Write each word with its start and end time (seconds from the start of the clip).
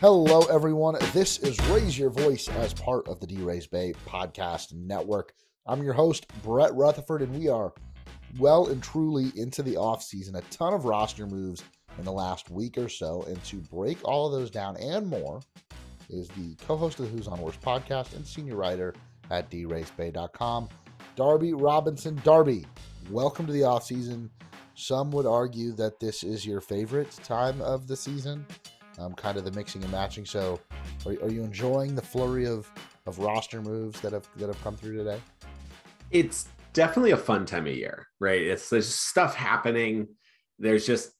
Hello, 0.00 0.42
everyone. 0.42 0.98
This 1.14 1.38
is 1.38 1.58
Raise 1.70 1.98
Your 1.98 2.10
Voice 2.10 2.48
as 2.48 2.74
part 2.74 3.08
of 3.08 3.18
the 3.18 3.26
DRaysBay 3.26 3.94
podcast 4.06 4.74
network. 4.74 5.32
I'm 5.64 5.82
your 5.82 5.94
host, 5.94 6.26
Brett 6.42 6.74
Rutherford, 6.74 7.22
and 7.22 7.34
we 7.34 7.48
are 7.48 7.72
well 8.38 8.66
and 8.66 8.82
truly 8.82 9.32
into 9.36 9.62
the 9.62 9.76
offseason. 9.76 10.36
A 10.36 10.42
ton 10.50 10.74
of 10.74 10.84
roster 10.84 11.26
moves 11.26 11.64
in 11.96 12.04
the 12.04 12.12
last 12.12 12.50
week 12.50 12.76
or 12.76 12.90
so. 12.90 13.22
And 13.22 13.42
to 13.44 13.56
break 13.56 13.96
all 14.04 14.26
of 14.26 14.38
those 14.38 14.50
down 14.50 14.76
and 14.76 15.06
more 15.06 15.40
is 16.10 16.28
the 16.28 16.54
co 16.66 16.76
host 16.76 17.00
of 17.00 17.06
the 17.06 17.16
Who's 17.16 17.26
on 17.26 17.40
Worst 17.40 17.62
podcast 17.62 18.14
and 18.14 18.26
senior 18.26 18.56
writer 18.56 18.94
at 19.30 19.50
draysbay.com, 19.50 20.68
Darby 21.16 21.54
Robinson. 21.54 22.20
Darby, 22.22 22.66
welcome 23.10 23.46
to 23.46 23.52
the 23.52 23.62
offseason. 23.62 24.28
Some 24.74 25.10
would 25.12 25.24
argue 25.24 25.72
that 25.72 26.00
this 26.00 26.22
is 26.22 26.44
your 26.44 26.60
favorite 26.60 27.12
time 27.24 27.62
of 27.62 27.86
the 27.86 27.96
season, 27.96 28.44
um, 28.98 29.14
kind 29.14 29.36
of 29.36 29.44
the 29.44 29.52
mixing 29.52 29.82
and 29.82 29.92
matching. 29.92 30.24
So, 30.24 30.60
are, 31.04 31.12
are 31.22 31.30
you 31.30 31.42
enjoying 31.42 31.94
the 31.94 32.02
flurry 32.02 32.46
of, 32.46 32.70
of 33.06 33.18
roster 33.18 33.62
moves 33.62 34.00
that 34.00 34.12
have 34.12 34.28
that 34.36 34.46
have 34.46 34.62
come 34.62 34.76
through 34.76 34.96
today? 34.96 35.20
It's 36.10 36.48
definitely 36.72 37.12
a 37.12 37.16
fun 37.16 37.46
time 37.46 37.66
of 37.66 37.74
year, 37.74 38.06
right? 38.20 38.40
It's 38.40 38.70
there's 38.70 38.88
stuff 38.88 39.34
happening. 39.34 40.08
There's 40.58 40.86
just 40.86 41.10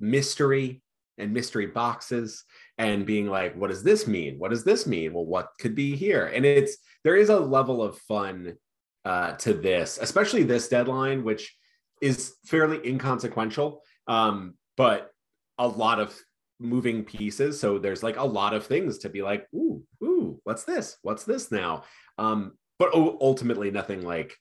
mystery 0.00 0.82
and 1.18 1.32
mystery 1.32 1.66
boxes 1.66 2.44
and 2.78 3.06
being 3.06 3.28
like, 3.28 3.54
what 3.54 3.70
does 3.70 3.82
this 3.82 4.06
mean? 4.06 4.38
What 4.38 4.50
does 4.50 4.64
this 4.64 4.86
mean? 4.86 5.14
Well, 5.14 5.24
what 5.24 5.48
could 5.60 5.74
be 5.74 5.94
here? 5.94 6.26
And 6.26 6.44
it's 6.44 6.76
there 7.04 7.16
is 7.16 7.28
a 7.28 7.38
level 7.38 7.82
of 7.82 7.98
fun 7.98 8.56
uh, 9.04 9.32
to 9.32 9.52
this, 9.52 9.98
especially 10.00 10.42
this 10.42 10.68
deadline, 10.68 11.24
which 11.24 11.54
is 12.00 12.34
fairly 12.46 12.80
inconsequential, 12.86 13.82
um, 14.08 14.54
but 14.76 15.10
a 15.58 15.68
lot 15.68 16.00
of 16.00 16.18
moving 16.58 17.04
pieces. 17.04 17.60
So 17.60 17.78
there's 17.78 18.02
like 18.02 18.16
a 18.16 18.24
lot 18.24 18.54
of 18.54 18.66
things 18.66 18.98
to 18.98 19.08
be 19.08 19.22
like, 19.22 19.46
ooh, 19.54 19.82
ooh, 20.02 20.40
what's 20.44 20.64
this? 20.64 20.96
What's 21.02 21.24
this 21.24 21.50
now? 21.50 21.84
Um, 22.18 22.52
but 22.78 22.92
ultimately, 22.94 23.70
nothing 23.70 24.02
like 24.02 24.36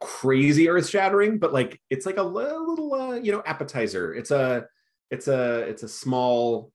crazy 0.00 0.68
earth 0.68 0.88
shattering, 0.88 1.38
but 1.38 1.52
like 1.52 1.80
it's 1.90 2.06
like 2.06 2.16
a 2.18 2.22
little, 2.22 2.94
uh, 2.94 3.14
you 3.14 3.32
know, 3.32 3.42
appetizer. 3.46 4.14
It's 4.14 4.30
a, 4.30 4.66
it's 5.10 5.28
a, 5.28 5.60
it's 5.60 5.82
a 5.82 5.88
small 5.88 6.72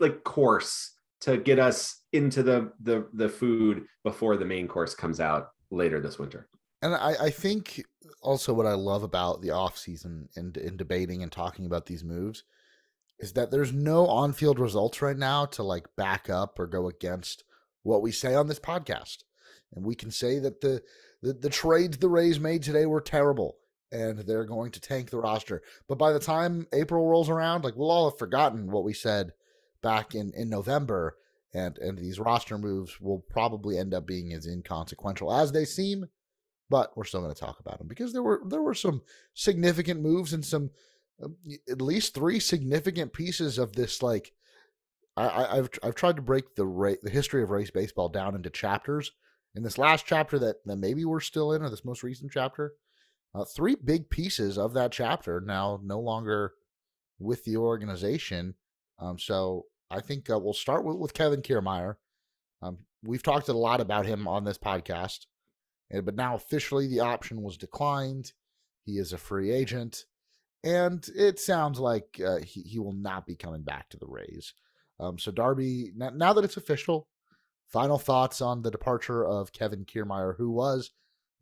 like 0.00 0.24
course 0.24 0.96
to 1.20 1.36
get 1.36 1.58
us 1.58 2.02
into 2.12 2.42
the 2.42 2.72
the 2.80 3.06
the 3.12 3.28
food 3.28 3.84
before 4.02 4.36
the 4.36 4.44
main 4.44 4.66
course 4.66 4.94
comes 4.94 5.20
out 5.20 5.50
later 5.70 6.00
this 6.00 6.18
winter. 6.18 6.48
And 6.82 6.94
I, 6.94 7.14
I 7.20 7.30
think 7.30 7.82
also 8.22 8.54
what 8.54 8.66
I 8.66 8.72
love 8.72 9.02
about 9.02 9.42
the 9.42 9.50
off 9.50 9.76
season 9.76 10.28
and 10.36 10.56
in 10.56 10.76
debating 10.76 11.22
and 11.22 11.30
talking 11.30 11.66
about 11.66 11.86
these 11.86 12.02
moves 12.02 12.44
is 13.20 13.34
that 13.34 13.50
there's 13.50 13.72
no 13.72 14.06
on 14.06 14.32
field 14.32 14.58
results 14.58 15.02
right 15.02 15.16
now 15.16 15.44
to 15.44 15.62
like 15.62 15.94
back 15.96 16.28
up 16.28 16.58
or 16.58 16.66
go 16.66 16.88
against 16.88 17.44
what 17.82 18.02
we 18.02 18.10
say 18.10 18.34
on 18.34 18.48
this 18.48 18.58
podcast. 18.58 19.24
And 19.74 19.84
we 19.84 19.94
can 19.94 20.10
say 20.10 20.38
that 20.38 20.60
the 20.60 20.82
the, 21.22 21.34
the 21.34 21.50
trades 21.50 21.98
the 21.98 22.08
Rays 22.08 22.40
made 22.40 22.62
today 22.62 22.86
were 22.86 23.00
terrible 23.00 23.58
and 23.92 24.20
they're 24.20 24.44
going 24.44 24.70
to 24.72 24.80
tank 24.80 25.10
the 25.10 25.18
roster. 25.18 25.62
But 25.86 25.98
by 25.98 26.12
the 26.12 26.18
time 26.18 26.66
April 26.72 27.06
rolls 27.06 27.28
around, 27.28 27.64
like 27.64 27.76
we'll 27.76 27.90
all 27.90 28.10
have 28.10 28.18
forgotten 28.18 28.70
what 28.70 28.84
we 28.84 28.94
said 28.94 29.32
back 29.82 30.14
in, 30.14 30.32
in 30.34 30.48
November. 30.48 31.16
And 31.52 31.76
and 31.78 31.98
these 31.98 32.20
roster 32.20 32.56
moves 32.56 33.00
will 33.00 33.18
probably 33.18 33.76
end 33.76 33.92
up 33.92 34.06
being 34.06 34.32
as 34.32 34.46
inconsequential 34.46 35.32
as 35.32 35.52
they 35.52 35.64
seem, 35.64 36.06
but 36.70 36.96
we're 36.96 37.04
still 37.04 37.22
going 37.22 37.34
to 37.34 37.40
talk 37.40 37.58
about 37.58 37.78
them 37.78 37.88
because 37.88 38.12
there 38.12 38.22
were 38.22 38.40
there 38.46 38.62
were 38.62 38.74
some 38.74 39.02
significant 39.34 40.00
moves 40.00 40.32
and 40.32 40.44
some 40.44 40.70
at 41.70 41.82
least 41.82 42.14
three 42.14 42.40
significant 42.40 43.12
pieces 43.12 43.58
of 43.58 43.74
this 43.74 44.02
like 44.02 44.32
I, 45.16 45.56
have 45.56 45.70
I've 45.82 45.94
tried 45.94 46.16
to 46.16 46.22
break 46.22 46.54
the 46.54 46.98
the 47.02 47.10
history 47.10 47.42
of 47.42 47.50
Rays 47.50 47.70
baseball 47.70 48.08
down 48.08 48.34
into 48.34 48.50
chapters. 48.50 49.12
In 49.54 49.62
this 49.62 49.78
last 49.78 50.06
chapter 50.06 50.38
that, 50.38 50.56
that 50.64 50.76
maybe 50.76 51.04
we're 51.04 51.20
still 51.20 51.52
in, 51.52 51.62
or 51.62 51.68
this 51.68 51.84
most 51.84 52.02
recent 52.02 52.30
chapter, 52.30 52.74
uh, 53.34 53.44
three 53.44 53.74
big 53.74 54.08
pieces 54.08 54.56
of 54.56 54.74
that 54.74 54.92
chapter 54.92 55.40
now 55.40 55.80
no 55.82 55.98
longer 55.98 56.54
with 57.18 57.44
the 57.44 57.56
organization. 57.56 58.54
Um, 58.98 59.18
so 59.18 59.66
I 59.90 60.00
think 60.00 60.30
uh, 60.30 60.38
we'll 60.38 60.52
start 60.52 60.84
with, 60.84 60.96
with 60.96 61.14
Kevin 61.14 61.42
Kiermaier. 61.42 61.96
Um, 62.62 62.78
we've 63.02 63.22
talked 63.22 63.48
a 63.48 63.52
lot 63.52 63.80
about 63.80 64.06
him 64.06 64.28
on 64.28 64.44
this 64.44 64.58
podcast, 64.58 65.26
but 65.90 66.14
now 66.14 66.34
officially 66.34 66.86
the 66.86 67.00
option 67.00 67.42
was 67.42 67.56
declined. 67.56 68.32
He 68.84 68.98
is 68.98 69.12
a 69.12 69.18
free 69.18 69.50
agent, 69.50 70.04
and 70.64 71.06
it 71.14 71.38
sounds 71.38 71.78
like 71.78 72.20
uh, 72.24 72.38
he, 72.38 72.62
he 72.62 72.78
will 72.78 72.92
not 72.92 73.26
be 73.26 73.34
coming 73.34 73.62
back 73.62 73.88
to 73.90 73.96
the 73.96 74.06
Rays. 74.06 74.52
Um, 74.98 75.18
so 75.18 75.30
Darby, 75.30 75.92
now, 75.96 76.10
now, 76.10 76.32
that 76.34 76.44
it's 76.44 76.58
official, 76.58 77.08
final 77.68 77.98
thoughts 77.98 78.40
on 78.40 78.62
the 78.62 78.70
departure 78.70 79.24
of 79.24 79.52
Kevin 79.52 79.84
Kiermaier, 79.84 80.36
who 80.36 80.50
was 80.50 80.90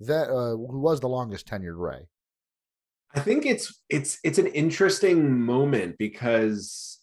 that 0.01 0.31
uh, 0.31 0.57
who 0.57 0.79
was 0.79 1.01
the 1.01 1.09
longest 1.09 1.49
tenured 1.49 1.79
Ray. 1.79 2.07
I 3.15 3.21
think 3.21 3.47
it's 3.47 3.83
it's 3.89 4.19
it's 4.23 4.39
an 4.39 4.47
interesting 4.49 5.41
moment 5.41 5.97
because 5.99 6.99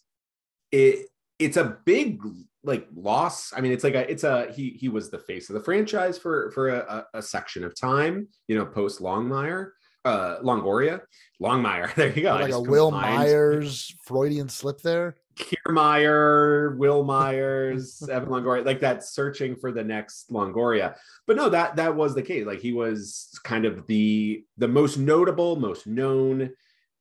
it 0.72 1.06
it's 1.38 1.56
a 1.56 1.76
big 1.84 2.22
like 2.62 2.86
loss. 2.94 3.52
I 3.54 3.60
mean, 3.60 3.72
it's 3.72 3.84
like 3.84 3.94
a 3.94 4.10
it's 4.10 4.24
a 4.24 4.50
he 4.52 4.70
he 4.70 4.88
was 4.88 5.10
the 5.10 5.18
face 5.18 5.50
of 5.50 5.54
the 5.54 5.62
franchise 5.62 6.16
for 6.16 6.50
for 6.52 6.68
a, 6.68 7.06
a 7.12 7.22
section 7.22 7.64
of 7.64 7.78
time, 7.78 8.28
you 8.48 8.56
know, 8.56 8.64
post 8.64 9.00
Longmire, 9.00 9.70
uh 10.06 10.40
Longoria, 10.40 11.00
Longmire. 11.42 11.92
There 11.96 12.12
you 12.12 12.22
go. 12.22 12.34
Like 12.34 12.52
a 12.52 12.60
Wil 12.60 12.90
Myers 12.92 13.94
Freudian 14.04 14.48
slip 14.48 14.80
there. 14.80 15.16
Kiermaier, 15.36 16.76
Wil 16.78 17.04
Myers, 17.04 18.02
Evan 18.10 18.30
Longoria, 18.30 18.64
like 18.64 18.80
that 18.80 19.04
searching 19.04 19.56
for 19.56 19.72
the 19.72 19.84
next 19.84 20.30
Longoria. 20.30 20.96
But 21.26 21.36
no, 21.36 21.50
that 21.50 21.76
that 21.76 21.94
was 21.94 22.14
the 22.14 22.22
case. 22.22 22.46
Like 22.46 22.60
he 22.60 22.72
was 22.72 23.28
kind 23.44 23.64
of 23.64 23.86
the 23.86 24.44
the 24.56 24.68
most 24.68 24.96
notable, 24.96 25.56
most 25.56 25.86
known 25.86 26.50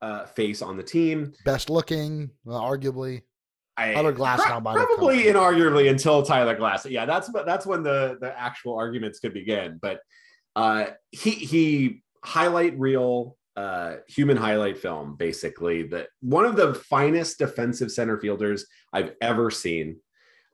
uh, 0.01 0.25
face 0.25 0.61
on 0.61 0.75
the 0.75 0.83
team, 0.83 1.33
best 1.45 1.69
looking, 1.69 2.31
well, 2.44 2.61
arguably. 2.61 3.21
I, 3.77 3.94
Tyler 3.94 4.13
Glass 4.13 4.41
pro- 4.41 4.61
probably 4.61 5.23
inarguably 5.23 5.89
until 5.89 6.23
Tyler 6.23 6.55
Glass. 6.55 6.85
Yeah, 6.85 7.05
that's 7.05 7.29
that's 7.45 7.65
when 7.65 7.83
the 7.83 8.17
the 8.19 8.38
actual 8.38 8.77
arguments 8.77 9.19
could 9.19 9.33
begin. 9.33 9.79
But 9.81 9.99
uh, 10.55 10.85
he 11.11 11.31
he 11.31 12.03
highlight 12.25 12.78
reel 12.80 13.38
uh, 13.56 13.97
human 14.08 14.38
highlight 14.38 14.78
film, 14.78 15.16
basically. 15.16 15.84
That 15.84 16.08
one 16.22 16.46
of 16.46 16.56
the 16.56 16.74
finest 16.74 17.40
defensive 17.40 17.91
center 17.91 18.19
fielders 18.19 18.66
I've 18.91 19.13
ever 19.22 19.50
seen. 19.50 19.97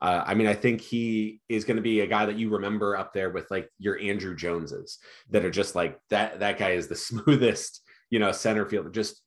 Uh, 0.02 0.24
I 0.26 0.34
mean, 0.34 0.48
I 0.48 0.54
think 0.54 0.82
he 0.82 1.42
is 1.48 1.64
going 1.64 1.78
to 1.78 1.84
be 1.84 2.00
a 2.00 2.08
guy 2.08 2.26
that 2.26 2.38
you 2.38 2.50
remember 2.50 2.98
up 2.98 3.14
there 3.14 3.30
with 3.30 3.50
like 3.52 3.70
your 3.78 4.00
Andrew 4.00 4.36
Joneses 4.36 4.98
that 5.30 5.46
are 5.46 5.52
just 5.52 5.76
like 5.76 6.00
that. 6.10 6.40
That 6.40 6.58
guy 6.58 6.72
is 6.72 6.88
the 6.88 6.96
smoothest, 7.08 7.82
you 8.10 8.20
know, 8.20 8.32
center 8.32 8.66
fielder. 8.66 8.90
Just, 8.90 9.22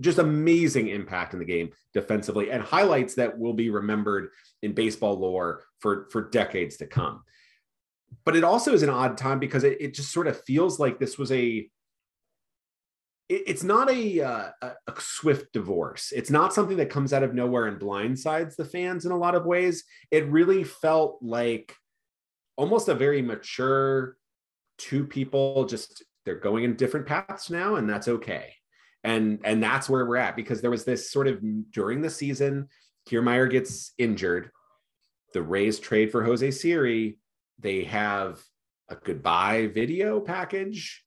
just 0.00 0.18
amazing 0.18 0.88
impact 0.88 1.32
in 1.32 1.38
the 1.38 1.46
game 1.46 1.70
defensively 1.94 2.50
and 2.50 2.62
highlights 2.62 3.14
that 3.14 3.38
will 3.38 3.54
be 3.54 3.70
remembered 3.70 4.30
in 4.62 4.72
baseball 4.72 5.18
lore 5.18 5.62
for 5.80 6.08
for 6.10 6.28
decades 6.28 6.76
to 6.78 6.86
come. 6.86 7.22
But 8.24 8.36
it 8.36 8.44
also 8.44 8.72
is 8.72 8.82
an 8.82 8.90
odd 8.90 9.16
time 9.16 9.38
because 9.38 9.64
it, 9.64 9.80
it 9.80 9.94
just 9.94 10.12
sort 10.12 10.26
of 10.26 10.42
feels 10.44 10.78
like 10.78 10.98
this 10.98 11.18
was 11.18 11.32
a 11.32 11.68
it's 13.28 13.62
not 13.62 13.90
a, 13.90 14.22
uh, 14.22 14.50
a 14.62 15.00
swift 15.00 15.52
divorce. 15.52 16.12
It's 16.16 16.30
not 16.30 16.54
something 16.54 16.78
that 16.78 16.90
comes 16.90 17.12
out 17.12 17.22
of 17.22 17.34
nowhere 17.34 17.66
and 17.66 17.78
blindsides 17.78 18.56
the 18.56 18.64
fans 18.64 19.04
in 19.04 19.12
a 19.12 19.18
lot 19.18 19.34
of 19.34 19.44
ways. 19.44 19.84
It 20.10 20.26
really 20.28 20.64
felt 20.64 21.18
like 21.20 21.74
almost 22.56 22.88
a 22.88 22.94
very 22.94 23.22
mature 23.22 24.16
two 24.78 25.04
people 25.04 25.64
just 25.66 26.04
they're 26.24 26.36
going 26.38 26.64
in 26.64 26.76
different 26.76 27.06
paths 27.06 27.50
now 27.50 27.76
and 27.76 27.88
that's 27.88 28.08
okay. 28.08 28.54
And 29.04 29.40
and 29.44 29.62
that's 29.62 29.88
where 29.88 30.06
we're 30.06 30.16
at 30.16 30.36
because 30.36 30.60
there 30.60 30.70
was 30.70 30.84
this 30.84 31.10
sort 31.10 31.28
of 31.28 31.40
during 31.70 32.00
the 32.00 32.10
season 32.10 32.68
Kiermaier 33.08 33.50
gets 33.50 33.92
injured. 33.98 34.50
The 35.34 35.42
Rays 35.42 35.78
trade 35.78 36.10
for 36.10 36.24
Jose 36.24 36.50
Siri. 36.50 37.18
They 37.58 37.84
have 37.84 38.40
a 38.88 38.96
goodbye 38.96 39.66
video 39.66 40.20
package 40.20 41.04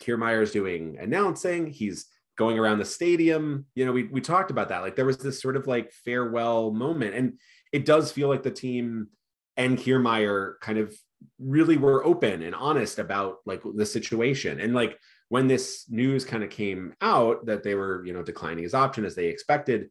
Kiermaier's 0.00 0.52
doing 0.52 0.98
announcing. 1.00 1.66
He's 1.66 2.06
going 2.36 2.58
around 2.58 2.78
the 2.78 2.84
stadium. 2.84 3.66
You 3.74 3.86
know, 3.86 3.92
we 3.92 4.04
we 4.04 4.20
talked 4.20 4.50
about 4.50 4.68
that. 4.68 4.82
Like 4.82 4.96
there 4.96 5.06
was 5.06 5.18
this 5.18 5.40
sort 5.40 5.56
of 5.56 5.66
like 5.66 5.92
farewell 5.92 6.70
moment, 6.70 7.14
and 7.14 7.34
it 7.72 7.84
does 7.84 8.12
feel 8.12 8.28
like 8.28 8.42
the 8.42 8.50
team 8.50 9.08
and 9.56 9.78
Kiermaier 9.78 10.54
kind 10.60 10.78
of 10.78 10.94
really 11.38 11.76
were 11.76 12.04
open 12.04 12.42
and 12.42 12.54
honest 12.54 12.98
about 12.98 13.38
like 13.46 13.62
the 13.74 13.86
situation. 13.86 14.60
And 14.60 14.74
like 14.74 14.98
when 15.28 15.48
this 15.48 15.86
news 15.88 16.24
kind 16.24 16.44
of 16.44 16.50
came 16.50 16.94
out 17.00 17.46
that 17.46 17.62
they 17.62 17.74
were, 17.74 18.04
you 18.04 18.12
know, 18.12 18.22
declining 18.22 18.64
his 18.64 18.74
option 18.74 19.04
as 19.04 19.14
they 19.14 19.26
expected, 19.26 19.88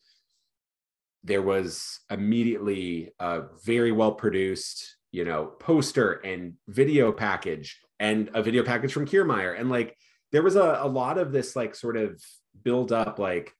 there 1.23 1.41
was 1.41 1.99
immediately 2.11 3.11
a 3.19 3.41
very 3.65 3.91
well 3.91 4.13
produced, 4.13 4.97
you 5.11 5.25
know, 5.25 5.45
poster 5.59 6.13
and 6.13 6.53
video 6.67 7.11
package 7.11 7.79
and 7.99 8.29
a 8.33 8.43
video 8.43 8.63
package 8.63 8.93
from 8.93 9.07
Kiermaier. 9.07 9.59
And 9.59 9.69
like 9.69 9.97
there 10.31 10.43
was 10.43 10.55
a, 10.55 10.79
a 10.81 10.87
lot 10.87 11.17
of 11.17 11.31
this 11.31 11.55
like 11.55 11.75
sort 11.75 11.97
of 11.97 12.21
build 12.63 12.91
up 12.91 13.19
like 13.19 13.53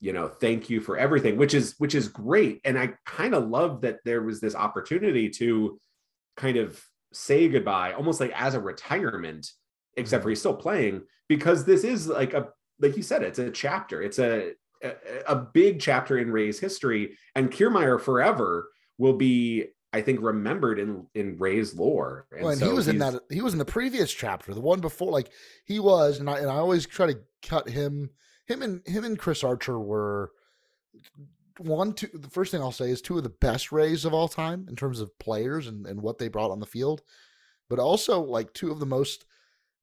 you 0.00 0.12
know 0.12 0.28
thank 0.28 0.68
you 0.68 0.80
for 0.80 0.98
everything 0.98 1.36
which 1.36 1.54
is 1.54 1.74
which 1.78 1.94
is 1.94 2.08
great. 2.08 2.60
And 2.64 2.78
i 2.78 2.94
kind 3.06 3.34
of 3.34 3.48
love 3.48 3.82
that 3.82 3.98
there 4.04 4.22
was 4.22 4.40
this 4.40 4.54
opportunity 4.54 5.28
to 5.30 5.80
kind 6.36 6.56
of 6.56 6.82
say 7.12 7.48
goodbye 7.48 7.92
almost 7.92 8.20
like 8.20 8.32
as 8.34 8.54
a 8.54 8.60
retirement 8.60 9.50
except 9.96 10.20
mm-hmm. 10.20 10.24
for 10.24 10.28
he's 10.30 10.40
still 10.40 10.56
playing 10.56 11.02
because 11.28 11.64
this 11.64 11.84
is 11.84 12.08
like 12.08 12.34
a 12.34 12.48
like 12.80 12.96
you 12.96 13.02
said 13.02 13.22
it's 13.22 13.38
a 13.38 13.50
chapter. 13.50 14.02
It's 14.02 14.18
a 14.18 14.52
a, 14.82 14.94
a 15.28 15.36
big 15.36 15.80
chapter 15.80 16.18
in 16.18 16.30
Ray's 16.30 16.58
history 16.58 17.16
and 17.34 17.50
Kiermaier 17.50 18.00
forever 18.00 18.68
will 18.98 19.14
be 19.14 19.66
I 19.92 20.00
think 20.00 20.20
remembered 20.22 20.78
in 20.78 21.06
in 21.14 21.36
Ray's 21.38 21.74
lore. 21.74 22.26
And, 22.32 22.42
well, 22.42 22.50
and 22.52 22.60
so 22.60 22.66
he 22.66 22.72
was 22.72 22.88
in 22.88 22.98
that 22.98 23.20
he 23.30 23.42
was 23.42 23.52
in 23.52 23.58
the 23.58 23.64
previous 23.64 24.12
chapter, 24.12 24.54
the 24.54 24.60
one 24.60 24.80
before 24.80 25.12
like 25.12 25.30
he 25.64 25.78
was 25.78 26.18
and 26.18 26.30
I 26.30 26.38
and 26.38 26.50
I 26.50 26.56
always 26.56 26.86
try 26.86 27.06
to 27.06 27.18
cut 27.42 27.68
him 27.68 28.10
him 28.46 28.62
and 28.62 28.86
him 28.86 29.04
and 29.04 29.18
Chris 29.18 29.44
Archer 29.44 29.78
were 29.78 30.32
one 31.58 31.92
two 31.92 32.08
the 32.14 32.30
first 32.30 32.50
thing 32.50 32.62
I'll 32.62 32.72
say 32.72 32.90
is 32.90 33.02
two 33.02 33.18
of 33.18 33.22
the 33.22 33.28
best 33.28 33.70
Rays 33.70 34.04
of 34.04 34.14
all 34.14 34.28
time 34.28 34.66
in 34.68 34.76
terms 34.76 35.00
of 35.00 35.18
players 35.18 35.66
and, 35.66 35.86
and 35.86 36.00
what 36.00 36.18
they 36.18 36.28
brought 36.28 36.50
on 36.50 36.60
the 36.60 36.66
field, 36.66 37.02
but 37.68 37.78
also 37.78 38.20
like 38.20 38.54
two 38.54 38.72
of 38.72 38.80
the 38.80 38.86
most 38.86 39.26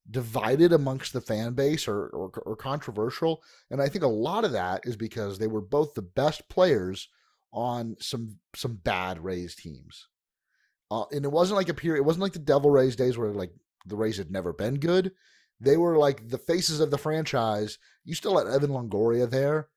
divided 0.10 0.74
amongst 0.74 1.14
the 1.14 1.22
fan 1.22 1.54
base 1.54 1.88
or, 1.88 2.08
or, 2.08 2.30
or 2.44 2.56
controversial. 2.56 3.44
And 3.70 3.80
I 3.80 3.90
think 3.90 4.04
a 4.04 4.08
lot 4.08 4.44
of 4.44 4.54
that 4.54 4.82
is 4.86 4.96
because 4.96 5.38
they 5.38 5.46
were 5.46 5.62
both 5.62 5.94
the 5.94 6.02
best 6.02 6.50
players 6.50 7.10
on 7.52 7.96
some 8.00 8.38
some 8.56 8.76
bad 8.76 9.24
Rays 9.24 9.56
teams. 9.56 10.08
Uh, 10.92 11.06
and 11.12 11.24
it 11.24 11.32
wasn't 11.32 11.58
like 11.58 11.70
a 11.70 11.74
period. 11.74 12.02
It 12.02 12.06
wasn't 12.06 12.24
like 12.24 12.34
the 12.34 12.40
Devil 12.40 12.72
Rays 12.72 12.96
days 12.96 13.18
where 13.18 13.32
like 13.32 13.52
the 13.86 13.96
Rays 13.96 14.18
had 14.18 14.32
never 14.32 14.54
been 14.54 14.76
good. 14.76 15.12
They 15.60 15.78
were 15.78 15.98
like 15.98 16.30
the 16.30 16.38
faces 16.38 16.80
of 16.80 16.90
the 16.90 16.98
franchise. 16.98 17.78
You 18.06 18.16
still 18.16 18.38
had 18.38 18.48
Evan 18.48 18.72
Longoria 18.72 19.30
there, 19.30 19.68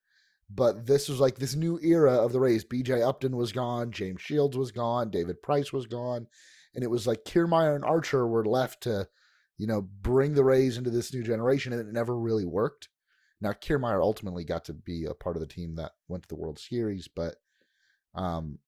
but 0.49 0.87
this 0.87 1.09
was 1.09 1.21
like 1.21 1.37
this 1.37 1.55
new 1.55 1.79
era 1.83 2.13
of 2.13 2.33
the 2.33 2.41
Rays. 2.41 2.65
B.J. 2.65 3.03
Upton 3.03 3.37
was 3.37 3.53
gone, 3.53 3.91
James 3.91 4.23
Shields 4.23 4.57
was 4.57 4.71
gone, 4.71 5.11
David 5.11 5.43
Price 5.43 5.73
was 5.73 5.87
gone, 5.87 6.29
and 6.75 6.85
it 6.85 6.91
was 6.91 7.07
like 7.07 7.25
Kiermaier 7.25 7.75
and 7.75 7.85
Archer 7.85 8.27
were 8.27 8.45
left 8.45 8.85
to 8.85 9.09
you 9.63 9.69
know, 9.69 9.83
bring 9.83 10.35
the 10.35 10.43
Rays 10.43 10.77
into 10.77 10.91
this 10.91 11.15
new 11.15 11.23
generation, 11.23 11.73
and 11.73 11.81
it 11.81 11.93
never 11.93 12.19
really 12.19 12.45
worked. 12.45 12.89
Now, 13.41 13.53
Kiermaier 13.53 14.03
ultimately 14.03 14.45
got 14.45 14.65
to 14.65 14.73
be 14.73 15.05
a 15.05 15.15
part 15.15 15.37
of 15.37 15.41
the 15.41 15.47
team 15.47 15.77
that 15.77 15.93
went 16.09 16.25
to 16.25 16.29
the 16.29 16.35
World 16.35 16.59
Series, 16.59 17.07
but 17.07 17.37
um, 18.15 18.59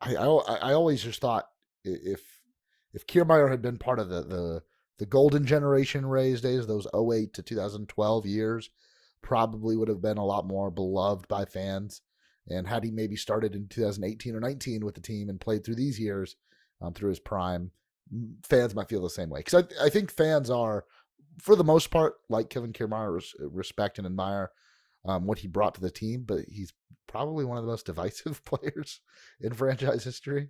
I, 0.00 0.16
I, 0.16 0.26
I 0.26 0.72
always 0.72 1.02
just 1.02 1.20
thought 1.20 1.46
if 1.84 2.22
if 2.92 3.06
Kiermaier 3.06 3.50
had 3.50 3.62
been 3.62 3.78
part 3.78 3.98
of 3.98 4.08
the 4.08 4.22
the 4.22 4.62
the 4.98 5.06
golden 5.06 5.44
generation 5.44 6.06
Rays 6.06 6.40
days, 6.40 6.66
those 6.66 6.86
08 6.94 7.34
to 7.34 7.42
2012 7.42 8.26
years, 8.26 8.70
probably 9.22 9.76
would 9.76 9.88
have 9.88 10.00
been 10.00 10.18
a 10.18 10.24
lot 10.24 10.46
more 10.46 10.70
beloved 10.70 11.26
by 11.26 11.44
fans. 11.44 12.00
And 12.48 12.68
had 12.68 12.84
he 12.84 12.90
maybe 12.90 13.16
started 13.16 13.54
in 13.54 13.66
2018 13.68 14.36
or 14.36 14.40
19 14.40 14.84
with 14.84 14.94
the 14.94 15.00
team 15.00 15.28
and 15.28 15.40
played 15.40 15.64
through 15.64 15.76
these 15.76 15.98
years, 15.98 16.36
um, 16.80 16.92
through 16.92 17.08
his 17.08 17.18
prime, 17.18 17.72
fans 18.44 18.74
might 18.74 18.88
feel 18.88 19.02
the 19.02 19.10
same 19.10 19.30
way 19.30 19.40
because 19.40 19.64
I, 19.64 19.86
I 19.86 19.88
think 19.88 20.12
fans 20.12 20.50
are 20.50 20.84
for 21.40 21.56
the 21.56 21.64
most 21.64 21.90
part 21.90 22.14
like 22.28 22.50
Kevin 22.50 22.72
Kiermaier 22.72 23.14
res- 23.14 23.34
respect 23.40 23.98
and 23.98 24.06
admire 24.06 24.52
um, 25.04 25.26
what 25.26 25.38
he 25.38 25.48
brought 25.48 25.74
to 25.74 25.80
the 25.80 25.90
team, 25.90 26.22
but 26.26 26.40
he's 26.48 26.72
probably 27.06 27.44
one 27.44 27.58
of 27.58 27.64
the 27.64 27.70
most 27.70 27.86
divisive 27.86 28.44
players 28.46 29.00
in 29.40 29.52
franchise 29.52 30.04
history. 30.04 30.48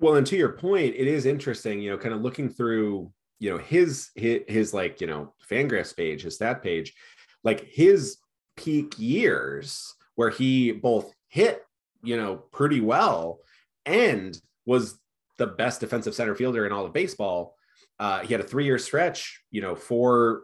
Well, 0.00 0.14
and 0.14 0.26
to 0.28 0.36
your 0.36 0.52
point, 0.52 0.94
it 0.94 1.08
is 1.08 1.26
interesting, 1.26 1.80
you 1.80 1.90
know, 1.90 1.98
kind 1.98 2.14
of 2.14 2.22
looking 2.22 2.48
through, 2.48 3.12
you 3.40 3.50
know, 3.50 3.58
his 3.58 4.10
his, 4.14 4.40
his 4.46 4.74
like, 4.74 5.00
you 5.00 5.06
know, 5.08 5.34
Fangraphs 5.50 5.96
page, 5.96 6.22
his 6.22 6.36
stat 6.36 6.62
page, 6.62 6.94
like 7.42 7.66
his 7.68 8.18
peak 8.56 8.94
years 8.96 9.94
where 10.14 10.30
he 10.30 10.72
both 10.72 11.12
hit, 11.28 11.64
you 12.02 12.16
know, 12.16 12.36
pretty 12.36 12.80
well 12.80 13.40
and 13.86 14.40
was 14.66 14.98
the 15.38 15.46
best 15.46 15.80
defensive 15.80 16.14
center 16.14 16.34
fielder 16.34 16.66
in 16.66 16.72
all 16.72 16.84
of 16.84 16.92
baseball. 16.92 17.54
Uh, 17.98 18.20
he 18.20 18.34
had 18.34 18.40
a 18.40 18.44
three-year 18.44 18.78
stretch, 18.78 19.40
you 19.50 19.60
know, 19.60 19.74
four, 19.74 20.42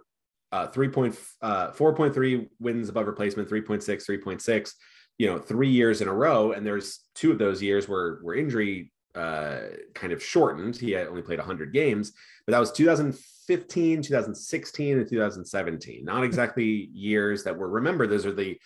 uh, 0.55 0.69
three 0.69 0.87
uh, 0.87 1.73
4.3 1.73 2.49
wins 2.61 2.89
above 2.89 3.09
replacement, 3.09 3.51
3.6, 3.51 3.83
3.6, 3.85 4.73
you 5.19 5.27
know, 5.27 5.37
three 5.37 5.69
years 5.69 6.01
in 6.01 6.07
a 6.07 6.13
row. 6.13 6.53
And 6.53 6.65
there's 6.65 7.01
two 7.17 7.33
of 7.33 7.39
those 7.39 7.61
years 7.61 7.89
where, 7.89 8.21
where 8.23 8.37
injury 8.37 8.93
uh, 9.17 9.63
kind 9.97 10.13
of 10.13 10.23
shortened. 10.23 10.77
He 10.77 10.93
had 10.93 11.09
only 11.09 11.23
played 11.23 11.41
100 11.41 11.73
games, 11.73 12.13
but 12.47 12.53
that 12.53 12.61
was 12.61 12.71
2015, 12.71 14.03
2016, 14.03 14.99
and 14.99 15.09
2017. 15.09 16.05
Not 16.05 16.23
exactly 16.23 16.89
years 16.93 17.43
that 17.43 17.57
were 17.57 17.69
remembered. 17.69 18.11
Those 18.11 18.25
are 18.25 18.33
the, 18.33 18.57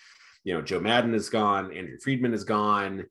you 0.44 0.52
know, 0.52 0.60
Joe 0.60 0.80
Maddon 0.80 1.14
is 1.14 1.30
gone, 1.30 1.72
Andrew 1.72 1.96
Friedman 2.02 2.34
is 2.34 2.44
gone 2.44 3.06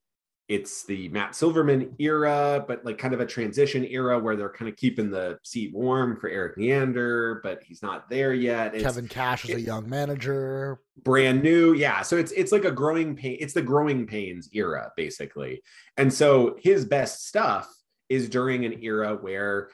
it's 0.48 0.84
the 0.84 1.10
Matt 1.10 1.36
Silverman 1.36 1.94
era, 2.00 2.64
but 2.66 2.86
like 2.86 2.98
kind 2.98 3.14
of 3.14 3.20
a 3.20 3.26
transition 3.26 3.84
era 3.86 4.18
where 4.18 4.38
they're 4.38 4.50
kind 4.50 4.70
of 4.70 4.78
keeping 4.78 5.12
the 5.12 5.38
seat 5.44 5.74
warm 5.74 6.18
for 6.18 6.30
Erik 6.30 6.58
Neander, 6.58 7.42
but 7.44 7.62
he's 7.64 7.82
not 7.82 8.10
there 8.10 8.34
yet. 8.34 8.74
It's, 8.74 8.84
Kevin 8.84 9.10
Cash 9.10 9.50
is 9.50 9.56
a 9.56 9.62
young 9.62 9.90
manager, 9.90 10.80
brand 11.04 11.44
new, 11.44 11.74
yeah. 11.74 12.02
So 12.02 12.18
it's 12.18 12.32
it's 12.32 12.54
like 12.54 12.64
a 12.64 12.72
growing 12.72 13.16
pain. 13.16 13.38
It's 13.42 13.54
the 13.54 13.62
growing 13.62 14.08
pains 14.08 14.50
era 14.54 14.92
basically, 14.96 15.64
and 15.98 16.14
so 16.14 16.56
his 16.62 16.86
best 16.86 17.28
stuff 17.28 17.70
is 18.08 18.30
during 18.30 18.64
an 18.64 18.82
era 18.82 19.16
where 19.16 19.70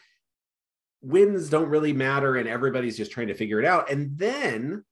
wins 1.02 1.50
don't 1.50 1.70
really 1.70 1.94
matter 1.94 2.38
and 2.38 2.48
everybody's 2.48 2.98
just 2.98 3.12
trying 3.12 3.28
to 3.28 3.36
figure 3.36 3.60
it 3.60 3.66
out, 3.66 3.92
and 3.92 4.18
then 4.18 4.84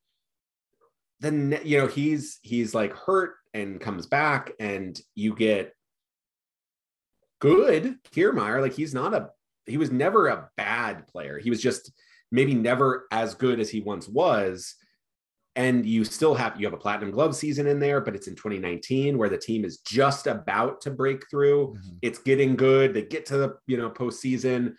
then 1.21 1.59
you 1.63 1.79
know 1.79 1.87
he's 1.87 2.37
he's 2.43 2.75
like 2.75 2.93
hurt 2.93 3.33
and 3.53 3.79
comes 3.79 4.07
back 4.07 4.51
and 4.59 4.99
you 5.15 5.35
get 5.35 5.73
good 7.39 7.95
Kiermaier. 8.13 8.61
Like 8.61 8.73
he's 8.73 8.93
not 8.93 9.13
a 9.13 9.29
he 9.65 9.77
was 9.77 9.91
never 9.91 10.27
a 10.27 10.49
bad 10.57 11.07
player. 11.07 11.39
He 11.39 11.49
was 11.49 11.61
just 11.61 11.91
maybe 12.31 12.53
never 12.53 13.07
as 13.11 13.35
good 13.35 13.59
as 13.59 13.69
he 13.69 13.81
once 13.81 14.07
was. 14.07 14.75
And 15.57 15.85
you 15.85 16.05
still 16.05 16.33
have 16.33 16.59
you 16.59 16.65
have 16.65 16.73
a 16.73 16.77
platinum 16.77 17.11
glove 17.11 17.35
season 17.35 17.67
in 17.67 17.79
there, 17.79 17.99
but 17.99 18.15
it's 18.15 18.27
in 18.27 18.35
2019 18.35 19.17
where 19.17 19.27
the 19.27 19.37
team 19.37 19.65
is 19.65 19.79
just 19.79 20.27
about 20.27 20.79
to 20.81 20.91
break 20.91 21.29
through. 21.29 21.73
Mm-hmm. 21.73 21.97
It's 22.01 22.19
getting 22.19 22.55
good. 22.55 22.93
They 22.93 23.03
get 23.03 23.25
to 23.27 23.37
the 23.37 23.57
you 23.67 23.75
know 23.75 23.89
postseason. 23.89 24.75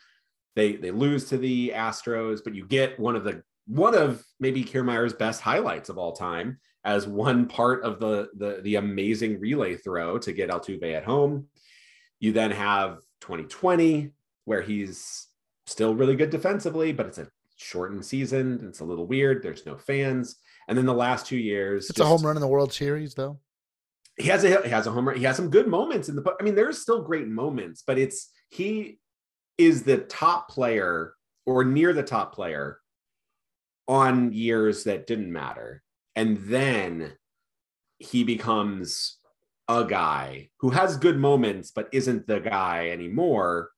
They 0.57 0.77
they 0.77 0.91
lose 0.91 1.27
to 1.27 1.37
the 1.37 1.73
Astros, 1.75 2.41
but 2.43 2.55
you 2.55 2.67
get 2.67 2.99
one 2.99 3.17
of 3.17 3.25
the 3.25 3.43
one 3.67 3.95
of 3.95 4.25
maybe 4.41 4.65
Kiermaier's 4.65 5.13
best 5.13 5.43
highlights 5.43 5.91
of 5.91 5.99
all 5.99 6.13
time 6.13 6.59
as 6.85 7.07
one 7.07 7.47
part 7.47 7.85
of 7.85 8.01
the, 8.01 8.29
the, 8.37 8.61
the 8.63 8.77
amazing 8.77 9.39
relay 9.41 9.77
throw 9.77 10.19
to 10.19 10.33
get 10.33 10.51
Altuve 10.51 10.95
at 10.95 11.05
home. 11.05 11.47
You 12.19 12.33
then 12.33 12.51
have 12.51 12.99
2020, 13.21 14.11
where 14.45 14.63
he's 14.63 15.29
still 15.67 15.95
really 15.95 16.17
good 16.17 16.31
defensively, 16.31 16.93
but 16.93 17.07
it's 17.07 17.19
a 17.19 17.29
shortened 17.57 18.05
season. 18.05 18.65
It's 18.69 18.81
a 18.81 18.85
little 18.85 19.07
weird. 19.07 19.43
There's 19.43 19.67
no 19.67 19.77
fans. 19.77 20.37
And 20.69 20.77
then 20.77 20.87
the 20.87 20.95
last 20.95 21.27
two 21.27 21.37
years, 21.37 21.89
it's 21.89 21.99
just, 21.99 22.01
a 22.01 22.09
home 22.09 22.23
run 22.23 22.37
in 22.37 22.41
the 22.41 22.49
World 22.49 22.73
Series, 22.73 23.15
though. 23.15 23.39
He 24.17 24.29
has 24.29 24.45
a 24.45 24.63
he 24.63 24.69
has 24.69 24.87
a 24.87 24.91
home 24.91 25.09
run. 25.09 25.17
He 25.17 25.25
has 25.25 25.37
some 25.37 25.51
good 25.51 25.67
moments 25.67 26.09
in 26.09 26.17
the. 26.17 26.35
I 26.39 26.43
mean, 26.43 26.55
there's 26.55 26.81
still 26.81 27.03
great 27.03 27.27
moments, 27.27 27.83
but 27.87 27.99
it's 27.99 28.31
he 28.51 28.99
is 29.59 29.83
the 29.83 29.99
top 29.99 30.49
player 30.49 31.15
or 31.47 31.65
near 31.65 31.93
the 31.93 32.03
top 32.03 32.35
player 32.35 32.79
on 33.89 34.33
years 34.33 34.85
that 34.85 35.07
didn't 35.07 35.33
matter 35.33 35.83
and 36.17 36.39
then 36.39 37.13
he 37.99 38.25
becomes 38.25 39.19
a 39.69 39.85
guy 39.85 40.49
who 40.59 40.71
has 40.71 40.97
good 40.97 41.19
moments 41.19 41.71
but 41.71 41.89
isn't 41.93 42.27
the 42.27 42.41
guy 42.41 42.89
anymore 42.89 43.71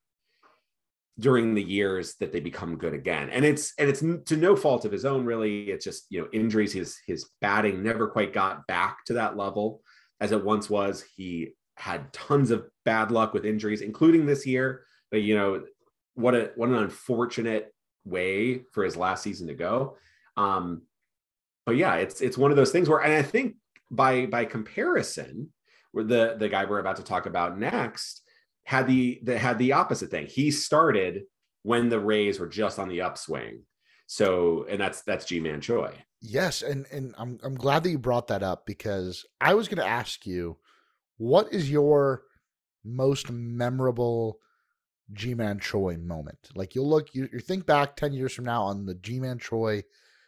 during 1.19 1.53
the 1.53 1.63
years 1.63 2.15
that 2.19 2.33
they 2.33 2.39
become 2.39 2.77
good 2.77 2.93
again. 2.93 3.29
And 3.29 3.45
it's 3.45 3.73
and 3.79 3.89
it's 3.89 4.01
to 4.01 4.37
no 4.37 4.55
fault 4.55 4.85
of 4.85 4.91
his 4.91 5.05
own 5.05 5.25
really. 5.25 5.69
It's 5.69 5.85
just 5.85 6.07
you 6.09 6.21
know 6.21 6.27
injuries 6.33 6.73
his 6.73 6.97
his 7.07 7.29
batting 7.41 7.83
never 7.83 8.07
quite 8.07 8.33
got 8.33 8.67
back 8.67 9.05
to 9.05 9.13
that 9.13 9.37
level 9.37 9.81
as 10.19 10.31
it 10.31 10.43
once 10.43 10.69
was. 10.69 11.03
He 11.15 11.53
had 11.77 12.11
tons 12.13 12.51
of 12.51 12.65
bad 12.83 13.11
luck 13.11 13.33
with 13.33 13.45
injuries 13.45 13.81
including 13.81 14.25
this 14.25 14.45
year. 14.45 14.83
But 15.09 15.21
you 15.21 15.35
know 15.35 15.63
what 16.15 16.35
a 16.35 16.51
what 16.55 16.69
an 16.69 16.75
unfortunate 16.75 17.73
way 18.03 18.63
for 18.73 18.83
his 18.83 18.97
last 18.97 19.23
season 19.23 19.47
to 19.47 19.53
go. 19.53 19.97
Um 20.35 20.81
but 21.65 21.75
yeah, 21.75 21.95
it's 21.95 22.21
it's 22.21 22.37
one 22.37 22.51
of 22.51 22.57
those 22.57 22.71
things 22.71 22.87
where, 22.87 22.99
and 22.99 23.13
I 23.13 23.21
think 23.21 23.55
by 23.91 24.25
by 24.25 24.45
comparison, 24.45 25.51
where 25.91 26.03
the 26.03 26.35
the 26.37 26.49
guy 26.49 26.65
we're 26.65 26.79
about 26.79 26.97
to 26.97 27.03
talk 27.03 27.25
about 27.25 27.57
next 27.57 28.21
had 28.63 28.87
the 28.87 29.19
that 29.23 29.39
had 29.39 29.57
the 29.57 29.73
opposite 29.73 30.11
thing. 30.11 30.27
He 30.27 30.51
started 30.51 31.23
when 31.63 31.89
the 31.89 31.99
Rays 31.99 32.39
were 32.39 32.47
just 32.47 32.77
on 32.77 32.89
the 32.89 33.01
upswing. 33.01 33.63
So, 34.07 34.67
and 34.69 34.79
that's 34.79 35.01
that's 35.01 35.25
Ji-Man 35.25 35.61
Choi. 35.61 35.91
Yes, 36.21 36.61
and 36.61 36.85
and 36.91 37.15
I'm 37.17 37.39
I'm 37.43 37.55
glad 37.55 37.83
that 37.83 37.89
you 37.89 37.97
brought 37.97 38.27
that 38.27 38.43
up 38.43 38.65
because 38.65 39.25
I 39.41 39.55
was 39.55 39.67
going 39.67 39.77
to 39.77 39.87
ask 39.87 40.25
you, 40.25 40.57
what 41.17 41.51
is 41.51 41.71
your 41.71 42.23
most 42.83 43.31
memorable 43.31 44.39
Ji-Man 45.13 45.59
Choi 45.59 45.97
moment? 45.97 46.49
Like 46.53 46.75
you'll 46.75 46.89
look, 46.89 47.15
you, 47.15 47.29
you 47.33 47.39
think 47.39 47.65
back 47.65 47.95
ten 47.95 48.13
years 48.13 48.33
from 48.33 48.45
now 48.45 48.63
on 48.63 48.85
the 48.85 48.95
Ji-Man 48.95 49.39
Choi 49.39 49.83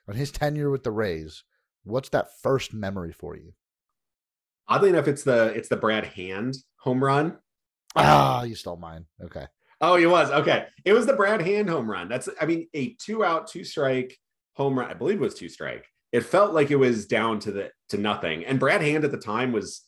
on 0.07 0.15
his 0.15 0.31
tenure 0.31 0.69
with 0.69 0.83
the 0.83 0.91
Rays, 0.91 1.43
what's 1.83 2.09
that 2.09 2.39
first 2.41 2.73
memory 2.73 3.11
for 3.11 3.35
you? 3.35 3.53
Oddly 4.67 4.89
enough, 4.89 5.07
it's 5.07 5.23
the 5.23 5.53
it's 5.55 5.69
the 5.69 5.77
Brad 5.77 6.05
Hand 6.05 6.57
home 6.79 7.03
run. 7.03 7.37
Ah, 7.95 8.43
you 8.43 8.55
stole 8.55 8.77
mine. 8.77 9.05
Okay. 9.23 9.45
Oh, 9.79 9.95
it 9.95 10.07
was 10.07 10.31
okay. 10.31 10.65
It 10.83 10.93
was 10.93 11.05
the 11.05 11.13
Brad 11.13 11.41
Hand 11.41 11.69
home 11.69 11.89
run. 11.89 12.09
That's 12.09 12.27
I 12.39 12.45
mean 12.45 12.67
a 12.73 12.95
two 12.95 13.23
out, 13.23 13.47
two 13.47 13.63
strike 13.63 14.17
home 14.55 14.77
run. 14.77 14.89
I 14.89 14.93
believe 14.93 15.17
it 15.17 15.21
was 15.21 15.35
two 15.35 15.49
strike. 15.49 15.85
It 16.11 16.21
felt 16.21 16.53
like 16.53 16.71
it 16.71 16.77
was 16.77 17.05
down 17.05 17.39
to 17.41 17.51
the 17.51 17.71
to 17.89 17.97
nothing. 17.97 18.45
And 18.45 18.59
Brad 18.59 18.81
Hand 18.81 19.05
at 19.05 19.11
the 19.11 19.17
time 19.17 19.51
was 19.51 19.83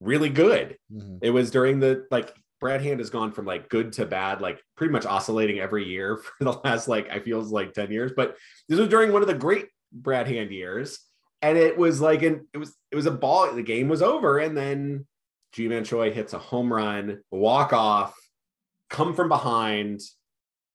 really 0.00 0.30
good. 0.30 0.76
Mm-hmm. 0.92 1.18
It 1.22 1.30
was 1.30 1.50
during 1.50 1.80
the 1.80 2.06
like 2.10 2.34
Brad 2.62 2.80
Hand 2.80 3.00
has 3.00 3.10
gone 3.10 3.32
from 3.32 3.44
like 3.44 3.68
good 3.68 3.92
to 3.94 4.06
bad, 4.06 4.40
like 4.40 4.62
pretty 4.76 4.92
much 4.92 5.04
oscillating 5.04 5.58
every 5.58 5.84
year 5.84 6.16
for 6.38 6.44
the 6.44 6.52
last 6.64 6.86
like 6.86 7.10
I 7.10 7.18
feels 7.18 7.50
like 7.50 7.74
10 7.74 7.90
years. 7.90 8.12
But 8.16 8.36
this 8.68 8.78
was 8.78 8.88
during 8.88 9.12
one 9.12 9.20
of 9.20 9.28
the 9.28 9.34
great 9.34 9.66
Brad 9.92 10.28
Hand 10.28 10.52
years. 10.52 11.00
And 11.42 11.58
it 11.58 11.76
was 11.76 12.00
like 12.00 12.22
an 12.22 12.46
it 12.54 12.58
was 12.58 12.72
it 12.92 12.96
was 12.96 13.06
a 13.06 13.10
ball, 13.10 13.52
the 13.52 13.64
game 13.64 13.88
was 13.88 14.00
over, 14.00 14.38
and 14.38 14.56
then 14.56 15.08
G 15.50 15.66
Man 15.66 15.82
Choi 15.82 16.12
hits 16.12 16.34
a 16.34 16.38
home 16.38 16.72
run, 16.72 17.18
walk 17.32 17.72
off, 17.72 18.14
come 18.88 19.12
from 19.12 19.28
behind, 19.28 20.00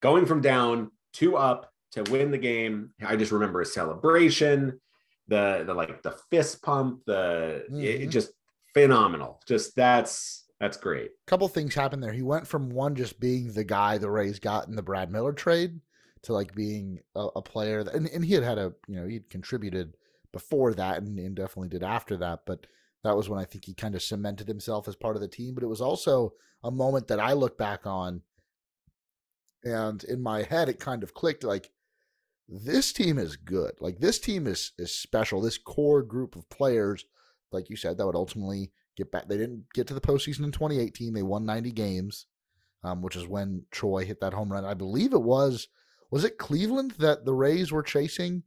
going 0.01 0.25
from 0.25 0.41
down 0.41 0.91
to 1.13 1.37
up 1.37 1.71
to 1.93 2.03
win 2.11 2.31
the 2.31 2.37
game. 2.37 2.91
I 3.01 3.15
just 3.15 3.31
remember 3.31 3.61
a 3.61 3.65
celebration, 3.65 4.81
the 5.29 5.63
the 5.65 5.73
like 5.73 6.03
the 6.03 6.17
fist 6.29 6.61
pump, 6.61 7.03
the 7.05 7.63
mm-hmm. 7.71 7.81
it, 7.81 8.07
just 8.07 8.31
phenomenal. 8.73 9.41
Just 9.47 9.73
that's 9.73 10.43
that's 10.59 10.77
great. 10.77 11.11
A 11.11 11.29
couple 11.29 11.47
things 11.47 11.75
happened 11.75 12.03
there. 12.03 12.13
He 12.13 12.23
went 12.23 12.47
from 12.47 12.69
one 12.69 12.95
just 12.95 13.19
being 13.19 13.53
the 13.53 13.63
guy 13.63 13.97
the 13.97 14.09
Rays 14.09 14.39
got 14.39 14.67
in 14.67 14.75
the 14.75 14.81
Brad 14.81 15.11
Miller 15.11 15.33
trade 15.33 15.79
to 16.23 16.33
like 16.33 16.55
being 16.55 16.99
a, 17.15 17.27
a 17.35 17.41
player 17.41 17.83
that, 17.83 17.93
and, 17.93 18.07
and 18.07 18.25
he 18.25 18.33
had 18.33 18.43
had 18.43 18.57
a 18.57 18.73
you 18.87 18.99
know 18.99 19.07
he'd 19.07 19.29
contributed 19.29 19.95
before 20.33 20.73
that 20.73 20.97
and, 20.97 21.17
and 21.19 21.35
definitely 21.35 21.69
did 21.69 21.83
after 21.83 22.17
that, 22.17 22.41
but 22.45 22.65
that 23.03 23.15
was 23.15 23.29
when 23.29 23.39
I 23.39 23.45
think 23.45 23.65
he 23.65 23.73
kind 23.73 23.95
of 23.95 24.01
cemented 24.01 24.47
himself 24.47 24.87
as 24.87 24.95
part 24.95 25.15
of 25.15 25.21
the 25.21 25.27
team. 25.27 25.53
But 25.53 25.63
it 25.63 25.67
was 25.67 25.81
also 25.81 26.33
a 26.63 26.71
moment 26.71 27.07
that 27.07 27.19
I 27.19 27.33
look 27.33 27.57
back 27.57 27.85
on, 27.85 28.23
and 29.63 30.03
in 30.03 30.21
my 30.21 30.41
head 30.41 30.69
it 30.69 30.79
kind 30.79 31.03
of 31.03 31.13
clicked 31.13 31.43
like 31.43 31.69
this 32.49 32.91
team 32.93 33.19
is 33.19 33.35
good. 33.35 33.73
Like 33.79 33.99
this 33.99 34.17
team 34.17 34.47
is 34.47 34.71
is 34.79 34.91
special. 34.91 35.39
This 35.39 35.59
core 35.59 36.01
group 36.01 36.35
of 36.35 36.49
players, 36.49 37.05
like 37.51 37.69
you 37.69 37.75
said, 37.75 37.97
that 37.97 38.05
would 38.07 38.15
ultimately 38.15 38.71
get 38.97 39.11
back. 39.11 39.27
They 39.27 39.37
didn't 39.37 39.65
get 39.73 39.87
to 39.87 39.93
the 39.93 40.01
postseason 40.01 40.43
in 40.43 40.51
2018. 40.51 41.13
They 41.13 41.23
won 41.23 41.45
90 41.45 41.71
games, 41.71 42.25
um, 42.83 43.01
which 43.01 43.15
is 43.15 43.27
when 43.27 43.63
Choi 43.71 44.05
hit 44.05 44.19
that 44.21 44.33
home 44.33 44.51
run. 44.51 44.65
I 44.65 44.73
believe 44.73 45.13
it 45.13 45.21
was 45.21 45.67
was 46.09 46.23
it 46.23 46.37
Cleveland 46.37 46.91
that 46.99 47.25
the 47.25 47.33
Rays 47.33 47.71
were 47.71 47.83
chasing 47.83 48.43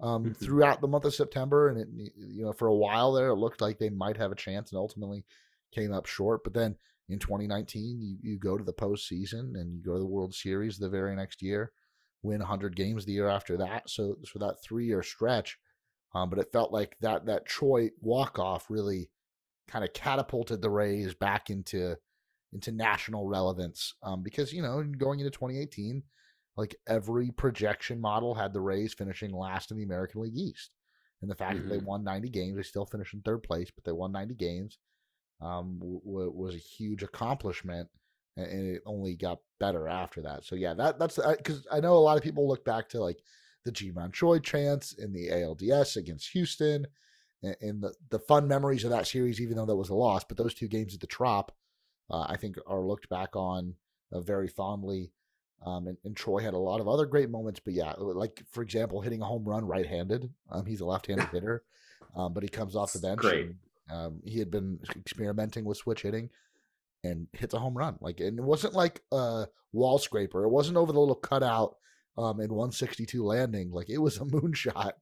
um, 0.00 0.24
mm-hmm. 0.24 0.32
throughout 0.32 0.80
the 0.80 0.88
month 0.88 1.04
of 1.04 1.14
September, 1.14 1.68
and 1.68 1.78
it 1.78 1.88
you 2.16 2.44
know 2.44 2.52
for 2.52 2.68
a 2.68 2.74
while 2.74 3.12
there 3.12 3.28
it 3.28 3.36
looked 3.36 3.60
like 3.60 3.78
they 3.78 3.90
might 3.90 4.16
have 4.16 4.32
a 4.32 4.36
chance, 4.36 4.70
and 4.70 4.78
ultimately 4.78 5.24
came 5.72 5.92
up 5.92 6.06
short. 6.06 6.44
But 6.44 6.54
then 6.54 6.76
in 7.08 7.18
2019, 7.18 8.00
you, 8.00 8.16
you 8.22 8.38
go 8.38 8.58
to 8.58 8.64
the 8.64 8.72
postseason 8.72 9.54
and 9.54 9.72
you 9.72 9.82
go 9.84 9.94
to 9.94 10.00
the 10.00 10.06
World 10.06 10.34
Series 10.34 10.78
the 10.78 10.88
very 10.88 11.14
next 11.16 11.42
year 11.42 11.72
win 12.22 12.40
100 12.40 12.76
games 12.76 13.04
the 13.04 13.12
year 13.12 13.28
after 13.28 13.56
that. 13.56 13.88
So 13.88 14.16
for 14.26 14.38
that 14.40 14.62
three 14.62 14.86
year 14.86 15.02
stretch, 15.02 15.58
um, 16.14 16.28
but 16.28 16.38
it 16.38 16.52
felt 16.52 16.72
like 16.72 16.96
that 17.00 17.26
that 17.26 17.46
Choi 17.46 17.90
walk 18.00 18.38
off 18.38 18.66
really 18.68 19.10
kind 19.68 19.84
of 19.84 19.92
catapulted 19.92 20.62
the 20.62 20.70
Rays 20.70 21.14
back 21.14 21.50
into 21.50 21.96
into 22.52 22.72
national 22.72 23.26
relevance 23.26 23.94
um, 24.02 24.22
because 24.22 24.52
you 24.52 24.62
know 24.62 24.82
going 24.82 25.20
into 25.20 25.30
2018, 25.30 26.02
like 26.56 26.76
every 26.88 27.30
projection 27.30 28.00
model 28.00 28.34
had 28.34 28.52
the 28.52 28.60
Rays 28.60 28.94
finishing 28.94 29.32
last 29.32 29.70
in 29.70 29.76
the 29.76 29.84
American 29.84 30.22
League 30.22 30.36
East, 30.36 30.70
and 31.22 31.30
the 31.30 31.34
fact 31.34 31.56
mm-hmm. 31.56 31.68
that 31.68 31.74
they 31.74 31.78
mm-hmm. 31.78 31.86
won 31.86 32.04
90 32.04 32.28
games, 32.30 32.56
they 32.56 32.62
still 32.62 32.86
finished 32.86 33.14
in 33.14 33.20
third 33.22 33.42
place, 33.42 33.70
but 33.74 33.84
they 33.84 33.92
won 33.92 34.12
90 34.12 34.34
games 34.34 34.78
um, 35.40 35.78
w- 35.78 36.00
was 36.04 36.54
a 36.54 36.58
huge 36.58 37.02
accomplishment 37.02 37.88
and 38.36 38.76
it 38.76 38.82
only 38.84 39.16
got 39.16 39.38
better 39.58 39.88
after 39.88 40.22
that. 40.22 40.44
So 40.44 40.56
yeah, 40.56 40.74
that 40.74 40.98
that's 40.98 41.18
because 41.38 41.66
I 41.72 41.80
know 41.80 41.94
a 41.94 41.98
lot 41.98 42.16
of 42.16 42.22
people 42.22 42.46
look 42.46 42.64
back 42.64 42.88
to 42.90 43.00
like 43.00 43.18
the 43.64 43.72
G 43.72 43.92
Choi 44.12 44.38
chance 44.38 44.92
in 44.92 45.12
the 45.12 45.28
ALDS 45.28 45.96
against 45.96 46.30
Houston, 46.30 46.86
and, 47.42 47.82
the 47.82 47.94
the 48.10 48.18
fun 48.18 48.48
memories 48.48 48.84
of 48.84 48.90
that 48.90 49.06
series, 49.06 49.40
even 49.40 49.56
though 49.56 49.66
that 49.66 49.76
was 49.76 49.90
a 49.90 49.94
loss. 49.94 50.24
But 50.24 50.36
those 50.36 50.54
two 50.54 50.68
games 50.68 50.94
at 50.94 51.00
the 51.00 51.06
Trop, 51.06 51.52
uh, 52.10 52.26
I 52.28 52.36
think, 52.36 52.56
are 52.66 52.80
looked 52.80 53.08
back 53.08 53.36
on 53.36 53.74
uh, 54.12 54.20
very 54.20 54.48
fondly. 54.48 55.12
Um, 55.64 55.86
and, 55.86 55.96
and, 56.04 56.14
Choi 56.14 56.40
had 56.40 56.52
a 56.52 56.58
lot 56.58 56.80
of 56.80 56.86
other 56.88 57.06
great 57.06 57.30
moments, 57.30 57.60
but 57.64 57.72
yeah, 57.72 57.94
like 57.96 58.42
for 58.52 58.62
example, 58.62 59.00
hitting 59.00 59.22
a 59.22 59.24
home 59.24 59.44
run 59.44 59.66
right-handed. 59.66 60.28
Um, 60.50 60.66
he's 60.66 60.82
a 60.82 60.84
left-handed 60.84 61.28
hitter, 61.30 61.64
um, 62.14 62.34
but 62.34 62.42
he 62.42 62.48
comes 62.48 62.76
off 62.76 62.92
the 62.92 62.98
bench. 62.98 63.20
Great. 63.20 63.46
And, 63.46 63.56
um, 63.90 64.20
he 64.24 64.38
had 64.38 64.50
been 64.50 64.78
experimenting 64.96 65.64
with 65.64 65.78
switch 65.78 66.02
hitting 66.02 66.28
and 67.04 67.26
hits 67.32 67.54
a 67.54 67.58
home 67.58 67.76
run. 67.76 67.96
Like, 68.00 68.20
and 68.20 68.38
it 68.38 68.44
wasn't 68.44 68.74
like 68.74 69.00
a 69.12 69.46
wall 69.72 69.98
scraper. 69.98 70.44
It 70.44 70.50
wasn't 70.50 70.76
over 70.76 70.92
the 70.92 71.00
little 71.00 71.14
cutout 71.14 71.76
um, 72.18 72.40
in 72.40 72.50
162 72.50 73.24
landing. 73.24 73.70
Like, 73.70 73.88
it 73.88 73.98
was 73.98 74.16
a 74.16 74.20
moonshot 74.24 74.92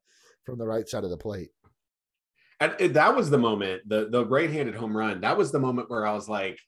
from 0.45 0.59
the 0.59 0.67
right 0.67 0.88
side 0.88 1.05
of 1.05 1.11
the 1.11 1.17
plate. 1.17 1.50
And 2.64 2.94
that 2.94 3.16
was 3.16 3.30
the 3.30 3.38
moment, 3.38 3.88
the 3.88 4.09
the 4.11 4.25
right-handed 4.25 4.75
home 4.75 4.97
run. 4.97 5.21
That 5.21 5.37
was 5.37 5.52
the 5.52 5.59
moment 5.59 5.90
where 5.90 6.06
I 6.06 6.12
was 6.12 6.28
like, 6.28 6.59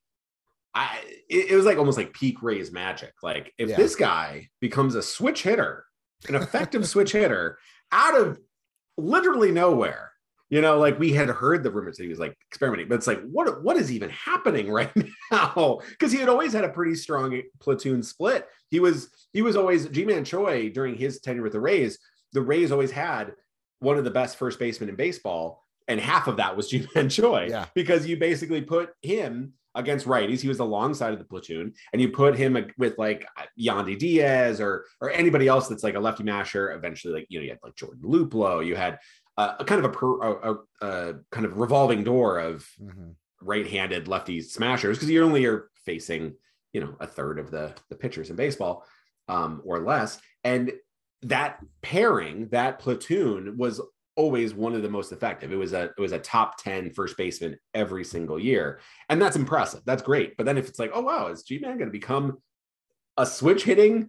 I 0.75 0.99
it, 1.29 1.53
it 1.53 1.57
was 1.57 1.65
like 1.65 1.79
almost 1.79 1.99
like 1.99 2.13
peak 2.13 2.43
Rays 2.43 2.73
magic. 2.73 3.13
Like, 3.23 3.53
if 3.59 3.71
yeah. 3.71 3.77
this 3.77 3.97
guy 3.97 4.49
becomes 4.61 4.95
a 4.95 5.03
switch 5.03 5.43
hitter, 5.43 5.85
an 6.29 6.35
effective 6.35 6.87
switch 6.89 7.13
hitter 7.13 7.59
out 7.93 8.19
of 8.19 8.39
literally 8.97 9.53
nowhere, 9.53 10.13
you 10.49 10.61
know, 10.61 10.79
like 10.79 10.99
we 10.99 11.13
had 11.13 11.29
heard 11.29 11.63
the 11.63 11.71
rumors 11.71 11.97
that 11.97 12.05
he 12.05 12.09
was 12.09 12.19
like 12.19 12.37
experimenting, 12.49 12.89
but 12.89 12.97
it's 12.97 13.07
like, 13.07 13.23
what 13.31 13.63
what 13.63 13.77
is 13.77 13.91
even 13.91 14.11
happening 14.11 14.71
right 14.73 14.93
now? 15.31 15.81
Because 15.89 16.13
he 16.13 16.19
had 16.19 16.29
always 16.29 16.53
had 16.53 16.65
a 16.65 16.69
pretty 16.69 16.95
strong 16.95 17.41
platoon 17.61 18.03
split. 18.03 18.47
He 18.71 18.81
was 18.81 19.11
he 19.33 19.43
was 19.43 19.57
always 19.57 19.89
Ji-Man 19.89 20.25
Choi 20.25 20.71
during 20.71 20.95
his 20.95 21.21
tenure 21.21 21.43
with 21.43 21.53
the 21.53 21.61
Rays. 21.61 21.99
The 22.33 22.43
Rays 22.43 22.71
always 22.71 22.91
had 22.91 23.33
one 23.81 23.99
of 23.99 24.05
the 24.05 24.11
best 24.11 24.37
first 24.37 24.59
basemen 24.59 24.89
in 24.89 24.97
baseball, 24.97 25.66
and 25.89 26.01
half 26.01 26.27
of 26.27 26.37
that 26.39 26.57
was 26.57 26.69
Ji-Man 26.71 27.09
Choi. 27.09 27.49
Yeah. 27.51 27.67
Because 27.75 28.07
you 28.07 28.17
basically 28.17 28.63
put 28.63 28.91
him 29.03 29.55
against 29.75 30.07
righties. 30.07 30.41
He 30.41 30.49
was 30.49 30.59
alongside 30.59 31.13
of 31.13 31.19
the 31.19 31.25
platoon, 31.25 31.75
and 31.93 32.03
you 32.03 32.09
put 32.09 32.37
him 32.37 32.57
with 32.79 32.99
like 32.99 33.27
Yandy 33.59 33.99
Diaz 33.99 34.61
or 34.61 34.87
or 35.01 35.11
anybody 35.11 35.47
else 35.47 35.69
that's 35.69 35.85
like 35.85 35.95
a 35.95 36.01
lefty 36.01 36.25
masher. 36.25 36.73
Eventually, 36.73 37.15
like 37.15 37.27
you 37.29 37.39
know, 37.39 37.45
you 37.45 37.51
had 37.51 37.61
like 37.63 37.77
Jordan 37.77 38.03
Luplow, 38.03 38.65
you 38.65 38.75
had 38.75 38.99
a 39.37 39.65
kind 39.65 39.85
of 39.85 39.91
a, 39.91 39.95
per, 39.95 40.23
a, 40.23 40.53
a, 40.53 40.57
a, 40.81 41.15
kind 41.31 41.45
of 41.45 41.59
revolving 41.59 42.03
door 42.03 42.39
of 42.39 42.67
mm-hmm. 42.83 43.11
right-handed 43.43 44.09
lefty 44.09 44.41
smashers 44.41 44.97
because 44.97 45.11
you 45.11 45.23
only 45.23 45.45
are 45.45 45.69
facing 45.85 46.35
you 46.73 46.81
know 46.81 46.97
a 47.01 47.07
third 47.07 47.39
of 47.39 47.51
the 47.51 47.75
the 47.91 47.97
pitchers 47.97 48.31
in 48.31 48.37
baseball 48.37 48.85
um, 49.29 49.61
or 49.65 49.81
less, 49.81 50.19
and 50.43 50.73
that 51.23 51.59
pairing, 51.83 52.49
that 52.49 52.79
platoon 52.79 53.57
was 53.57 53.81
always 54.17 54.55
one 54.55 54.75
of 54.75 54.83
the 54.83 54.89
most 54.89 55.13
effective. 55.13 55.53
It 55.53 55.57
was 55.57 55.73
a 55.73 55.85
it 55.85 56.01
was 56.01 56.13
a 56.13 56.19
top 56.19 56.63
10 56.63 56.91
first 56.91 57.17
baseman 57.17 57.59
every 57.75 58.05
single 58.05 58.39
year. 58.39 58.81
And 59.09 59.21
that's 59.21 59.37
impressive. 59.37 59.83
That's 59.85 60.03
great. 60.03 60.37
But 60.37 60.47
then 60.47 60.59
if 60.59 60.69
it's 60.69 60.79
like, 60.79 60.91
oh 60.95 61.03
wow, 61.03 61.29
is 61.29 61.43
Ji-Man 61.43 61.77
going 61.79 61.89
to 61.89 61.93
become 61.93 62.39
a 63.17 63.27
switch 63.27 63.65
hitting 63.65 64.09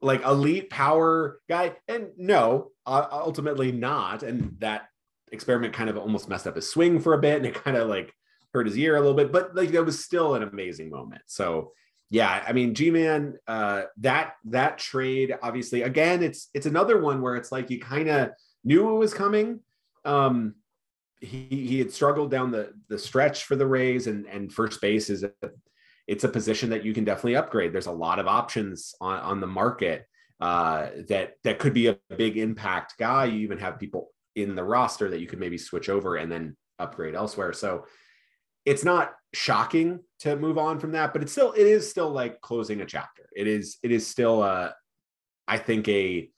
like 0.00 0.24
elite 0.24 0.70
power 0.70 1.40
guy? 1.48 1.76
And 1.86 2.08
no, 2.16 2.70
ultimately 2.86 3.72
not. 3.72 4.22
And 4.22 4.56
that 4.58 4.88
experiment 5.32 5.74
kind 5.74 5.90
of 5.90 5.98
almost 5.98 6.28
messed 6.28 6.46
up 6.46 6.56
his 6.56 6.70
swing 6.70 7.00
for 7.00 7.14
a 7.14 7.18
bit, 7.18 7.36
and 7.36 7.46
it 7.46 7.54
kind 7.54 7.76
of 7.76 7.88
like 7.88 8.12
hurt 8.54 8.66
his 8.66 8.78
ear 8.78 8.96
a 8.96 9.00
little 9.00 9.14
bit. 9.14 9.32
But 9.32 9.54
like 9.54 9.70
that 9.70 9.84
was 9.84 10.02
still 10.02 10.34
an 10.34 10.42
amazing 10.42 10.90
moment. 10.90 11.22
So 11.26 11.72
yeah, 12.08 12.44
I 12.46 12.52
mean, 12.52 12.74
Ji-Man, 12.74 13.36
uh, 13.48 13.82
that 13.98 14.34
that 14.46 14.78
trade 14.78 15.36
obviously 15.42 15.82
again, 15.82 16.22
it's 16.22 16.48
it's 16.54 16.66
another 16.66 17.00
one 17.00 17.20
where 17.20 17.36
it's 17.36 17.52
like 17.52 17.68
you 17.68 17.80
kind 17.80 18.08
of 18.08 18.30
knew 18.66 18.94
it 18.94 18.98
was 18.98 19.14
coming. 19.14 19.60
Um, 20.04 20.56
he 21.20 21.46
he 21.48 21.78
had 21.78 21.92
struggled 21.92 22.30
down 22.30 22.50
the 22.50 22.74
the 22.88 22.98
stretch 22.98 23.44
for 23.44 23.56
the 23.56 23.66
Rays, 23.66 24.06
and 24.06 24.26
and 24.26 24.52
first 24.52 24.80
base 24.80 25.08
is 25.08 25.22
a, 25.24 25.32
it's 26.06 26.24
a 26.24 26.28
position 26.28 26.70
that 26.70 26.84
you 26.84 26.92
can 26.92 27.04
definitely 27.04 27.36
upgrade. 27.36 27.72
There's 27.72 27.86
a 27.86 27.92
lot 27.92 28.18
of 28.18 28.26
options 28.26 28.94
on 29.00 29.18
on 29.20 29.40
the 29.40 29.46
market 29.46 30.06
uh, 30.40 30.88
that 31.08 31.34
that 31.44 31.58
could 31.58 31.72
be 31.72 31.86
a 31.86 31.98
big 32.16 32.36
impact 32.36 32.94
guy. 32.98 33.24
You 33.26 33.40
even 33.40 33.58
have 33.58 33.78
people 33.78 34.10
in 34.34 34.54
the 34.54 34.64
roster 34.64 35.08
that 35.10 35.20
you 35.20 35.26
could 35.26 35.40
maybe 35.40 35.56
switch 35.56 35.88
over 35.88 36.16
and 36.16 36.30
then 36.30 36.56
upgrade 36.78 37.14
elsewhere. 37.14 37.54
So 37.54 37.86
it's 38.66 38.84
not 38.84 39.12
shocking 39.32 40.00
to 40.18 40.36
move 40.36 40.58
on 40.58 40.78
from 40.78 40.92
that, 40.92 41.12
but 41.12 41.22
it's 41.22 41.32
still 41.32 41.52
it 41.52 41.66
is 41.66 41.88
still 41.88 42.10
like 42.10 42.40
closing 42.40 42.80
a 42.82 42.86
chapter. 42.86 43.28
It 43.34 43.46
is 43.46 43.78
it 43.82 43.92
is 43.92 44.06
still 44.06 44.42
a 44.42 44.74
I 45.48 45.58
think 45.58 45.88
a 45.88 46.30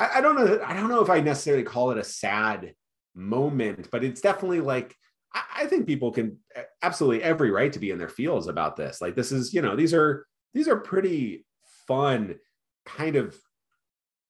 I, 0.00 0.18
I 0.18 0.20
don't 0.20 0.34
know 0.34 0.60
I 0.64 0.74
don't 0.74 0.88
know 0.88 1.02
if 1.02 1.10
I 1.10 1.20
necessarily 1.20 1.62
call 1.62 1.92
it 1.92 1.98
a 1.98 2.04
sad 2.04 2.74
moment, 3.14 3.88
but 3.92 4.02
it's 4.02 4.20
definitely 4.20 4.60
like 4.60 4.96
I, 5.32 5.42
I 5.58 5.66
think 5.66 5.86
people 5.86 6.10
can 6.10 6.38
absolutely 6.82 7.22
every 7.22 7.50
right 7.50 7.72
to 7.72 7.78
be 7.78 7.90
in 7.90 7.98
their 7.98 8.08
feels 8.08 8.48
about 8.48 8.76
this. 8.76 9.00
Like 9.00 9.14
this 9.14 9.30
is, 9.30 9.54
you 9.54 9.62
know, 9.62 9.76
these 9.76 9.94
are 9.94 10.26
these 10.54 10.66
are 10.66 10.76
pretty 10.76 11.44
fun 11.86 12.36
kind 12.84 13.16
of 13.16 13.36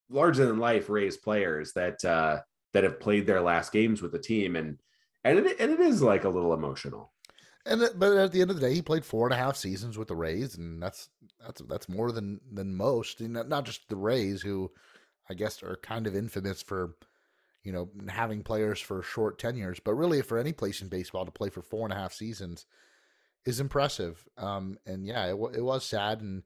larger 0.09 0.45
than 0.45 0.59
life 0.59 0.89
Rays 0.89 1.17
players 1.17 1.73
that 1.73 2.03
uh, 2.05 2.41
that 2.73 2.83
have 2.83 2.99
played 2.99 3.25
their 3.25 3.41
last 3.41 3.71
games 3.71 4.01
with 4.01 4.11
the 4.11 4.19
team, 4.19 4.55
and 4.55 4.77
and 5.23 5.39
it 5.39 5.59
and 5.59 5.71
it 5.71 5.79
is 5.79 6.01
like 6.01 6.25
a 6.25 6.29
little 6.29 6.53
emotional. 6.53 7.11
And 7.65 7.87
but 7.95 8.17
at 8.17 8.31
the 8.31 8.41
end 8.41 8.49
of 8.49 8.59
the 8.59 8.67
day, 8.67 8.73
he 8.73 8.81
played 8.81 9.05
four 9.05 9.27
and 9.27 9.33
a 9.33 9.37
half 9.37 9.55
seasons 9.55 9.97
with 9.97 10.07
the 10.07 10.15
Rays, 10.15 10.57
and 10.57 10.81
that's 10.81 11.09
that's 11.45 11.61
that's 11.67 11.89
more 11.89 12.11
than 12.11 12.39
than 12.51 12.75
most. 12.75 13.21
And 13.21 13.33
not 13.33 13.65
just 13.65 13.87
the 13.87 13.95
Rays, 13.95 14.41
who 14.41 14.71
I 15.31 15.33
guess 15.33 15.63
are 15.63 15.79
kind 15.81 16.05
of 16.05 16.15
infamous 16.15 16.61
for 16.61 16.95
you 17.63 17.71
know 17.71 17.89
having 18.09 18.43
players 18.43 18.79
for 18.79 19.01
short 19.01 19.39
tenures, 19.39 19.79
but 19.79 19.95
really 19.95 20.21
for 20.21 20.37
any 20.37 20.53
place 20.53 20.81
in 20.81 20.89
baseball 20.89 21.25
to 21.25 21.31
play 21.31 21.49
for 21.49 21.61
four 21.61 21.85
and 21.85 21.93
a 21.93 21.97
half 21.97 22.13
seasons 22.13 22.65
is 23.45 23.59
impressive. 23.59 24.23
Um, 24.37 24.77
and 24.85 25.05
yeah, 25.05 25.25
it, 25.25 25.37
it 25.55 25.61
was 25.61 25.85
sad. 25.85 26.21
And 26.21 26.43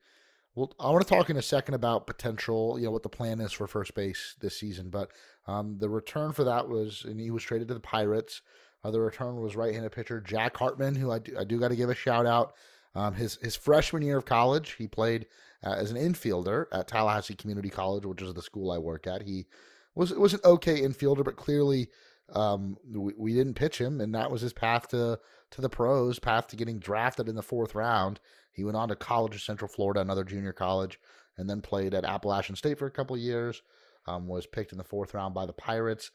well, 0.55 0.73
I 0.79 0.89
want 0.89 1.05
to 1.05 1.13
talk 1.13 1.29
in 1.29 1.37
a 1.37 1.41
second 1.41 1.73
about 1.73 2.07
potential, 2.07 2.77
you 2.79 2.85
know, 2.85 2.91
what 2.91 3.03
the 3.03 3.09
plan 3.09 3.41
is 3.41 3.51
for 3.51 3.67
first 3.67 3.93
base 3.93 4.35
this 4.39 4.57
season. 4.57 4.89
But 4.89 5.11
um, 5.47 5.77
the 5.77 5.89
return 5.89 6.31
for 6.31 6.45
that 6.45 6.69
was, 6.69 7.03
and 7.03 7.19
he 7.19 7.31
was 7.31 7.43
traded 7.43 7.67
to 7.67 7.73
the 7.73 7.79
Pirates. 7.81 8.41
Uh, 8.83 8.91
the 8.91 9.01
return 9.01 9.41
was 9.41 9.55
right-handed 9.55 9.91
pitcher 9.91 10.21
Jack 10.21 10.55
Hartman, 10.55 10.95
who 10.95 11.11
I 11.11 11.19
do, 11.19 11.35
I 11.37 11.43
do 11.43 11.59
got 11.59 11.69
to 11.69 11.75
give 11.75 11.89
a 11.89 11.95
shout 11.95 12.25
out. 12.25 12.53
Um, 12.95 13.13
his 13.13 13.37
his 13.41 13.55
freshman 13.55 14.01
year 14.01 14.17
of 14.17 14.25
college, 14.25 14.71
he 14.77 14.87
played 14.87 15.27
uh, 15.63 15.73
as 15.73 15.91
an 15.91 15.97
infielder 15.97 16.65
at 16.71 16.87
Tallahassee 16.87 17.35
Community 17.35 17.69
College, 17.69 18.05
which 18.05 18.21
is 18.21 18.33
the 18.33 18.41
school 18.41 18.71
I 18.71 18.77
work 18.77 19.05
at. 19.05 19.23
He 19.23 19.45
was 19.93 20.13
was 20.13 20.33
an 20.33 20.39
okay 20.45 20.81
infielder, 20.81 21.23
but 21.23 21.35
clearly 21.35 21.89
um, 22.33 22.77
we, 22.89 23.13
we 23.17 23.33
didn't 23.33 23.55
pitch 23.55 23.79
him, 23.79 23.99
and 23.99 24.15
that 24.15 24.31
was 24.31 24.41
his 24.41 24.53
path 24.53 24.87
to 24.89 25.19
to 25.51 25.61
the 25.61 25.69
pros, 25.69 26.19
path 26.19 26.47
to 26.47 26.55
getting 26.55 26.79
drafted 26.79 27.27
in 27.27 27.35
the 27.35 27.43
fourth 27.43 27.75
round. 27.75 28.19
He 28.51 28.63
went 28.63 28.77
on 28.77 28.87
to 28.87 28.95
College 28.95 29.35
of 29.35 29.41
Central 29.41 29.67
Florida, 29.67 29.99
another 29.99 30.23
junior 30.23 30.53
college, 30.53 30.99
and 31.37 31.49
then 31.49 31.61
played 31.61 31.93
at 31.93 32.05
Appalachian 32.05 32.55
State 32.55 32.79
for 32.79 32.87
a 32.87 32.91
couple 32.91 33.17
years. 33.17 33.61
Um, 34.07 34.27
was 34.27 34.45
picked 34.45 34.71
in 34.71 34.77
the 34.77 34.83
fourth 34.83 35.15
round 35.15 35.33
by 35.33 35.47
the 35.47 35.53
Pirates, 35.53 36.11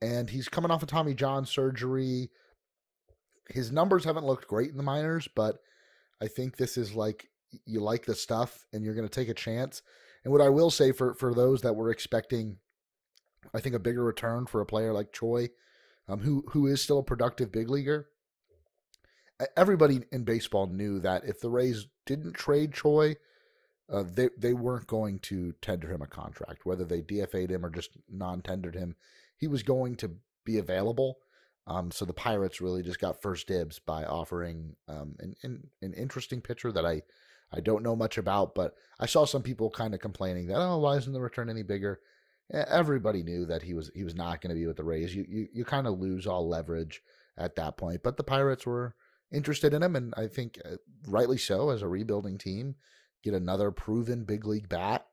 and 0.00 0.30
he's 0.30 0.48
coming 0.48 0.70
off 0.70 0.82
of 0.82 0.88
Tommy 0.88 1.12
John 1.12 1.44
surgery. 1.44 2.30
His 3.50 3.70
numbers 3.70 4.04
haven't 4.04 4.24
looked 4.24 4.48
great 4.48 4.70
in 4.70 4.78
the 4.78 4.82
minors, 4.82 5.28
but 5.36 5.60
I 6.22 6.28
think 6.28 6.56
this 6.56 6.76
is 6.76 6.94
like 6.94 7.28
you 7.66 7.80
like 7.80 8.06
the 8.06 8.14
stuff 8.14 8.66
and 8.72 8.84
you're 8.84 8.94
going 8.94 9.08
to 9.08 9.14
take 9.14 9.28
a 9.28 9.34
chance. 9.34 9.82
And 10.24 10.32
what 10.32 10.40
I 10.42 10.48
will 10.48 10.70
say 10.70 10.92
for 10.92 11.14
for 11.14 11.34
those 11.34 11.62
that 11.62 11.76
were 11.76 11.90
expecting, 11.90 12.58
I 13.52 13.60
think 13.60 13.74
a 13.74 13.80
bigger 13.80 14.02
return 14.02 14.46
for 14.46 14.60
a 14.60 14.66
player 14.66 14.92
like 14.92 15.12
Choi, 15.12 15.50
um, 16.08 16.20
who 16.20 16.44
who 16.50 16.66
is 16.66 16.80
still 16.80 16.98
a 16.98 17.04
productive 17.04 17.52
big 17.52 17.68
leaguer, 17.68 18.08
everybody 19.56 20.00
in 20.12 20.24
baseball 20.24 20.66
knew 20.66 21.00
that 21.00 21.24
if 21.24 21.40
the 21.40 21.50
Rays 21.50 21.86
didn't 22.06 22.34
trade 22.34 22.72
Choi, 22.72 23.16
uh, 23.92 24.04
they 24.06 24.30
they 24.38 24.54
weren't 24.54 24.86
going 24.86 25.18
to 25.20 25.54
tender 25.60 25.92
him 25.92 26.02
a 26.02 26.06
contract, 26.06 26.64
whether 26.64 26.84
they 26.84 27.02
DFA'd 27.02 27.50
him 27.50 27.64
or 27.64 27.70
just 27.70 27.90
non-tendered 28.10 28.74
him. 28.74 28.96
He 29.36 29.46
was 29.46 29.62
going 29.62 29.96
to 29.96 30.12
be 30.44 30.58
available. 30.58 31.18
Um, 31.66 31.90
so 31.90 32.04
the 32.04 32.12
Pirates 32.12 32.60
really 32.60 32.82
just 32.82 33.00
got 33.00 33.22
first 33.22 33.48
dibs 33.48 33.78
by 33.78 34.04
offering 34.04 34.76
um, 34.86 35.16
an, 35.18 35.34
an, 35.42 35.66
an 35.82 35.94
interesting 35.94 36.40
pitcher 36.40 36.72
that 36.72 36.84
I 36.84 37.02
I 37.52 37.60
don't 37.60 37.84
know 37.84 37.94
much 37.94 38.18
about, 38.18 38.54
but 38.54 38.74
I 38.98 39.06
saw 39.06 39.24
some 39.24 39.42
people 39.42 39.70
kind 39.70 39.94
of 39.94 40.00
complaining 40.00 40.48
that 40.48 40.58
oh 40.58 40.78
why 40.78 40.96
isn't 40.96 41.12
the 41.12 41.20
return 41.20 41.48
any 41.48 41.62
bigger? 41.62 42.00
Everybody 42.52 43.22
knew 43.22 43.46
that 43.46 43.62
he 43.62 43.72
was 43.72 43.90
he 43.94 44.04
was 44.04 44.14
not 44.14 44.40
going 44.40 44.54
to 44.54 44.60
be 44.60 44.66
with 44.66 44.76
the 44.76 44.84
Rays. 44.84 45.14
You 45.14 45.24
you 45.28 45.48
you 45.52 45.64
kind 45.64 45.86
of 45.86 45.98
lose 45.98 46.26
all 46.26 46.48
leverage 46.48 47.02
at 47.38 47.56
that 47.56 47.76
point, 47.76 48.02
but 48.02 48.16
the 48.16 48.24
Pirates 48.24 48.66
were 48.66 48.94
interested 49.32 49.72
in 49.72 49.82
him, 49.82 49.96
and 49.96 50.12
I 50.16 50.26
think 50.26 50.58
uh, 50.64 50.76
rightly 51.06 51.38
so 51.38 51.70
as 51.70 51.82
a 51.82 51.88
rebuilding 51.88 52.38
team. 52.38 52.76
Get 53.22 53.32
another 53.32 53.70
proven 53.70 54.24
big 54.24 54.44
league 54.44 54.68
bat 54.68 55.06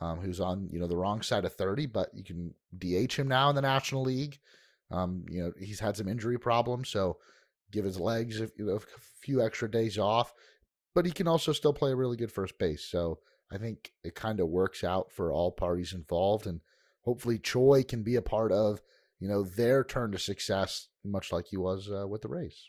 um, 0.00 0.18
who's 0.18 0.40
on 0.40 0.68
you 0.72 0.80
know 0.80 0.88
the 0.88 0.96
wrong 0.96 1.22
side 1.22 1.44
of 1.44 1.54
thirty, 1.54 1.86
but 1.86 2.10
you 2.12 2.24
can 2.24 2.54
DH 2.76 3.12
him 3.12 3.28
now 3.28 3.48
in 3.50 3.54
the 3.54 3.62
National 3.62 4.02
League. 4.02 4.40
Um, 4.90 5.24
you 5.28 5.42
know 5.42 5.52
he's 5.58 5.80
had 5.80 5.96
some 5.96 6.08
injury 6.08 6.38
problems, 6.38 6.88
so 6.88 7.18
give 7.72 7.84
his 7.84 7.98
legs 7.98 8.38
you 8.38 8.50
know, 8.58 8.76
a 8.76 9.00
few 9.20 9.42
extra 9.42 9.70
days 9.70 9.98
off, 9.98 10.32
but 10.94 11.06
he 11.06 11.12
can 11.12 11.26
also 11.26 11.52
still 11.52 11.72
play 11.72 11.90
a 11.90 11.96
really 11.96 12.16
good 12.16 12.30
first 12.30 12.58
base. 12.58 12.84
So 12.84 13.18
I 13.52 13.58
think 13.58 13.92
it 14.02 14.14
kind 14.14 14.40
of 14.40 14.48
works 14.48 14.84
out 14.84 15.10
for 15.10 15.32
all 15.32 15.50
parties 15.50 15.92
involved, 15.92 16.46
and 16.46 16.60
hopefully 17.02 17.38
Choi 17.38 17.82
can 17.82 18.02
be 18.02 18.16
a 18.16 18.22
part 18.22 18.52
of 18.52 18.80
you 19.20 19.28
know 19.28 19.42
their 19.42 19.84
turn 19.84 20.12
to 20.12 20.18
success, 20.18 20.88
much 21.04 21.32
like 21.32 21.46
he 21.46 21.56
was 21.56 21.90
uh, 21.90 22.06
with 22.06 22.22
the 22.22 22.28
Rays. 22.28 22.64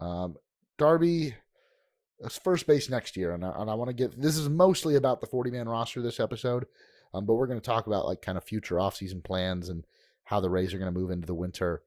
Um, 0.00 0.36
Darby, 0.78 1.34
first 2.42 2.66
base 2.66 2.88
next 2.88 3.16
year, 3.16 3.32
and 3.32 3.44
I, 3.44 3.52
and 3.56 3.70
I 3.70 3.74
want 3.74 3.88
to 3.88 3.94
get 3.94 4.20
this 4.20 4.36
is 4.36 4.48
mostly 4.48 4.96
about 4.96 5.20
the 5.20 5.26
40 5.26 5.50
man 5.50 5.68
roster 5.68 6.02
this 6.02 6.20
episode, 6.20 6.66
um, 7.12 7.26
but 7.26 7.34
we're 7.34 7.46
going 7.46 7.60
to 7.60 7.64
talk 7.64 7.86
about 7.86 8.06
like 8.06 8.22
kind 8.22 8.38
of 8.38 8.44
future 8.44 8.76
offseason 8.76 9.22
plans 9.22 9.68
and 9.68 9.84
how 10.24 10.40
the 10.40 10.50
Rays 10.50 10.72
are 10.72 10.78
going 10.78 10.92
to 10.92 10.98
move 10.98 11.10
into 11.10 11.26
the 11.26 11.34
winter. 11.34 11.82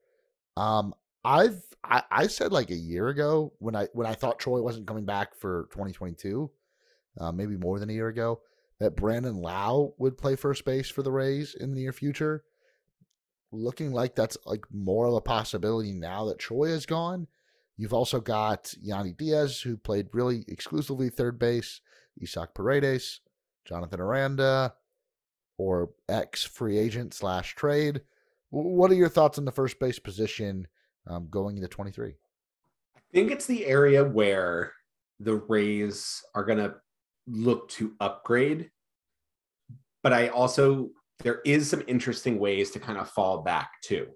Um, 0.56 0.94
I've 1.24 1.62
I, 1.82 2.02
I 2.10 2.26
said 2.26 2.52
like 2.52 2.70
a 2.70 2.76
year 2.76 3.08
ago 3.08 3.52
when 3.58 3.74
I 3.74 3.88
when 3.92 4.06
I 4.06 4.14
thought 4.14 4.38
Choi 4.38 4.60
wasn't 4.60 4.86
coming 4.86 5.04
back 5.04 5.34
for 5.34 5.68
2022, 5.72 6.50
uh, 7.20 7.32
maybe 7.32 7.56
more 7.56 7.78
than 7.78 7.90
a 7.90 7.94
year 7.94 8.08
ago, 8.08 8.40
that 8.80 8.96
Brandon 8.96 9.36
Lowe 9.36 9.94
would 9.98 10.18
play 10.18 10.36
first 10.36 10.64
base 10.64 10.90
for 10.90 11.02
the 11.02 11.12
Rays 11.12 11.54
in 11.54 11.70
the 11.70 11.80
near 11.80 11.92
future. 11.92 12.44
Looking 13.52 13.92
like 13.92 14.14
that's 14.14 14.36
like 14.44 14.64
more 14.72 15.06
of 15.06 15.14
a 15.14 15.20
possibility 15.20 15.92
now 15.92 16.26
that 16.26 16.40
Choi 16.40 16.64
is 16.64 16.86
gone. 16.86 17.28
You've 17.76 17.94
also 17.94 18.20
got 18.20 18.74
Yandy 18.86 19.16
Diaz, 19.16 19.60
who 19.60 19.76
played 19.76 20.08
really 20.12 20.44
exclusively 20.48 21.08
third 21.08 21.38
base, 21.38 21.80
Isaac 22.22 22.54
Paredes, 22.54 23.20
Jonathan 23.64 24.00
Aranda, 24.00 24.74
or 25.58 25.90
ex 26.08 26.42
free 26.42 26.78
agent 26.78 27.14
slash 27.14 27.54
trade. 27.54 28.02
What 28.50 28.90
are 28.90 28.94
your 28.94 29.08
thoughts 29.08 29.38
on 29.38 29.44
the 29.44 29.52
first 29.52 29.78
base 29.78 29.98
position 29.98 30.66
um, 31.06 31.26
going 31.30 31.56
into 31.56 31.68
23? 31.68 32.14
I 32.96 33.00
think 33.12 33.30
it's 33.30 33.46
the 33.46 33.66
area 33.66 34.04
where 34.04 34.72
the 35.20 35.36
Rays 35.36 36.22
are 36.34 36.44
going 36.44 36.58
to 36.58 36.74
look 37.26 37.68
to 37.70 37.94
upgrade. 38.00 38.70
But 40.02 40.12
I 40.12 40.28
also, 40.28 40.90
there 41.20 41.40
is 41.44 41.68
some 41.68 41.82
interesting 41.86 42.38
ways 42.38 42.70
to 42.72 42.78
kind 42.78 42.98
of 42.98 43.08
fall 43.10 43.42
back 43.42 43.70
too. 43.82 44.08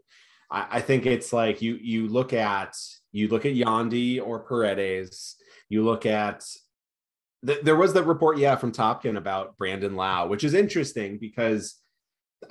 I, 0.50 0.66
I 0.72 0.80
think 0.80 1.06
it's 1.06 1.32
like 1.32 1.62
you 1.62 1.78
you 1.80 2.08
look 2.08 2.32
at 2.32 2.74
you 3.12 3.28
look 3.28 3.46
at 3.46 3.54
Yandy 3.54 4.20
or 4.24 4.40
Paredes, 4.40 5.36
you 5.68 5.84
look 5.84 6.06
at 6.06 6.44
th- 7.46 7.62
there 7.62 7.76
was 7.76 7.92
the 7.92 8.02
report, 8.02 8.38
yeah, 8.38 8.56
from 8.56 8.72
Topkin 8.72 9.16
about 9.16 9.56
Brandon 9.56 9.96
Lowe, 9.96 10.26
which 10.26 10.44
is 10.44 10.54
interesting 10.54 11.18
because 11.18 11.76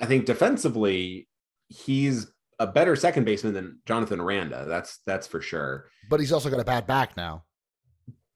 I 0.00 0.06
think 0.06 0.26
defensively 0.26 1.28
he's 1.68 2.30
a 2.58 2.66
better 2.66 2.96
second 2.96 3.24
baseman 3.24 3.54
than 3.54 3.80
Jonathan 3.86 4.20
Aranda. 4.20 4.64
That's 4.66 5.00
that's 5.06 5.26
for 5.26 5.40
sure. 5.40 5.86
But 6.10 6.20
he's 6.20 6.32
also 6.32 6.50
got 6.50 6.60
a 6.60 6.64
bad 6.64 6.86
back 6.86 7.16
now. 7.16 7.44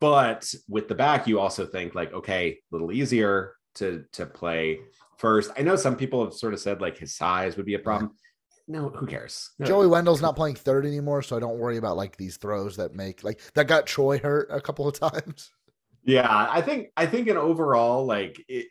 But 0.00 0.52
with 0.68 0.88
the 0.88 0.94
back, 0.94 1.26
you 1.26 1.38
also 1.38 1.64
think 1.66 1.94
like, 1.94 2.12
okay, 2.12 2.50
a 2.50 2.74
little 2.74 2.92
easier 2.92 3.54
to 3.76 4.04
to 4.12 4.26
play 4.26 4.80
first. 5.18 5.50
I 5.56 5.62
know 5.62 5.76
some 5.76 5.96
people 5.96 6.24
have 6.24 6.34
sort 6.34 6.54
of 6.54 6.60
said 6.60 6.80
like 6.80 6.98
his 6.98 7.14
size 7.14 7.56
would 7.56 7.66
be 7.66 7.74
a 7.74 7.78
problem 7.78 8.12
no, 8.68 8.90
who 8.90 9.06
cares? 9.06 9.50
No. 9.58 9.66
Joey 9.66 9.86
Wendle's 9.86 10.22
not 10.22 10.36
playing 10.36 10.54
third 10.54 10.86
anymore, 10.86 11.22
so 11.22 11.36
I 11.36 11.40
don't 11.40 11.58
worry 11.58 11.76
about 11.76 11.96
like 11.96 12.16
these 12.16 12.36
throws 12.36 12.76
that 12.76 12.94
make 12.94 13.24
like 13.24 13.40
that 13.54 13.66
got 13.66 13.86
Choi 13.86 14.18
hurt 14.18 14.48
a 14.50 14.60
couple 14.60 14.88
of 14.88 14.98
times. 15.12 15.50
Yeah, 16.04 16.48
I 16.50 16.60
think 16.62 16.88
I 16.96 17.06
think 17.06 17.28
in 17.28 17.36
overall, 17.36 18.04
like 18.04 18.44
it, 18.48 18.66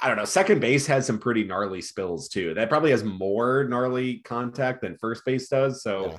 I 0.00 0.08
don't 0.08 0.16
know, 0.16 0.24
second 0.24 0.60
base 0.60 0.86
has 0.86 1.06
some 1.06 1.18
pretty 1.18 1.44
gnarly 1.44 1.80
spills 1.80 2.28
too. 2.28 2.54
That 2.54 2.68
probably 2.68 2.90
has 2.90 3.04
more 3.04 3.64
gnarly 3.64 4.18
contact 4.18 4.82
than 4.82 4.96
first 4.98 5.24
base 5.24 5.48
does. 5.48 5.82
So 5.82 6.10
yeah. 6.10 6.18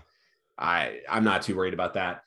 I 0.57 0.99
I'm 1.09 1.23
not 1.23 1.41
too 1.41 1.55
worried 1.55 1.73
about 1.73 1.95
that. 1.95 2.21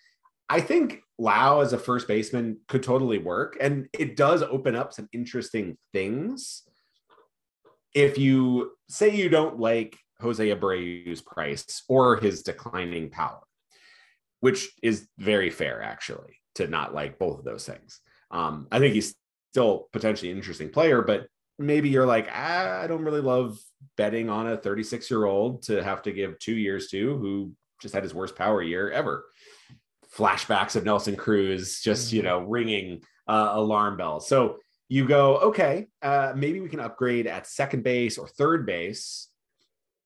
I 0.49 0.61
think 0.61 1.01
Lowe 1.19 1.61
as 1.61 1.73
a 1.73 1.79
first 1.79 2.07
baseman 2.09 2.59
could 2.69 2.83
totally 2.83 3.19
work, 3.19 3.57
and 3.61 3.89
it 3.99 4.17
does 4.17 4.43
open 4.43 4.77
up 4.77 4.93
some 4.93 5.09
interesting 5.13 5.79
things. 5.93 6.63
If 7.95 8.19
you 8.19 8.73
say 8.89 9.15
you 9.15 9.31
don't 9.31 9.59
like 9.59 9.97
Jose 10.21 10.47
Abreu's 10.47 11.23
price 11.23 11.85
or 11.89 12.17
his 12.17 12.43
declining 12.43 13.11
power, 13.11 13.41
which 14.41 14.69
is 14.83 15.09
very 15.19 15.51
fair 15.51 15.83
actually 15.83 16.42
to 16.57 16.67
not 16.67 16.95
like 16.95 17.19
both 17.19 17.39
of 17.39 17.45
those 17.45 17.67
things. 17.67 18.01
Um, 18.31 18.69
I 18.71 18.79
think 18.79 18.95
he's 18.95 19.15
still 19.53 19.89
potentially 19.93 20.31
an 20.31 20.37
interesting 20.37 20.71
player, 20.71 21.03
but 21.03 21.27
maybe 21.59 21.89
you're 21.89 22.07
like, 22.07 22.29
ah, 22.33 22.81
I 22.81 22.87
don't 22.87 23.05
really 23.05 23.21
love 23.21 23.59
betting 23.97 24.31
on 24.31 24.47
a 24.47 24.57
36 24.57 25.11
year 25.11 25.25
old 25.25 25.63
to 25.65 25.83
have 25.83 26.03
to 26.03 26.13
give 26.13 26.39
two 26.39 26.55
years 26.55 26.89
to 26.89 27.17
who 27.19 27.53
just 27.81 27.95
had 27.95 28.03
his 28.03 28.15
worst 28.15 28.37
power 28.37 28.63
year 28.63 28.91
ever. 28.91 29.25
Flashbacks 30.17 30.77
of 30.77 30.85
Nelson 30.85 31.17
Cruz, 31.17 31.81
just 31.81 32.13
you 32.13 32.21
mm-hmm. 32.21 32.29
know, 32.29 32.41
ringing 32.41 33.03
uh, 33.27 33.51
alarm 33.53 33.97
bells. 33.97 34.29
So 34.29 34.59
you 34.89 35.07
go, 35.07 35.39
okay, 35.39 35.89
uh, 36.03 36.33
maybe 36.37 36.61
we 36.61 36.69
can 36.69 36.81
upgrade 36.81 37.27
at 37.27 37.47
second 37.47 37.83
base 37.83 38.19
or 38.19 38.29
third 38.29 38.67
base 38.67 39.29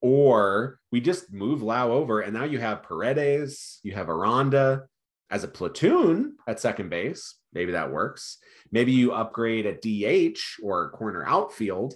or 0.01 0.79
we 0.91 1.01
just 1.01 1.31
move 1.33 1.61
Lowe 1.61 1.91
over, 1.91 2.21
and 2.21 2.33
now 2.33 2.43
you 2.43 2.59
have 2.59 2.83
Paredes, 2.83 3.79
you 3.83 3.93
have 3.93 4.09
Aranda 4.09 4.83
as 5.29 5.43
a 5.43 5.47
platoon 5.47 6.35
at 6.47 6.59
second 6.59 6.89
base. 6.89 7.35
Maybe 7.53 7.73
that 7.73 7.91
works. 7.91 8.37
Maybe 8.71 8.91
you 8.91 9.13
upgrade 9.13 9.65
at 9.65 9.81
DH 9.81 10.39
or 10.61 10.91
corner 10.91 11.25
outfield, 11.25 11.95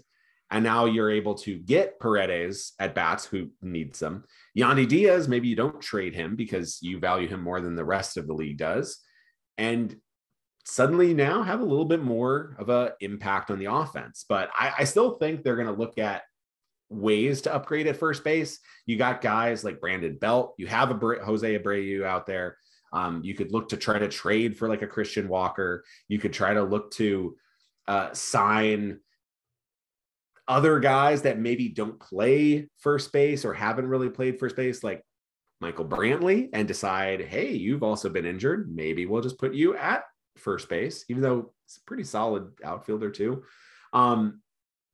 And 0.49 0.63
now 0.63 0.85
you're 0.85 1.11
able 1.11 1.35
to 1.35 1.57
get 1.57 1.99
Paredes 1.99 2.73
at 2.79 2.95
bats 2.95 3.25
who 3.25 3.49
needs 3.61 3.99
them. 3.99 4.25
Yandy 4.57 4.87
Diaz, 4.87 5.27
maybe 5.27 5.47
you 5.47 5.55
don't 5.55 5.81
trade 5.81 6.13
him 6.13 6.35
because 6.35 6.79
you 6.81 6.99
value 6.99 7.27
him 7.27 7.41
more 7.41 7.61
than 7.61 7.75
the 7.75 7.85
rest 7.85 8.17
of 8.17 8.27
the 8.27 8.33
league 8.33 8.57
does. 8.57 8.99
And 9.57 9.95
suddenly 10.65 11.13
now 11.13 11.43
have 11.43 11.61
a 11.61 11.65
little 11.65 11.85
bit 11.85 12.03
more 12.03 12.55
of 12.59 12.69
an 12.69 12.91
impact 12.99 13.49
on 13.49 13.59
the 13.59 13.71
offense. 13.71 14.25
But 14.27 14.49
I, 14.53 14.73
I 14.79 14.83
still 14.83 15.17
think 15.17 15.43
they're 15.43 15.55
going 15.55 15.67
to 15.67 15.73
look 15.73 15.97
at 15.97 16.23
ways 16.89 17.41
to 17.41 17.53
upgrade 17.53 17.87
at 17.87 17.97
first 17.97 18.23
base. 18.23 18.59
You 18.85 18.97
got 18.97 19.21
guys 19.21 19.63
like 19.63 19.79
Brandon 19.79 20.17
Belt. 20.17 20.53
You 20.57 20.67
have 20.67 20.91
a 20.91 21.23
Jose 21.23 21.57
Abreu 21.57 22.03
out 22.03 22.25
there. 22.25 22.57
Um, 22.93 23.21
you 23.23 23.33
could 23.33 23.51
look 23.51 23.69
to 23.69 23.77
try 23.77 23.99
to 23.99 24.07
trade 24.07 24.57
for 24.57 24.67
like 24.67 24.81
a 24.81 24.87
Christian 24.87 25.27
Walker. 25.27 25.83
You 26.07 26.19
could 26.19 26.33
try 26.33 26.53
to 26.53 26.63
look 26.63 26.91
to 26.91 27.35
uh, 27.87 28.13
sign 28.13 28.99
other 30.47 30.79
guys 30.79 31.21
that 31.21 31.39
maybe 31.39 31.69
don't 31.69 31.99
play 31.99 32.67
first 32.79 33.13
base 33.13 33.45
or 33.45 33.53
haven't 33.53 33.87
really 33.87 34.09
played 34.09 34.39
first 34.39 34.55
base, 34.55 34.83
like 34.83 35.01
Michael 35.61 35.85
Brantley, 35.85 36.49
and 36.51 36.67
decide, 36.67 37.21
hey, 37.21 37.51
you've 37.51 37.83
also 37.83 38.09
been 38.09 38.25
injured. 38.25 38.73
Maybe 38.73 39.05
we'll 39.05 39.21
just 39.21 39.39
put 39.39 39.53
you 39.53 39.77
at 39.77 40.03
first 40.37 40.67
base, 40.67 41.05
even 41.07 41.21
though 41.21 41.53
it's 41.65 41.77
a 41.77 41.83
pretty 41.85 42.03
solid 42.03 42.51
outfielder 42.63 43.11
too. 43.11 43.43
Um, 43.93 44.41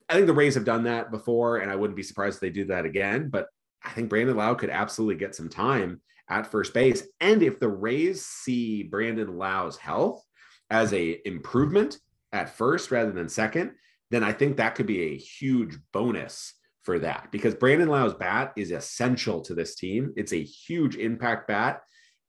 I 0.09 0.13
think 0.13 0.27
the 0.27 0.33
Rays 0.33 0.55
have 0.55 0.65
done 0.65 0.83
that 0.83 1.11
before, 1.11 1.57
and 1.57 1.71
I 1.71 1.75
wouldn't 1.75 1.97
be 1.97 2.03
surprised 2.03 2.35
if 2.35 2.41
they 2.41 2.49
do 2.49 2.65
that 2.65 2.85
again. 2.85 3.29
But 3.29 3.47
I 3.83 3.89
think 3.89 4.09
Brandon 4.09 4.37
Lowe 4.37 4.55
could 4.55 4.69
absolutely 4.69 5.15
get 5.15 5.35
some 5.35 5.49
time 5.49 6.01
at 6.29 6.47
first 6.47 6.73
base. 6.73 7.03
And 7.19 7.41
if 7.41 7.59
the 7.59 7.69
Rays 7.69 8.25
see 8.25 8.83
Brandon 8.83 9.37
Lowe's 9.37 9.77
health 9.77 10.23
as 10.69 10.93
a 10.93 11.27
improvement 11.27 11.99
at 12.33 12.55
first 12.55 12.91
rather 12.91 13.11
than 13.11 13.29
second, 13.29 13.71
then 14.11 14.23
I 14.23 14.33
think 14.33 14.57
that 14.57 14.75
could 14.75 14.87
be 14.87 15.01
a 15.01 15.17
huge 15.17 15.77
bonus 15.93 16.53
for 16.83 16.99
that 16.99 17.29
because 17.31 17.55
Brandon 17.55 17.89
Lowe's 17.89 18.13
bat 18.13 18.53
is 18.55 18.71
essential 18.71 19.41
to 19.41 19.53
this 19.53 19.75
team. 19.75 20.13
It's 20.15 20.33
a 20.33 20.43
huge 20.43 20.95
impact 20.95 21.47
bat. 21.47 21.81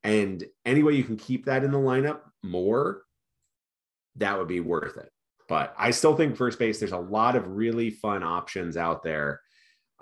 And 0.05 0.45
any 0.65 0.83
way 0.83 0.95
you 0.95 1.05
can 1.05 1.17
keep 1.17 1.47
that 1.47 1.65
in 1.65 1.71
the 1.71 1.79
lineup 1.79 2.21
more, 2.43 3.03
that 4.17 4.39
would 4.39 4.49
be 4.49 4.61
worth 4.61 4.97
it. 4.97 5.11
But 5.49 5.75
I 5.79 5.93
still 5.93 6.15
think 6.15 6.37
first 6.37 6.59
base, 6.59 6.79
there's 6.79 6.93
a 6.93 6.99
lot 6.99 7.37
of 7.37 7.49
really 7.49 7.91
fun 7.91 8.23
options 8.23 8.77
out 8.77 9.03
there. 9.03 9.41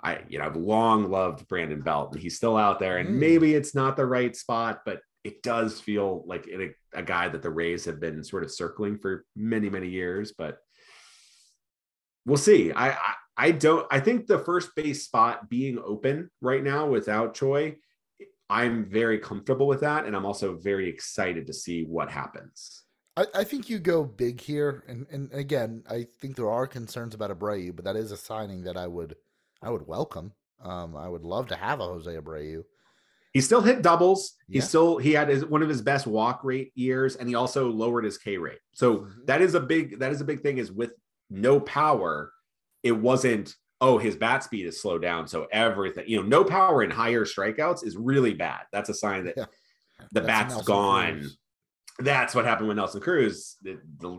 I, 0.07 0.23
you 0.29 0.39
know, 0.39 0.45
I've 0.45 0.55
long 0.55 1.09
loved 1.09 1.47
Brandon 1.47 1.81
Belt 1.81 2.13
and 2.13 2.21
he's 2.21 2.37
still 2.37 2.55
out 2.55 2.79
there. 2.79 2.97
And 2.97 3.09
mm. 3.09 3.19
maybe 3.19 3.53
it's 3.53 3.75
not 3.75 3.97
the 3.97 4.05
right 4.05 4.35
spot, 4.35 4.81
but 4.85 5.01
it 5.23 5.43
does 5.43 5.81
feel 5.81 6.23
like 6.25 6.47
a, 6.47 6.69
a 6.97 7.03
guy 7.03 7.27
that 7.27 7.41
the 7.41 7.49
Rays 7.49 7.83
have 7.85 7.99
been 7.99 8.23
sort 8.23 8.43
of 8.43 8.51
circling 8.51 8.97
for 8.97 9.25
many, 9.35 9.69
many 9.69 9.89
years. 9.89 10.33
But 10.37 10.59
we'll 12.25 12.37
see. 12.37 12.71
I, 12.71 12.91
I, 12.91 13.13
I 13.37 13.51
don't. 13.51 13.85
I 13.91 13.99
think 13.99 14.25
the 14.25 14.39
first 14.39 14.75
base 14.75 15.03
spot 15.03 15.49
being 15.49 15.77
open 15.77 16.31
right 16.41 16.63
now 16.63 16.87
without 16.87 17.33
Choi, 17.35 17.75
I'm 18.49 18.85
very 18.89 19.19
comfortable 19.19 19.67
with 19.67 19.81
that, 19.81 20.05
and 20.05 20.15
I'm 20.15 20.25
also 20.25 20.55
very 20.55 20.89
excited 20.89 21.45
to 21.47 21.53
see 21.53 21.83
what 21.83 22.09
happens. 22.09 22.83
I, 23.15 23.25
I 23.35 23.43
think 23.43 23.69
you 23.69 23.77
go 23.77 24.03
big 24.03 24.41
here, 24.41 24.83
and, 24.87 25.05
and 25.11 25.31
again, 25.33 25.83
I 25.89 26.07
think 26.19 26.35
there 26.35 26.49
are 26.49 26.65
concerns 26.65 27.13
about 27.13 27.37
Abreu, 27.37 27.75
but 27.75 27.85
that 27.85 27.95
is 27.95 28.11
a 28.11 28.17
signing 28.17 28.63
that 28.63 28.77
I 28.77 28.87
would 28.87 29.15
I 29.61 29.69
would 29.69 29.87
welcome. 29.87 30.33
Um, 30.63 30.95
I 30.95 31.07
would 31.07 31.23
love 31.23 31.47
to 31.47 31.55
have 31.55 31.79
a 31.79 31.85
Jose 31.85 32.09
Abreu. 32.09 32.63
He 33.33 33.41
still 33.41 33.61
hit 33.61 33.83
doubles. 33.83 34.33
He 34.49 34.61
still 34.61 34.97
he 34.97 35.13
had 35.13 35.29
his, 35.29 35.45
one 35.45 35.61
of 35.61 35.69
his 35.69 35.81
best 35.81 36.07
walk 36.07 36.43
rate 36.43 36.71
years, 36.73 37.15
and 37.15 37.29
he 37.29 37.35
also 37.35 37.69
lowered 37.69 38.03
his 38.03 38.17
K 38.17 38.37
rate. 38.37 38.59
So 38.73 38.97
mm-hmm. 38.97 39.25
that 39.25 39.41
is 39.41 39.53
a 39.53 39.59
big 39.59 39.99
that 39.99 40.11
is 40.11 40.21
a 40.21 40.25
big 40.25 40.41
thing. 40.41 40.57
Is 40.57 40.71
with 40.71 40.91
no 41.29 41.59
power, 41.59 42.31
it 42.81 42.93
wasn't, 42.93 43.53
oh, 43.79 43.99
his 43.99 44.15
bat 44.15 44.43
speed 44.43 44.65
is 44.65 44.81
slowed 44.81 45.03
down. 45.03 45.27
So 45.27 45.45
everything, 45.51 46.05
you 46.07 46.17
know, 46.17 46.27
no 46.27 46.43
power 46.43 46.81
and 46.81 46.91
higher 46.91 47.25
strikeouts 47.25 47.85
is 47.85 47.95
really 47.95 48.33
bad. 48.33 48.61
That's 48.71 48.89
a 48.89 48.93
sign 48.93 49.25
that 49.25 49.35
yeah. 49.37 49.45
the 50.13 50.21
That's 50.21 50.53
bat's 50.55 50.65
gone. 50.65 51.19
Cruz. 51.19 51.37
That's 51.99 52.33
what 52.33 52.45
happened 52.45 52.69
with 52.69 52.77
Nelson 52.77 53.01
Cruz, 53.01 53.57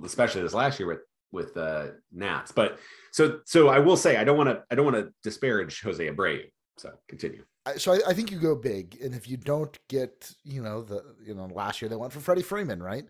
especially 0.04 0.42
this 0.42 0.54
last 0.54 0.78
year 0.78 0.88
with 0.88 1.00
with 1.32 1.56
uh 1.56 1.88
Nats. 2.12 2.52
But 2.52 2.78
so 3.12 3.40
so 3.44 3.68
I 3.68 3.78
will 3.78 3.96
say 3.96 4.16
I 4.16 4.24
don't 4.24 4.36
want 4.36 4.48
to 4.48 4.62
I 4.70 4.74
don't 4.74 4.84
want 4.84 4.96
to 4.96 5.12
disparage 5.22 5.80
Jose 5.82 6.04
Abreu. 6.04 6.42
So 6.76 6.92
continue. 7.08 7.44
So 7.76 7.92
I, 7.92 8.00
I, 8.08 8.14
think 8.14 8.30
you 8.30 8.38
go 8.38 8.54
big, 8.54 8.98
and 9.02 9.14
if 9.14 9.28
you 9.28 9.36
don't 9.36 9.76
get, 9.88 10.32
you 10.42 10.62
know, 10.62 10.80
the 10.80 11.04
you 11.22 11.34
know 11.34 11.46
last 11.52 11.82
year 11.82 11.88
they 11.88 11.96
went 11.96 12.12
for 12.12 12.20
Freddie 12.20 12.42
Freeman, 12.42 12.82
right? 12.82 13.04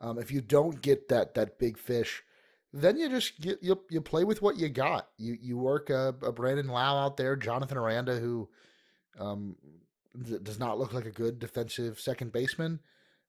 Um, 0.00 0.18
if 0.18 0.32
you 0.32 0.40
don't 0.40 0.80
get 0.82 1.08
that 1.08 1.34
that 1.34 1.58
big 1.58 1.78
fish, 1.78 2.22
then 2.72 2.96
you 2.96 3.08
just 3.08 3.40
get 3.40 3.62
you 3.62 3.80
you 3.88 4.00
play 4.00 4.24
with 4.24 4.42
what 4.42 4.56
you 4.56 4.68
got. 4.68 5.08
You 5.16 5.36
you 5.40 5.58
work 5.58 5.90
a, 5.90 6.14
a 6.22 6.32
Brandon 6.32 6.68
Lowe 6.68 6.74
out 6.76 7.16
there, 7.16 7.36
Jonathan 7.36 7.78
Aranda, 7.78 8.18
who 8.18 8.48
um, 9.18 9.56
does 10.42 10.58
not 10.58 10.78
look 10.78 10.92
like 10.92 11.06
a 11.06 11.10
good 11.10 11.38
defensive 11.38 12.00
second 12.00 12.32
baseman. 12.32 12.80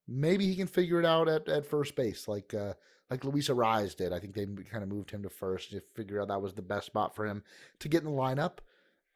Maybe 0.08 0.48
he 0.48 0.56
can 0.56 0.68
figure 0.68 1.00
it 1.00 1.06
out 1.06 1.28
at, 1.28 1.48
at 1.48 1.66
first 1.66 1.96
base, 1.96 2.28
like 2.28 2.54
uh, 2.54 2.74
like 3.12 3.26
Luis 3.26 3.50
Arraez 3.50 3.96
did. 3.96 4.14
I 4.14 4.20
think 4.20 4.34
they 4.34 4.46
kind 4.46 4.84
of 4.84 4.90
moved 4.90 5.12
him 5.12 5.22
to 5.24 5.30
first 5.30 5.72
to 5.72 5.82
figure 5.94 6.22
out 6.22 6.30
that 6.30 6.42
was 6.42 6.54
the 6.54 6.62
best 6.62 6.88
spot 6.88 7.14
for 7.14 7.28
him 7.28 7.44
to 7.80 7.90
get 7.90 8.04
in 8.04 8.10
the 8.10 8.18
lineup. 8.18 8.60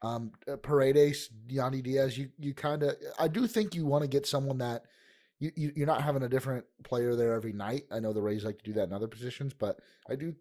Um, 0.02 0.32
uh, 0.46 0.56
Paredes, 0.56 1.30
Yandy 1.48 1.82
Diaz, 1.82 2.18
you 2.18 2.28
you 2.38 2.52
kind 2.52 2.82
of 2.82 2.94
I 3.18 3.26
do 3.26 3.46
think 3.46 3.74
you 3.74 3.86
want 3.86 4.02
to 4.02 4.08
get 4.08 4.26
someone 4.26 4.58
that 4.58 4.84
you, 5.40 5.50
you 5.56 5.72
you're 5.74 5.86
not 5.86 6.02
having 6.02 6.22
a 6.22 6.28
different 6.28 6.66
player 6.84 7.16
there 7.16 7.32
every 7.32 7.54
night. 7.54 7.84
I 7.90 7.98
know 7.98 8.12
the 8.12 8.22
Rays 8.22 8.44
like 8.44 8.58
to 8.58 8.64
do 8.64 8.74
that 8.74 8.88
in 8.88 8.92
other 8.92 9.08
positions, 9.08 9.54
but 9.54 9.80
I 10.08 10.14
do 10.14 10.34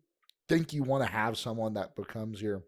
think 0.49 0.73
you 0.73 0.83
want 0.83 1.03
to 1.03 1.09
have 1.09 1.37
someone 1.37 1.73
that 1.75 1.95
becomes 1.95 2.41
your 2.41 2.63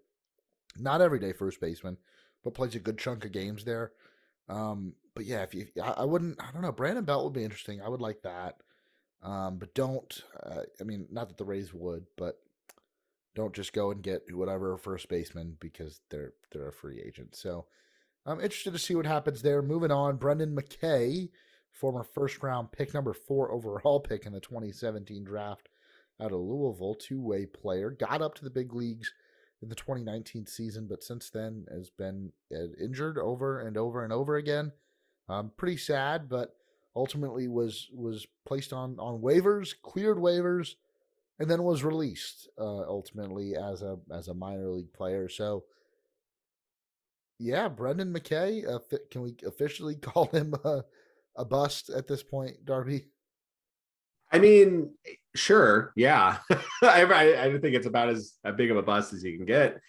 not 0.80 1.02
everyday 1.02 1.34
first 1.34 1.60
baseman, 1.60 1.97
but 2.43 2.54
plays 2.54 2.76
a 2.76 2.80
good 2.80 2.97
chunk 2.97 3.26
of 3.26 3.34
games 3.34 3.65
there. 3.65 3.91
Um, 4.47 4.93
but 5.13 5.26
yeah, 5.26 5.43
if 5.43 5.54
you, 5.54 5.67
I, 5.84 5.91
I, 5.97 6.06
wouldn't, 6.06 6.41
I 6.41 6.52
don't 6.52 6.62
know. 6.62 6.71
Brandon 6.71 7.04
Belt 7.04 7.26
would 7.26 7.34
be 7.34 7.43
interesting. 7.43 7.82
I 7.82 7.89
would 7.89 8.02
like 8.02 8.21
that. 8.21 8.62
Um, 9.23 9.58
but 9.58 9.73
don't, 9.73 10.21
uh, 10.43 10.62
I 10.80 10.84
mean, 10.84 11.08
not 11.12 11.27
that 11.27 11.38
the 11.38 11.45
Rays 11.45 11.73
would, 11.73 12.06
but 12.17 12.39
don't 13.36 13.53
just 13.53 13.73
go 13.73 13.91
and 13.91 14.01
get 14.01 14.23
whatever 14.32 14.77
first 14.77 15.10
baseman 15.10 15.58
because 15.60 16.01
they're 16.10 16.34
they're 16.51 16.69
a 16.69 16.73
free 16.73 17.01
agent. 17.06 17.36
So 17.36 17.65
I'm 18.25 18.39
interested 18.39 18.73
to 18.73 18.80
see 18.80 18.95
what 18.95 19.06
happens 19.06 19.41
there. 19.41 19.62
Moving 19.62 19.91
on, 19.91 20.17
Brendan 20.17 20.56
McKay 20.56 21.30
former 21.77 22.03
first 22.03 22.41
round 22.41 22.71
pick, 22.71 22.93
number 22.93 23.13
four 23.13 23.51
overall 23.51 23.99
pick 23.99 24.25
in 24.25 24.34
the 24.34 24.39
2017 24.39 25.23
draft 25.23 25.69
out 26.19 26.32
of 26.32 26.39
Louisville, 26.39 26.95
two 26.95 27.21
way 27.21 27.45
player, 27.45 27.91
got 27.91 28.21
up 28.21 28.34
to 28.36 28.43
the 28.43 28.49
big 28.49 28.73
leagues 28.73 29.13
in 29.62 29.69
the 29.69 29.75
2019 29.75 30.47
season, 30.47 30.88
but 30.88 31.03
since 31.03 31.30
then 31.30 31.65
has 31.71 31.89
been 31.89 32.32
uh, 32.53 32.73
injured 32.84 33.17
over 33.17 33.60
and 33.60 33.77
over 33.77 34.03
and 34.03 34.12
over 34.12 34.36
again. 34.36 34.71
Um, 35.30 35.51
pretty 35.58 35.77
sad, 35.77 36.30
but 36.30 36.56
ultimately 36.98 37.48
was 37.48 37.88
was 37.94 38.26
placed 38.46 38.74
on 38.74 38.98
on 39.00 39.22
waivers, 39.22 39.74
cleared 39.82 40.18
waivers, 40.18 40.76
and 41.40 41.50
then 41.50 41.64
was 41.64 41.84
released 41.84 42.50
uh, 42.60 42.82
ultimately 42.88 43.56
as 43.56 43.82
a 43.84 43.98
as 44.12 44.28
a 44.28 44.34
minor 44.34 44.70
league 44.70 44.92
player. 44.92 45.30
So, 45.30 45.64
yeah, 47.40 47.70
Brendan 47.70 48.14
McKay, 48.14 48.68
uh, 48.68 48.80
can 49.12 49.22
we 49.22 49.36
officially 49.46 49.96
call 50.02 50.26
him 50.26 50.56
uh, 50.66 50.82
a 51.36 51.46
bust 51.46 51.90
at 51.90 52.08
this 52.08 52.24
point, 52.24 52.66
Darby? 52.66 53.06
I 54.32 54.40
mean, 54.40 54.94
sure, 55.36 55.94
yeah. 55.96 56.40
I, 56.82 57.04
I, 57.04 57.44
I 57.46 57.60
think 57.60 57.76
it's 57.76 57.88
about 57.88 58.10
as 58.10 58.34
big 58.58 58.72
of 58.72 58.78
a 58.78 58.84
bust 58.84 59.14
as 59.14 59.24
you 59.24 59.38
can 59.38 59.46
get. 59.46 59.80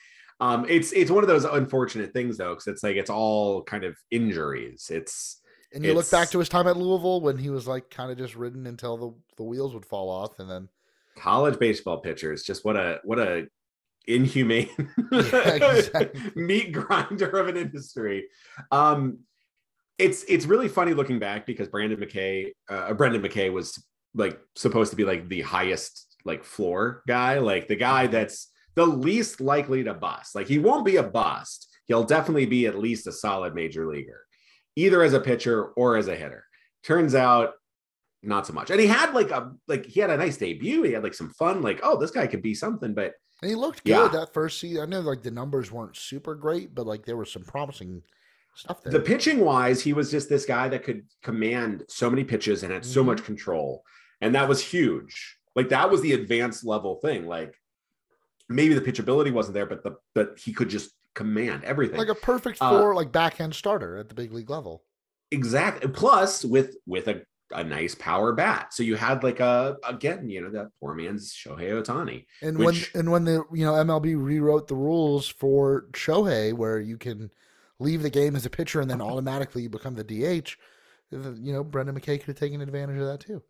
Um, 0.40 0.66
it's 0.68 0.92
it's 0.92 1.11
one 1.11 1.25
of 1.25 1.29
those 1.29 1.44
unfortunate 1.44 2.12
things 2.12 2.37
though, 2.37 2.51
because 2.51 2.68
it's 2.68 2.85
like 2.85 2.94
it's 2.97 3.11
all 3.11 3.64
kind 3.64 3.83
of 3.83 3.97
injuries. 4.12 4.88
It's 4.92 5.40
and 5.72 5.85
you 5.85 5.94
look 5.94 6.11
back 6.11 6.31
to 6.31 6.38
his 6.38 6.48
time 6.48 6.66
at 6.66 6.76
Louisville 6.76 7.20
when 7.20 7.38
he 7.38 7.50
was 7.50 7.66
like 7.66 7.90
kind 7.90 8.11
of 8.11 8.18
just 8.18 8.37
ridden 8.37 8.66
until 8.66 8.96
the, 8.96 9.14
the 9.37 9.42
wheels 9.42 9.74
would 9.74 9.85
fall 9.85 10.09
off, 10.11 10.38
and 10.38 10.50
then 10.50 10.68
college 11.16 11.59
baseball 11.59 11.98
pitchers. 11.98 12.42
Just 12.42 12.64
what 12.64 12.76
a 12.76 13.00
what 13.04 13.18
a 13.18 13.46
inhumane 14.07 14.70
yeah, 15.12 15.48
exactly. 15.54 16.20
meat 16.35 16.72
grinder 16.72 17.31
of 17.31 17.48
an 17.48 17.57
industry. 17.57 18.26
Um, 18.70 19.18
it's 19.98 20.24
it's 20.28 20.46
really 20.46 20.68
funny 20.68 20.94
looking 20.94 21.18
back 21.18 21.44
because 21.44 21.68
Brandon 21.68 21.98
McKay, 21.98 22.52
uh, 22.68 22.94
Brendan 22.94 23.22
McKay 23.22 23.52
was 23.52 23.83
like 24.14 24.38
supposed 24.57 24.90
to 24.90 24.96
be 24.96 25.04
like 25.04 25.28
the 25.28 25.42
highest 25.42 26.16
like 26.24 26.44
floor 26.44 27.02
guy, 27.07 27.38
like 27.38 27.68
the 27.68 27.76
guy 27.76 28.04
mm-hmm. 28.04 28.12
that's 28.12 28.50
the 28.74 28.87
least 28.87 29.40
likely 29.40 29.85
to 29.85 29.94
bust. 29.94 30.35
Like 30.35 30.46
he 30.46 30.59
won't 30.59 30.87
be 30.87 30.96
a 30.96 31.02
bust. 31.02 31.68
He'll 31.87 32.04
definitely 32.04 32.46
be 32.46 32.66
at 32.66 32.78
least 32.78 33.07
a 33.07 33.12
solid 33.12 33.54
major 33.54 33.87
leaguer, 33.87 34.24
either 34.78 35.02
as 35.02 35.12
a 35.12 35.20
pitcher 35.20 35.64
or 35.64 35.96
as 35.96 36.06
a 36.06 36.14
hitter. 36.14 36.44
Turns 36.84 37.14
out 37.14 37.54
not 38.22 38.46
so 38.46 38.52
much. 38.52 38.70
And 38.70 38.80
he 38.80 38.86
had 38.86 39.12
like 39.12 39.30
a 39.30 39.52
like 39.66 39.86
he 39.86 40.00
had 40.00 40.10
a 40.10 40.16
nice 40.16 40.36
debut. 40.36 40.82
He 40.84 40.92
had 40.92 41.02
like 41.02 41.14
some 41.14 41.30
fun, 41.30 41.62
like, 41.62 41.80
oh, 41.82 41.98
this 41.98 42.12
guy 42.12 42.26
could 42.28 42.42
be 42.42 42.54
something, 42.54 42.94
but 42.94 43.14
and 43.42 43.50
he 43.50 43.56
looked 43.56 43.84
good 43.84 43.90
yeah. 43.90 44.08
that 44.08 44.32
first 44.32 44.60
season. 44.60 44.82
I 44.82 44.86
know 44.86 45.00
like 45.00 45.22
the 45.22 45.30
numbers 45.30 45.72
weren't 45.72 45.96
super 45.96 46.34
great, 46.34 46.74
but 46.74 46.86
like 46.86 47.04
there 47.04 47.16
was 47.16 47.32
some 47.32 47.42
promising 47.42 48.02
stuff 48.54 48.82
there. 48.82 48.92
The 48.92 49.00
pitching 49.00 49.40
wise, 49.40 49.82
he 49.82 49.92
was 49.92 50.10
just 50.10 50.28
this 50.28 50.46
guy 50.46 50.68
that 50.68 50.84
could 50.84 51.02
command 51.22 51.84
so 51.88 52.08
many 52.08 52.22
pitches 52.24 52.62
and 52.62 52.72
had 52.72 52.84
so 52.84 53.00
mm-hmm. 53.00 53.10
much 53.10 53.24
control. 53.24 53.82
And 54.20 54.34
that 54.34 54.48
was 54.48 54.62
huge. 54.62 55.38
Like 55.54 55.68
that 55.70 55.90
was 55.90 56.02
the 56.02 56.12
advanced 56.12 56.64
level 56.64 56.96
thing. 56.96 57.26
Like 57.26 57.54
maybe 58.48 58.74
the 58.74 58.80
pitchability 58.80 59.32
wasn't 59.32 59.54
there, 59.54 59.66
but 59.66 59.82
the 59.82 59.96
but 60.14 60.38
he 60.38 60.52
could 60.52 60.68
just 60.68 60.90
command 61.18 61.64
everything. 61.64 61.98
Like 61.98 62.09
a 62.09 62.14
perfect 62.14 62.59
uh, 62.61 62.70
four, 62.70 62.92
uh, 62.92 62.96
like 62.96 63.11
backhand 63.11 63.52
starter 63.52 63.96
at 63.96 64.09
the 64.09 64.14
big 64.14 64.33
league 64.33 64.48
level. 64.48 64.85
Exactly. 65.33 65.90
Plus 65.90 66.44
with 66.44 66.76
with 66.87 67.09
a, 67.09 67.22
a 67.50 67.64
nice 67.64 67.96
power 67.96 68.33
bat. 68.33 68.72
So 68.72 68.85
you 68.85 68.94
had 68.94 69.24
like 69.24 69.40
a 69.40 69.76
again, 69.85 70.31
you 70.31 70.40
know, 70.40 70.50
that 70.50 70.68
poor 70.81 70.94
man's 70.94 71.35
Shohei 71.35 71.70
Ohtani. 71.83 72.24
And 72.40 72.57
which, 72.57 72.94
when 72.94 73.00
and 73.00 73.11
when 73.11 73.24
the 73.24 73.42
you 73.52 73.64
know 73.64 73.72
MLB 73.72 74.14
rewrote 74.16 74.68
the 74.68 74.76
rules 74.76 75.26
for 75.26 75.87
Shohei 75.92 76.54
where 76.54 76.78
you 76.78 76.96
can 76.96 77.33
leave 77.81 78.02
the 78.02 78.11
game 78.11 78.37
as 78.37 78.46
a 78.46 78.50
pitcher 78.50 78.81
and 78.81 78.88
then 78.88 79.02
automatically 79.02 79.62
you 79.62 79.68
become 79.68 79.96
the 79.96 80.04
DH, 80.04 80.57
you 81.11 81.52
know, 81.52 81.64
Brendan 81.64 81.98
McKay 81.98 82.18
could 82.18 82.26
have 82.26 82.37
taken 82.37 82.61
advantage 82.61 82.98
of 82.98 83.07
that 83.07 83.20
too. 83.20 83.42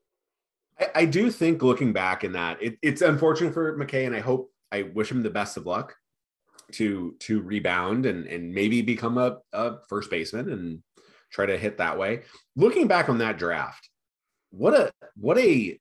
I, 0.81 0.89
I 0.95 1.05
do 1.05 1.31
think 1.31 1.63
looking 1.63 1.93
back 1.93 2.25
in 2.25 2.33
that, 2.33 2.63
it, 2.63 2.79
it's 2.81 3.03
unfortunate 3.03 3.53
for 3.53 3.77
McKay, 3.79 4.07
and 4.07 4.17
I 4.17 4.21
hope 4.21 4.53
I 4.71 4.83
wish 4.83 5.11
him 5.11 5.23
the 5.23 5.31
best 5.31 5.57
of 5.57 5.67
luck 5.67 5.97
to 6.73 7.17
to 7.21 7.41
rebound 7.41 8.07
and 8.07 8.27
and 8.27 8.53
maybe 8.53 8.83
become 8.83 9.19
a, 9.19 9.39
a 9.53 9.77
first 9.89 10.11
baseman 10.11 10.51
and 10.51 10.83
try 11.31 11.47
to 11.47 11.59
hit 11.59 11.79
that 11.79 11.99
way. 11.99 12.23
Looking 12.57 12.87
back 12.89 13.09
on 13.09 13.19
that 13.19 13.39
draft, 13.39 13.89
what 14.51 14.75
a 14.75 14.93
what 15.17 15.39
a 15.39 15.79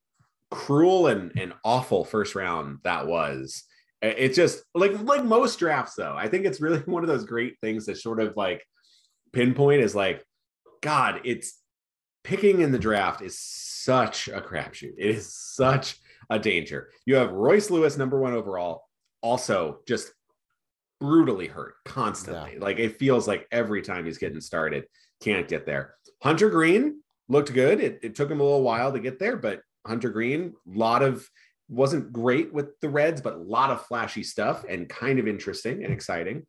cruel 0.51 1.07
and, 1.07 1.31
and 1.37 1.53
awful 1.63 2.05
first 2.05 2.35
round 2.35 2.79
that 2.83 3.07
was. 3.07 3.63
It's 4.01 4.35
just 4.35 4.63
like 4.75 4.99
like 5.01 5.23
most 5.23 5.59
drafts 5.59 5.95
though. 5.95 6.15
I 6.15 6.27
think 6.27 6.45
it's 6.45 6.61
really 6.61 6.79
one 6.85 7.03
of 7.03 7.09
those 7.09 7.25
great 7.25 7.59
things 7.61 7.85
that 7.85 7.97
sort 7.97 8.19
of 8.19 8.35
like 8.37 8.63
pinpoint 9.33 9.81
is 9.81 9.95
like, 9.95 10.23
God, 10.81 11.21
it's 11.23 11.59
picking 12.23 12.61
in 12.61 12.71
the 12.71 12.79
draft 12.79 13.21
is 13.21 13.39
such 13.39 14.27
a 14.27 14.41
crapshoot. 14.41 14.93
It 14.97 15.09
is 15.09 15.33
such 15.33 15.97
a 16.29 16.37
danger. 16.37 16.91
You 17.05 17.15
have 17.15 17.31
Royce 17.31 17.71
Lewis, 17.71 17.97
number 17.97 18.19
one 18.19 18.33
overall, 18.33 18.83
also 19.21 19.79
just 19.87 20.11
brutally 20.99 21.47
hurt 21.47 21.75
constantly. 21.85 22.53
Yeah. 22.53 22.59
Like 22.63 22.79
it 22.79 22.97
feels 22.97 23.27
like 23.27 23.47
every 23.51 23.81
time 23.81 24.05
he's 24.05 24.17
getting 24.17 24.41
started, 24.41 24.85
can't 25.21 25.47
get 25.47 25.65
there. 25.65 25.95
Hunter 26.21 26.49
Greene 26.49 27.01
looked 27.29 27.53
good. 27.53 27.79
It, 27.79 27.99
it 28.03 28.15
took 28.15 28.29
him 28.29 28.39
a 28.39 28.43
little 28.43 28.63
while 28.63 28.91
to 28.91 28.99
get 28.99 29.19
there, 29.19 29.37
but 29.37 29.61
Hunter 29.85 30.09
Greene, 30.09 30.53
a 30.73 30.77
lot 30.77 31.03
of 31.03 31.27
wasn't 31.69 32.13
great 32.13 32.53
with 32.53 32.79
the 32.79 32.89
Reds, 32.89 33.21
but 33.21 33.33
a 33.33 33.37
lot 33.37 33.71
of 33.71 33.85
flashy 33.85 34.23
stuff 34.23 34.63
and 34.67 34.87
kind 34.87 35.19
of 35.19 35.27
interesting 35.27 35.83
and 35.83 35.93
exciting. 35.93 36.45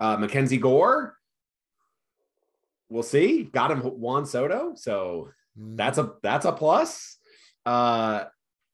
Uh, 0.00 0.16
Mackenzie 0.16 0.58
Gore, 0.58 1.14
we'll 2.88 3.02
see. 3.02 3.44
Got 3.44 3.70
him 3.70 3.80
Juan 3.80 4.26
Soto, 4.26 4.72
so 4.74 5.28
mm. 5.58 5.76
that's 5.76 5.98
a 5.98 6.14
that's 6.22 6.46
a 6.46 6.52
plus. 6.52 7.18
Uh, 7.66 8.24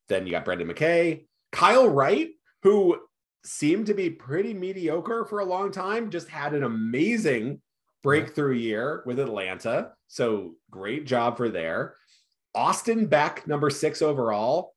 then 0.09 0.27
you 0.27 0.33
got 0.33 0.45
Brendan 0.45 0.69
McKay, 0.69 1.27
Kyle 1.53 1.89
Wright, 1.89 2.31
who 2.63 3.01
seemed 3.45 3.87
to 3.87 3.95
be 3.95 4.11
pretty 4.11 4.55
mediocre 4.55 5.25
for 5.25 5.41
a 5.41 5.45
long 5.45 5.73
time, 5.73 6.11
just 6.11 6.29
had 6.29 6.55
an 6.55 6.63
amazing 6.63 7.61
breakthrough 8.03 8.55
year 8.55 9.03
with 9.07 9.19
Atlanta. 9.19 9.93
So 10.09 10.55
great 10.71 11.07
job 11.07 11.37
for 11.37 11.49
there. 11.49 11.95
Austin 12.55 13.07
Beck, 13.07 13.47
number 13.47 13.71
six 13.71 14.03
overall. 14.03 14.75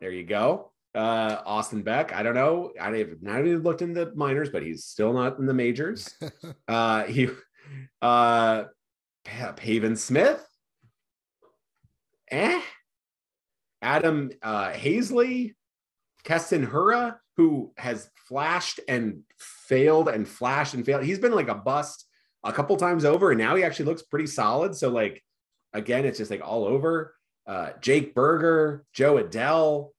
There 0.00 0.10
you 0.10 0.24
go. 0.24 0.72
Uh, 0.94 1.38
Austin 1.46 1.82
Beck. 1.82 2.12
I 2.12 2.22
don't 2.22 2.34
know. 2.34 2.72
I 2.80 2.96
have 2.96 3.22
not 3.22 3.40
even 3.40 3.62
looked 3.62 3.82
in 3.82 3.92
the 3.92 4.12
minors, 4.14 4.50
but 4.50 4.62
he's 4.62 4.84
still 4.84 5.12
not 5.12 5.38
in 5.38 5.46
the 5.46 5.54
majors. 5.54 6.12
uh, 6.68 7.04
he, 7.04 7.28
uh, 8.00 8.64
Pavin 9.24 9.96
Smith. 9.96 10.44
Eh. 12.30 12.60
Adam 13.82 14.30
uh, 14.42 14.70
Haseley, 14.70 15.54
Keston 16.24 16.66
Hiura, 16.66 17.16
who 17.36 17.72
has 17.76 18.10
flashed 18.28 18.80
and 18.88 19.22
failed 19.38 20.08
and 20.08 20.26
flashed 20.26 20.74
and 20.74 20.84
failed. 20.84 21.04
He's 21.04 21.18
been 21.18 21.34
like 21.34 21.48
a 21.48 21.54
bust 21.54 22.06
a 22.44 22.52
couple 22.52 22.76
times 22.76 23.04
over, 23.04 23.30
and 23.30 23.38
now 23.38 23.54
he 23.56 23.64
actually 23.64 23.86
looks 23.86 24.02
pretty 24.02 24.26
solid. 24.26 24.74
So, 24.74 24.90
like, 24.90 25.22
again, 25.72 26.04
it's 26.04 26.18
just 26.18 26.30
like 26.30 26.42
all 26.44 26.64
over. 26.64 27.14
Uh, 27.46 27.70
Jake 27.80 28.14
Burger, 28.14 28.84
Jo 28.92 29.22
Adell, 29.22 29.90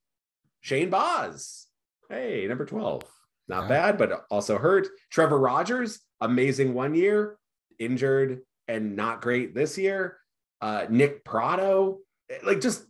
Shane 0.61 0.89
Baz. 0.89 1.67
Hey, 2.09 2.45
number 2.47 2.65
12. 2.65 3.03
Not 3.47 3.63
yeah. 3.63 3.67
bad, 3.67 3.97
but 3.97 4.25
also 4.29 4.57
hurt. 4.57 4.87
Trevor 5.09 5.39
Rogers, 5.39 5.99
amazing 6.21 6.73
one 6.73 6.95
year, 6.95 7.37
injured 7.79 8.41
and 8.67 8.95
not 8.95 9.21
great 9.21 9.53
this 9.53 9.77
year. 9.77 10.17
Uh, 10.61 10.85
Nick 10.89 11.25
Pratto, 11.25 11.99
like 12.43 12.61
just 12.61 12.85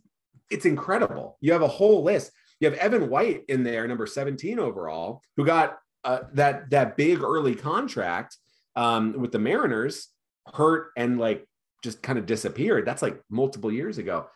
it's 0.50 0.66
incredible. 0.66 1.36
You 1.40 1.52
have 1.52 1.62
a 1.62 1.68
whole 1.68 2.04
list. 2.04 2.30
You 2.64 2.70
have 2.70 2.78
Evan 2.78 3.10
White 3.10 3.42
in 3.48 3.62
there, 3.62 3.86
number 3.86 4.06
17 4.06 4.58
overall, 4.58 5.20
who 5.36 5.44
got 5.44 5.76
uh, 6.02 6.20
that 6.32 6.70
that 6.70 6.96
big 6.96 7.22
early 7.22 7.54
contract 7.54 8.38
um, 8.74 9.20
with 9.20 9.32
the 9.32 9.38
Mariners, 9.38 10.08
hurt 10.54 10.92
and 10.96 11.18
like 11.18 11.46
just 11.82 12.02
kind 12.02 12.18
of 12.18 12.24
disappeared. 12.24 12.86
That's 12.86 13.02
like 13.02 13.20
multiple 13.28 13.70
years 13.70 13.98
ago. 13.98 14.28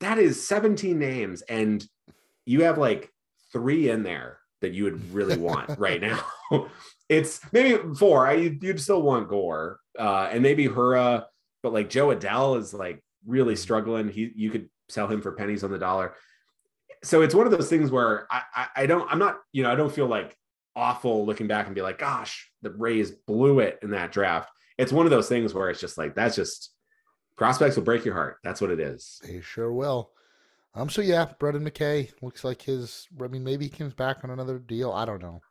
That 0.00 0.18
is 0.18 0.44
17 0.44 0.98
names, 0.98 1.42
and 1.42 1.86
you 2.46 2.64
have 2.64 2.78
like 2.78 3.12
three 3.52 3.88
in 3.88 4.02
there 4.02 4.40
that 4.60 4.72
you 4.72 4.82
would 4.82 5.14
really 5.14 5.38
want 5.38 5.70
right 5.78 6.00
now. 6.00 6.20
it's 7.08 7.40
maybe 7.52 7.94
four. 7.94 8.26
I 8.26 8.32
you'd 8.32 8.80
still 8.80 9.02
want 9.02 9.28
Gore, 9.28 9.78
uh, 9.96 10.28
and 10.32 10.42
maybe 10.42 10.66
Hiura, 10.66 11.26
but 11.62 11.72
like 11.72 11.90
Jo 11.90 12.08
Adell 12.08 12.58
is 12.58 12.74
like 12.74 13.00
really 13.24 13.54
struggling. 13.54 14.08
He 14.08 14.32
you 14.34 14.50
could 14.50 14.68
sell 14.88 15.06
him 15.06 15.22
for 15.22 15.30
pennies 15.30 15.62
on 15.62 15.70
the 15.70 15.78
dollar. 15.78 16.16
So 17.04 17.22
it's 17.22 17.34
one 17.34 17.46
of 17.46 17.52
those 17.52 17.68
things 17.68 17.90
where 17.90 18.26
I, 18.30 18.42
I, 18.54 18.66
I 18.76 18.86
don't 18.86 19.10
I'm 19.10 19.18
not 19.18 19.38
you 19.52 19.62
know 19.62 19.72
I 19.72 19.74
don't 19.74 19.92
feel 19.92 20.06
like 20.06 20.36
awful 20.74 21.26
looking 21.26 21.46
back 21.46 21.66
and 21.66 21.74
be 21.74 21.82
like, 21.82 21.98
gosh, 21.98 22.50
the 22.62 22.70
Rays 22.70 23.10
blew 23.10 23.60
it 23.60 23.78
in 23.82 23.90
that 23.90 24.12
draft. 24.12 24.50
It's 24.78 24.92
one 24.92 25.06
of 25.06 25.10
those 25.10 25.28
things 25.28 25.52
where 25.54 25.70
it's 25.70 25.80
just 25.80 25.98
like 25.98 26.14
that's 26.14 26.36
just 26.36 26.70
prospects 27.36 27.76
will 27.76 27.84
break 27.84 28.04
your 28.04 28.14
heart. 28.14 28.38
That's 28.42 28.60
what 28.60 28.70
it 28.70 28.80
is. 28.80 29.20
They 29.24 29.40
sure 29.40 29.72
will. 29.72 30.10
Um. 30.74 30.88
So 30.88 31.02
yeah, 31.02 31.26
Brendan 31.38 31.64
McKay 31.64 32.10
looks 32.22 32.44
like 32.44 32.62
his. 32.62 33.06
I 33.22 33.28
mean, 33.28 33.44
maybe 33.44 33.66
he 33.66 33.70
comes 33.70 33.94
back 33.94 34.24
on 34.24 34.30
another 34.30 34.58
deal. 34.58 34.92
I 34.92 35.04
don't 35.04 35.22
know. 35.22 35.42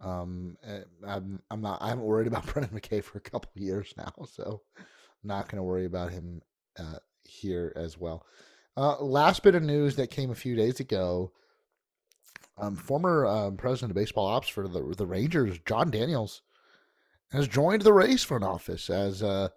Um. 0.00 0.56
Eh, 0.64 0.82
I'm. 1.06 1.42
I'm 1.50 1.60
not. 1.60 1.82
I 1.82 1.88
haven't 1.88 2.04
worried 2.04 2.28
about 2.28 2.46
Brendan 2.52 2.78
McKay 2.78 3.02
for 3.02 3.18
a 3.18 3.22
couple 3.22 3.50
years 3.54 3.92
now, 3.96 4.12
so 4.30 4.62
I'm 4.78 4.84
not 5.28 5.48
going 5.48 5.56
to 5.56 5.64
worry 5.64 5.86
about 5.86 6.12
him 6.12 6.42
uh, 6.78 6.98
here 7.24 7.72
as 7.76 7.98
well. 7.98 8.24
Uh, 8.76 9.02
last 9.02 9.42
bit 9.42 9.54
of 9.54 9.62
news 9.62 9.96
that 9.96 10.10
came 10.10 10.30
a 10.30 10.34
few 10.34 10.54
days 10.54 10.80
ago 10.80 11.32
um, 12.58 12.76
former 12.76 13.26
um, 13.26 13.56
president 13.56 13.90
of 13.90 13.96
baseball 13.96 14.26
ops 14.26 14.48
for 14.48 14.66
the 14.66 14.94
the 14.96 15.06
Rangers, 15.06 15.58
Jon 15.66 15.90
Daniels, 15.90 16.42
has 17.30 17.48
joined 17.48 17.82
the 17.82 17.92
Rays 17.92 18.24
front 18.24 18.44
office 18.44 18.88
as 18.88 19.22
a, 19.22 19.52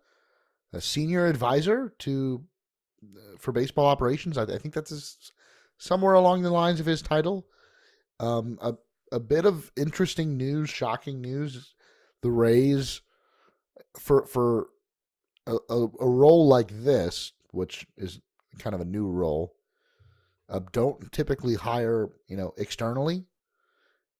a 0.73 0.82
senior 0.82 1.25
advisor 1.25 1.93
to 1.99 2.43
uh, 3.03 3.38
for 3.38 3.51
baseball 3.51 3.86
operations. 3.86 4.38
I, 4.38 4.43
I 4.43 4.58
think 4.58 4.73
that's 4.73 4.89
his, 4.89 5.32
somewhere 5.77 6.13
along 6.13 6.41
the 6.41 6.49
lines 6.49 6.79
of 6.79 6.86
his 6.86 7.01
title. 7.01 7.45
Um, 8.19 8.58
a 8.62 8.75
a 9.12 9.19
bit 9.19 9.45
of 9.45 9.71
interesting 9.75 10.38
news, 10.38 10.69
shocking 10.69 11.21
news. 11.21 11.73
The 12.21 12.32
Rays 12.32 13.01
for 13.97 14.25
for 14.25 14.67
a, 15.47 15.55
a, 15.69 15.88
a 16.01 16.10
role 16.10 16.47
like 16.47 16.69
this, 16.84 17.32
which 17.51 17.88
is 17.97 18.19
kind 18.58 18.74
of 18.74 18.82
a 18.82 18.86
new 18.86 19.08
role, 19.10 19.54
uh, 20.50 20.62
don't 20.72 21.12
typically 21.12 21.56
hire, 21.56 22.10
you 22.28 22.36
know, 22.36 22.54
externally. 22.58 23.26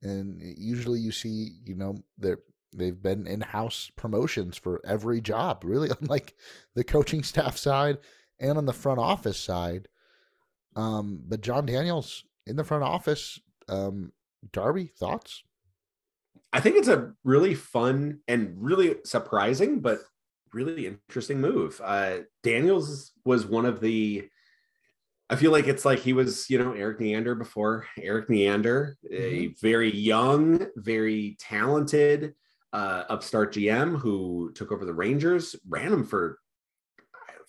And 0.02 0.42
usually 0.42 1.00
you 1.00 1.12
see, 1.12 1.52
you 1.66 1.76
know, 1.76 1.98
they're, 2.18 2.40
they've 2.74 3.02
been 3.02 3.28
in-house 3.28 3.92
promotions 3.96 4.58
for 4.58 4.82
every 4.86 5.22
job, 5.22 5.64
really, 5.64 5.90
unlike 6.02 6.36
the 6.76 6.84
coaching 6.84 7.24
staff 7.24 7.58
side 7.58 7.98
and 8.40 8.58
on 8.58 8.66
the 8.66 8.74
front 8.74 9.00
office 9.00 9.40
side. 9.40 9.88
Um, 10.76 11.22
but 11.28 11.42
Jon 11.42 11.66
Daniels 11.66 12.24
in 12.46 12.56
the 12.56 12.64
front 12.64 12.84
office, 12.84 13.40
um, 13.68 14.14
Darby, 14.52 14.92
thoughts? 14.98 15.44
I 16.54 16.60
think 16.60 16.78
it's 16.78 16.88
a 16.88 17.14
really 17.24 17.54
fun 17.54 18.20
and 18.28 18.56
really 18.58 18.96
surprising, 19.04 19.82
but 19.82 20.00
really 20.54 20.88
interesting 20.88 21.42
move. 21.42 21.80
Uh, 21.84 22.20
Daniels 22.44 23.12
was 23.26 23.46
one 23.46 23.66
of 23.66 23.80
the 23.80 24.30
I 25.32 25.36
feel 25.36 25.52
like 25.52 25.68
it's 25.68 25.86
like 25.86 26.00
he 26.00 26.14
was, 26.14 26.50
you 26.50 26.58
know, 26.58 26.74
Erik 26.74 27.00
Neander 27.00 27.36
before 27.36 27.86
Erik 28.02 28.30
Neander, 28.32 28.98
mm-hmm. 29.06 29.24
a 29.24 29.56
very 29.62 29.96
young, 29.96 30.66
very 30.76 31.38
talented 31.40 32.34
uh, 32.74 33.04
upstart 33.10 33.54
GM 33.54 33.98
who 33.98 34.52
took 34.56 34.72
over 34.72 34.86
the 34.86 34.94
Rangers, 34.94 35.56
ran 35.68 35.92
them 35.92 36.04
for 36.04 36.40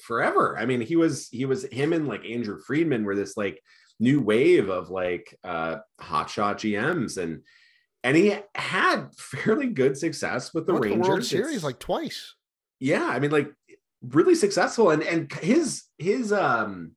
forever. 0.00 0.58
I 0.58 0.66
mean, 0.66 0.82
he 0.82 0.96
was 0.96 1.28
he 1.28 1.46
was 1.46 1.64
him 1.64 1.92
and 1.92 2.06
like 2.06 2.24
Andrew 2.26 2.60
Friedman 2.60 3.04
were 3.04 3.16
this 3.16 3.36
like 3.36 3.62
new 3.98 4.20
wave 4.20 4.68
of 4.68 4.90
like 4.90 5.38
uh 5.44 5.76
hotshot 6.00 6.56
GMs 6.56 7.18
and 7.18 7.42
and 8.02 8.16
he 8.16 8.34
had 8.54 9.14
fairly 9.14 9.68
good 9.68 9.96
success 9.96 10.54
with 10.54 10.66
the 10.66 10.74
Rangers. 10.74 11.06
The 11.06 11.10
World 11.10 11.24
Series 11.24 11.56
it's, 11.56 11.64
like 11.64 11.78
twice. 11.78 12.34
Yeah, 12.80 13.04
I 13.04 13.18
mean, 13.20 13.30
like 13.30 13.52
really 14.02 14.34
successful, 14.34 14.90
and 14.90 15.02
and 15.02 15.32
his 15.34 15.84
his 15.98 16.32
um 16.32 16.92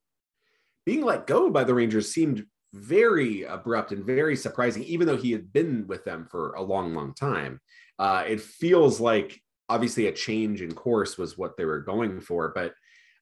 being 0.85 1.03
let 1.03 1.27
go 1.27 1.49
by 1.49 1.63
the 1.63 1.73
Rangers 1.73 2.11
seemed 2.11 2.45
very 2.73 3.43
abrupt 3.43 3.91
and 3.91 4.03
very 4.03 4.35
surprising, 4.35 4.83
even 4.83 5.07
though 5.07 5.17
he 5.17 5.31
had 5.31 5.53
been 5.53 5.85
with 5.87 6.03
them 6.03 6.27
for 6.29 6.53
a 6.53 6.61
long, 6.61 6.93
long 6.95 7.13
time. 7.13 7.61
Uh, 7.99 8.23
it 8.27 8.41
feels 8.41 8.99
like 8.99 9.39
obviously 9.69 10.07
a 10.07 10.11
change 10.11 10.61
in 10.61 10.73
course 10.73 11.17
was 11.17 11.37
what 11.37 11.55
they 11.55 11.65
were 11.65 11.81
going 11.81 12.19
for, 12.19 12.51
but 12.53 12.73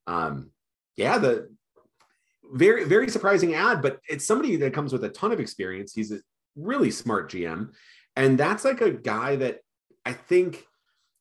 um, 0.07 0.51
yeah, 0.95 1.17
the 1.17 1.49
very, 2.51 2.85
very 2.85 3.09
surprising 3.09 3.53
ad, 3.53 3.81
but 3.81 3.99
it's 4.09 4.25
somebody 4.25 4.55
that 4.57 4.73
comes 4.73 4.93
with 4.93 5.03
a 5.03 5.09
ton 5.09 5.31
of 5.31 5.39
experience. 5.39 5.93
He's 5.93 6.11
a 6.11 6.19
really 6.55 6.91
smart 6.91 7.31
GM. 7.31 7.69
And 8.15 8.37
that's 8.37 8.65
like 8.65 8.81
a 8.81 8.91
guy 8.91 9.37
that 9.37 9.59
I 10.05 10.13
think 10.13 10.65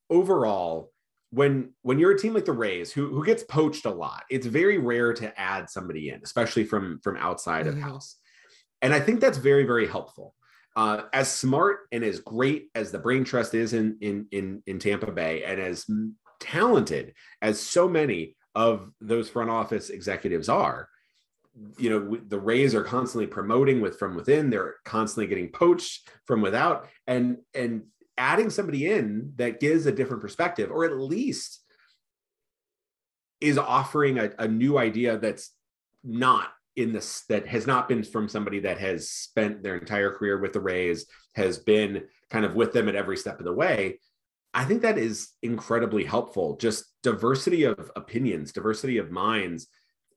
overall 0.09 0.90
when 1.31 1.73
when 1.83 1.99
you're 1.99 2.11
a 2.13 2.19
team 2.19 2.35
like 2.35 2.45
the 2.45 2.53
Rays 2.53 2.93
who 2.93 3.09
who 3.09 3.25
gets 3.25 3.45
poached 3.45 3.85
a 3.85 3.91
lot, 3.91 4.25
it's 4.31 4.47
very 4.47 4.79
rare 4.79 5.15
to 5.15 5.41
add 5.41 5.71
somebody 5.71 6.11
in, 6.11 6.21
especially 6.23 6.65
from 6.65 7.01
from 7.03 7.17
outside 7.17 7.67
mm-hmm. 7.67 7.79
of 7.79 7.83
house. 7.83 8.17
And 8.83 8.93
I 8.93 9.01
think 9.01 9.21
that's 9.21 9.39
very 9.39 9.65
very 9.65 9.87
helpful. 9.87 10.35
Uh, 10.77 11.03
as 11.13 11.31
smart 11.31 11.81
and 11.93 12.05
as 12.05 12.21
great 12.21 12.69
as 12.75 12.91
the 12.91 12.99
brain 12.99 13.25
trust 13.25 13.55
is 13.55 13.73
in 13.73 13.97
in 14.01 14.27
in 14.33 14.63
in 14.67 14.79
Tampa 14.79 15.11
Bay, 15.13 15.45
and 15.45 15.61
as 15.61 15.87
talented 16.41 17.15
as 17.43 17.61
so 17.61 17.89
many 17.89 18.37
of 18.55 18.91
those 19.01 19.29
front 19.29 19.51
office 19.51 19.91
executives 19.91 20.49
are, 20.49 20.89
you 21.79 21.91
know 21.91 22.19
the 22.29 22.41
Rays 22.41 22.75
are 22.75 22.85
constantly 22.85 23.27
promoting 23.27 23.81
with 23.81 23.99
from 23.99 24.17
within. 24.17 24.51
They're 24.51 24.77
constantly 24.85 25.29
getting 25.29 25.51
poached 25.51 26.09
from 26.27 26.41
without, 26.41 26.89
and 27.07 27.39
and 27.55 27.83
adding 28.21 28.51
somebody 28.51 28.93
in 28.93 29.33
that 29.37 29.61
gives 29.61 29.87
a 29.87 29.93
different 29.93 30.21
perspective, 30.21 30.71
or 30.71 30.85
at 30.85 30.99
least 30.99 31.65
is 33.41 33.57
offering 33.57 34.19
a, 34.19 34.31
a 34.39 34.47
new 34.47 34.77
idea 34.77 35.17
that's 35.17 35.53
not 36.05 36.51
in 36.77 36.93
this 36.93 37.25
that 37.29 37.47
has 37.47 37.67
not 37.67 37.89
been 37.89 38.05
from 38.05 38.29
somebody 38.29 38.61
that 38.61 38.79
has 38.79 39.11
spent 39.11 39.63
their 39.63 39.77
entire 39.77 40.13
career 40.13 40.39
with 40.39 40.53
the 40.53 40.61
Rays, 40.61 41.07
has 41.35 41.59
been 41.59 42.05
kind 42.29 42.45
of 42.45 42.55
with 42.55 42.73
them 42.73 42.89
at 42.89 42.95
every 42.95 43.17
step 43.17 43.39
of 43.39 43.47
the 43.47 43.53
way. 43.53 43.99
I 44.53 44.65
think 44.65 44.83
that 44.83 44.99
is 44.99 45.31
incredibly 45.43 46.05
helpful. 46.05 46.57
Just 46.57 46.85
diversity 47.03 47.65
of 47.65 47.91
opinions, 47.97 48.53
diversity 48.53 48.99
of 48.99 49.11
minds 49.11 49.69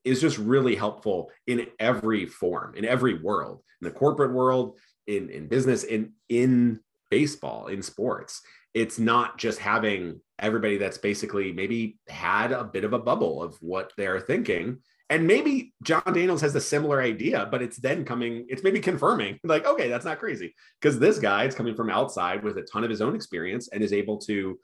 is 0.04 0.20
just 0.20 0.36
really 0.36 0.74
helpful 0.74 1.30
in 1.46 1.68
every 1.78 2.26
form, 2.26 2.74
in 2.74 2.84
every 2.84 3.14
world, 3.18 3.62
in 3.80 3.88
the 3.88 3.94
corporate 3.94 4.32
world, 4.32 4.78
in, 5.06 5.30
in 5.30 5.48
business, 5.48 5.84
in 5.84 6.12
in 6.28 6.80
baseball, 7.18 7.68
in 7.68 7.80
sports. 7.80 8.42
It's 8.82 8.98
not 8.98 9.38
just 9.38 9.60
having 9.60 10.20
everybody 10.40 10.78
that's 10.78 10.98
basically 10.98 11.52
maybe 11.52 11.98
had 12.08 12.50
a 12.50 12.64
bit 12.64 12.82
of 12.82 12.92
a 12.92 12.98
bubble 12.98 13.40
of 13.40 13.56
what 13.60 13.92
they're 13.96 14.18
thinking. 14.20 14.78
And 15.10 15.28
maybe 15.28 15.74
Jon 15.84 16.02
Daniels 16.12 16.40
has 16.40 16.56
a 16.56 16.60
similar 16.60 17.00
idea, 17.00 17.46
but 17.52 17.62
it's 17.62 17.76
then 17.76 18.04
coming, 18.04 18.46
it's 18.48 18.64
maybe 18.64 18.80
confirming, 18.80 19.38
like, 19.44 19.64
okay, 19.64 19.88
that's 19.88 20.04
not 20.04 20.18
crazy. 20.18 20.56
Because 20.80 20.98
this 20.98 21.20
guy 21.20 21.44
is 21.44 21.54
coming 21.54 21.76
from 21.76 21.88
outside 21.88 22.42
with 22.42 22.58
a 22.58 22.62
ton 22.62 22.82
of 22.82 22.90
his 22.90 23.00
own 23.00 23.14
experience 23.14 23.68
and 23.68 23.80
is 23.80 23.92
able 23.92 24.18
to 24.28 24.58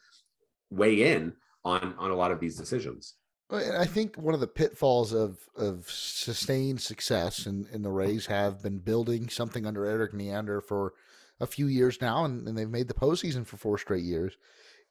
weigh 0.70 1.12
in 1.12 1.32
on 1.64 1.94
on 1.98 2.10
a 2.10 2.16
lot 2.16 2.32
of 2.32 2.40
these 2.40 2.56
decisions. 2.56 3.14
I 3.52 3.86
think 3.96 4.16
one 4.16 4.34
of 4.34 4.40
the 4.40 4.54
pitfalls 4.60 5.12
of 5.12 5.38
of 5.56 5.88
sustained 5.88 6.80
success, 6.80 7.46
and, 7.46 7.66
the 7.84 7.90
Rays 7.90 8.26
have 8.26 8.62
been 8.62 8.78
building 8.78 9.28
something 9.28 9.66
under 9.66 9.84
Erik 9.84 10.14
Neander 10.14 10.60
for 10.60 10.94
a 11.40 11.46
few 11.46 11.66
years 11.66 12.00
now, 12.00 12.24
and, 12.24 12.46
and 12.46 12.56
they've 12.56 12.68
made 12.68 12.88
the 12.88 12.94
postseason 12.94 13.46
for 13.46 13.56
four 13.56 13.78
straight 13.78 14.04
years. 14.04 14.36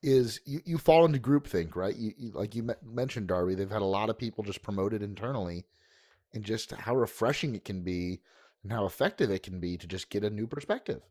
Is 0.01 0.39
you, 0.45 0.61
you 0.65 0.77
fall 0.77 1.05
into 1.05 1.19
groupthink, 1.19 1.75
right? 1.75 1.95
You, 1.95 2.13
you 2.17 2.31
like 2.31 2.55
you 2.55 2.69
mentioned, 2.83 3.27
Darby. 3.27 3.55
They've 3.55 3.69
had 3.69 3.81
a 3.81 3.85
lot 3.85 4.09
of 4.09 4.17
people 4.17 4.43
just 4.43 4.63
promoted 4.63 5.03
internally, 5.03 5.65
and 6.33 6.43
just 6.43 6.71
how 6.71 6.95
refreshing 6.95 7.55
it 7.55 7.65
can 7.65 7.83
be, 7.83 8.21
and 8.63 8.71
how 8.71 8.85
effective 8.85 9.29
it 9.29 9.43
can 9.43 9.59
be 9.59 9.77
to 9.77 9.87
just 9.87 10.09
get 10.09 10.23
a 10.23 10.29
new 10.29 10.47
perspective. 10.47 11.01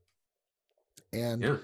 And 1.13 1.43
yeah. 1.43 1.57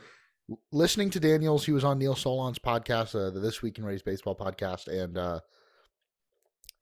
listening 0.71 1.11
to 1.11 1.21
Daniels, 1.21 1.65
he 1.65 1.73
was 1.73 1.85
on 1.85 1.99
Neil 1.99 2.15
Solondz 2.15 2.59
podcast, 2.59 3.15
uh, 3.15 3.31
the 3.31 3.41
This 3.41 3.63
Week 3.63 3.79
in 3.79 3.85
Rays 3.85 4.03
Baseball 4.03 4.37
podcast, 4.37 4.89
and 4.89 5.17
uh, 5.17 5.41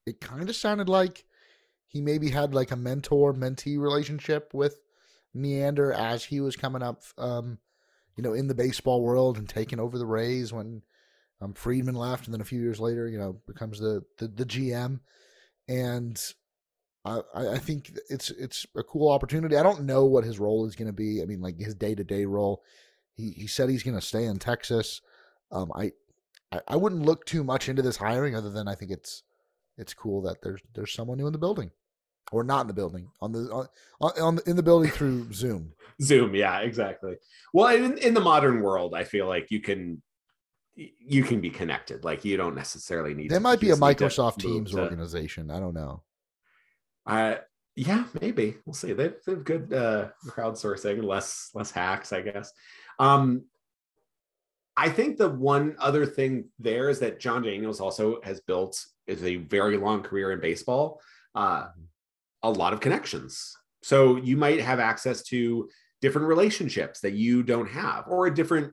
it 0.07 0.21
kind 0.21 0.49
of 0.49 0.57
sounded 0.57 0.89
like 0.89 1.25
he 1.87 2.01
maybe 2.01 2.31
had 2.31 2.55
like 2.55 2.73
a 2.73 2.77
mentor 2.77 3.33
mentee 3.33 3.79
relationship 3.79 4.53
with 4.53 4.81
Neander 5.35 5.93
as 5.93 6.25
he 6.25 6.41
was 6.41 6.57
coming 6.57 6.83
up, 6.83 7.03
um, 7.19 7.59
you 8.17 8.23
know, 8.23 8.35
in 8.35 8.49
the 8.49 8.55
baseball 8.55 9.03
world 9.03 9.39
and 9.39 9.49
taking 9.49 9.81
over 9.81 9.99
the 9.99 10.07
Rays 10.07 10.53
when 10.53 10.83
um, 11.41 11.55
Friedman 11.55 11.95
left, 11.95 12.27
and 12.27 12.35
then 12.35 12.41
a 12.41 12.45
few 12.45 12.61
years 12.61 12.81
later, 12.81 13.09
you 13.09 13.19
know, 13.19 13.41
becomes 13.47 13.79
the 13.79 14.03
the, 14.19 14.29
the 14.29 14.45
GM, 14.45 15.01
and 15.69 16.21
I, 17.05 17.21
I 17.35 17.59
think 17.59 17.93
it's 18.09 18.31
it's 18.31 18.67
a 18.77 18.83
cool 18.83 19.11
opportunity. 19.11 19.57
I 19.57 19.63
don't 19.63 19.85
know 19.85 20.05
what 20.05 20.25
his 20.25 20.39
role 20.39 20.67
is 20.67 20.77
going 20.77 20.87
to 20.87 20.93
be. 20.93 21.21
I 21.21 21.25
mean, 21.25 21.41
like 21.41 21.59
his 21.59 21.75
day 21.75 21.95
to 21.95 22.05
day 22.05 22.25
role. 22.25 22.63
He 23.15 23.31
he 23.31 23.47
said 23.47 23.69
he's 23.69 23.83
going 23.83 23.99
to 23.99 24.07
stay 24.07 24.25
in 24.25 24.39
Texas. 24.39 25.01
Um, 25.51 25.73
I, 25.75 25.93
I 26.53 26.61
I 26.69 26.77
wouldn't 26.77 27.05
look 27.05 27.27
too 27.27 27.43
much 27.43 27.69
into 27.69 27.83
this 27.83 27.97
hiring, 27.97 28.37
other 28.37 28.51
than 28.51 28.69
I 28.69 28.75
think 28.75 28.91
it's 28.91 29.23
it's 29.77 29.95
cool 29.95 30.23
that 30.23 30.43
there's 30.43 30.61
there's 30.75 30.93
someone 30.93 31.19
new 31.19 31.27
in 31.27 31.33
the 31.33 31.39
building 31.39 31.73
or 32.31 32.45
not 32.45 32.63
in 32.63 32.67
the 32.67 32.73
building 32.73 33.09
on 33.21 33.33
the 33.33 33.51
on, 33.51 33.69
on 34.01 34.39
in 34.47 34.57
the 34.57 34.63
building 34.63 34.91
through 34.91 35.33
Zoom. 35.33 35.73
Zoom, 36.01 36.35
yeah, 36.35 36.61
exactly. 36.61 37.17
Well, 37.53 37.75
in, 37.75 37.99
in 37.99 38.15
the 38.15 38.21
modern 38.21 38.61
world, 38.61 38.95
I 38.95 39.05
feel 39.05 39.27
like 39.27 39.51
you 39.51 39.61
can 39.61 40.03
you 40.75 41.23
can 41.23 41.41
be 41.41 41.51
connected. 41.51 42.05
Like 42.05 42.25
you 42.25 42.37
don't 42.37 42.55
necessarily 42.55 43.15
need. 43.15 43.31
There 43.31 43.41
might 43.41 43.61
be 43.61 43.71
a 43.71 43.77
Microsoft 43.77 44.39
Teams 44.39 44.73
to, 44.73 44.81
organization. 44.81 45.51
I 45.51 45.61
don't 45.61 45.75
know. 45.75 46.03
Uh 47.07 47.37
yeah, 47.75 48.05
maybe 48.21 48.57
we'll 48.67 48.75
see. 48.75 48.93
They, 48.93 49.09
they 49.09 49.33
have 49.33 49.45
good 49.45 49.73
uh, 49.73 50.09
crowdsourcing, 50.27 51.03
less 51.03 51.49
less 51.55 51.71
hacks, 51.71 52.13
I 52.13 52.21
guess. 52.21 52.53
Um, 52.99 53.47
I 54.77 54.91
think 54.91 55.17
the 55.17 55.31
one 55.31 55.77
other 55.79 56.05
thing 56.05 56.51
there 56.59 56.91
is 56.91 56.99
that 56.99 57.19
Jon 57.19 57.43
Daniels 57.43 57.81
also 57.81 58.21
has 58.25 58.41
built 58.41 58.85
is 59.07 59.25
a 59.25 59.37
very 59.37 59.79
long 59.79 60.03
career 60.03 60.33
in 60.33 60.41
baseball. 60.41 61.01
Uh, 61.35 61.63
mm-hmm 61.63 61.83
a 62.43 62.51
lot 62.51 62.73
of 62.73 62.81
connections. 62.81 63.57
So 63.83 64.17
you 64.17 64.37
might 64.37 64.61
have 64.61 64.81
access 64.81 65.23
to 65.25 65.69
different 66.01 66.29
relationships 66.29 67.01
that 67.01 67.13
you 67.13 67.43
don't 67.43 67.69
have, 67.69 68.05
or 68.09 68.27
a 68.27 68.35
different 68.35 68.73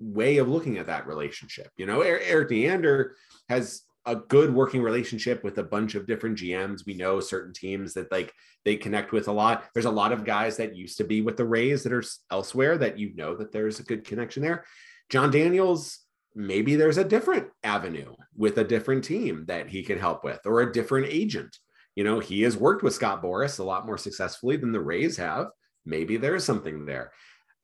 way 0.00 0.38
of 0.38 0.48
looking 0.48 0.78
at 0.78 0.86
that 0.86 1.06
relationship. 1.06 1.70
You 1.76 1.86
know, 1.86 2.02
er-, 2.02 2.20
Erik 2.20 2.50
Neander 2.50 3.16
has 3.48 3.82
a 4.06 4.16
good 4.16 4.54
working 4.54 4.82
relationship 4.82 5.44
with 5.44 5.58
a 5.58 5.62
bunch 5.62 5.94
of 5.94 6.06
different 6.06 6.38
GMs. 6.38 6.86
We 6.86 6.94
know 6.94 7.20
certain 7.20 7.52
teams 7.52 7.94
that 7.94 8.10
like 8.10 8.32
they 8.64 8.76
connect 8.76 9.12
with 9.12 9.28
a 9.28 9.32
lot. 9.32 9.64
There's 9.74 9.86
a 9.86 9.90
lot 9.90 10.12
of 10.12 10.24
guys 10.24 10.56
that 10.56 10.76
used 10.76 10.98
to 10.98 11.04
be 11.04 11.20
with 11.20 11.36
the 11.36 11.44
Rays 11.44 11.82
that 11.82 11.92
are 11.92 12.04
elsewhere 12.30 12.78
that 12.78 12.98
you 12.98 13.14
know 13.14 13.36
that 13.36 13.52
there's 13.52 13.80
a 13.80 13.84
good 13.84 14.04
connection 14.04 14.42
there. 14.42 14.64
Jon 15.10 15.30
Daniels, 15.30 16.00
maybe 16.34 16.76
there's 16.76 16.98
a 16.98 17.04
different 17.04 17.48
avenue 17.62 18.14
with 18.36 18.58
a 18.58 18.64
different 18.64 19.04
team 19.04 19.44
that 19.48 19.68
he 19.68 19.82
can 19.82 19.98
help 19.98 20.24
with 20.24 20.40
or 20.46 20.60
a 20.60 20.72
different 20.72 21.08
agent 21.10 21.58
you 21.98 22.04
know, 22.04 22.20
he 22.20 22.42
has 22.42 22.56
worked 22.56 22.84
with 22.84 22.94
Scott 22.94 23.20
Boras 23.20 23.58
a 23.58 23.64
lot 23.64 23.84
more 23.84 23.98
successfully 23.98 24.56
than 24.56 24.70
the 24.70 24.78
Rays 24.78 25.16
have. 25.16 25.48
Maybe 25.84 26.16
there's 26.16 26.44
something 26.44 26.86
there. 26.86 27.10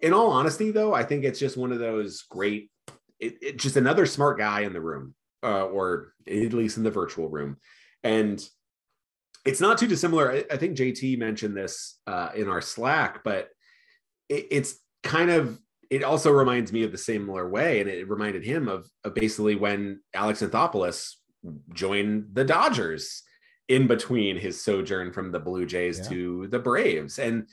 In 0.00 0.12
all 0.12 0.32
honesty, 0.32 0.72
though, 0.72 0.92
I 0.92 1.04
think 1.04 1.22
it's 1.22 1.38
just 1.38 1.56
one 1.56 1.70
of 1.70 1.78
those 1.78 2.22
great, 2.22 2.68
it, 3.20 3.36
it, 3.40 3.56
just 3.58 3.76
another 3.76 4.06
smart 4.06 4.36
guy 4.36 4.62
in 4.62 4.72
the 4.72 4.80
room, 4.80 5.14
uh, 5.44 5.66
or 5.66 6.14
at 6.26 6.52
least 6.52 6.78
in 6.78 6.82
the 6.82 6.90
virtual 6.90 7.28
room. 7.28 7.58
And 8.02 8.44
it's 9.44 9.60
not 9.60 9.78
too 9.78 9.86
dissimilar. 9.86 10.32
I, 10.32 10.44
I 10.50 10.56
think 10.56 10.76
JT 10.76 11.16
mentioned 11.16 11.56
this 11.56 12.00
uh, 12.08 12.30
in 12.34 12.48
our 12.48 12.60
Slack, 12.60 13.22
but 13.22 13.50
it, 14.28 14.48
it's 14.50 14.74
kind 15.04 15.30
of 15.30 15.60
it 15.90 16.02
also 16.02 16.32
reminds 16.32 16.72
me 16.72 16.82
of 16.82 16.90
the 16.90 16.98
similar 16.98 17.48
way, 17.48 17.80
and 17.80 17.88
it 17.88 18.10
reminded 18.10 18.44
him 18.44 18.66
of, 18.66 18.90
of 19.04 19.14
basically 19.14 19.54
when 19.54 20.00
Alex 20.12 20.42
Anthopoulos 20.42 21.12
joined 21.72 22.30
the 22.32 22.44
Dodgers 22.44 23.22
in 23.69 23.87
between 23.87 24.37
his 24.37 24.62
sojourn 24.62 25.12
from 25.12 25.33
the 25.33 25.40
Blue 25.40 25.67
Jays 25.67 25.98
yeah. 25.98 26.08
to 26.08 26.46
the 26.48 26.58
Braves. 26.58 27.19
And 27.19 27.48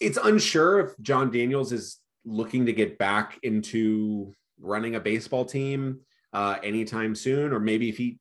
it's 0.00 0.18
unsure 0.22 0.80
if 0.80 0.98
Jon 1.00 1.30
Daniels 1.30 1.72
is 1.72 1.98
looking 2.24 2.66
to 2.66 2.72
get 2.72 2.98
back 2.98 3.38
into 3.42 4.32
running 4.60 4.94
a 4.94 5.00
baseball 5.00 5.44
team 5.44 6.00
uh, 6.32 6.56
anytime 6.62 7.14
soon, 7.14 7.52
or 7.52 7.60
maybe 7.60 7.88
if 7.88 7.96
he 7.96 8.18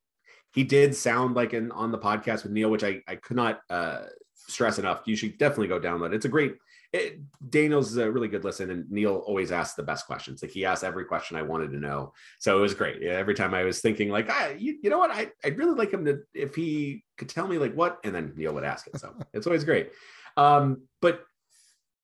he 0.54 0.64
did 0.64 0.96
sound 0.96 1.36
like 1.36 1.54
an 1.54 1.72
on 1.72 1.92
the 1.92 1.98
podcast 1.98 2.44
with 2.44 2.52
Neil, 2.52 2.72
which 2.72 2.84
I, 2.84 3.02
I 3.08 3.16
could 3.16 3.36
not 3.36 3.60
uh, 3.70 4.04
stress 4.34 4.80
enough. 4.80 5.02
You 5.06 5.16
should 5.16 5.38
definitely 5.38 5.68
go 5.68 5.80
download. 5.80 6.14
It's 6.14 6.26
a 6.26 6.30
great 6.30 6.56
it, 6.98 7.20
Daniels 7.50 7.96
a 7.98 8.12
really 8.12 8.28
good 8.28 8.44
listen, 8.44 8.70
and 8.72 8.90
Neil 8.92 9.18
always 9.26 9.52
asks 9.52 9.76
the 9.76 9.84
best 9.84 10.06
questions. 10.06 10.42
Like 10.42 10.52
he 10.52 10.66
asked 10.66 10.84
every 10.84 11.06
question 11.06 11.38
I 11.38 11.42
wanted 11.42 11.72
to 11.72 11.80
know, 11.80 12.14
so 12.40 12.58
it 12.58 12.62
was 12.62 12.74
great. 12.74 13.04
Every 13.04 13.34
time 13.34 13.54
I 13.54 13.64
was 13.64 13.80
thinking, 13.80 14.10
like, 14.10 14.28
ah, 14.30 14.50
you, 14.58 14.78
you 14.82 14.90
know 14.90 14.98
what, 14.98 15.12
I 15.12 15.32
I'd 15.44 15.58
really 15.58 15.76
like 15.76 15.92
him 15.92 16.06
to 16.06 16.20
if 16.34 16.56
he 16.56 17.04
could 17.18 17.30
tell 17.30 17.48
me 17.48 17.58
like 17.58 17.74
what, 17.74 18.00
and 18.04 18.14
then 18.14 18.34
Neil 18.36 18.54
would 18.54 18.64
ask 18.64 18.88
it. 18.88 19.00
So 19.00 19.14
it's 19.34 19.48
always 19.48 19.64
great. 19.64 19.92
Um, 20.36 20.84
but 21.02 21.24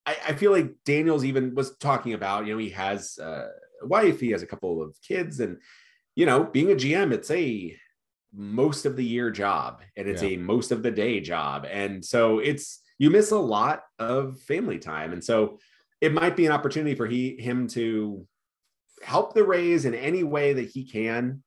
I, 0.05 0.17
I, 0.29 0.33
feel 0.33 0.51
like 0.51 0.73
Daniels 0.85 1.23
even 1.23 1.53
was 1.53 1.77
talking 1.77 2.13
about, 2.13 2.47
you 2.47 2.53
know, 2.53 2.57
he 2.57 2.71
has 2.71 3.19
a 3.19 3.49
wife, 3.83 4.19
he 4.19 4.31
has 4.31 4.41
a 4.41 4.47
couple 4.47 4.81
of 4.81 4.95
kids, 5.01 5.39
and 5.39 5.57
you 6.15 6.25
know, 6.25 6.43
being 6.43 6.71
a 6.71 6.75
GM, 6.75 7.11
it's 7.11 7.31
a 7.31 7.75
most 8.35 8.85
of 8.85 8.95
the 8.95 9.05
year 9.05 9.29
job 9.29 9.81
and 9.95 10.07
it's 10.07 10.23
yeah. 10.23 10.29
a 10.29 10.37
most 10.37 10.71
of 10.71 10.83
the 10.83 10.91
day 10.91 11.19
job, 11.19 11.65
and 11.69 12.03
so 12.03 12.39
it's 12.39 12.82
you 13.03 13.09
miss 13.09 13.31
a 13.31 13.37
lot 13.37 13.83
of 13.99 14.39
family 14.39 14.79
time. 14.79 15.11
And 15.11 15.21
so 15.21 15.59
it 15.99 16.13
might 16.13 16.37
be 16.37 16.45
an 16.45 16.53
opportunity 16.53 16.95
for 16.95 17.05
he 17.05 17.35
him 17.37 17.67
to 17.69 18.25
help 19.03 19.33
the 19.33 19.43
Rays 19.43 19.83
in 19.83 19.93
any 19.93 20.23
way 20.23 20.53
that 20.53 20.69
he 20.69 20.85
can. 20.85 21.43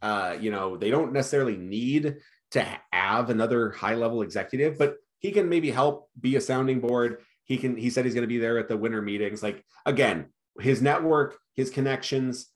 Uh, 0.00 0.36
you 0.38 0.52
know, 0.52 0.76
they 0.76 0.88
don't 0.88 1.12
necessarily 1.12 1.56
need 1.56 2.18
to 2.52 2.78
have 2.92 3.28
another 3.28 3.72
high 3.72 3.96
level 3.96 4.22
executive, 4.22 4.78
but 4.78 4.98
he 5.18 5.32
can 5.32 5.48
maybe 5.48 5.72
help 5.72 6.08
be 6.20 6.36
a 6.36 6.40
sounding 6.40 6.78
board. 6.78 7.22
He 7.42 7.56
can, 7.56 7.76
he 7.76 7.90
said 7.90 8.04
he's 8.04 8.14
going 8.14 8.22
to 8.22 8.28
be 8.28 8.38
there 8.38 8.60
at 8.60 8.68
the 8.68 8.76
winter 8.76 9.02
meetings. 9.02 9.42
Like 9.42 9.64
again, 9.84 10.26
his 10.60 10.80
network, 10.80 11.36
his 11.56 11.70
connections, 11.70 12.46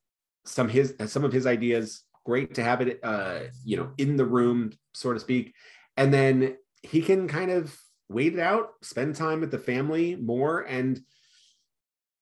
some 0.46 0.68
his 0.68 0.94
some 1.06 1.24
of 1.24 1.32
his 1.32 1.44
ideas, 1.44 2.04
great 2.24 2.54
to 2.54 2.62
have 2.62 2.80
it 2.82 3.00
uh, 3.02 3.40
you 3.64 3.78
know, 3.78 3.90
in 3.98 4.16
the 4.16 4.24
room, 4.24 4.70
so 4.92 5.12
to 5.12 5.18
speak. 5.18 5.54
And 5.96 6.14
then 6.14 6.56
he 6.84 7.02
can 7.02 7.26
kind 7.26 7.50
of 7.50 7.76
wait 8.14 8.34
it 8.34 8.40
out, 8.40 8.70
spend 8.82 9.16
time 9.16 9.40
with 9.40 9.50
the 9.50 9.58
family 9.58 10.16
more 10.16 10.60
and 10.60 11.00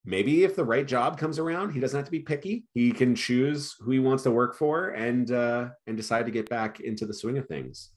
maybe 0.04 0.44
if 0.44 0.56
the 0.56 0.64
right 0.64 0.86
job 0.86 1.18
comes 1.18 1.38
around, 1.38 1.72
he 1.72 1.80
doesn't 1.80 1.96
have 1.96 2.06
to 2.06 2.10
be 2.10 2.20
picky. 2.20 2.64
He 2.74 2.92
can 2.92 3.14
choose 3.14 3.76
who 3.80 3.92
he 3.92 3.98
wants 3.98 4.22
to 4.24 4.30
work 4.30 4.56
for 4.56 4.90
and 4.90 5.30
uh, 5.30 5.68
and 5.86 5.96
decide 5.96 6.26
to 6.26 6.32
get 6.32 6.48
back 6.48 6.80
into 6.80 7.06
the 7.06 7.14
swing 7.14 7.38
of 7.38 7.46
things. 7.46 7.90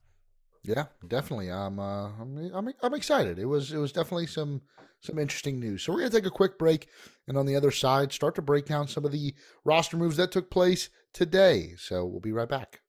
Yeah, 0.63 0.85
definitely. 1.07 1.51
I'm, 1.51 1.79
uh, 1.79 2.09
I'm, 2.19 2.51
I'm, 2.53 2.73
I'm 2.81 2.93
excited. 2.95 3.37
It 3.37 3.45
was, 3.45 3.71
it 3.71 3.77
was 3.77 3.91
definitely 3.91 4.25
some, 4.25 4.61
some 4.99 5.19
interesting 5.19 5.59
news. 5.59 5.83
So 5.83 5.93
we're 5.93 5.99
gonna 5.99 6.09
take 6.09 6.25
a 6.25 6.31
quick 6.31 6.57
break, 6.57 6.87
and 7.27 7.37
on 7.37 7.45
the 7.45 7.55
other 7.55 7.71
side, 7.71 8.11
start 8.11 8.33
to 8.35 8.41
break 8.41 8.65
down 8.65 8.87
some 8.87 9.05
of 9.05 9.11
the 9.11 9.35
roster 9.63 9.95
moves 9.95 10.17
that 10.17 10.31
took 10.31 10.49
place 10.49 10.89
today. 11.13 11.75
So 11.77 12.05
we'll 12.05 12.19
be 12.19 12.31
right 12.31 12.49
back. 12.49 12.81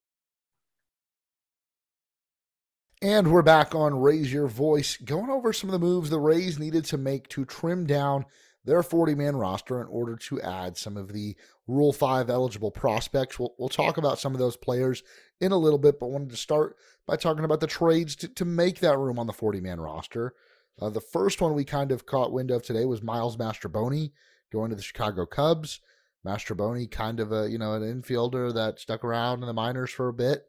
And 3.09 3.30
we're 3.30 3.42
back 3.42 3.72
on 3.72 4.00
Raise 4.00 4.32
Your 4.32 4.48
Voice, 4.48 4.96
going 4.96 5.30
over 5.30 5.52
some 5.52 5.70
of 5.70 5.72
the 5.72 5.86
moves 5.86 6.11
the 6.11 6.18
Rays 6.18 6.59
needed 6.59 6.84
to 6.86 6.98
make 6.98 7.28
to 7.28 7.44
trim 7.44 7.86
down 7.86 8.24
their 8.64 8.82
40 8.82 9.14
man 9.14 9.36
roster 9.36 9.80
in 9.80 9.86
order 9.86 10.16
to 10.16 10.40
add 10.40 10.76
some 10.76 10.96
of 10.96 11.12
the 11.12 11.36
Rule 11.68 11.92
5 11.92 12.28
eligible 12.28 12.72
prospects. 12.72 13.38
We'll, 13.38 13.54
we'll 13.59 13.68
talk 13.68 13.96
about 13.96 14.18
some 14.18 14.32
of 14.32 14.40
those 14.40 14.57
players 14.57 15.04
in 15.40 15.52
a 15.52 15.57
little 15.57 15.78
bit, 15.78 16.00
but 16.00 16.09
wanted 16.09 16.30
to 16.30 16.36
start 16.36 16.78
by 17.07 17.14
talking 17.14 17.44
about 17.44 17.61
the 17.61 17.68
trades 17.68 18.16
to, 18.16 18.28
to 18.28 18.44
make 18.44 18.80
that 18.80 18.98
room 18.98 19.20
on 19.20 19.28
the 19.28 19.32
40 19.32 19.61
man 19.61 19.78
roster. 19.78 20.34
Uh, 20.82 20.90
the 20.90 21.00
first 21.00 21.40
one 21.40 21.54
we 21.54 21.64
kind 21.64 21.92
of 21.92 22.07
caught 22.07 22.32
wind 22.32 22.50
of 22.50 22.64
today 22.64 22.86
was 22.86 23.04
Miles 23.04 23.36
Mastrobuoni 23.36 24.11
going 24.50 24.70
to 24.70 24.76
the 24.76 24.82
Chicago 24.82 25.26
Cubs. 25.26 25.78
Mastrobuoni, 26.26 26.90
kind 26.90 27.20
of 27.20 27.30
a 27.30 27.48
you 27.48 27.57
know 27.57 27.74
an 27.74 27.82
infielder 27.84 28.52
that 28.52 28.80
stuck 28.80 29.04
around 29.04 29.44
in 29.44 29.46
the 29.46 29.52
minors 29.52 29.92
for 29.92 30.09
a 30.09 30.12
bit, 30.12 30.46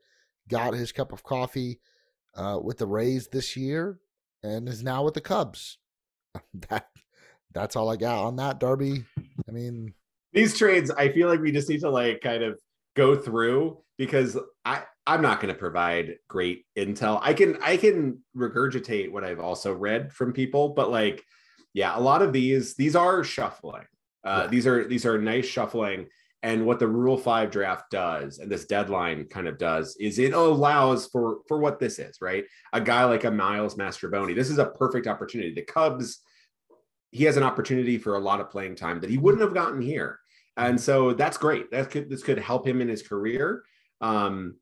got 0.50 0.74
his 0.74 0.92
cup 0.92 1.14
of 1.14 1.22
coffee 1.22 1.82
uh, 2.38 2.60
with 2.62 2.78
the 2.78 2.88
Rays 2.88 3.28
this 3.28 3.58
year, 3.58 4.00
and 4.44 4.70
is 4.70 4.84
now 4.84 5.04
with 5.04 5.14
the 5.14 5.22
Cubs. 5.22 5.78
that 6.70 6.88
that's 7.54 7.76
all 7.76 7.90
I 7.90 7.96
got 7.96 8.24
on 8.24 8.36
that, 8.38 8.60
Darby. 8.60 9.04
I 9.48 9.52
mean, 9.52 9.94
these 10.34 10.58
trades, 10.58 10.92
I 10.92 11.10
feel 11.10 11.28
like 11.28 11.42
we 11.42 11.52
just 11.52 11.70
need 11.70 11.82
to 11.82 11.90
like 11.90 12.22
kind 12.22 12.44
of 12.44 12.60
go 12.96 13.16
through 13.16 13.80
because 13.98 14.38
I 14.64 14.84
I'm 15.06 15.22
not 15.22 15.40
going 15.40 15.54
to 15.54 15.60
provide 15.60 16.16
great 16.28 16.66
intel. 16.78 17.20
I 17.22 17.34
can 17.34 17.58
I 17.62 17.78
can 17.78 18.22
regurgitate 18.36 19.12
what 19.12 19.24
I've 19.24 19.40
also 19.40 19.74
read 19.74 20.14
from 20.14 20.34
people, 20.34 20.70
but 20.70 20.92
like, 20.92 21.24
yeah, 21.74 21.98
a 21.98 22.02
lot 22.02 22.22
of 22.22 22.34
these 22.34 22.76
these 22.76 22.96
are 22.96 23.24
shuffling. 23.24 23.86
Uh, 24.24 24.42
yeah. 24.44 24.48
These 24.48 24.68
are 24.68 24.88
these 24.88 25.06
are 25.06 25.18
nice 25.18 25.46
shuffling. 25.46 26.08
And 26.44 26.66
what 26.66 26.80
the 26.80 26.88
Rule 26.88 27.18
Five 27.18 27.50
draft 27.50 27.90
does, 27.90 28.38
and 28.38 28.52
this 28.52 28.66
deadline 28.66 29.26
kind 29.26 29.48
of 29.48 29.58
does, 29.58 29.98
is 30.00 30.20
it 30.20 30.34
allows 30.34 31.08
for 31.08 31.40
for 31.48 31.60
what 31.60 31.80
this 31.80 32.00
is, 32.00 32.18
right? 32.22 32.46
A 32.74 32.82
guy 32.82 33.06
like 33.06 33.24
a 33.24 33.32
Miles 33.32 33.76
Mastrobuoni. 33.76 34.36
This 34.36 34.50
is 34.50 34.60
a 34.60 34.68
perfect 34.68 35.08
opportunity. 35.08 35.54
The 35.54 35.64
Cubs 35.64 36.20
he 37.12 37.24
has 37.24 37.38
an 37.38 37.44
opportunity 37.44 37.98
for 37.98 38.16
a 38.16 38.20
lot 38.20 38.42
of 38.42 38.50
playing 38.50 38.76
time 38.76 39.00
that 39.00 39.10
he 39.10 39.18
wouldn't 39.18 39.42
have 39.42 39.54
gotten 39.54 39.82
here. 39.82 40.20
And 40.58 40.80
so 40.80 41.14
that's 41.14 41.38
great. 41.38 41.72
That 41.72 41.90
could 41.90 42.10
this 42.10 42.24
could 42.24 42.40
help 42.40 42.68
him 42.68 42.82
in 42.82 42.88
his 42.88 43.02
career. 43.02 43.64
Um, 44.02 44.56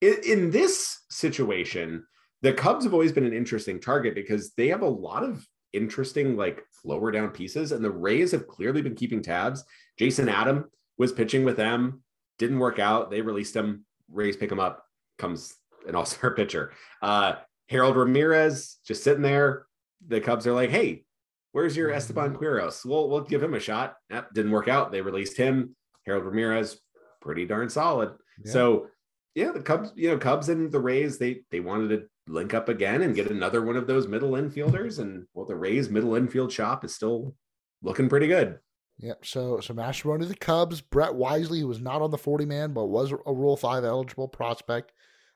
in, 0.00 0.16
in 0.26 0.50
this 0.50 1.00
situation, 1.10 2.04
the 2.42 2.52
Cubs 2.52 2.84
have 2.84 2.92
always 2.92 3.12
been 3.12 3.24
an 3.24 3.32
interesting 3.32 3.80
target 3.80 4.14
because 4.14 4.52
they 4.56 4.68
have 4.68 4.82
a 4.82 4.88
lot 4.88 5.22
of 5.22 5.46
interesting 5.72 6.36
like 6.36 6.62
lower 6.84 7.10
down 7.10 7.30
pieces, 7.30 7.72
and 7.72 7.84
the 7.84 7.90
Rays 7.90 8.32
have 8.32 8.46
clearly 8.46 8.82
been 8.82 8.94
keeping 8.94 9.22
tabs. 9.22 9.64
Jason 9.98 10.28
Adam 10.28 10.66
was 11.02 11.12
pitching 11.12 11.44
with 11.44 11.56
them, 11.56 12.02
didn't 12.38 12.58
work 12.58 12.78
out. 12.78 13.10
They 13.10 13.20
released 13.20 13.54
him. 13.54 13.84
Rays 14.10 14.36
pick 14.36 14.50
him 14.50 14.60
up. 14.60 14.84
Comes 15.18 15.54
an 15.86 15.94
all 15.96 16.06
star 16.06 16.30
pitcher. 16.30 16.72
Uh, 17.02 17.34
Harold 17.68 17.96
Ramirez 17.96 18.78
just 18.86 19.04
sitting 19.04 19.22
there. 19.22 19.66
The 20.06 20.20
Cubs 20.20 20.46
are 20.46 20.52
like, 20.52 20.70
hey, 20.70 21.04
Where's 21.52 21.76
your 21.76 21.92
Esteban. 21.92 22.34
Quiroz? 22.34 22.84
We'll 22.84 23.08
we'll 23.10 23.20
give 23.20 23.42
him 23.42 23.54
a 23.54 23.60
shot. 23.60 23.96
That 24.08 24.32
didn't 24.32 24.52
work 24.52 24.68
out. 24.68 24.90
They 24.90 25.02
released 25.02 25.36
him. 25.36 25.76
Harold 26.06 26.24
Ramirez, 26.24 26.80
pretty 27.20 27.44
darn 27.44 27.68
solid. 27.68 28.12
Yeah. 28.42 28.52
So 28.52 28.86
yeah, 29.34 29.52
the 29.52 29.60
Cubs, 29.60 29.92
you 29.94 30.08
know, 30.08 30.18
Cubs 30.18 30.48
and 30.48 30.72
the 30.72 30.80
Rays, 30.80 31.18
they 31.18 31.42
they 31.50 31.60
wanted 31.60 31.88
to 31.88 32.06
link 32.26 32.54
up 32.54 32.70
again 32.70 33.02
and 33.02 33.14
get 33.14 33.30
another 33.30 33.62
one 33.62 33.76
of 33.76 33.86
those 33.86 34.08
middle 34.08 34.32
infielders. 34.32 34.98
And 34.98 35.26
well, 35.34 35.44
the 35.44 35.54
Rays 35.54 35.90
middle 35.90 36.14
infield 36.14 36.50
shop 36.50 36.84
is 36.86 36.94
still 36.94 37.34
looking 37.82 38.08
pretty 38.08 38.28
good. 38.28 38.58
Yep. 39.02 39.26
So 39.26 39.60
so 39.60 39.74
Mastrobuoni 39.74 40.20
to 40.20 40.26
the 40.26 40.34
Cubs. 40.34 40.80
Brett 40.80 41.14
Wisely, 41.14 41.60
who 41.60 41.68
was 41.68 41.80
not 41.80 42.02
on 42.02 42.10
the 42.10 42.18
40 42.18 42.46
man, 42.46 42.72
but 42.72 42.86
was 42.86 43.12
a 43.12 43.32
Rule 43.32 43.56
5 43.56 43.84
eligible 43.84 44.28
prospect, 44.28 44.92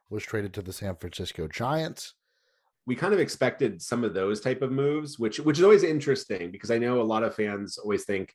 was 0.08 0.22
traded 0.22 0.54
to 0.54 0.62
the 0.62 0.72
San 0.72 0.96
Francisco 0.96 1.48
Giants 1.48 2.14
we 2.86 2.94
kind 2.94 3.12
of 3.12 3.20
expected 3.20 3.82
some 3.82 4.04
of 4.04 4.14
those 4.14 4.40
type 4.40 4.62
of 4.62 4.70
moves, 4.70 5.18
which 5.18 5.40
which 5.40 5.58
is 5.58 5.64
always 5.64 5.82
interesting 5.82 6.50
because 6.50 6.70
I 6.70 6.78
know 6.78 7.00
a 7.00 7.02
lot 7.02 7.24
of 7.24 7.34
fans 7.34 7.78
always 7.78 8.04
think, 8.04 8.32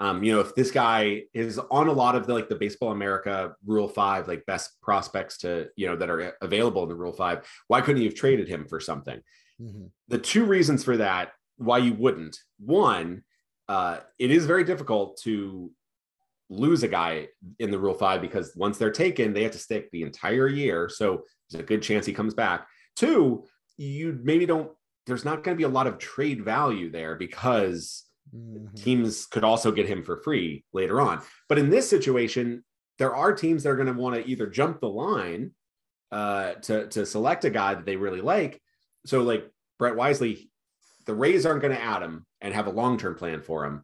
um, 0.00 0.24
you 0.24 0.32
know, 0.32 0.40
if 0.40 0.54
this 0.54 0.72
guy 0.72 1.22
is 1.32 1.58
on 1.70 1.86
a 1.86 1.92
lot 1.92 2.16
of 2.16 2.26
the 2.26 2.34
like 2.34 2.48
the 2.48 2.56
Baseball 2.56 2.90
America 2.90 3.54
Rule 3.64 3.88
Five, 3.88 4.26
like 4.26 4.44
best 4.44 4.80
prospects 4.82 5.38
to 5.38 5.68
you 5.76 5.86
know 5.86 5.96
that 5.96 6.10
are 6.10 6.34
available 6.42 6.82
in 6.82 6.88
the 6.88 6.96
Rule 6.96 7.12
Five, 7.12 7.46
why 7.68 7.80
couldn't 7.80 8.02
you 8.02 8.08
have 8.08 8.18
traded 8.18 8.48
him 8.48 8.66
for 8.66 8.80
something? 8.80 9.20
Mm-hmm. 9.60 9.86
The 10.08 10.18
two 10.18 10.44
reasons 10.44 10.82
for 10.82 10.96
that 10.96 11.32
why 11.56 11.78
you 11.78 11.94
wouldn't 11.94 12.36
one, 12.58 13.22
uh, 13.72 14.00
it 14.18 14.30
is 14.30 14.44
very 14.44 14.64
difficult 14.64 15.18
to 15.22 15.70
lose 16.50 16.82
a 16.82 16.88
guy 16.88 17.28
in 17.58 17.70
the 17.70 17.78
Rule 17.78 17.94
Five 17.94 18.20
because 18.20 18.52
once 18.54 18.76
they're 18.76 18.90
taken, 18.90 19.32
they 19.32 19.44
have 19.44 19.52
to 19.52 19.58
stick 19.58 19.90
the 19.90 20.02
entire 20.02 20.46
year, 20.46 20.90
so 20.90 21.22
there's 21.48 21.62
a 21.62 21.66
good 21.66 21.80
chance 21.80 22.04
he 22.04 22.12
comes 22.12 22.34
back. 22.34 22.66
Two, 22.96 23.46
you 23.78 24.20
maybe 24.22 24.44
don't 24.44 24.70
there's 25.06 25.24
not 25.24 25.42
going 25.42 25.56
to 25.56 25.58
be 25.58 25.64
a 25.64 25.76
lot 25.78 25.86
of 25.86 25.96
trade 25.96 26.44
value 26.44 26.90
there 26.92 27.16
because 27.16 28.04
mm-hmm. 28.36 28.74
teams 28.74 29.24
could 29.24 29.42
also 29.42 29.72
get 29.72 29.88
him 29.88 30.02
for 30.04 30.20
free 30.22 30.66
later 30.74 31.00
on. 31.00 31.22
But 31.48 31.58
in 31.58 31.70
this 31.70 31.88
situation, 31.88 32.64
there 32.98 33.16
are 33.16 33.32
teams 33.32 33.62
that 33.62 33.70
are 33.70 33.76
going 33.76 33.92
to 33.92 33.98
want 33.98 34.16
to 34.16 34.30
either 34.30 34.48
jump 34.48 34.80
the 34.80 34.88
line 34.90 35.52
uh, 36.10 36.52
to 36.66 36.88
to 36.88 37.06
select 37.06 37.46
a 37.46 37.50
guy 37.50 37.74
that 37.74 37.86
they 37.86 37.96
really 37.96 38.20
like. 38.20 38.60
So 39.06 39.22
like 39.22 39.50
Brett 39.78 39.96
Wisely, 39.96 40.50
the 41.06 41.14
Rays 41.14 41.46
aren't 41.46 41.62
going 41.62 41.74
to 41.74 41.82
add 41.82 42.02
him 42.02 42.26
and 42.42 42.52
have 42.52 42.66
a 42.66 42.70
long 42.70 42.98
term 42.98 43.14
plan 43.14 43.40
for 43.40 43.64
him. 43.64 43.82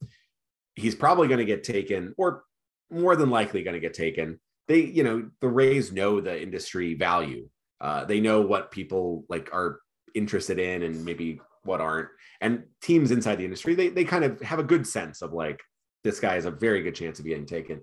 He's 0.75 0.95
probably 0.95 1.29
going 1.29 1.39
to 1.39 1.45
get 1.47 1.65
taken, 1.65 2.15
or 2.19 2.45
more 2.91 3.17
than 3.17 3.31
likely 3.31 3.63
going 3.63 3.75
to 3.75 3.81
get 3.81 3.95
taken. 3.95 4.39
They, 4.67 4.81
you 4.81 5.03
know, 5.03 5.31
the 5.41 5.49
Rays 5.49 5.91
know 5.93 6.21
the 6.21 6.41
industry 6.41 6.95
value 6.95 7.49
uh, 7.81 8.05
they 8.05 8.21
know 8.21 8.41
what 8.41 8.71
people 8.71 9.25
like 9.29 9.51
are 9.53 9.81
interested 10.15 10.59
in 10.59 10.83
and 10.83 11.05
maybe 11.05 11.41
what 11.63 11.81
aren't. 11.81 12.09
And 12.41 12.65
teams 12.83 13.11
inside 13.11 13.37
the 13.37 13.45
industry, 13.45 13.75
they 13.75 13.89
they 13.89 14.05
kind 14.05 14.25
of 14.25 14.41
have 14.41 14.59
a 14.59 14.65
good 14.65 14.87
sense 14.87 15.23
of 15.23 15.33
like 15.33 15.61
this 16.05 16.21
guy 16.21 16.35
has 16.35 16.45
a 16.45 16.51
very 16.51 16.83
good 16.83 16.95
chance 16.95 17.19
of 17.19 17.25
getting 17.25 17.47
taken. 17.47 17.83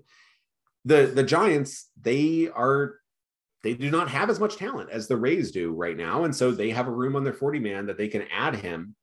The 0.84 1.06
the 1.06 1.22
Giants, 1.22 1.88
they 2.00 2.48
are 2.54 2.96
they 3.62 3.74
do 3.74 3.90
not 3.90 4.10
have 4.10 4.30
as 4.30 4.38
much 4.38 4.56
talent 4.56 4.90
as 4.90 5.08
the 5.08 5.16
Rays 5.16 5.50
do 5.50 5.72
right 5.72 5.96
now. 5.96 6.24
And 6.24 6.34
so 6.34 6.50
they 6.50 6.70
have 6.70 6.86
a 6.86 6.92
room 6.92 7.16
on 7.16 7.24
their 7.24 7.32
40 7.32 7.58
man 7.58 7.86
that 7.86 7.98
they 7.98 8.08
can 8.08 8.26
add 8.30 8.54
him 8.54 8.94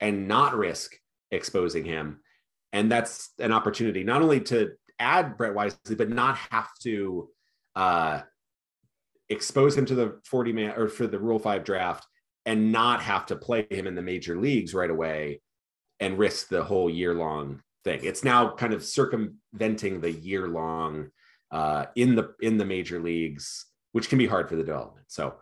and 0.00 0.26
not 0.26 0.56
risk 0.56 0.96
exposing 1.30 1.84
him. 1.84 2.20
And 2.72 2.90
that's 2.90 3.30
an 3.38 3.52
opportunity 3.52 4.04
not 4.04 4.22
only 4.22 4.40
to 4.42 4.72
add 4.98 5.36
Brett 5.36 5.54
Wisely, 5.54 5.94
but 5.94 6.10
not 6.10 6.36
have 6.50 6.68
to 6.82 7.28
uh, 7.76 8.20
expose 9.28 9.76
him 9.76 9.86
to 9.86 9.94
the 9.94 10.20
40 10.24 10.52
man 10.52 10.74
or 10.76 10.88
for 10.88 11.06
the 11.06 11.18
Rule 11.18 11.38
5 11.38 11.64
draft 11.64 12.06
and 12.44 12.72
not 12.72 13.02
have 13.02 13.26
to 13.26 13.36
play 13.36 13.66
him 13.70 13.86
in 13.86 13.94
the 13.94 14.02
major 14.02 14.38
leagues 14.38 14.74
right 14.74 14.90
away 14.90 15.40
and 16.00 16.18
risk 16.18 16.48
the 16.48 16.64
whole 16.64 16.88
year 16.88 17.14
long 17.14 17.60
thing. 17.84 18.00
It's 18.02 18.24
now 18.24 18.54
kind 18.54 18.72
of 18.72 18.84
circumventing 18.84 20.00
the 20.00 20.12
year 20.12 20.48
long 20.48 21.08
uh, 21.50 21.86
in 21.94 22.14
the 22.14 22.34
in 22.40 22.58
the 22.58 22.64
major 22.64 23.00
leagues, 23.00 23.66
which 23.92 24.08
can 24.08 24.18
be 24.18 24.26
hard 24.26 24.48
for 24.48 24.56
the 24.56 24.64
development. 24.64 25.06
So 25.08 25.34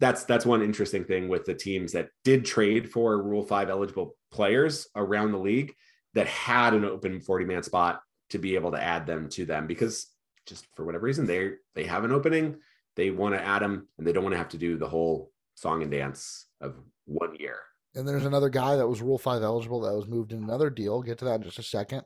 that's 0.00 0.24
that's 0.24 0.46
one 0.46 0.62
interesting 0.62 1.04
thing 1.04 1.28
with 1.28 1.44
the 1.44 1.54
teams 1.54 1.92
that 1.92 2.08
did 2.24 2.44
trade 2.44 2.90
for 2.90 3.22
Rule 3.22 3.42
5 3.44 3.70
eligible 3.70 4.16
players 4.30 4.88
around 4.94 5.32
the 5.32 5.38
league 5.38 5.72
that 6.14 6.26
had 6.26 6.74
an 6.74 6.84
open 6.84 7.20
40 7.20 7.44
man 7.44 7.62
spot 7.62 8.00
to 8.30 8.38
be 8.38 8.54
able 8.54 8.72
to 8.72 8.82
add 8.82 9.06
them 9.06 9.28
to 9.30 9.44
them 9.44 9.66
because 9.66 10.08
just 10.46 10.66
for 10.74 10.84
whatever 10.84 11.04
reason 11.04 11.26
they 11.26 11.52
they 11.74 11.84
have 11.84 12.04
an 12.04 12.12
opening 12.12 12.56
they 12.96 13.10
want 13.10 13.34
to 13.34 13.42
add 13.42 13.62
them 13.62 13.88
and 13.98 14.06
they 14.06 14.12
don't 14.12 14.24
want 14.24 14.32
to 14.32 14.38
have 14.38 14.48
to 14.48 14.58
do 14.58 14.76
the 14.76 14.88
whole 14.88 15.30
song 15.54 15.82
and 15.82 15.90
dance 15.90 16.46
of 16.60 16.74
one 17.06 17.34
year. 17.38 17.56
and 17.94 18.06
there's 18.06 18.24
another 18.24 18.48
guy 18.48 18.76
that 18.76 18.88
was 18.88 19.00
Rule 19.00 19.18
Five 19.18 19.42
eligible 19.42 19.80
that 19.82 19.94
was 19.94 20.08
moved 20.08 20.32
in 20.32 20.42
another 20.42 20.70
deal. 20.70 21.02
get 21.02 21.18
to 21.18 21.24
that 21.26 21.36
in 21.36 21.42
just 21.42 21.58
a 21.58 21.62
second. 21.62 22.02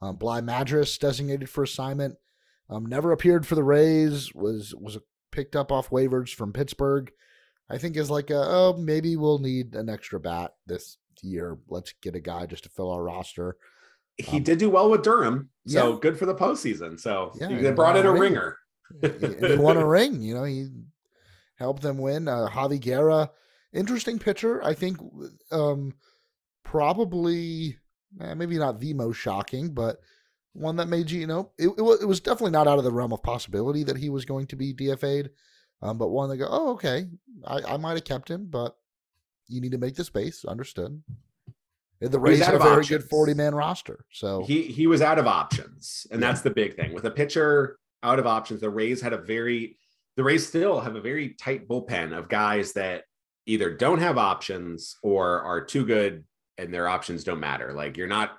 Um, 0.00 0.16
Bligh 0.16 0.40
Madris 0.40 0.98
designated 0.98 1.48
for 1.50 1.64
assignment. 1.64 2.16
Um, 2.70 2.86
never 2.86 3.12
appeared 3.12 3.46
for 3.46 3.54
the 3.54 3.64
Rays. 3.64 4.34
Was 4.34 4.74
was 4.74 4.98
picked 5.32 5.56
up 5.56 5.70
off 5.72 5.90
waivers 5.90 6.32
from 6.32 6.52
Pittsburgh. 6.52 7.10
I 7.70 7.78
think 7.78 7.96
is 7.96 8.10
like 8.10 8.30
a, 8.30 8.36
oh 8.36 8.76
maybe 8.78 9.16
we'll 9.16 9.38
need 9.38 9.74
an 9.74 9.88
extra 9.88 10.18
bat 10.20 10.54
this 10.66 10.98
year. 11.22 11.58
Let's 11.68 11.92
get 12.02 12.14
a 12.14 12.20
guy 12.20 12.46
just 12.46 12.64
to 12.64 12.70
fill 12.70 12.90
our 12.90 13.02
roster. 13.02 13.56
He 14.16 14.38
um, 14.38 14.42
did 14.42 14.58
do 14.58 14.70
well 14.70 14.90
with 14.90 15.02
Durham, 15.02 15.50
so 15.66 15.92
yeah. 15.92 15.98
good 16.00 16.18
for 16.18 16.26
the 16.26 16.34
postseason. 16.34 16.98
So 16.98 17.32
yeah, 17.38 17.60
they 17.60 17.70
brought 17.70 17.96
in 17.96 18.06
a 18.06 18.12
ring. 18.12 18.32
ringer. 18.32 18.58
he, 19.02 19.56
won 19.56 19.76
a 19.76 19.86
ring. 19.86 20.20
You 20.22 20.34
know, 20.34 20.44
he 20.44 20.68
helped 21.56 21.82
them 21.82 21.98
win. 21.98 22.26
Uh, 22.26 22.48
Javy 22.50 22.80
Guerra, 22.80 23.30
interesting 23.72 24.18
pitcher. 24.18 24.64
I 24.64 24.74
think 24.74 24.98
um, 25.52 25.94
probably 26.64 27.78
eh, 28.20 28.34
maybe 28.34 28.58
not 28.58 28.80
the 28.80 28.94
most 28.94 29.16
shocking, 29.16 29.72
but 29.72 29.98
one 30.52 30.76
that 30.76 30.88
made 30.88 31.10
you, 31.10 31.26
know, 31.26 31.52
it, 31.58 31.68
it 31.68 32.06
was 32.06 32.20
definitely 32.20 32.50
not 32.50 32.66
out 32.66 32.78
of 32.78 32.84
the 32.84 32.92
realm 32.92 33.12
of 33.12 33.22
possibility 33.22 33.84
that 33.84 33.96
he 33.96 34.10
was 34.10 34.24
going 34.24 34.46
to 34.48 34.56
be 34.56 34.74
DFA'd. 34.74 35.30
Um, 35.80 35.98
but 35.98 36.08
one 36.08 36.28
they 36.28 36.36
go, 36.36 36.48
oh, 36.50 36.72
okay, 36.72 37.06
I, 37.46 37.74
I 37.74 37.76
might 37.76 37.94
have 37.94 38.04
kept 38.04 38.30
him, 38.30 38.46
but 38.50 38.76
you 39.46 39.60
need 39.60 39.72
to 39.72 39.78
make 39.78 39.94
the 39.94 40.04
space. 40.04 40.44
Understood. 40.44 41.02
The 42.00 42.18
Rays 42.18 42.44
had 42.44 42.54
a 42.54 42.58
very 42.58 42.78
options. 42.78 43.02
good 43.02 43.10
40 43.10 43.34
man 43.34 43.54
roster. 43.54 44.04
So 44.12 44.44
he 44.44 44.62
he 44.62 44.86
was 44.86 45.02
out 45.02 45.18
of 45.18 45.26
options. 45.26 46.06
And 46.10 46.20
yeah. 46.20 46.28
that's 46.28 46.42
the 46.42 46.50
big 46.50 46.76
thing. 46.76 46.92
With 46.92 47.04
a 47.04 47.10
pitcher 47.10 47.78
out 48.02 48.20
of 48.20 48.26
options, 48.26 48.60
the 48.60 48.70
Rays 48.70 49.00
had 49.00 49.12
a 49.12 49.18
very 49.18 49.78
the 50.16 50.22
Rays 50.22 50.46
still 50.46 50.80
have 50.80 50.96
a 50.96 51.00
very 51.00 51.30
tight 51.30 51.68
bullpen 51.68 52.16
of 52.16 52.28
guys 52.28 52.72
that 52.74 53.04
either 53.46 53.74
don't 53.74 53.98
have 53.98 54.18
options 54.18 54.96
or 55.02 55.40
are 55.40 55.64
too 55.64 55.84
good 55.84 56.24
and 56.56 56.72
their 56.72 56.88
options 56.88 57.24
don't 57.24 57.40
matter. 57.40 57.72
Like 57.72 57.96
you're 57.96 58.06
not 58.06 58.36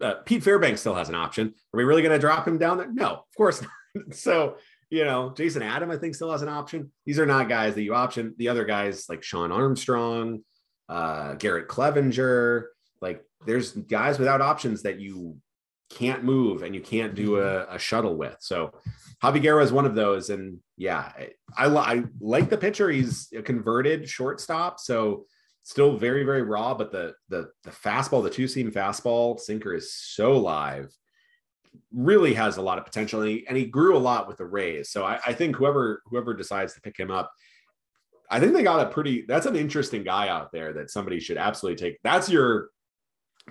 uh, 0.00 0.14
Pete 0.24 0.42
Fairbanks 0.42 0.80
still 0.80 0.94
has 0.94 1.08
an 1.08 1.14
option. 1.14 1.48
Are 1.48 1.76
we 1.76 1.84
really 1.84 2.02
going 2.02 2.12
to 2.12 2.18
drop 2.18 2.46
him 2.46 2.58
down 2.58 2.78
there? 2.78 2.92
No, 2.92 3.10
of 3.10 3.36
course 3.36 3.62
not. 3.94 4.14
so, 4.14 4.56
you 4.90 5.04
know, 5.04 5.30
Jason 5.30 5.62
Adam, 5.62 5.90
I 5.90 5.96
think, 5.96 6.14
still 6.14 6.32
has 6.32 6.42
an 6.42 6.48
option. 6.48 6.90
These 7.06 7.18
are 7.18 7.26
not 7.26 7.48
guys 7.48 7.74
that 7.74 7.82
you 7.82 7.94
option. 7.94 8.34
The 8.38 8.48
other 8.48 8.64
guys 8.64 9.08
like 9.08 9.22
Shawn 9.22 9.52
Armstrong, 9.52 10.42
uh, 10.88 11.34
Garrett 11.34 11.68
Cleavinger, 11.68 12.64
like 13.00 13.24
there's 13.46 13.72
guys 13.72 14.18
without 14.18 14.40
options 14.40 14.82
that 14.82 14.98
you 14.98 15.36
can't 15.90 16.24
move 16.24 16.62
and 16.62 16.74
you 16.74 16.80
can't 16.80 17.14
do 17.14 17.32
mm-hmm. 17.32 17.72
a, 17.72 17.76
a 17.76 17.78
shuttle 17.78 18.16
with. 18.16 18.36
So 18.40 18.72
Javy 19.22 19.40
Guerra 19.40 19.62
is 19.62 19.72
one 19.72 19.86
of 19.86 19.94
those. 19.94 20.30
And 20.30 20.58
yeah, 20.76 21.12
I, 21.56 21.66
I, 21.66 21.66
I 21.66 22.04
like 22.20 22.50
the 22.50 22.58
pitcher. 22.58 22.90
He's 22.90 23.28
a 23.36 23.42
converted 23.42 24.08
shortstop. 24.08 24.80
So 24.80 25.26
still 25.62 25.96
very 25.96 26.24
very 26.24 26.42
raw 26.42 26.74
but 26.74 26.90
the 26.90 27.14
the 27.28 27.48
the 27.64 27.70
fastball 27.70 28.22
the 28.22 28.30
two 28.30 28.48
seam 28.48 28.72
fastball 28.72 29.38
sinker 29.38 29.74
is 29.74 29.92
so 29.92 30.36
live 30.36 30.90
really 31.92 32.34
has 32.34 32.56
a 32.56 32.62
lot 32.62 32.78
of 32.78 32.84
potential 32.84 33.20
and 33.20 33.30
he, 33.30 33.46
and 33.48 33.56
he 33.56 33.64
grew 33.64 33.96
a 33.96 33.98
lot 33.98 34.28
with 34.28 34.36
the 34.36 34.44
rays 34.44 34.90
so 34.90 35.04
I, 35.04 35.20
I 35.26 35.32
think 35.32 35.56
whoever 35.56 36.02
whoever 36.06 36.34
decides 36.34 36.74
to 36.74 36.80
pick 36.80 36.98
him 36.98 37.10
up 37.10 37.32
i 38.30 38.40
think 38.40 38.52
they 38.52 38.62
got 38.62 38.86
a 38.86 38.90
pretty 38.90 39.24
that's 39.26 39.46
an 39.46 39.56
interesting 39.56 40.04
guy 40.04 40.28
out 40.28 40.52
there 40.52 40.72
that 40.74 40.90
somebody 40.90 41.20
should 41.20 41.36
absolutely 41.36 41.84
take 41.84 41.98
that's 42.02 42.28
your 42.28 42.70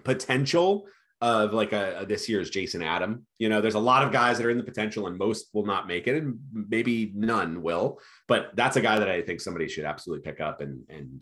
potential 0.03 0.86
of 1.22 1.53
like 1.53 1.74
a, 1.74 1.99
a, 1.99 2.05
this 2.05 2.30
year's 2.30 2.49
Jason 2.49 2.82
Adam. 2.82 3.26
You 3.39 3.49
know, 3.49 3.59
there's 3.59 3.76
a 3.76 3.80
lot 3.80 4.05
of 4.05 4.13
guys 4.13 4.38
that 4.38 4.45
are 4.45 4.51
in 4.51 4.57
the 4.57 4.63
potential 4.63 5.07
and 5.07 5.17
most 5.17 5.49
will 5.53 5.65
not 5.65 5.88
make 5.88 6.07
it 6.07 6.15
and 6.15 6.39
maybe 6.53 7.11
none 7.13 7.61
will, 7.61 7.99
but 8.28 8.51
that's 8.55 8.78
a 8.78 8.82
guy 8.82 8.99
that 8.99 9.09
I 9.09 9.22
think 9.22 9.41
somebody 9.41 9.67
should 9.67 9.84
absolutely 9.84 10.30
pick 10.30 10.39
up 10.39 10.61
and 10.61 10.84
and 10.89 11.22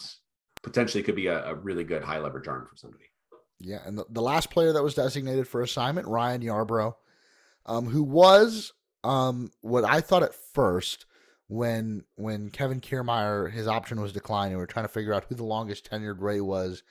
potentially 0.61 1.03
could 1.03 1.15
be 1.15 1.27
a, 1.27 1.45
a 1.45 1.55
really 1.55 1.83
good 1.83 2.03
high 2.03 2.19
leverage 2.19 2.47
arm 2.47 2.67
for 2.69 2.75
somebody. 2.75 3.05
Yeah, 3.59 3.79
and 3.85 3.97
the, 3.97 4.05
the, 4.09 4.21
last 4.21 4.51
player 4.51 4.71
that 4.73 4.83
was 4.83 4.93
designated 4.93 5.47
for 5.47 5.61
assignment, 5.61 6.07
Ryan 6.07 6.41
Yarbrough, 6.41 6.93
um, 7.65 7.87
who 7.87 8.03
was 8.03 8.73
um, 9.03 9.51
what 9.61 9.83
I 9.83 10.01
thought 10.01 10.23
at 10.23 10.35
first 10.35 11.05
when 11.47 12.03
when 12.15 12.49
Kevin 12.49 12.81
Kiermaier 12.81 13.51
his 13.51 13.67
option 13.67 14.01
was 14.01 14.13
declined 14.13 14.51
and 14.51 14.57
we 14.57 14.63
are 14.63 14.67
trying 14.67 14.85
to 14.85 14.91
figure 14.91 15.13
out 15.13 15.25
who 15.27 15.35
the 15.35 15.43
longest 15.43 15.89
tenured 15.89 16.21
Ray 16.21 16.41
was. 16.41 16.83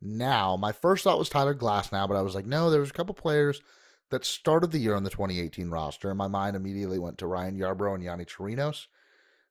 Now, 0.00 0.56
my 0.56 0.72
first 0.72 1.04
thought 1.04 1.18
was 1.18 1.28
Tyler 1.28 1.54
Glasnow, 1.54 2.06
but 2.06 2.16
I 2.16 2.22
was 2.22 2.34
like, 2.34 2.46
no, 2.46 2.70
there 2.70 2.80
was 2.80 2.90
a 2.90 2.94
couple 2.94 3.14
players 3.14 3.60
that 4.10 4.24
started 4.24 4.70
the 4.70 4.78
year 4.78 4.94
on 4.94 5.02
the 5.02 5.10
2018 5.10 5.70
roster, 5.70 6.08
and 6.08 6.16
my 6.16 6.28
mind 6.28 6.56
immediately 6.56 6.98
went 6.98 7.18
to 7.18 7.26
Ryan 7.26 7.58
Yarbrough 7.58 7.96
and 7.96 8.04
Yonny 8.04 8.26
Chirinos. 8.26 8.86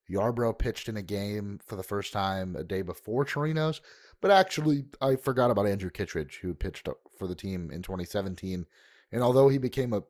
Yarbrough 0.09 0.57
pitched 0.57 0.87
in 0.87 0.95
a 0.95 1.01
game 1.01 1.59
for 1.65 1.75
the 1.75 1.83
first 1.83 2.13
time 2.13 2.55
a 2.55 2.63
day 2.63 2.81
before 2.81 3.25
Chirinos, 3.25 3.81
but 4.21 4.31
actually 4.31 4.85
I 5.01 5.15
forgot 5.15 5.51
about 5.51 5.67
Andrew 5.67 5.89
Kittredge, 5.89 6.39
who 6.41 6.53
pitched 6.53 6.87
for 7.17 7.27
the 7.27 7.35
team 7.35 7.71
in 7.71 7.81
2017. 7.81 8.65
And 9.11 9.23
although 9.23 9.49
he 9.49 9.57
became 9.57 9.93
a 9.93 10.03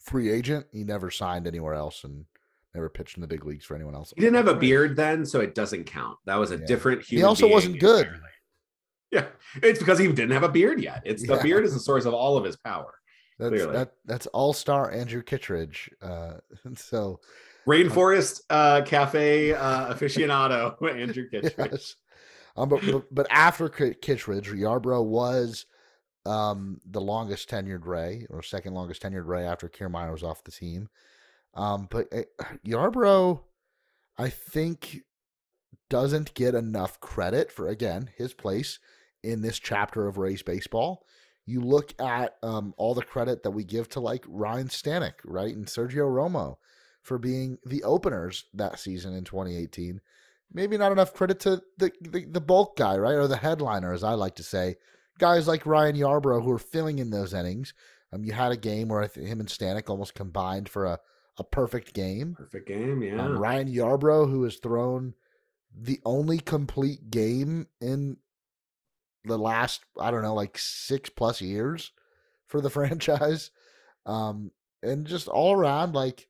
free 0.00 0.30
agent, 0.30 0.66
he 0.72 0.84
never 0.84 1.10
signed 1.10 1.46
anywhere 1.46 1.74
else 1.74 2.04
and 2.04 2.26
never 2.74 2.88
pitched 2.88 3.16
in 3.16 3.22
the 3.22 3.26
big 3.26 3.44
leagues 3.44 3.64
for 3.64 3.74
anyone 3.74 3.94
else. 3.94 4.12
He 4.14 4.20
didn't 4.20 4.36
have 4.36 4.48
a 4.48 4.54
beard 4.54 4.96
then, 4.96 5.24
so 5.24 5.40
it 5.40 5.54
doesn't 5.54 5.84
count. 5.84 6.18
That 6.26 6.36
was 6.36 6.50
a 6.50 6.58
yeah. 6.58 6.66
different. 6.66 7.02
he 7.04 7.22
also 7.22 7.48
wasn't 7.48 7.80
good. 7.80 8.08
Yeah, 9.10 9.26
it's 9.62 9.78
because 9.78 9.98
he 9.98 10.06
didn't 10.08 10.32
have 10.32 10.42
a 10.42 10.48
beard 10.48 10.82
yet. 10.82 11.02
It's 11.04 11.26
the 11.26 11.36
yeah. 11.36 11.42
beard 11.42 11.64
is 11.64 11.72
the 11.72 11.80
source 11.80 12.04
of 12.04 12.12
all 12.12 12.36
of 12.36 12.44
his 12.44 12.56
power. 12.56 12.92
That's 13.38 13.66
that, 13.66 13.92
that's 14.04 14.26
all 14.28 14.52
star 14.52 14.90
Andrew 14.90 15.22
Kittredge. 15.22 15.90
Uh, 16.00 16.34
so 16.74 17.20
Rainforest 17.66 18.42
uh, 18.50 18.82
Cafe 18.82 19.52
uh, 19.52 19.94
aficionado 19.94 20.76
Andrew 21.00 21.28
Kittredge. 21.30 21.72
Yes. 21.72 21.96
Um, 22.56 22.68
but, 22.68 22.80
but, 22.86 23.14
but 23.14 23.26
after 23.30 23.68
Kittredge, 23.68 24.50
Yarbrough 24.50 25.04
was 25.04 25.66
um, 26.24 26.80
the 26.84 27.00
longest 27.00 27.48
tenured 27.50 27.86
Ray, 27.86 28.26
or 28.30 28.42
second 28.42 28.74
longest 28.74 29.02
tenured 29.02 29.26
Ray 29.26 29.44
after 29.44 29.68
Kiermaier 29.68 30.12
was 30.12 30.22
off 30.22 30.44
the 30.44 30.50
team. 30.50 30.88
Um, 31.54 31.86
but 31.90 32.12
uh, 32.12 32.22
Yarbrough, 32.66 33.40
I 34.18 34.28
think, 34.28 35.02
doesn't 35.88 36.34
get 36.34 36.54
enough 36.54 37.00
credit 37.00 37.52
for 37.52 37.68
again 37.68 38.10
his 38.16 38.34
place 38.34 38.78
in 39.22 39.42
this 39.42 39.58
chapter 39.58 40.06
of 40.06 40.18
Rays 40.18 40.42
baseball. 40.42 41.04
You 41.44 41.60
look 41.60 41.94
at 42.00 42.36
um, 42.42 42.74
all 42.76 42.94
the 42.94 43.04
credit 43.04 43.44
that 43.44 43.52
we 43.52 43.62
give 43.62 43.88
to 43.90 44.00
like 44.00 44.24
Ryan 44.26 44.68
Stanek, 44.68 45.14
right, 45.24 45.54
and 45.54 45.66
Sergio 45.66 46.10
Romo 46.10 46.56
for 47.02 47.18
being 47.18 47.58
the 47.64 47.84
openers 47.84 48.46
that 48.52 48.80
season 48.80 49.14
in 49.14 49.22
2018. 49.22 50.00
Maybe 50.52 50.78
not 50.78 50.92
enough 50.92 51.12
credit 51.12 51.40
to 51.40 51.62
the, 51.76 51.92
the, 52.00 52.24
the 52.24 52.40
bulk 52.40 52.76
guy, 52.76 52.96
right? 52.96 53.14
Or 53.14 53.28
the 53.28 53.36
headliner, 53.36 53.92
as 53.92 54.04
I 54.04 54.14
like 54.14 54.36
to 54.36 54.42
say. 54.42 54.76
Guys 55.18 55.48
like 55.48 55.66
Ryan 55.66 55.96
Yarbrough 55.96 56.42
who 56.42 56.52
are 56.52 56.58
filling 56.58 56.98
in 56.98 57.10
those 57.10 57.34
innings. 57.34 57.74
Um, 58.12 58.24
you 58.24 58.32
had 58.32 58.52
a 58.52 58.56
game 58.56 58.88
where 58.88 59.02
him 59.02 59.40
and 59.40 59.48
Stanek 59.48 59.90
almost 59.90 60.14
combined 60.14 60.68
for 60.68 60.84
a, 60.84 60.98
a 61.38 61.44
perfect 61.44 61.94
game. 61.94 62.34
Perfect 62.38 62.68
game, 62.68 63.02
yeah. 63.02 63.22
Um, 63.22 63.38
Ryan 63.38 63.72
Yarbrough, 63.72 64.30
who 64.30 64.44
has 64.44 64.56
thrown 64.56 65.14
the 65.76 66.00
only 66.04 66.38
complete 66.38 67.10
game 67.10 67.66
in 67.80 68.16
the 69.24 69.38
last, 69.38 69.84
I 70.00 70.10
don't 70.10 70.22
know, 70.22 70.34
like 70.34 70.56
six 70.58 71.10
plus 71.10 71.40
years 71.40 71.92
for 72.46 72.60
the 72.60 72.70
franchise. 72.70 73.50
Um, 74.06 74.52
and 74.82 75.06
just 75.06 75.28
all 75.28 75.52
around, 75.52 75.94
like 75.94 76.28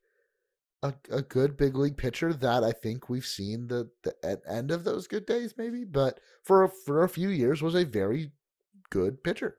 a, 0.83 0.93
a 1.09 1.21
good 1.21 1.57
big 1.57 1.75
league 1.75 1.97
pitcher 1.97 2.33
that 2.33 2.63
I 2.63 2.71
think 2.71 3.09
we've 3.09 3.25
seen 3.25 3.67
the, 3.67 3.89
the 4.03 4.41
end 4.47 4.71
of 4.71 4.83
those 4.83 5.07
good 5.07 5.25
days, 5.25 5.55
maybe, 5.57 5.83
but 5.83 6.19
for 6.43 6.71
for 6.85 7.03
a 7.03 7.09
few 7.09 7.29
years 7.29 7.61
was 7.61 7.75
a 7.75 7.83
very 7.83 8.31
good 8.89 9.23
pitcher. 9.23 9.57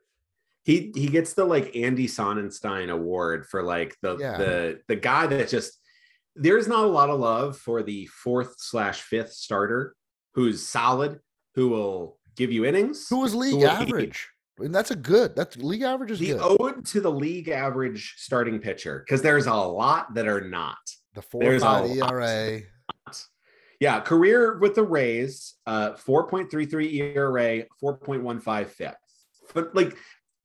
He 0.65 0.93
he 0.95 1.09
gets 1.09 1.33
the 1.33 1.45
like 1.45 1.75
Andy 1.75 2.07
Sonnanstine 2.07 2.91
award 2.91 3.47
for 3.47 3.63
like 3.63 3.97
the 4.03 4.17
yeah. 4.19 4.37
the 4.37 4.81
the 4.87 4.97
guy 4.97 5.27
that 5.27 5.49
just 5.49 5.79
there's 6.37 6.69
not 6.69 6.85
a 6.85 6.89
lot 6.89 7.11
of 7.11 7.19
love 7.19 7.57
for 7.57 7.83
the 7.83 8.07
fourth 8.07 8.55
slash 8.59 9.03
fifth 9.03 9.33
starter 9.33 9.95
who's 10.35 10.65
solid, 10.65 11.19
who 11.55 11.69
will 11.69 12.19
give 12.37 12.53
you 12.53 12.65
innings, 12.65 13.09
who 13.09 13.21
was 13.21 13.35
league 13.35 13.55
who 13.55 13.67
average. 13.67 14.29
And 14.59 14.75
that's 14.75 14.91
a 14.91 14.97
good. 14.97 15.37
That's 15.37 15.57
league 15.57 15.83
average 15.83 16.11
is 16.11 16.19
the 16.19 16.33
good. 16.33 16.61
ode 16.61 16.85
to 16.87 17.01
the 17.01 17.11
league 17.11 17.49
average 17.49 18.15
starting 18.19 18.59
pitcher 18.59 19.05
because 19.05 19.23
there's 19.23 19.47
a 19.47 19.55
lot 19.55 20.15
that 20.15 20.27
are 20.27 20.41
not. 20.41 20.77
The 21.19 21.23
four 21.23 21.41
There's 21.41 21.63
five 21.65 21.91
ERA. 21.91 22.61
Yeah, 23.81 23.99
career 23.99 24.57
with 24.61 24.77
the 24.77 24.85
Rays, 24.85 25.55
uh, 25.67 25.95
4.33 25.95 27.17
ERA, 27.17 27.65
4.15 27.83 28.69
FIP. 28.69 28.95
But 29.53 29.75
like 29.75 29.97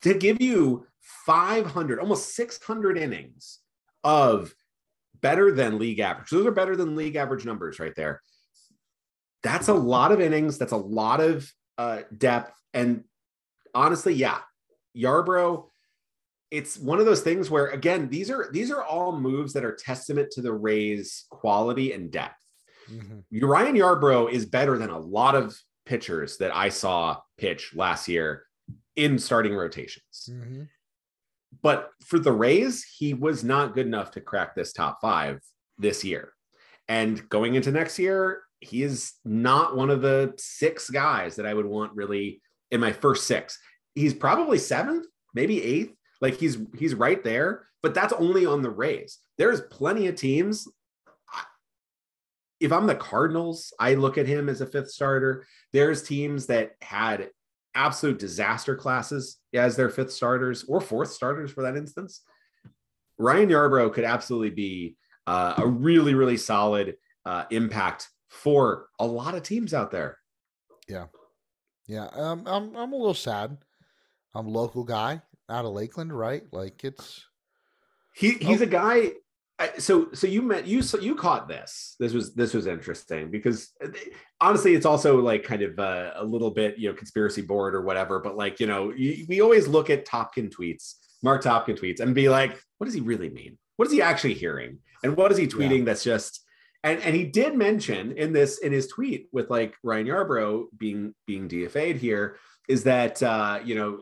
to 0.01 0.15
give 0.15 0.41
you 0.41 0.87
500, 1.27 1.99
almost 1.99 2.35
600 2.35 2.97
innings 2.97 3.59
of 4.03 4.55
better 5.21 5.51
than 5.51 5.77
league 5.77 5.99
average. 5.99 6.31
Those 6.31 6.47
are 6.47 6.51
better 6.51 6.75
than 6.75 6.95
league 6.95 7.17
average 7.17 7.45
numbers 7.45 7.79
right 7.79 7.93
there. 7.95 8.19
That's 9.43 9.67
a 9.67 9.75
lot 9.75 10.11
of 10.11 10.21
innings. 10.21 10.57
That's 10.57 10.71
a 10.71 10.77
lot 10.77 11.21
of 11.21 11.53
uh, 11.77 12.01
depth. 12.17 12.59
And 12.73 13.03
honestly, 13.75 14.15
yeah, 14.15 14.39
Yarbrough 14.97 15.67
it's 16.53 16.77
one 16.77 16.99
of 16.99 17.07
those 17.07 17.21
things 17.21 17.49
where 17.49 17.69
again 17.69 18.07
these 18.09 18.29
are 18.29 18.47
these 18.53 18.69
are 18.69 18.83
all 18.83 19.17
moves 19.17 19.53
that 19.53 19.65
are 19.65 19.73
testament 19.73 20.29
to 20.29 20.41
the 20.41 20.53
Rays 20.53 21.25
quality 21.31 21.93
and 21.93 22.11
depth. 22.11 22.39
Mm-hmm. 22.91 23.43
Ryan 23.43 23.75
Yarbrough 23.75 24.31
is 24.31 24.45
better 24.45 24.77
than 24.77 24.91
a 24.91 24.99
lot 24.99 25.33
of 25.33 25.57
pitchers 25.87 26.37
that 26.37 26.55
I 26.55 26.69
saw 26.69 27.17
pitch 27.39 27.73
last 27.73 28.07
year 28.07 28.43
in 28.95 29.17
starting 29.17 29.55
rotations. 29.55 30.29
Mm-hmm. 30.29 30.63
But 31.63 31.89
for 32.05 32.19
the 32.19 32.31
Rays, 32.31 32.83
he 32.83 33.15
was 33.15 33.43
not 33.43 33.73
good 33.73 33.87
enough 33.87 34.11
to 34.11 34.21
crack 34.21 34.53
this 34.53 34.73
top 34.73 34.99
five 35.01 35.39
this 35.79 36.03
year. 36.03 36.33
And 36.87 37.27
going 37.29 37.55
into 37.55 37.71
next 37.71 37.97
year, 37.97 38.43
he 38.59 38.83
is 38.83 39.13
not 39.25 39.75
one 39.75 39.89
of 39.89 40.03
the 40.03 40.33
six 40.37 40.89
guys 40.91 41.37
that 41.37 41.47
I 41.47 41.53
would 41.55 41.65
want 41.65 41.95
really 41.95 42.41
in 42.69 42.79
my 42.79 42.91
first 42.91 43.25
six. 43.25 43.57
He's 43.95 44.13
probably 44.13 44.59
seventh, 44.59 45.07
maybe 45.33 45.63
eighth. 45.63 45.95
Like 46.23 46.37
he's 46.37 46.57
he's 46.77 46.95
right 46.95 47.21
there, 47.21 47.67
but 47.81 47.93
that's 47.93 48.13
only 48.13 48.45
on 48.45 48.61
the 48.61 48.69
Rays. 48.69 49.19
There's 49.37 49.59
plenty 49.59 50.07
of 50.07 50.15
teams. 50.15 50.65
If 52.61 52.71
I'm 52.71 52.87
the 52.87 52.95
Cardinals, 52.95 53.73
I 53.77 53.95
look 53.95 54.17
at 54.17 54.25
him 54.25 54.47
as 54.47 54.61
a 54.61 54.65
fifth 54.65 54.89
starter. 54.89 55.45
There's 55.73 56.01
teams 56.01 56.45
that 56.45 56.77
had 56.81 57.29
absolute 57.75 58.19
disaster 58.19 58.73
classes 58.73 59.39
as 59.53 59.75
their 59.75 59.89
fifth 59.89 60.13
starters 60.13 60.63
or 60.63 60.79
fourth 60.79 61.11
starters 61.11 61.51
for 61.51 61.63
that 61.63 61.75
instance. 61.75 62.21
Ryan 63.17 63.49
Yarbrough 63.49 63.91
could 63.91 64.05
absolutely 64.05 64.51
be 64.51 64.95
uh, 65.27 65.55
a 65.57 65.67
really, 65.67 66.13
really 66.13 66.37
solid 66.37 66.95
uh, 67.25 67.43
impact 67.51 68.07
for 68.29 68.87
a 68.97 69.05
lot 69.05 69.35
of 69.35 69.43
teams 69.43 69.73
out 69.73 69.91
there. 69.91 70.19
Yeah. 70.87 71.07
Yeah. 71.85 72.07
Um, 72.13 72.43
I'm, 72.47 72.73
I'm 72.77 72.93
a 72.93 72.97
little 72.97 73.13
sad. 73.13 73.57
I'm 74.33 74.47
a 74.47 74.51
local 74.51 74.85
guy 74.85 75.21
out 75.49 75.65
of 75.65 75.73
Lakeland, 75.73 76.17
right? 76.17 76.43
Like 76.51 76.83
it's. 76.83 77.25
He, 78.15 78.33
he's 78.33 78.61
oh. 78.61 78.65
a 78.65 78.67
guy 78.67 79.11
so 79.77 80.09
so 80.13 80.27
you 80.27 80.41
met 80.41 80.67
you 80.67 80.81
so 80.81 80.99
you 80.99 81.15
caught 81.15 81.47
this 81.47 81.95
this 81.99 82.13
was 82.13 82.33
this 82.33 82.53
was 82.53 82.65
interesting 82.65 83.29
because 83.29 83.71
uh, 83.83 83.87
honestly 84.41 84.73
it's 84.73 84.85
also 84.85 85.21
like 85.21 85.43
kind 85.43 85.61
of 85.61 85.77
a, 85.77 85.81
uh, 85.81 86.13
a 86.17 86.23
little 86.23 86.49
bit 86.49 86.77
you 86.77 86.89
know 86.89 86.95
conspiracy 86.95 87.41
board 87.41 87.75
or 87.75 87.81
whatever 87.81 88.19
but 88.19 88.35
like 88.35 88.59
you 88.59 88.67
know 88.67 88.91
you, 88.91 89.25
we 89.29 89.41
always 89.41 89.67
look 89.67 89.89
at 89.89 90.05
topkin 90.05 90.51
tweets 90.51 90.95
Marc 91.21 91.43
Topkin 91.43 91.79
tweets 91.79 91.99
and 91.99 92.13
be 92.15 92.29
like 92.29 92.59
what 92.77 92.85
does 92.85 92.93
he 92.93 93.01
really 93.01 93.29
mean 93.29 93.57
what 93.77 93.85
is 93.85 93.91
he 93.91 94.01
actually 94.01 94.33
hearing 94.33 94.79
and 95.03 95.15
what 95.15 95.31
is 95.31 95.37
he 95.37 95.47
tweeting 95.47 95.79
yeah. 95.79 95.85
that's 95.85 96.03
just 96.03 96.43
and 96.83 96.99
and 97.01 97.15
he 97.15 97.23
did 97.23 97.55
mention 97.55 98.11
in 98.13 98.33
this 98.33 98.57
in 98.57 98.71
his 98.71 98.87
tweet 98.87 99.27
with 99.31 99.49
like 99.49 99.75
ryan 99.83 100.07
yarbrough 100.07 100.65
being 100.77 101.13
being 101.27 101.47
dfa'd 101.47 101.95
here 101.95 102.37
is 102.67 102.83
that 102.83 103.21
uh 103.21 103.59
you 103.63 103.75
know 103.75 103.99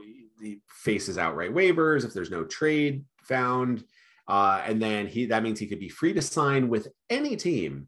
faces 0.68 1.18
outright 1.18 1.54
waivers 1.54 2.06
if 2.06 2.14
there's 2.14 2.32
no 2.32 2.44
trade 2.44 3.06
found 3.24 3.84
uh, 4.32 4.62
and 4.66 4.82
then 4.82 5.08
he 5.08 5.26
that 5.26 5.44
means 5.44 5.60
he 5.60 5.68
could 5.68 5.80
be 5.80 5.90
free 5.90 6.14
to 6.14 6.22
sign 6.22 6.70
with 6.70 6.88
any 7.10 7.36
team, 7.36 7.88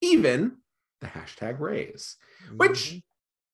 even 0.00 0.56
the 1.02 1.06
hashtag 1.06 1.60
Rays, 1.60 2.16
mm-hmm. 2.46 2.56
which 2.56 3.02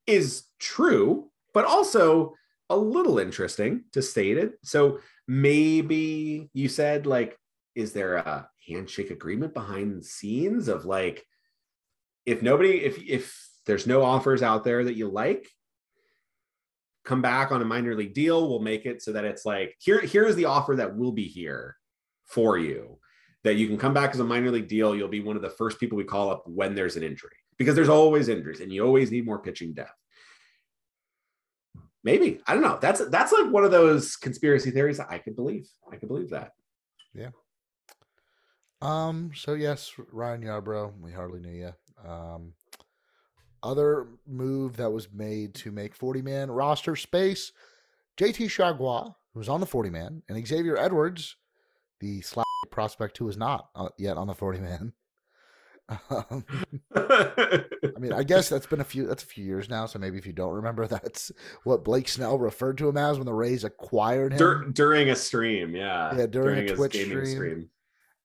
is 0.06 0.44
true, 0.60 1.30
but 1.52 1.64
also 1.64 2.34
a 2.70 2.76
little 2.76 3.18
interesting 3.18 3.84
to 3.92 4.02
state 4.02 4.38
it. 4.38 4.52
So 4.62 5.00
maybe 5.26 6.48
you 6.52 6.68
said 6.68 7.06
like, 7.06 7.36
is 7.74 7.92
there 7.92 8.16
a 8.16 8.48
handshake 8.68 9.10
agreement 9.10 9.52
behind 9.52 9.98
the 9.98 10.04
scenes 10.04 10.68
of 10.68 10.84
like, 10.84 11.24
if 12.24 12.40
nobody, 12.40 12.84
if 12.84 13.02
if 13.02 13.48
there's 13.66 13.86
no 13.86 14.02
offers 14.02 14.42
out 14.42 14.62
there 14.62 14.84
that 14.84 14.96
you 14.96 15.08
like, 15.08 15.48
come 17.08 17.22
back 17.22 17.50
on 17.50 17.62
a 17.62 17.64
minor 17.64 17.94
league 17.94 18.12
deal. 18.12 18.48
We'll 18.48 18.60
make 18.60 18.84
it 18.84 19.02
so 19.02 19.12
that 19.12 19.24
it's 19.24 19.46
like 19.46 19.74
here, 19.80 20.00
here's 20.00 20.36
the 20.36 20.44
offer 20.44 20.76
that 20.76 20.94
will 20.94 21.12
be 21.12 21.26
here 21.26 21.76
for 22.26 22.58
you 22.58 22.98
that 23.44 23.54
you 23.54 23.66
can 23.66 23.78
come 23.78 23.94
back 23.94 24.10
as 24.12 24.20
a 24.20 24.24
minor 24.24 24.50
league 24.50 24.68
deal. 24.68 24.94
You'll 24.94 25.08
be 25.08 25.22
one 25.22 25.36
of 25.36 25.42
the 25.42 25.50
first 25.50 25.80
people 25.80 25.96
we 25.96 26.04
call 26.04 26.30
up 26.30 26.44
when 26.46 26.74
there's 26.74 26.96
an 26.96 27.02
injury 27.02 27.36
because 27.56 27.74
there's 27.74 27.88
always 27.88 28.28
injuries 28.28 28.60
and 28.60 28.70
you 28.70 28.84
always 28.84 29.10
need 29.10 29.24
more 29.24 29.38
pitching 29.38 29.72
depth. 29.72 29.90
Maybe 32.04 32.40
I 32.46 32.52
don't 32.52 32.62
know. 32.62 32.78
That's 32.80 33.04
that's 33.08 33.32
like 33.32 33.50
one 33.50 33.64
of 33.64 33.70
those 33.70 34.16
conspiracy 34.16 34.70
theories 34.70 35.00
I 35.00 35.18
could 35.18 35.34
believe. 35.34 35.66
I 35.90 35.96
could 35.96 36.08
believe 36.08 36.30
that. 36.30 36.52
Yeah. 37.14 37.30
Um. 38.82 39.32
So 39.34 39.54
yes, 39.54 39.92
Ryan 40.12 40.42
Yarbrough. 40.42 41.00
We 41.00 41.12
hardly 41.12 41.40
knew 41.40 41.52
you. 41.52 42.08
Um. 42.08 42.52
Other 43.62 44.06
move 44.26 44.76
that 44.76 44.90
was 44.90 45.08
made 45.12 45.54
to 45.56 45.70
make 45.72 45.94
40 45.94 46.22
man 46.22 46.50
roster 46.50 46.96
space. 46.96 47.52
JT 48.16 48.46
Chargois, 48.46 49.14
who's 49.34 49.48
on 49.48 49.60
the 49.60 49.66
40 49.66 49.90
man, 49.90 50.22
and 50.28 50.46
Xavier 50.46 50.76
Edwards, 50.76 51.36
the 52.00 52.20
slap 52.20 52.46
prospect 52.70 53.18
who 53.18 53.28
is 53.28 53.36
not 53.36 53.68
uh, 53.74 53.88
yet 53.98 54.16
on 54.16 54.26
the 54.26 54.34
40 54.34 54.60
man. 54.60 54.92
Um, 56.10 56.44
I 56.94 57.98
mean, 57.98 58.12
I 58.12 58.22
guess 58.22 58.50
that's 58.50 58.66
been 58.66 58.80
a 58.82 58.84
few 58.84 59.06
that's 59.06 59.22
a 59.22 59.26
few 59.26 59.42
years 59.42 59.70
now. 59.70 59.86
So 59.86 59.98
maybe 59.98 60.18
if 60.18 60.26
you 60.26 60.34
don't 60.34 60.52
remember, 60.52 60.86
that's 60.88 61.32
what 61.64 61.82
Blake 61.82 62.08
Snell 62.08 62.38
referred 62.38 62.76
to 62.76 62.88
him 62.90 62.98
as 62.98 63.16
when 63.16 63.24
the 63.24 63.32
Rays 63.32 63.64
acquired 63.64 64.32
him 64.32 64.38
Dur- 64.38 64.64
during 64.70 65.08
a 65.08 65.16
stream. 65.16 65.74
Yeah, 65.74 66.14
yeah, 66.14 66.26
during, 66.26 66.56
during 66.56 66.70
a 66.70 66.74
Twitch 66.74 66.92
stream. 66.92 67.24
stream. 67.24 67.70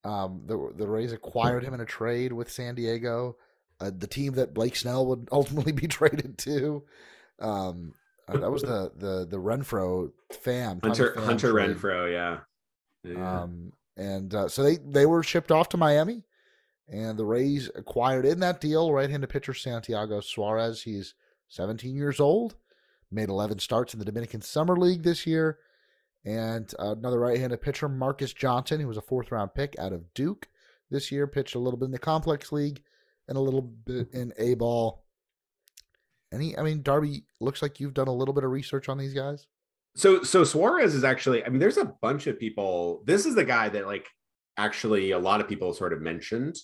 Um, 0.04 0.42
the 0.44 0.74
the 0.76 0.86
Rays 0.86 1.12
acquired 1.12 1.64
him 1.64 1.72
in 1.72 1.80
a 1.80 1.86
trade 1.86 2.34
with 2.34 2.52
San 2.52 2.74
Diego, 2.74 3.36
uh, 3.80 3.90
the 3.96 4.06
team 4.06 4.34
that 4.34 4.54
Blake 4.54 4.76
Snell 4.76 5.06
would 5.06 5.28
ultimately 5.32 5.72
be 5.72 5.86
traded 5.86 6.38
to. 6.38 6.84
Um, 7.40 7.94
uh, 8.28 8.38
that 8.38 8.50
was 8.50 8.62
the 8.62 8.92
the 8.96 9.26
the 9.28 9.36
Renfroe 9.36 10.12
fam 10.32 10.80
Hunter 10.82 11.14
Hunter 11.20 11.52
trade. 11.52 11.76
Renfroe, 11.76 12.12
yeah. 12.12 12.38
Yeah. 13.02 13.42
Um, 13.42 13.72
and 13.96 14.34
uh, 14.34 14.48
so 14.48 14.62
they 14.62 14.76
they 14.76 15.06
were 15.06 15.22
shipped 15.22 15.52
off 15.52 15.68
to 15.70 15.76
Miami, 15.76 16.22
and 16.88 17.18
the 17.18 17.24
Rays 17.24 17.70
acquired 17.74 18.24
in 18.24 18.40
that 18.40 18.60
deal 18.60 18.92
right-handed 18.92 19.28
pitcher 19.28 19.54
Santiago 19.54 20.20
Suarez. 20.20 20.82
He's 20.82 21.14
17 21.48 21.94
years 21.94 22.18
old, 22.18 22.56
made 23.10 23.28
11 23.28 23.58
starts 23.58 23.92
in 23.92 23.98
the 23.98 24.06
Dominican 24.06 24.40
Summer 24.40 24.76
League 24.76 25.02
this 25.02 25.26
year, 25.26 25.58
and 26.24 26.72
uh, 26.78 26.92
another 26.92 27.20
right-handed 27.20 27.60
pitcher 27.60 27.88
Marcus 27.88 28.32
Johnson, 28.32 28.80
who 28.80 28.88
was 28.88 28.96
a 28.96 29.02
fourth-round 29.02 29.54
pick 29.54 29.78
out 29.78 29.92
of 29.92 30.12
Duke 30.14 30.48
this 30.90 31.12
year, 31.12 31.26
pitched 31.26 31.54
a 31.54 31.60
little 31.60 31.78
bit 31.78 31.86
in 31.86 31.92
the 31.92 31.98
Complex 31.98 32.50
League 32.52 32.82
and 33.28 33.36
a 33.36 33.40
little 33.40 33.62
bit 33.62 34.08
in 34.12 34.32
A 34.38 34.54
ball. 34.54 35.04
Any, 36.32 36.56
I 36.58 36.62
mean, 36.62 36.82
Darby, 36.82 37.24
looks 37.40 37.62
like 37.62 37.78
you've 37.80 37.94
done 37.94 38.08
a 38.08 38.14
little 38.14 38.34
bit 38.34 38.44
of 38.44 38.50
research 38.50 38.88
on 38.88 38.98
these 38.98 39.14
guys. 39.14 39.46
So 39.96 40.24
so 40.24 40.42
Suarez 40.42 40.94
is 40.94 41.04
actually, 41.04 41.44
I 41.44 41.48
mean, 41.48 41.60
there's 41.60 41.76
a 41.76 41.92
bunch 42.02 42.26
of 42.26 42.38
people. 42.38 43.02
This 43.06 43.26
is 43.26 43.36
the 43.36 43.44
guy 43.44 43.68
that 43.68 43.86
like 43.86 44.08
actually 44.56 45.12
a 45.12 45.18
lot 45.18 45.40
of 45.40 45.48
people 45.48 45.72
sort 45.72 45.92
of 45.92 46.00
mentioned 46.00 46.56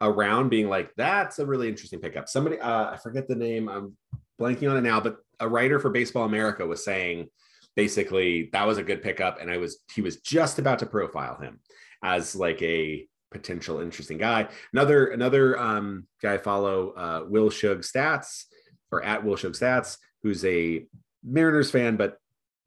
around 0.00 0.48
being 0.48 0.68
like, 0.68 0.90
that's 0.96 1.38
a 1.38 1.46
really 1.46 1.68
interesting 1.68 2.00
pickup. 2.00 2.28
Somebody, 2.28 2.58
uh, 2.58 2.90
I 2.90 2.96
forget 2.96 3.28
the 3.28 3.36
name, 3.36 3.68
I'm 3.68 3.96
blanking 4.40 4.68
on 4.68 4.76
it 4.76 4.82
now, 4.82 5.00
but 5.00 5.18
a 5.38 5.48
writer 5.48 5.78
for 5.78 5.90
Baseball 5.90 6.24
America 6.24 6.66
was 6.66 6.84
saying 6.84 7.28
basically 7.76 8.50
that 8.52 8.66
was 8.66 8.78
a 8.78 8.82
good 8.82 9.02
pickup. 9.02 9.40
And 9.40 9.50
I 9.50 9.58
was 9.58 9.78
he 9.94 10.02
was 10.02 10.16
just 10.16 10.58
about 10.58 10.80
to 10.80 10.86
profile 10.86 11.38
him 11.40 11.60
as 12.02 12.34
like 12.34 12.60
a 12.62 13.06
potential 13.34 13.80
interesting 13.80 14.16
guy. 14.16 14.48
Another 14.72 15.08
another 15.08 15.58
um, 15.58 16.06
guy 16.22 16.34
I 16.34 16.38
follow, 16.38 16.90
uh, 16.90 17.24
Will 17.28 17.50
Shug 17.50 17.82
Stats 17.82 18.44
or 18.90 19.04
at 19.04 19.22
Will 19.22 19.36
Shug 19.36 19.52
Stats, 19.52 19.98
who's 20.22 20.44
a 20.44 20.86
Mariners 21.22 21.70
fan, 21.70 21.96
but 21.96 22.16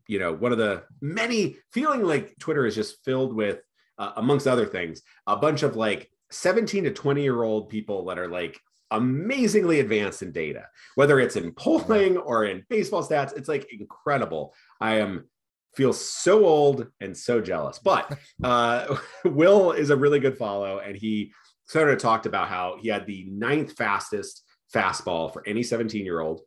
you 0.07 0.20
know 0.20 0.34
one 0.34 0.51
of 0.51 0.57
the 0.57 0.84
many 1.01 1.57
feeling 1.74 2.01
like 2.01 2.34
twitter 2.39 2.65
is 2.65 2.76
just 2.76 3.03
filled 3.03 3.34
with 3.36 3.59
uh, 3.97 4.13
amongst 4.15 4.47
other 4.47 4.65
things 4.65 5.01
a 5.28 5.36
bunch 5.36 5.63
of 5.63 5.76
like 5.76 6.09
17 6.32 6.86
to 6.86 6.91
20 6.91 7.22
year 7.22 7.43
old 7.43 7.70
people 7.70 8.05
that 8.05 8.20
are 8.20 8.28
like 8.28 8.59
amazingly 8.91 9.80
advanced 9.80 10.22
in 10.22 10.32
data. 10.32 10.65
Whether 10.95 11.20
it's 11.20 11.36
in 11.36 11.51
polling 11.53 12.18
or 12.18 12.45
in 12.45 12.65
baseball 12.70 13.03
stats 13.03 13.36
it's 13.36 13.49
like 13.49 13.68
incredible. 13.72 14.53
I 14.80 14.95
am 14.95 15.30
feel 15.78 15.93
so 15.93 16.45
old 16.45 16.88
and 16.99 17.15
so 17.15 17.39
jealous. 17.39 17.80
But 17.80 18.17
uh, 18.43 18.97
will 19.25 19.71
is 19.71 19.91
a 19.91 19.95
really 19.95 20.19
good 20.19 20.38
follow 20.38 20.80
and 20.80 20.97
he 20.97 21.32
sort 21.67 21.89
of 21.89 21.99
talked 21.99 22.25
about 22.25 22.49
how 22.49 22.78
he 22.82 22.89
had 22.89 23.05
the 23.05 23.25
ninth 23.30 23.73
fastest 23.73 24.43
fastball 24.73 25.32
for 25.32 25.47
any 25.47 25.63
17 25.63 26.03
year 26.03 26.19
old 26.19 26.41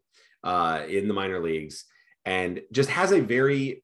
uh, 0.44 0.82
in 0.88 1.08
the 1.08 1.14
minor 1.14 1.40
leagues 1.40 1.84
and 2.24 2.60
just 2.72 2.90
has 2.90 3.12
a 3.12 3.20
very 3.20 3.82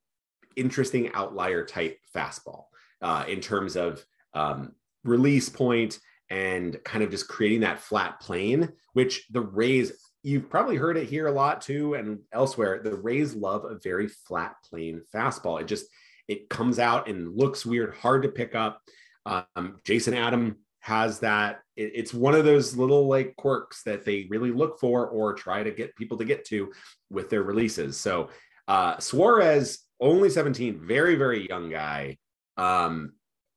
interesting 0.57 1.11
outlier 1.12 1.64
type 1.64 1.99
fastball 2.14 2.64
uh, 3.03 3.24
in 3.28 3.40
terms 3.40 3.76
of 3.76 4.05
um, 4.34 4.72
release 5.05 5.49
point 5.49 5.99
and 6.30 6.82
kind 6.84 7.05
of 7.05 7.11
just 7.11 7.28
creating 7.28 7.61
that 7.61 7.78
flat 7.78 8.20
plane, 8.20 8.72
which 8.94 9.26
the 9.30 9.40
Rays, 9.40 9.92
you've 10.27 10.51
probably 10.51 10.74
heard 10.74 10.97
it 10.97 11.09
here 11.09 11.29
a 11.29 11.33
lot 11.33 11.61
too, 11.61 11.95
and 11.95 12.18
elsewhere. 12.33 12.81
The 12.83 12.97
Rays 12.97 13.33
love 13.37 13.64
a 13.64 13.79
very 13.79 14.09
flat 14.09 14.57
plane 14.68 15.03
fastball. 15.14 15.61
It 15.61 15.68
just 15.68 15.87
it 16.27 16.49
comes 16.49 16.81
out 16.81 17.09
and 17.09 17.37
looks 17.37 17.64
weird, 17.64 17.95
hard 17.95 18.24
to 18.24 18.29
pick 18.29 18.57
up. 18.57 18.83
Um, 19.24 19.79
Jason 19.85 20.14
Adam 20.14 20.57
has 20.81 21.20
that. 21.20 21.61
It, 21.77 21.93
it's 21.95 22.12
one 22.12 22.35
of 22.35 22.45
those 22.45 22.77
little 22.77 23.07
like 23.07 23.37
quirks 23.37 23.85
that 23.85 24.05
they 24.05 24.27
really 24.29 24.51
look 24.51 24.81
for 24.81 25.07
or 25.07 25.33
try 25.33 25.62
to 25.62 25.70
get 25.70 25.95
people 25.95 26.18
to 26.18 26.24
get 26.24 26.45
to 26.47 26.72
with 27.09 27.31
their 27.31 27.45
releases. 27.45 27.97
So 27.97 28.31
uh, 28.66 28.99
Suarez, 28.99 29.79
only 30.01 30.29
17, 30.29 30.81
very, 30.85 31.14
very 31.14 31.49
young 31.49 31.70
guy. 31.70 32.18
Um, 32.57 33.12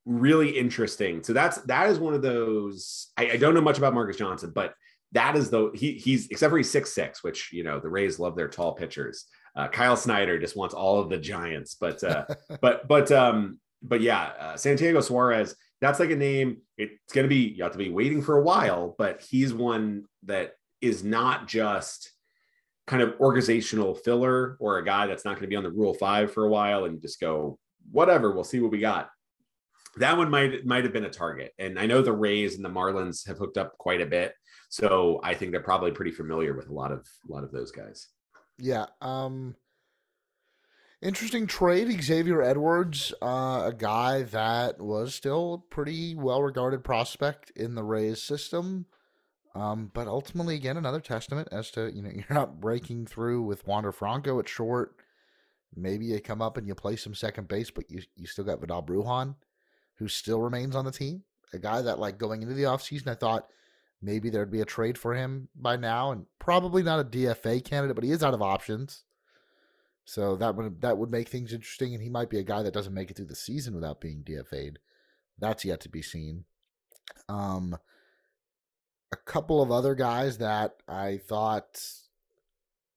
really 0.05 0.51
interesting. 0.51 1.23
So 1.23 1.33
that's 1.33 1.57
that 1.63 1.89
is 1.89 1.97
one 1.97 2.13
of 2.13 2.21
those. 2.21 3.07
I, 3.17 3.31
I 3.31 3.37
don't 3.37 3.55
know 3.55 3.61
much 3.61 3.79
about 3.79 3.95
Marcus 3.95 4.17
Johnson, 4.17 4.51
but 4.53 4.75
that 5.13 5.35
is 5.35 5.49
the 5.49 5.71
he 5.73 5.93
he's 5.93 6.27
except 6.27 6.51
for 6.51 6.57
he's 6.57 6.69
six 6.69 6.93
six, 6.93 7.23
which 7.23 7.51
you 7.51 7.63
know 7.63 7.79
the 7.79 7.89
Rays 7.89 8.19
love 8.19 8.35
their 8.35 8.47
tall 8.47 8.73
pitchers. 8.73 9.25
Uh, 9.55 9.67
Kyle 9.67 9.97
Snyder 9.97 10.39
just 10.39 10.55
wants 10.55 10.75
all 10.75 10.99
of 10.99 11.09
the 11.09 11.17
giants, 11.17 11.75
but 11.79 12.03
uh, 12.03 12.25
but 12.61 12.87
but 12.87 13.11
um 13.11 13.59
but 13.81 14.01
yeah, 14.01 14.31
uh, 14.39 14.57
Santiago 14.57 15.01
Suarez. 15.01 15.55
That's 15.81 15.99
like 15.99 16.11
a 16.11 16.15
name. 16.15 16.57
It's 16.77 17.13
going 17.13 17.23
to 17.23 17.29
be 17.29 17.53
you 17.55 17.63
have 17.63 17.71
to 17.71 17.77
be 17.77 17.89
waiting 17.89 18.21
for 18.21 18.37
a 18.37 18.43
while, 18.43 18.95
but 18.97 19.21
he's 19.21 19.53
one 19.53 20.03
that 20.23 20.51
is 20.81 21.05
not 21.05 21.47
just 21.47 22.11
kind 22.85 23.01
of 23.01 23.13
organizational 23.21 23.95
filler 23.95 24.57
or 24.59 24.77
a 24.77 24.85
guy 24.85 25.07
that's 25.07 25.23
not 25.23 25.35
going 25.35 25.43
to 25.43 25.47
be 25.47 25.55
on 25.55 25.63
the 25.63 25.71
Rule 25.71 25.93
Five 25.93 26.33
for 26.33 26.43
a 26.43 26.49
while 26.49 26.83
and 26.83 27.01
just 27.01 27.21
go 27.21 27.57
whatever. 27.91 28.33
We'll 28.33 28.43
see 28.43 28.59
what 28.59 28.71
we 28.71 28.79
got 28.79 29.09
that 29.97 30.17
one 30.17 30.29
might 30.29 30.65
might 30.65 30.83
have 30.83 30.93
been 30.93 31.05
a 31.05 31.09
target. 31.09 31.53
And 31.57 31.79
I 31.79 31.85
know 31.85 32.01
the 32.01 32.13
Rays 32.13 32.55
and 32.55 32.65
the 32.65 32.69
Marlins 32.69 33.27
have 33.27 33.37
hooked 33.37 33.57
up 33.57 33.77
quite 33.77 34.01
a 34.01 34.05
bit, 34.05 34.33
so 34.69 35.19
I 35.23 35.33
think 35.33 35.51
they're 35.51 35.61
probably 35.61 35.91
pretty 35.91 36.11
familiar 36.11 36.53
with 36.53 36.69
a 36.69 36.73
lot 36.73 36.91
of 36.91 37.07
a 37.27 37.31
lot 37.31 37.43
of 37.43 37.51
those 37.51 37.71
guys. 37.71 38.07
Yeah. 38.57 38.85
Um 39.01 39.55
interesting 41.01 41.47
trade 41.47 42.01
Xavier 42.01 42.41
Edwards, 42.41 43.13
uh, 43.21 43.63
a 43.65 43.73
guy 43.77 44.23
that 44.23 44.79
was 44.79 45.15
still 45.15 45.53
a 45.53 45.73
pretty 45.73 46.15
well 46.15 46.41
regarded 46.41 46.83
prospect 46.83 47.51
in 47.55 47.75
the 47.75 47.83
Rays 47.83 48.21
system. 48.21 48.85
Um, 49.55 49.89
but 49.93 50.07
ultimately, 50.07 50.55
again, 50.55 50.77
another 50.77 50.99
testament 51.01 51.49
as 51.51 51.71
to 51.71 51.91
you 51.93 52.01
know 52.01 52.11
you're 52.13 52.25
not 52.29 52.61
breaking 52.61 53.07
through 53.07 53.41
with 53.41 53.67
Wander 53.67 53.91
Franco 53.91 54.39
at 54.39 54.47
short. 54.47 54.95
Maybe 55.75 56.05
you 56.05 56.19
come 56.19 56.41
up 56.41 56.57
and 56.57 56.67
you 56.67 56.75
play 56.75 56.95
some 56.95 57.13
second 57.13 57.47
base, 57.47 57.71
but 57.71 57.89
you 57.89 58.01
you 58.15 58.27
still 58.27 58.45
got 58.45 58.59
Vidal 58.59 58.83
Bruján 58.83 59.35
who 59.99 60.07
still 60.07 60.41
remains 60.41 60.75
on 60.75 60.85
the 60.85 60.91
team. 60.91 61.23
A 61.53 61.59
guy 61.59 61.81
that, 61.81 61.99
like, 61.99 62.17
going 62.17 62.41
into 62.41 62.53
the 62.53 62.63
offseason, 62.63 63.09
I 63.09 63.15
thought 63.15 63.49
maybe 64.01 64.29
there'd 64.29 64.51
be 64.51 64.61
a 64.61 64.65
trade 64.65 64.97
for 64.97 65.13
him 65.13 65.49
by 65.55 65.75
now, 65.75 66.11
and 66.11 66.25
probably 66.39 66.83
not 66.83 66.99
a 66.99 67.03
DFA 67.03 67.63
candidate, 67.63 67.95
but 67.95 68.03
he 68.03 68.11
is 68.11 68.23
out 68.23 68.33
of 68.33 68.41
options. 68.41 69.03
So 70.05 70.35
that 70.37 70.55
would 70.55 70.81
that 70.81 70.97
would 70.97 71.11
make 71.11 71.29
things 71.29 71.53
interesting, 71.53 71.93
and 71.93 72.01
he 72.01 72.09
might 72.09 72.29
be 72.29 72.39
a 72.39 72.43
guy 72.43 72.63
that 72.63 72.73
doesn't 72.73 72.93
make 72.93 73.11
it 73.11 73.17
through 73.17 73.27
the 73.27 73.35
season 73.35 73.75
without 73.75 74.01
being 74.01 74.23
DFA'd. 74.23 74.79
That's 75.37 75.65
yet 75.65 75.81
to 75.81 75.89
be 75.89 76.01
seen. 76.01 76.45
Um, 77.27 77.77
a 79.11 79.15
couple 79.17 79.61
of 79.61 79.71
other 79.71 79.95
guys 79.95 80.37
that 80.39 80.77
I 80.87 81.17
thought 81.17 81.83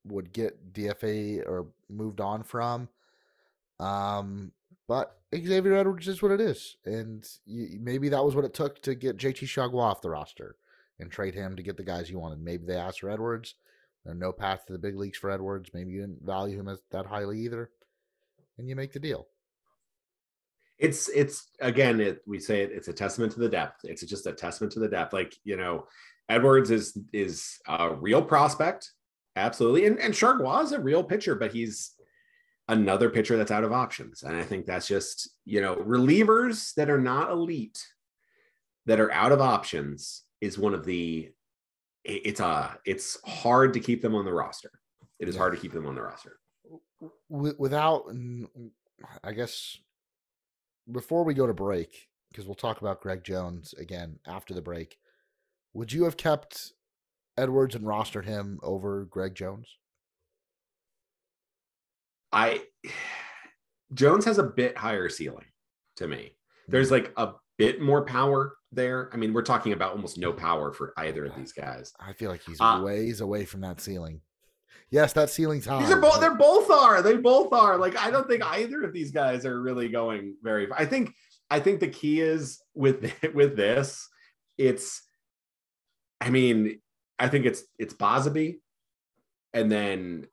would 0.05 0.33
get 0.33 0.73
DFA 0.73 1.47
or 1.47 1.67
moved 1.89 2.19
on 2.19 2.43
from. 2.43 2.89
Um, 3.79 4.51
but 4.87 5.17
Xavier 5.33 5.75
Edwards 5.75 6.07
is 6.07 6.21
what 6.21 6.31
it 6.31 6.41
is, 6.41 6.77
and 6.85 7.27
you, 7.45 7.79
maybe 7.79 8.09
that 8.09 8.23
was 8.23 8.35
what 8.35 8.45
it 8.45 8.53
took 8.53 8.81
to 8.81 8.95
get 8.95 9.17
JT 9.17 9.45
Chargois 9.45 9.81
off 9.81 10.01
the 10.01 10.09
roster 10.09 10.55
and 11.03 11.11
trade 11.11 11.35
him 11.35 11.55
to 11.55 11.63
get 11.63 11.77
the 11.77 11.83
guys 11.83 12.09
you 12.09 12.17
wanted. 12.17 12.41
Maybe 12.41 12.65
they 12.65 12.75
asked 12.75 13.01
for 13.01 13.11
Edwards. 13.11 13.55
There's 14.03 14.17
no 14.17 14.31
path 14.31 14.65
to 14.65 14.73
the 14.73 14.79
big 14.79 14.97
leagues 14.97 15.17
for 15.17 15.29
Edwards. 15.29 15.69
Maybe 15.73 15.91
you 15.91 16.01
didn't 16.01 16.25
value 16.25 16.59
him 16.59 16.67
as 16.67 16.79
that 16.91 17.05
highly 17.05 17.39
either, 17.41 17.69
and 18.57 18.67
you 18.67 18.75
make 18.75 18.91
the 18.91 18.99
deal. 18.99 19.27
It's 20.79 21.07
it's 21.09 21.47
again, 21.61 22.01
it, 22.01 22.21
we 22.25 22.39
say 22.39 22.61
it, 22.61 22.71
it's 22.73 22.87
a 22.87 22.93
testament 22.93 23.31
to 23.33 23.39
the 23.39 23.49
depth. 23.49 23.81
It's 23.83 24.03
just 24.03 24.25
a 24.25 24.33
testament 24.33 24.73
to 24.73 24.79
the 24.79 24.89
depth. 24.89 25.13
Like 25.13 25.35
you 25.43 25.55
know, 25.55 25.85
Edwards 26.27 26.71
is 26.71 26.97
is 27.13 27.59
a 27.67 27.93
real 27.93 28.21
prospect, 28.21 28.91
absolutely, 29.35 29.85
and 29.85 29.99
and 29.99 30.13
Chargois 30.13 30.63
is 30.63 30.71
a 30.71 30.79
real 30.79 31.03
pitcher, 31.03 31.35
but 31.35 31.53
he's 31.53 31.93
another 32.67 33.09
pitcher 33.09 33.37
that's 33.37 33.51
out 33.51 33.63
of 33.63 33.71
options. 33.71 34.23
And 34.23 34.35
I 34.35 34.43
think 34.43 34.65
that's 34.65 34.87
just, 34.87 35.29
you 35.45 35.59
know, 35.59 35.75
relievers 35.75 36.73
that 36.75 36.89
are 36.89 36.99
not 36.99 37.29
elite, 37.29 37.85
that 38.85 38.99
are 38.99 39.11
out 39.11 39.31
of 39.31 39.41
options 39.41 40.23
is 40.43 40.59
one 40.59 40.73
of 40.73 40.83
the 40.83 41.31
it's 42.03 42.41
a 42.41 42.45
uh, 42.45 42.71
it's 42.85 43.17
hard 43.25 43.71
to 43.73 43.79
keep 43.79 44.01
them 44.01 44.13
on 44.13 44.25
the 44.25 44.33
roster. 44.33 44.71
It 45.19 45.29
is 45.29 45.37
hard 45.37 45.53
to 45.53 45.59
keep 45.59 45.71
them 45.71 45.87
on 45.87 45.95
the 45.95 46.01
roster. 46.01 46.37
Without 47.29 48.03
I 49.23 49.31
guess 49.31 49.77
before 50.91 51.23
we 51.23 51.33
go 51.33 51.47
to 51.47 51.53
break, 51.53 52.09
because 52.29 52.45
we'll 52.45 52.55
talk 52.55 52.81
about 52.81 52.99
Greg 52.99 53.23
Jones 53.23 53.73
again 53.79 54.19
after 54.27 54.53
the 54.53 54.61
break, 54.61 54.97
would 55.73 55.93
you 55.93 56.03
have 56.03 56.17
kept 56.17 56.73
Edwards 57.37 57.73
and 57.73 57.85
rostered 57.85 58.25
him 58.25 58.59
over 58.63 59.05
Greg 59.05 59.35
Jones? 59.35 59.77
I 62.33 62.63
Jones 63.93 64.25
has 64.25 64.39
a 64.39 64.43
bit 64.43 64.77
higher 64.77 65.07
ceiling 65.07 65.45
to 65.95 66.07
me. 66.07 66.35
There's 66.67 66.89
hmm. 66.89 66.95
like 66.95 67.13
a 67.15 67.35
bit 67.57 67.79
more 67.79 68.03
power 68.03 68.57
there. 68.75 69.09
I 69.13 69.17
mean, 69.17 69.33
we're 69.33 69.41
talking 69.41 69.73
about 69.73 69.91
almost 69.91 70.17
no 70.17 70.33
power 70.33 70.71
for 70.71 70.93
either 70.97 71.25
of 71.25 71.35
these 71.35 71.51
guys. 71.51 71.93
I 71.99 72.13
feel 72.13 72.29
like 72.31 72.41
he's 72.43 72.59
uh, 72.59 72.81
ways 72.83 73.21
away 73.21 73.45
from 73.45 73.61
that 73.61 73.81
ceiling. 73.81 74.21
Yes, 74.89 75.13
that 75.13 75.29
ceiling's 75.29 75.65
high. 75.65 75.79
These 75.81 75.91
are 75.91 75.99
both. 75.99 76.19
They're 76.19 76.35
both 76.35 76.69
are. 76.69 77.01
They 77.01 77.17
both 77.17 77.51
are. 77.53 77.77
Like 77.77 77.97
I 77.97 78.11
don't 78.11 78.27
think 78.27 78.43
either 78.45 78.83
of 78.83 78.93
these 78.93 79.11
guys 79.11 79.45
are 79.45 79.61
really 79.61 79.89
going 79.89 80.35
very. 80.41 80.67
I 80.75 80.85
think. 80.85 81.13
I 81.49 81.59
think 81.59 81.79
the 81.79 81.87
key 81.87 82.21
is 82.21 82.61
with 82.73 83.11
with 83.33 83.55
this. 83.55 84.07
It's. 84.57 85.01
I 86.21 86.29
mean, 86.29 86.79
I 87.19 87.27
think 87.27 87.45
it's 87.45 87.63
it's 87.79 87.93
Bosby, 87.93 88.61
and 89.53 89.71
then 89.71 90.27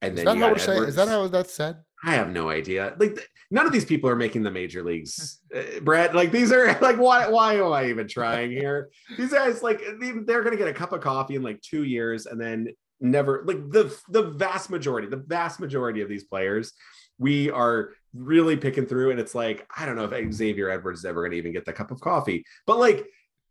and 0.00 0.18
is 0.18 0.24
then 0.24 0.38
that 0.38 0.44
how 0.44 0.52
we're 0.52 0.58
saying? 0.58 0.84
Is 0.84 0.94
that 0.94 1.08
how 1.08 1.26
that's 1.28 1.52
said? 1.52 1.76
I 2.04 2.14
have 2.14 2.30
no 2.30 2.48
idea. 2.48 2.94
Like 2.98 3.28
none 3.50 3.66
of 3.66 3.72
these 3.72 3.84
people 3.84 4.10
are 4.10 4.16
making 4.16 4.42
the 4.42 4.50
major 4.50 4.82
leagues, 4.82 5.40
uh, 5.54 5.80
Brett. 5.82 6.14
Like 6.14 6.32
these 6.32 6.52
are 6.52 6.66
like 6.80 6.96
why 6.96 7.28
why 7.28 7.54
am 7.54 7.72
I 7.72 7.86
even 7.86 8.08
trying 8.08 8.50
here? 8.50 8.90
These 9.16 9.32
guys 9.32 9.62
like 9.62 9.82
they're 10.24 10.42
gonna 10.42 10.56
get 10.56 10.68
a 10.68 10.72
cup 10.72 10.92
of 10.92 11.00
coffee 11.00 11.36
in 11.36 11.42
like 11.42 11.60
two 11.60 11.84
years 11.84 12.26
and 12.26 12.40
then 12.40 12.68
never 13.00 13.42
like 13.46 13.70
the 13.70 13.96
the 14.08 14.22
vast 14.22 14.70
majority, 14.70 15.08
the 15.08 15.16
vast 15.16 15.60
majority 15.60 16.00
of 16.00 16.08
these 16.08 16.24
players, 16.24 16.72
we 17.18 17.50
are 17.50 17.90
really 18.14 18.56
picking 18.56 18.86
through, 18.86 19.10
and 19.10 19.20
it's 19.20 19.34
like 19.34 19.66
I 19.76 19.86
don't 19.86 19.96
know 19.96 20.08
if 20.10 20.34
Xavier 20.34 20.70
Edwards 20.70 21.00
is 21.00 21.04
ever 21.04 21.22
gonna 21.22 21.36
even 21.36 21.52
get 21.52 21.64
the 21.64 21.72
cup 21.72 21.90
of 21.90 22.00
coffee, 22.00 22.44
but 22.66 22.78
like. 22.78 23.06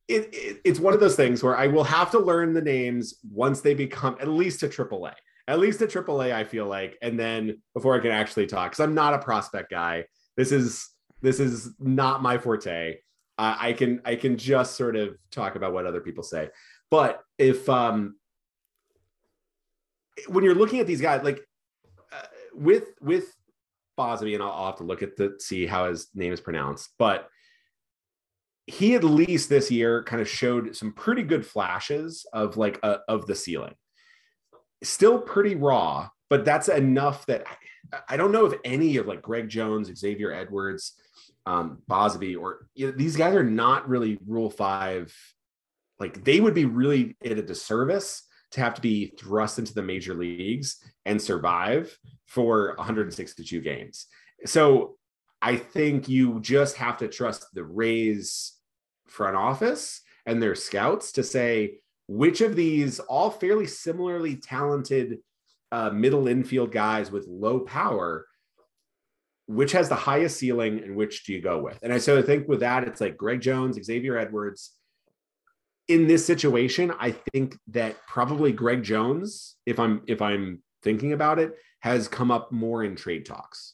It, 0.10 0.30
it, 0.32 0.62
it's 0.64 0.80
one 0.80 0.94
of 0.94 1.02
those 1.02 1.18
things 1.18 1.44
where 1.44 1.58
I 1.58 1.68
will 1.68 1.84
have 1.84 2.12
to 2.12 2.20
learn 2.20 2.54
the 2.54 2.62
names 2.62 3.16
once 3.30 3.60
they 3.60 3.74
become 3.74 4.16
at 4.22 4.30
least 4.30 4.64
a 4.64 4.70
AAA 4.70 5.12
at 5.48 5.60
least 5.60 5.82
at 5.82 5.90
AAA, 5.90 6.34
I 6.34 6.44
feel 6.44 6.66
like, 6.66 6.98
and 7.02 7.18
then 7.18 7.62
before 7.74 7.96
I 7.96 8.00
can 8.00 8.12
actually 8.12 8.48
talk, 8.48 8.72
because 8.72 8.84
I'm 8.84 8.94
not 8.94 9.14
a 9.14 9.20
prospect 9.20 9.72
guy. 9.72 10.06
This 10.36 10.52
is 10.52 10.90
this 11.22 11.40
is 11.40 11.72
not 11.80 12.22
my 12.22 12.38
forte. 12.38 12.98
Uh, 13.38 13.56
I 13.60 13.74
can 13.74 14.02
I 14.06 14.16
can 14.16 14.38
just 14.38 14.76
sort 14.76 14.96
of 14.96 15.16
talk 15.32 15.56
about 15.56 15.74
what 15.74 15.86
other 15.86 16.02
people 16.02 16.24
say. 16.24 16.50
But 16.92 17.22
if 17.38 17.68
um 17.70 18.16
when 20.28 20.44
you're 20.44 20.56
looking 20.56 20.80
at 20.80 20.88
these 20.88 21.02
guys, 21.02 21.24
like 21.24 21.40
uh, 22.12 22.28
with 22.54 22.90
with 23.02 23.34
Bosby, 23.96 24.34
and 24.34 24.44
I'll, 24.44 24.52
I'll 24.52 24.66
have 24.68 24.78
to 24.78 24.84
look 24.84 25.02
at 25.02 25.16
the 25.16 25.36
see 25.40 25.66
how 25.66 25.90
his 25.90 26.10
name 26.14 26.34
is 26.34 26.42
pronounced, 26.42 26.90
but 27.00 27.30
he 28.66 28.96
at 28.96 29.04
least 29.04 29.48
this 29.48 29.72
year 29.72 30.04
kind 30.04 30.22
of 30.22 30.28
showed 30.28 30.76
some 30.76 30.92
pretty 30.92 31.24
good 31.24 31.46
flashes 31.46 32.26
of 32.34 32.58
like 32.58 32.80
a, 32.84 33.00
of 33.08 33.26
the 33.26 33.36
ceiling 33.36 33.74
still 34.84 35.20
pretty 35.20 35.56
raw, 35.56 36.10
but 36.30 36.46
that's 36.46 36.70
enough 36.70 37.26
that 37.28 37.46
I, 37.92 38.00
I 38.10 38.18
don't 38.18 38.32
know 38.32 38.46
if 38.46 38.60
any 38.64 38.98
of 38.98 39.08
like 39.08 39.22
Greg 39.22 39.50
Jones, 39.50 39.92
Xavier 39.96 40.32
Edwards, 40.32 40.94
um, 41.46 41.80
Bosby, 41.88 42.36
or 42.36 42.68
you 42.76 42.88
know, 42.88 42.92
these 42.92 43.16
guys 43.16 43.36
are 43.36 43.44
not 43.44 43.88
really 43.88 44.20
Rule 44.26 44.50
Five. 44.50 45.14
Like 46.00 46.24
they 46.24 46.40
would 46.40 46.54
be 46.54 46.66
really 46.66 47.16
at 47.24 47.32
a 47.32 47.42
disservice 47.42 48.24
to 48.52 48.62
have 48.62 48.74
to 48.76 48.82
be 48.82 49.14
thrust 49.18 49.60
into 49.60 49.74
the 49.74 49.82
major 49.82 50.14
leagues 50.14 50.78
and 51.06 51.22
survive 51.22 51.98
for 52.26 52.76
162 52.78 53.62
games. 53.62 54.08
So 54.46 54.98
I 55.42 55.56
think 55.58 56.08
you 56.08 56.40
just 56.40 56.78
have 56.78 56.98
to 56.98 57.08
trust 57.08 57.46
the 57.54 57.64
Rays 57.64 58.54
front 59.08 59.36
office 59.36 60.02
and 60.26 60.42
their 60.42 60.56
scouts 60.56 61.14
to 61.14 61.24
say, 61.24 61.80
which 62.08 62.42
of 62.42 62.56
these 62.56 63.00
all 63.00 63.30
fairly 63.30 63.68
similarly 63.68 64.36
talented 64.36 65.20
uh, 65.72 65.90
middle 65.90 66.28
infield 66.28 66.72
guys 66.72 67.12
with 67.12 67.28
low 67.28 67.60
power 67.60 68.26
which 69.48 69.72
has 69.72 69.88
the 69.88 69.96
highest 69.96 70.38
ceiling 70.38 70.84
and 70.84 70.96
which 70.96 71.26
do 71.26 71.32
you 71.34 71.42
go 71.42 71.60
with? 71.60 71.80
And 71.82 71.94
i 71.94 71.98
so 71.98 72.18
i 72.18 72.22
think 72.22 72.48
with 72.48 72.62
that 72.62 72.84
it's 72.84 73.02
like 73.02 73.18
greg 73.18 73.42
jones 73.42 73.80
xavier 73.84 74.18
edwards. 74.18 74.72
In 75.88 76.08
this 76.08 76.26
situation 76.26 76.92
i 77.00 77.12
think 77.34 77.58
that 77.68 77.96
probably 78.08 78.52
greg 78.52 78.84
jones 78.84 79.56
if 79.66 79.80
i'm 79.80 80.02
if 80.06 80.22
i'm 80.22 80.62
thinking 80.84 81.14
about 81.14 81.40
it 81.40 81.56
has 81.80 82.08
come 82.08 82.30
up 82.30 82.52
more 82.52 82.84
in 82.84 82.96
trade 82.96 83.26
talks 83.26 83.74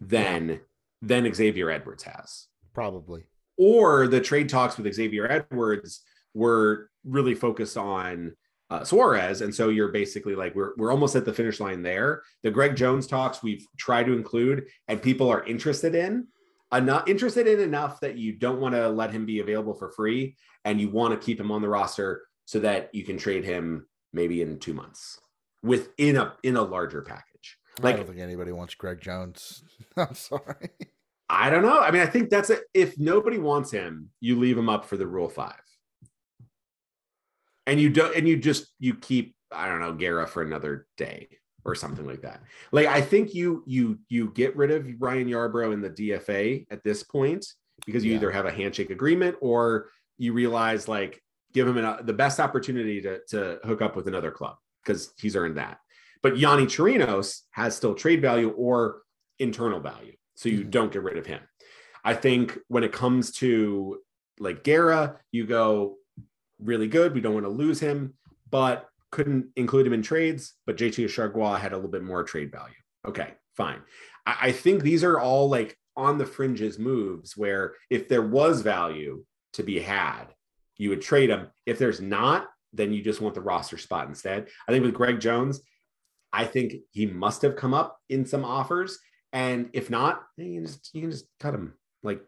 than 0.00 0.48
yeah. 0.48 0.56
than 1.02 1.34
xavier 1.34 1.70
edwards 1.70 2.02
has. 2.04 2.46
Probably. 2.72 3.24
Or 3.58 4.08
the 4.08 4.20
trade 4.20 4.48
talks 4.48 4.78
with 4.78 4.92
xavier 4.94 5.30
edwards 5.30 6.02
were 6.34 6.90
really 7.04 7.34
focused 7.34 7.76
on 7.76 8.34
uh, 8.70 8.84
Suarez, 8.84 9.40
and 9.40 9.54
so 9.54 9.68
you're 9.68 9.88
basically 9.92 10.34
like 10.34 10.54
we're 10.54 10.72
we're 10.76 10.92
almost 10.92 11.16
at 11.16 11.24
the 11.24 11.32
finish 11.32 11.58
line 11.58 11.82
there. 11.82 12.22
The 12.42 12.50
Greg 12.50 12.76
Jones 12.76 13.06
talks 13.06 13.42
we've 13.42 13.66
tried 13.78 14.06
to 14.06 14.12
include, 14.12 14.66
and 14.88 15.02
people 15.02 15.28
are 15.28 15.44
interested 15.44 15.94
in 15.94 16.28
enough 16.72 17.08
interested 17.08 17.46
in 17.46 17.60
enough 17.60 18.00
that 18.00 18.16
you 18.16 18.32
don't 18.32 18.60
want 18.60 18.74
to 18.74 18.88
let 18.88 19.10
him 19.10 19.26
be 19.26 19.40
available 19.40 19.74
for 19.74 19.90
free, 19.90 20.36
and 20.64 20.80
you 20.80 20.88
want 20.88 21.12
to 21.12 21.24
keep 21.24 21.40
him 21.40 21.50
on 21.50 21.62
the 21.62 21.68
roster 21.68 22.22
so 22.44 22.60
that 22.60 22.94
you 22.94 23.04
can 23.04 23.18
trade 23.18 23.44
him 23.44 23.86
maybe 24.12 24.42
in 24.42 24.58
two 24.58 24.74
months 24.74 25.18
within 25.62 26.16
a 26.16 26.34
in 26.42 26.56
a 26.56 26.62
larger 26.62 27.02
package. 27.02 27.58
Like, 27.80 27.94
I 27.94 27.98
don't 27.98 28.06
think 28.08 28.20
anybody 28.20 28.52
wants 28.52 28.74
Greg 28.74 29.00
Jones. 29.00 29.62
I'm 29.96 30.14
sorry. 30.14 30.70
I 31.28 31.48
don't 31.48 31.62
know. 31.62 31.80
I 31.80 31.90
mean, 31.92 32.02
I 32.02 32.06
think 32.06 32.28
that's 32.28 32.50
it. 32.50 32.62
If 32.74 32.98
nobody 32.98 33.38
wants 33.38 33.70
him, 33.70 34.10
you 34.20 34.38
leave 34.38 34.58
him 34.58 34.68
up 34.68 34.84
for 34.84 34.96
the 34.96 35.06
rule 35.06 35.28
five. 35.28 35.54
And 37.70 37.80
you 37.80 37.88
don't 37.88 38.16
and 38.16 38.28
you 38.28 38.36
just 38.36 38.66
you 38.78 38.94
keep, 38.94 39.36
I 39.52 39.68
don't 39.68 39.80
know, 39.80 39.92
Guerra 39.92 40.26
for 40.26 40.42
another 40.42 40.86
day 40.96 41.28
or 41.64 41.74
something 41.74 42.06
like 42.06 42.22
that. 42.22 42.42
Like 42.72 42.86
I 42.86 43.00
think 43.00 43.34
you 43.34 43.62
you 43.66 43.98
you 44.08 44.32
get 44.34 44.56
rid 44.56 44.70
of 44.70 44.88
Ryan 44.98 45.28
Yarbrough 45.28 45.72
in 45.72 45.80
the 45.80 45.90
DFA 45.90 46.66
at 46.70 46.82
this 46.82 47.02
point 47.02 47.46
because 47.86 48.04
you 48.04 48.10
yeah. 48.10 48.16
either 48.16 48.30
have 48.30 48.46
a 48.46 48.50
handshake 48.50 48.90
agreement 48.90 49.36
or 49.40 49.88
you 50.18 50.32
realize 50.32 50.88
like 50.88 51.22
give 51.52 51.66
him 51.66 51.76
an, 51.76 52.04
the 52.06 52.12
best 52.12 52.40
opportunity 52.40 53.00
to 53.02 53.20
to 53.28 53.58
hook 53.64 53.82
up 53.82 53.96
with 53.96 54.08
another 54.08 54.30
club 54.30 54.56
because 54.84 55.12
he's 55.18 55.36
earned 55.36 55.56
that. 55.56 55.78
But 56.22 56.34
Yonny 56.34 56.64
Chirinos 56.64 57.42
has 57.52 57.76
still 57.76 57.94
trade 57.94 58.20
value 58.20 58.50
or 58.50 59.02
internal 59.38 59.80
value 59.80 60.14
so 60.34 60.48
you 60.48 60.60
mm-hmm. 60.60 60.70
don't 60.70 60.92
get 60.92 61.02
rid 61.02 61.16
of 61.16 61.26
him. 61.26 61.40
I 62.04 62.14
think 62.14 62.58
when 62.68 62.84
it 62.84 62.92
comes 62.92 63.32
to 63.36 63.98
like 64.38 64.64
Guerra 64.64 65.20
you 65.30 65.46
go 65.46 65.96
really 66.62 66.88
good. 66.88 67.14
We 67.14 67.20
don't 67.20 67.34
want 67.34 67.46
to 67.46 67.50
lose 67.50 67.80
him, 67.80 68.14
but 68.50 68.88
couldn't 69.10 69.46
include 69.56 69.86
him 69.86 69.92
in 69.92 70.02
trades. 70.02 70.54
But 70.66 70.76
JT 70.76 71.06
Chargois 71.06 71.58
had 71.58 71.72
a 71.72 71.76
little 71.76 71.90
bit 71.90 72.04
more 72.04 72.22
trade 72.22 72.50
value. 72.50 72.74
Okay, 73.06 73.34
fine. 73.56 73.80
I, 74.26 74.36
I 74.42 74.52
think 74.52 74.82
these 74.82 75.04
are 75.04 75.18
all 75.18 75.48
like 75.48 75.76
on 75.96 76.18
the 76.18 76.26
fringes 76.26 76.78
moves 76.78 77.36
where 77.36 77.74
if 77.90 78.08
there 78.08 78.22
was 78.22 78.62
value 78.62 79.24
to 79.54 79.62
be 79.62 79.80
had, 79.80 80.26
you 80.76 80.90
would 80.90 81.02
trade 81.02 81.30
him. 81.30 81.48
If 81.66 81.78
there's 81.78 82.00
not, 82.00 82.48
then 82.72 82.92
you 82.92 83.02
just 83.02 83.20
want 83.20 83.34
the 83.34 83.40
roster 83.40 83.78
spot 83.78 84.08
instead. 84.08 84.48
I 84.68 84.72
think 84.72 84.84
with 84.84 84.94
Greg 84.94 85.20
Jones, 85.20 85.60
I 86.32 86.44
think 86.44 86.74
he 86.92 87.06
must 87.06 87.42
have 87.42 87.56
come 87.56 87.74
up 87.74 87.98
in 88.08 88.24
some 88.24 88.44
offers 88.44 88.98
and 89.32 89.70
if 89.72 89.90
not, 89.90 90.22
you 90.36 90.54
can 90.54 90.66
just 90.66 90.90
you 90.92 91.02
can 91.02 91.10
just 91.10 91.26
cut 91.38 91.54
him. 91.54 91.74
Like 92.02 92.22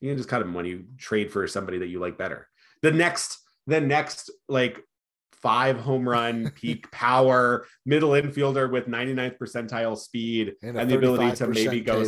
you 0.00 0.10
can 0.10 0.16
just 0.16 0.28
cut 0.28 0.42
him 0.42 0.54
when 0.54 0.64
you 0.64 0.84
trade 0.98 1.30
for 1.30 1.46
somebody 1.46 1.78
that 1.78 1.88
you 1.88 2.00
like 2.00 2.18
better. 2.18 2.48
The 2.82 2.90
next, 2.90 3.38
the 3.66 3.80
next 3.80 4.30
like 4.48 4.78
five 5.32 5.78
home 5.78 6.08
run 6.08 6.50
peak 6.54 6.90
power 6.90 7.66
middle 7.84 8.10
infielder 8.10 8.70
with 8.70 8.86
99th 8.86 9.38
percentile 9.38 9.98
speed 9.98 10.54
and, 10.62 10.78
and 10.78 10.90
the 10.90 10.96
ability 10.96 11.34
to 11.36 11.48
maybe 11.48 11.80
go 11.80 12.04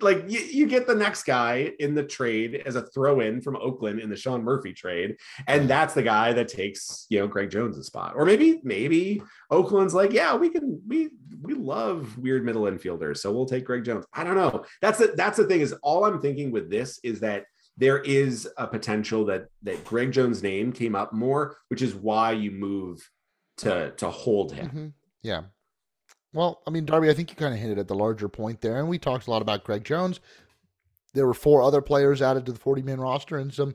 like 0.00 0.24
you, 0.28 0.40
you, 0.40 0.66
get 0.66 0.88
the 0.88 0.94
next 0.94 1.22
guy 1.22 1.72
in 1.78 1.94
the 1.94 2.02
trade 2.02 2.62
as 2.66 2.74
a 2.74 2.82
throw 2.82 3.20
in 3.20 3.40
from 3.40 3.54
Oakland 3.56 4.00
in 4.00 4.10
the 4.10 4.16
Sean 4.16 4.42
Murphy 4.42 4.72
trade, 4.72 5.16
and 5.46 5.70
that's 5.70 5.94
the 5.94 6.02
guy 6.02 6.32
that 6.32 6.48
takes 6.48 7.06
you 7.10 7.20
know 7.20 7.28
Greg 7.28 7.50
Jones' 7.50 7.86
spot, 7.86 8.14
or 8.16 8.24
maybe 8.24 8.60
maybe 8.64 9.22
Oakland's 9.50 9.94
like, 9.94 10.12
yeah, 10.12 10.34
we 10.34 10.48
can 10.48 10.82
we 10.88 11.10
we 11.42 11.54
love 11.54 12.18
weird 12.18 12.44
middle 12.44 12.62
infielders, 12.62 13.18
so 13.18 13.32
we'll 13.32 13.46
take 13.46 13.64
Greg 13.64 13.84
Jones. 13.84 14.04
I 14.12 14.24
don't 14.24 14.34
know. 14.34 14.64
That's 14.82 14.98
the 14.98 15.12
that's 15.16 15.36
the 15.36 15.46
thing 15.46 15.60
is 15.60 15.72
all 15.82 16.04
I'm 16.04 16.20
thinking 16.20 16.50
with 16.50 16.68
this 16.68 16.98
is 17.04 17.20
that 17.20 17.44
there 17.76 17.98
is 17.98 18.48
a 18.56 18.66
potential 18.66 19.24
that 19.26 19.48
that 19.62 19.84
Greg 19.84 20.12
Jones' 20.12 20.42
name 20.42 20.72
came 20.72 20.94
up 20.94 21.12
more, 21.12 21.56
which 21.68 21.82
is 21.82 21.94
why 21.94 22.32
you 22.32 22.50
move 22.50 23.10
to 23.58 23.92
to 23.92 24.10
hold 24.10 24.52
him. 24.52 24.66
Mm-hmm. 24.66 24.86
Yeah, 25.22 25.42
well, 26.36 26.60
I 26.66 26.70
mean, 26.70 26.84
Darby, 26.84 27.08
I 27.08 27.14
think 27.14 27.30
you 27.30 27.36
kind 27.36 27.54
of 27.54 27.60
hinted 27.60 27.78
at 27.78 27.88
the 27.88 27.94
larger 27.94 28.28
point 28.28 28.60
there, 28.60 28.76
and 28.76 28.90
we 28.90 28.98
talked 28.98 29.26
a 29.26 29.30
lot 29.30 29.40
about 29.40 29.64
Greg 29.64 29.84
Jones. 29.84 30.20
There 31.14 31.26
were 31.26 31.32
four 31.32 31.62
other 31.62 31.80
players 31.80 32.20
added 32.20 32.44
to 32.44 32.52
the 32.52 32.58
40 32.58 32.82
man 32.82 33.00
roster 33.00 33.38
and 33.38 33.52
some 33.52 33.74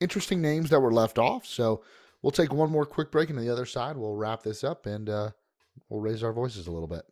interesting 0.00 0.40
names 0.40 0.70
that 0.70 0.80
were 0.80 0.90
left 0.90 1.18
off. 1.18 1.44
So 1.44 1.84
we'll 2.22 2.30
take 2.30 2.50
one 2.50 2.70
more 2.70 2.86
quick 2.86 3.10
break, 3.10 3.28
and 3.28 3.38
on 3.38 3.44
the 3.44 3.52
other 3.52 3.66
side, 3.66 3.98
we'll 3.98 4.14
wrap 4.14 4.42
this 4.42 4.64
up 4.64 4.86
and 4.86 5.10
uh, 5.10 5.30
we'll 5.90 6.00
raise 6.00 6.22
our 6.22 6.32
voices 6.32 6.66
a 6.66 6.72
little 6.72 6.88
bit. 6.88 7.02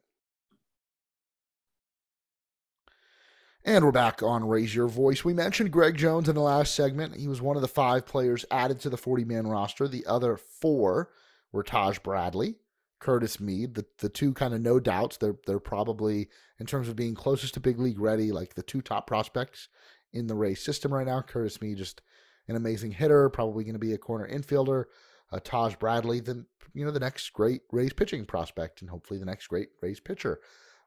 And 3.67 3.85
we're 3.85 3.91
back 3.91 4.23
on 4.23 4.47
Raise 4.47 4.77
Your 4.77 4.87
Voice. 4.87 5.25
We 5.25 5.35
mentioned 5.35 5.73
Greg 5.73 5.97
Jones 5.97 6.29
in 6.29 6.37
the 6.37 6.41
last 6.41 6.73
segment. 6.73 7.17
He 7.17 7.27
was 7.27 7.43
one 7.43 7.57
of 7.57 7.62
the 7.62 7.69
five 7.69 8.07
players 8.07 8.45
added 8.49 8.79
to 8.79 8.89
the 8.89 8.97
40 8.97 9.25
man 9.25 9.49
roster. 9.49 9.89
The 9.89 10.07
other 10.07 10.37
four 10.37 11.11
were 11.51 11.64
Taj 11.64 11.99
Bradley, 11.99 12.59
Curtis 13.01 13.41
Mead, 13.41 13.75
the 13.75 13.85
the 13.99 14.09
two 14.09 14.33
kind 14.35 14.55
of 14.55 14.61
no 14.61 14.79
doubts. 14.79 15.17
They're 15.17 15.35
they're 15.49 15.59
probably 15.59 16.29
in 16.61 16.67
terms 16.67 16.89
of 16.89 16.95
being 16.95 17.17
closest 17.17 17.55
to 17.55 17.61
big 17.61 17.81
league 17.81 17.99
ready, 17.99 18.31
like 18.31 18.55
the 18.55 18.62
two 18.62 18.83
top 18.83 19.09
prospects 19.09 19.67
in 20.12 20.29
the 20.29 20.37
Rays 20.37 20.62
system 20.62 20.95
right 20.95 21.07
now. 21.07 21.21
Curtis 21.21 21.61
Mead, 21.61 21.79
just 21.79 22.03
an 22.47 22.55
amazing 22.55 22.93
hitter, 22.93 23.29
probably 23.31 23.64
going 23.64 23.75
to 23.75 23.81
be 23.81 23.95
a 23.95 23.99
corner 23.99 24.29
infielder. 24.29 24.85
Uh, 25.33 25.41
Taj 25.43 25.75
Bradley, 25.75 26.21
then 26.21 26.47
you 26.73 26.85
know 26.85 26.93
the 26.93 27.01
next 27.01 27.33
great 27.33 27.62
Rays 27.73 27.93
pitching 27.93 28.27
prospect, 28.27 28.81
and 28.81 28.91
hopefully 28.91 29.19
the 29.19 29.27
next 29.27 29.49
great 29.49 29.71
Rays 29.83 29.99
pitcher. 29.99 30.39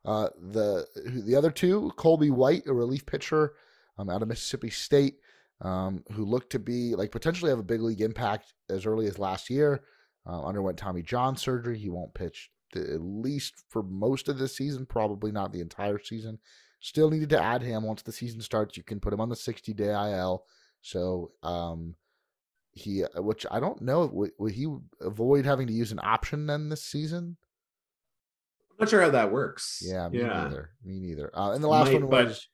Uh, 0.06 0.30
the 0.40 0.86
the 1.26 1.36
other 1.36 1.52
two, 1.52 1.92
Colby 1.98 2.30
White, 2.30 2.68
a 2.68 2.74
relief 2.74 3.06
pitcher 3.06 3.54
um, 3.98 4.10
out 4.10 4.22
of 4.22 4.28
Mississippi 4.28 4.70
State, 4.70 5.16
um, 5.62 6.04
who 6.14 6.26
looked 6.26 6.52
to 6.52 6.60
be 6.60 6.96
like 6.96 7.12
potentially 7.12 7.50
have 7.50 7.60
a 7.60 7.64
big 7.64 7.82
league 7.82 8.02
impact 8.02 8.54
as 8.70 8.86
early 8.86 9.08
as 9.08 9.20
last 9.20 9.50
year. 9.50 9.84
Uh, 10.26 10.44
underwent 10.44 10.78
Tommy 10.78 11.02
John 11.02 11.36
surgery. 11.36 11.78
He 11.78 11.90
won't 11.90 12.14
pitch 12.14 12.50
at 12.76 13.02
least 13.02 13.64
for 13.70 13.84
most 13.84 14.28
of 14.28 14.38
the 14.38 14.48
season, 14.48 14.86
probably 14.86 15.32
not 15.32 15.52
the 15.52 15.62
entire 15.62 16.00
season. 16.00 16.40
Still 16.82 17.10
needed 17.10 17.30
to 17.30 17.42
add 17.42 17.62
him 17.62 17.84
once 17.84 18.02
the 18.02 18.12
season 18.12 18.42
starts. 18.42 18.78
You 18.78 18.84
can 18.84 19.00
put 19.00 19.14
him 19.14 19.22
on 19.22 19.30
the 19.30 19.36
60 19.36 19.74
day 19.74 19.92
IL. 19.92 20.46
So, 20.82 21.32
um, 21.44 21.96
he, 22.72 23.04
uh, 23.04 23.22
which 23.22 23.46
I 23.52 23.60
don't 23.60 23.82
know, 23.82 24.06
would, 24.14 24.32
would 24.40 24.54
he 24.54 24.68
avoid 25.02 25.46
having 25.46 25.68
to 25.68 25.74
use 25.74 25.92
an 25.92 26.00
option 26.02 26.46
then 26.46 26.70
this 26.70 26.84
season? 26.84 27.38
Not 28.80 28.90
sure 28.90 29.02
how 29.02 29.10
that 29.10 29.32
works. 29.32 29.82
Yeah, 29.86 30.08
me 30.10 30.20
yeah. 30.20 30.44
neither. 30.44 30.72
Me 30.84 31.00
neither. 31.00 31.30
Uh, 31.34 31.52
and 31.52 31.64
the 31.64 31.68
last 31.68 31.92
Might, 31.92 32.02
one 32.02 32.10
was 32.10 32.48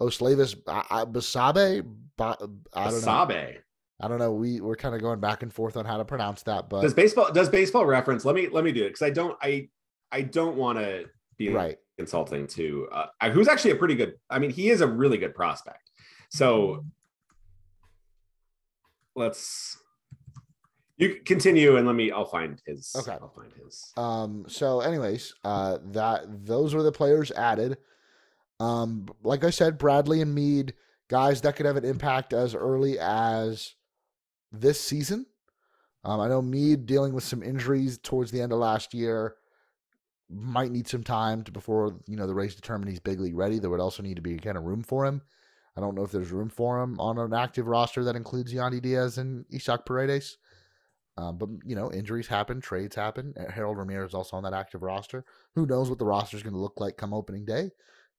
Osleivis 0.00 0.54
Basabe. 0.56 1.86
I 2.18 2.34
don't 2.38 2.64
Basabe. 2.74 3.54
know. 3.54 3.60
I 4.02 4.08
don't 4.08 4.18
know. 4.18 4.32
We 4.32 4.60
we're 4.60 4.76
kind 4.76 4.94
of 4.94 5.00
going 5.00 5.20
back 5.20 5.42
and 5.42 5.52
forth 5.52 5.76
on 5.76 5.84
how 5.84 5.98
to 5.98 6.04
pronounce 6.04 6.42
that, 6.44 6.68
but 6.68 6.82
does 6.82 6.94
baseball 6.94 7.32
does 7.32 7.48
baseball 7.48 7.84
reference? 7.84 8.24
Let 8.24 8.34
me 8.34 8.48
let 8.48 8.64
me 8.64 8.72
do 8.72 8.84
it 8.84 8.88
because 8.88 9.02
I 9.02 9.10
don't 9.10 9.36
I 9.42 9.68
I 10.10 10.22
don't 10.22 10.56
want 10.56 10.78
to 10.78 11.06
be 11.36 11.50
right 11.50 11.76
insulting 11.98 12.46
to 12.46 12.88
uh, 12.92 13.30
who's 13.30 13.48
actually 13.48 13.72
a 13.72 13.76
pretty 13.76 13.94
good. 13.94 14.14
I 14.28 14.38
mean, 14.38 14.50
he 14.50 14.70
is 14.70 14.80
a 14.80 14.86
really 14.86 15.18
good 15.18 15.34
prospect. 15.34 15.90
So 16.30 16.84
let's 19.14 19.78
you 21.00 21.20
continue 21.24 21.76
and 21.76 21.86
let 21.86 21.96
me 21.96 22.10
I'll 22.10 22.24
find 22.24 22.60
his 22.66 22.94
okay 22.96 23.18
I'll 23.20 23.32
find 23.34 23.52
his 23.52 23.92
um 23.96 24.44
so 24.48 24.80
anyways 24.80 25.34
uh 25.44 25.78
that 25.92 26.46
those 26.46 26.74
were 26.74 26.82
the 26.82 26.92
players 26.92 27.30
added 27.32 27.78
um 28.60 29.08
like 29.22 29.44
I 29.44 29.50
said 29.50 29.78
Bradley 29.78 30.20
and 30.20 30.34
Mead 30.34 30.74
guys 31.10 31.40
that 31.40 31.56
could 31.56 31.66
have 31.66 31.76
an 31.76 31.84
impact 31.84 32.32
as 32.32 32.54
early 32.54 32.98
as 32.98 33.74
this 34.52 34.80
season. 34.80 35.26
Um, 36.04 36.20
I 36.20 36.28
know 36.28 36.40
Mead 36.40 36.86
dealing 36.86 37.12
with 37.12 37.24
some 37.24 37.42
injuries 37.42 37.98
towards 37.98 38.30
the 38.30 38.40
end 38.40 38.52
of 38.52 38.58
last 38.58 38.94
year 38.94 39.34
might 40.30 40.70
need 40.70 40.86
some 40.86 41.02
time 41.02 41.42
to 41.42 41.50
before 41.50 41.96
you 42.06 42.16
know 42.16 42.26
the 42.26 42.34
race 42.34 42.54
determine 42.54 42.88
he's 42.88 43.00
big 43.00 43.20
league 43.20 43.36
ready. 43.36 43.58
There 43.58 43.68
would 43.68 43.80
also 43.80 44.02
need 44.02 44.16
to 44.16 44.22
be 44.22 44.36
kind 44.38 44.56
of 44.56 44.64
room 44.64 44.82
for 44.82 45.04
him. 45.04 45.20
I 45.76 45.80
don't 45.80 45.94
know 45.94 46.04
if 46.04 46.12
there's 46.12 46.30
room 46.30 46.48
for 46.48 46.80
him 46.80 46.98
on 47.00 47.18
an 47.18 47.34
active 47.34 47.66
roster 47.66 48.04
that 48.04 48.16
includes 48.16 48.54
Yandy 48.54 48.80
Diaz 48.80 49.18
and 49.18 49.44
Isaac 49.52 49.84
Paredes. 49.84 50.38
Um, 51.16 51.38
but 51.38 51.48
you 51.64 51.74
know, 51.74 51.92
injuries 51.92 52.28
happen, 52.28 52.60
trades 52.60 52.96
happen. 52.96 53.34
Harold 53.52 53.78
Ramirez 53.78 54.10
is 54.10 54.14
also 54.14 54.36
on 54.36 54.42
that 54.44 54.54
active 54.54 54.82
roster. 54.82 55.24
Who 55.54 55.66
knows 55.66 55.90
what 55.90 55.98
the 55.98 56.06
roster 56.06 56.36
is 56.36 56.42
going 56.42 56.54
to 56.54 56.60
look 56.60 56.78
like 56.80 56.96
come 56.96 57.12
opening 57.12 57.44
day? 57.44 57.70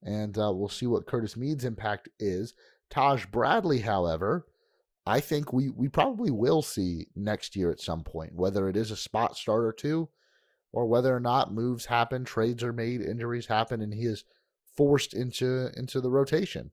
And 0.03 0.37
uh, 0.37 0.51
we'll 0.53 0.69
see 0.69 0.87
what 0.87 1.07
Curtis 1.07 1.37
Mead's 1.37 1.65
impact 1.65 2.09
is. 2.19 2.53
Taj 2.89 3.25
Bradley, 3.25 3.79
however, 3.79 4.45
I 5.05 5.19
think 5.19 5.51
we 5.51 5.69
we 5.69 5.87
probably 5.87 6.31
will 6.31 6.61
see 6.61 7.07
next 7.15 7.55
year 7.55 7.71
at 7.71 7.79
some 7.79 8.03
point, 8.03 8.35
whether 8.35 8.69
it 8.69 8.77
is 8.77 8.91
a 8.91 8.95
spot 8.95 9.35
start 9.35 9.63
or 9.63 9.73
two, 9.73 10.09
or 10.71 10.85
whether 10.85 11.15
or 11.15 11.19
not 11.19 11.53
moves 11.53 11.85
happen, 11.85 12.23
trades 12.23 12.63
are 12.63 12.73
made, 12.73 13.01
injuries 13.01 13.47
happen, 13.47 13.81
and 13.81 13.93
he 13.93 14.05
is 14.05 14.25
forced 14.75 15.13
into 15.13 15.69
into 15.75 16.01
the 16.01 16.11
rotation. 16.11 16.71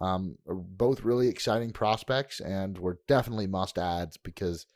Um, 0.00 0.38
both 0.46 1.02
really 1.02 1.28
exciting 1.28 1.72
prospects, 1.72 2.40
and 2.40 2.78
were 2.78 3.00
definitely 3.08 3.48
must 3.48 3.78
adds 3.78 4.16
because 4.16 4.66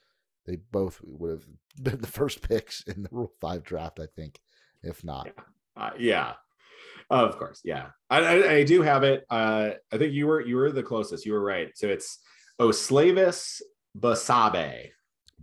they 0.46 0.56
both 0.56 1.00
would 1.02 1.30
have 1.30 1.46
been 1.82 2.00
the 2.00 2.06
first 2.06 2.46
picks 2.46 2.82
in 2.82 3.02
the 3.02 3.08
Rule 3.10 3.32
Five 3.40 3.62
draft, 3.62 4.00
I 4.00 4.06
think, 4.16 4.40
if 4.82 5.04
not. 5.04 5.26
Yeah, 5.26 5.82
uh, 5.82 5.90
yeah. 5.98 6.32
of 7.10 7.38
course, 7.38 7.60
yeah. 7.64 7.88
I, 8.10 8.18
I, 8.18 8.52
I 8.52 8.64
do 8.64 8.82
have 8.82 9.02
it. 9.02 9.24
Uh, 9.30 9.70
I 9.92 9.98
think 9.98 10.12
you 10.12 10.26
were 10.26 10.40
you 10.40 10.56
were 10.56 10.72
the 10.72 10.82
closest. 10.82 11.26
You 11.26 11.32
were 11.32 11.42
right. 11.42 11.70
So 11.74 11.88
it's 11.88 12.18
Osleivis 12.60 13.60
Basabe. 13.98 14.90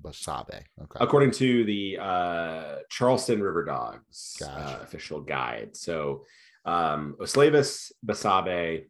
Basabe. 0.02 0.64
Okay. 0.82 1.00
According 1.00 1.32
to 1.32 1.64
the 1.66 1.98
uh, 2.00 2.76
Charleston 2.90 3.42
River 3.42 3.66
Dogs 3.66 4.38
uh, 4.44 4.48
gotcha. 4.48 4.82
official 4.84 5.22
guide. 5.22 5.76
So 5.76 6.26
um, 6.66 7.16
Osleivis 7.20 7.92
Basabe. 8.06 8.86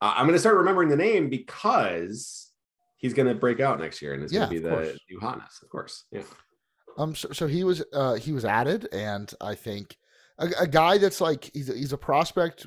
Uh, 0.00 0.14
I'm 0.16 0.26
going 0.26 0.34
to 0.34 0.40
start 0.40 0.56
remembering 0.56 0.88
the 0.88 0.96
name 0.96 1.30
because 1.30 2.43
he's 3.04 3.12
going 3.12 3.28
to 3.28 3.34
break 3.34 3.60
out 3.60 3.78
next 3.78 4.00
year 4.00 4.14
and 4.14 4.22
it's 4.22 4.32
yeah, 4.32 4.46
going 4.46 4.48
to 4.48 4.54
be 4.54 4.62
the 4.62 4.70
course. 4.70 4.98
new 5.10 5.20
hotness, 5.20 5.60
of 5.62 5.68
course. 5.68 6.06
Yeah. 6.10 6.22
Um. 6.96 7.14
So, 7.14 7.28
so 7.32 7.46
he 7.46 7.62
was 7.62 7.82
uh 7.92 8.14
he 8.14 8.32
was 8.32 8.46
added, 8.46 8.88
and 8.92 9.30
I 9.40 9.54
think 9.56 9.98
a, 10.38 10.48
a 10.60 10.66
guy 10.66 10.96
that's 10.96 11.20
like 11.20 11.50
he's 11.52 11.68
a, 11.68 11.74
he's 11.74 11.92
a 11.92 11.98
prospect 11.98 12.66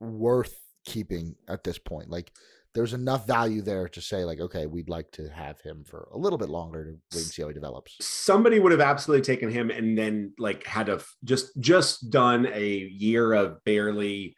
worth 0.00 0.54
keeping 0.84 1.34
at 1.48 1.64
this 1.64 1.78
point. 1.78 2.10
Like 2.10 2.30
there's 2.74 2.92
enough 2.92 3.26
value 3.26 3.62
there 3.62 3.88
to 3.88 4.00
say 4.00 4.24
like 4.24 4.38
okay 4.38 4.66
we'd 4.66 4.88
like 4.88 5.10
to 5.10 5.28
have 5.28 5.60
him 5.60 5.82
for 5.84 6.08
a 6.12 6.18
little 6.18 6.38
bit 6.38 6.48
longer 6.48 6.84
to 6.84 6.90
wait 6.90 7.22
and 7.22 7.26
see 7.26 7.42
how 7.42 7.48
he 7.48 7.54
develops 7.54 7.96
somebody 8.00 8.60
would 8.60 8.70
have 8.70 8.80
absolutely 8.80 9.24
taken 9.24 9.50
him 9.50 9.70
and 9.70 9.98
then 9.98 10.32
like 10.38 10.64
had 10.64 10.86
to 10.86 11.02
just 11.24 11.48
just 11.58 12.10
done 12.10 12.46
a 12.46 12.64
year 12.64 13.32
of 13.32 13.62
barely 13.64 14.36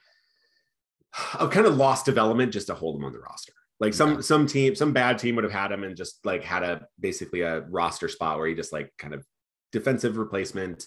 of 1.38 1.51
kind 1.51 1.66
of 1.66 1.76
lost 1.76 2.07
development 2.07 2.55
just 2.55 2.68
to 2.68 2.74
hold 2.74 2.97
him 2.97 3.05
on 3.05 3.12
the 3.12 3.18
roster 3.18 3.53
like 3.83 3.93
some 3.93 4.14
yeah. 4.14 4.20
some 4.20 4.47
team 4.47 4.76
some 4.76 4.93
bad 4.93 5.18
team 5.18 5.35
would 5.35 5.43
have 5.45 5.53
had 5.53 5.72
him 5.72 5.83
and 5.83 5.97
just 5.97 6.24
like 6.24 6.45
had 6.45 6.62
a 6.62 6.87
basically 7.01 7.41
a 7.41 7.62
roster 7.62 8.09
spot 8.09 8.39
where 8.39 8.47
he 8.47 8.55
just 8.55 8.72
like 8.72 8.93
kind 8.97 9.12
of 9.12 9.26
defensive 9.72 10.18
replacement 10.18 10.87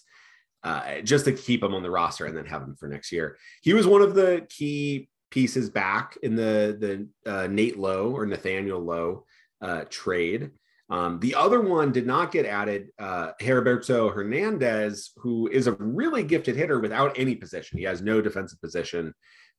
uh, 0.64 1.02
just 1.02 1.26
to 1.26 1.34
keep 1.34 1.62
him 1.62 1.76
on 1.76 1.84
the 1.84 1.92
roster 1.92 2.26
and 2.26 2.36
then 2.36 2.46
have 2.46 2.62
him 2.62 2.76
for 2.76 2.88
next 2.88 3.12
year. 3.12 3.38
He 3.62 3.74
was 3.74 3.86
one 3.86 4.02
of 4.02 4.16
the 4.16 4.48
key 4.50 5.10
pieces 5.30 5.70
back 5.70 6.18
in 6.24 6.36
the 6.36 7.08
the 7.26 7.30
uh, 7.30 7.48
Nate 7.48 7.78
Lowe 7.78 8.12
or 8.12 8.26
Nathaniel 8.26 8.80
Lowe 8.80 9.26
uh, 9.62 9.84
trade. 9.90 10.52
Um, 10.90 11.20
the 11.20 11.36
other 11.36 11.60
one 11.60 11.92
did 11.92 12.08
not 12.08 12.32
get 12.32 12.46
added. 12.46 12.90
Uh, 12.98 13.32
Heriberto 13.42 14.14
Hernandez, 14.14 15.12
who 15.18 15.48
is 15.48 15.68
a 15.68 15.74
really 15.74 16.24
gifted 16.24 16.56
hitter 16.56 16.80
without 16.80 17.20
any 17.20 17.36
position. 17.36 17.78
He 17.78 17.84
has 17.84 18.02
no 18.02 18.22
defensive 18.22 18.62
position. 18.62 19.14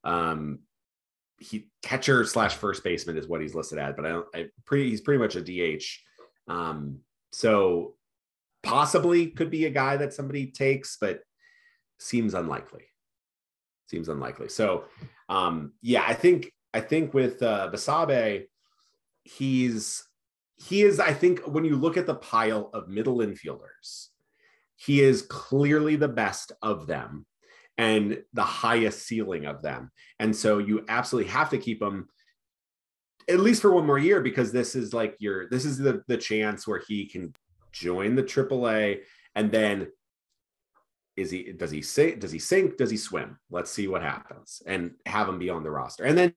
Um, 0.05 0.61
he 1.39 1.69
catcher 1.83 2.25
slash 2.25 2.55
first 2.55 2.83
baseman 2.83 3.17
is 3.17 3.29
what 3.29 3.41
he's 3.41 3.55
listed 3.55 3.79
at, 3.79 3.97
but 3.97 4.07
I 4.07 4.09
don't. 4.11 4.27
I 4.35 4.47
pretty 4.65 4.91
he's 4.91 5.01
pretty 5.01 5.23
much 5.23 5.37
a 5.37 5.43
DH. 5.43 5.85
Um, 6.49 7.01
so 7.33 7.95
possibly 8.63 9.29
could 9.29 9.51
be 9.51 9.67
a 9.67 9.71
guy 9.71 9.97
that 9.97 10.15
somebody 10.15 10.47
takes, 10.47 10.97
but 11.01 11.21
seems 11.99 12.35
unlikely. 12.35 12.85
Seems 13.89 14.09
unlikely. 14.09 14.49
So 14.49 14.85
um, 15.29 15.73
yeah, 15.83 16.05
I 16.07 16.15
think 16.15 16.53
I 16.73 16.81
think 16.81 17.15
with 17.15 17.43
uh, 17.43 17.71
Basabe, 17.73 18.47
he's 19.25 20.05
he 20.57 20.83
is. 20.83 21.01
I 21.01 21.13
think 21.13 21.41
when 21.41 21.65
you 21.65 21.77
look 21.77 21.97
at 21.97 22.07
the 22.07 22.15
pile 22.15 22.71
of 22.73 22.89
middle 22.89 23.19
infielders, 23.19 24.09
he 24.77 25.03
is 25.03 25.23
clearly 25.23 25.97
the 25.97 26.09
best 26.09 26.53
of 26.63 26.87
them 26.87 27.27
and 27.79 28.23
the 28.33 28.45
highest 28.45 29.07
ceiling 29.07 29.47
of 29.47 29.63
them. 29.63 29.91
And 30.19 30.35
so 30.35 30.59
you 30.59 30.85
absolutely 30.89 31.31
have 31.31 31.51
to 31.51 31.59
keep 31.59 31.83
him 31.83 32.09
at 33.29 33.41
least 33.41 33.63
for 33.63 33.73
one 33.73 33.87
more 33.87 33.99
year 33.99 34.21
because 34.21 34.53
this 34.53 34.75
is 34.75 34.95
like 34.95 35.17
your 35.19 35.49
this 35.49 35.65
is 35.65 35.79
the 35.79 36.03
the 36.07 36.17
chance 36.17 36.67
where 36.67 36.81
he 36.87 37.07
can 37.07 37.35
join 37.73 38.15
the 38.15 38.23
AAA 38.23 39.01
and 39.35 39.51
then 39.51 39.89
is 41.17 41.31
he 41.31 41.53
does 41.53 41.71
he 41.71 41.83
sink 41.83 42.21
does 42.21 42.33
he 42.33 42.39
sink 42.39 42.77
does 42.77 42.91
he 42.91 42.97
swim? 42.97 43.39
Let's 43.51 43.71
see 43.71 43.89
what 43.89 44.03
happens 44.03 44.63
and 44.67 44.93
have 45.07 45.29
him 45.29 45.39
be 45.39 45.51
on 45.51 45.63
the 45.63 45.71
roster. 45.71 46.05
And 46.05 46.17
then 46.17 46.33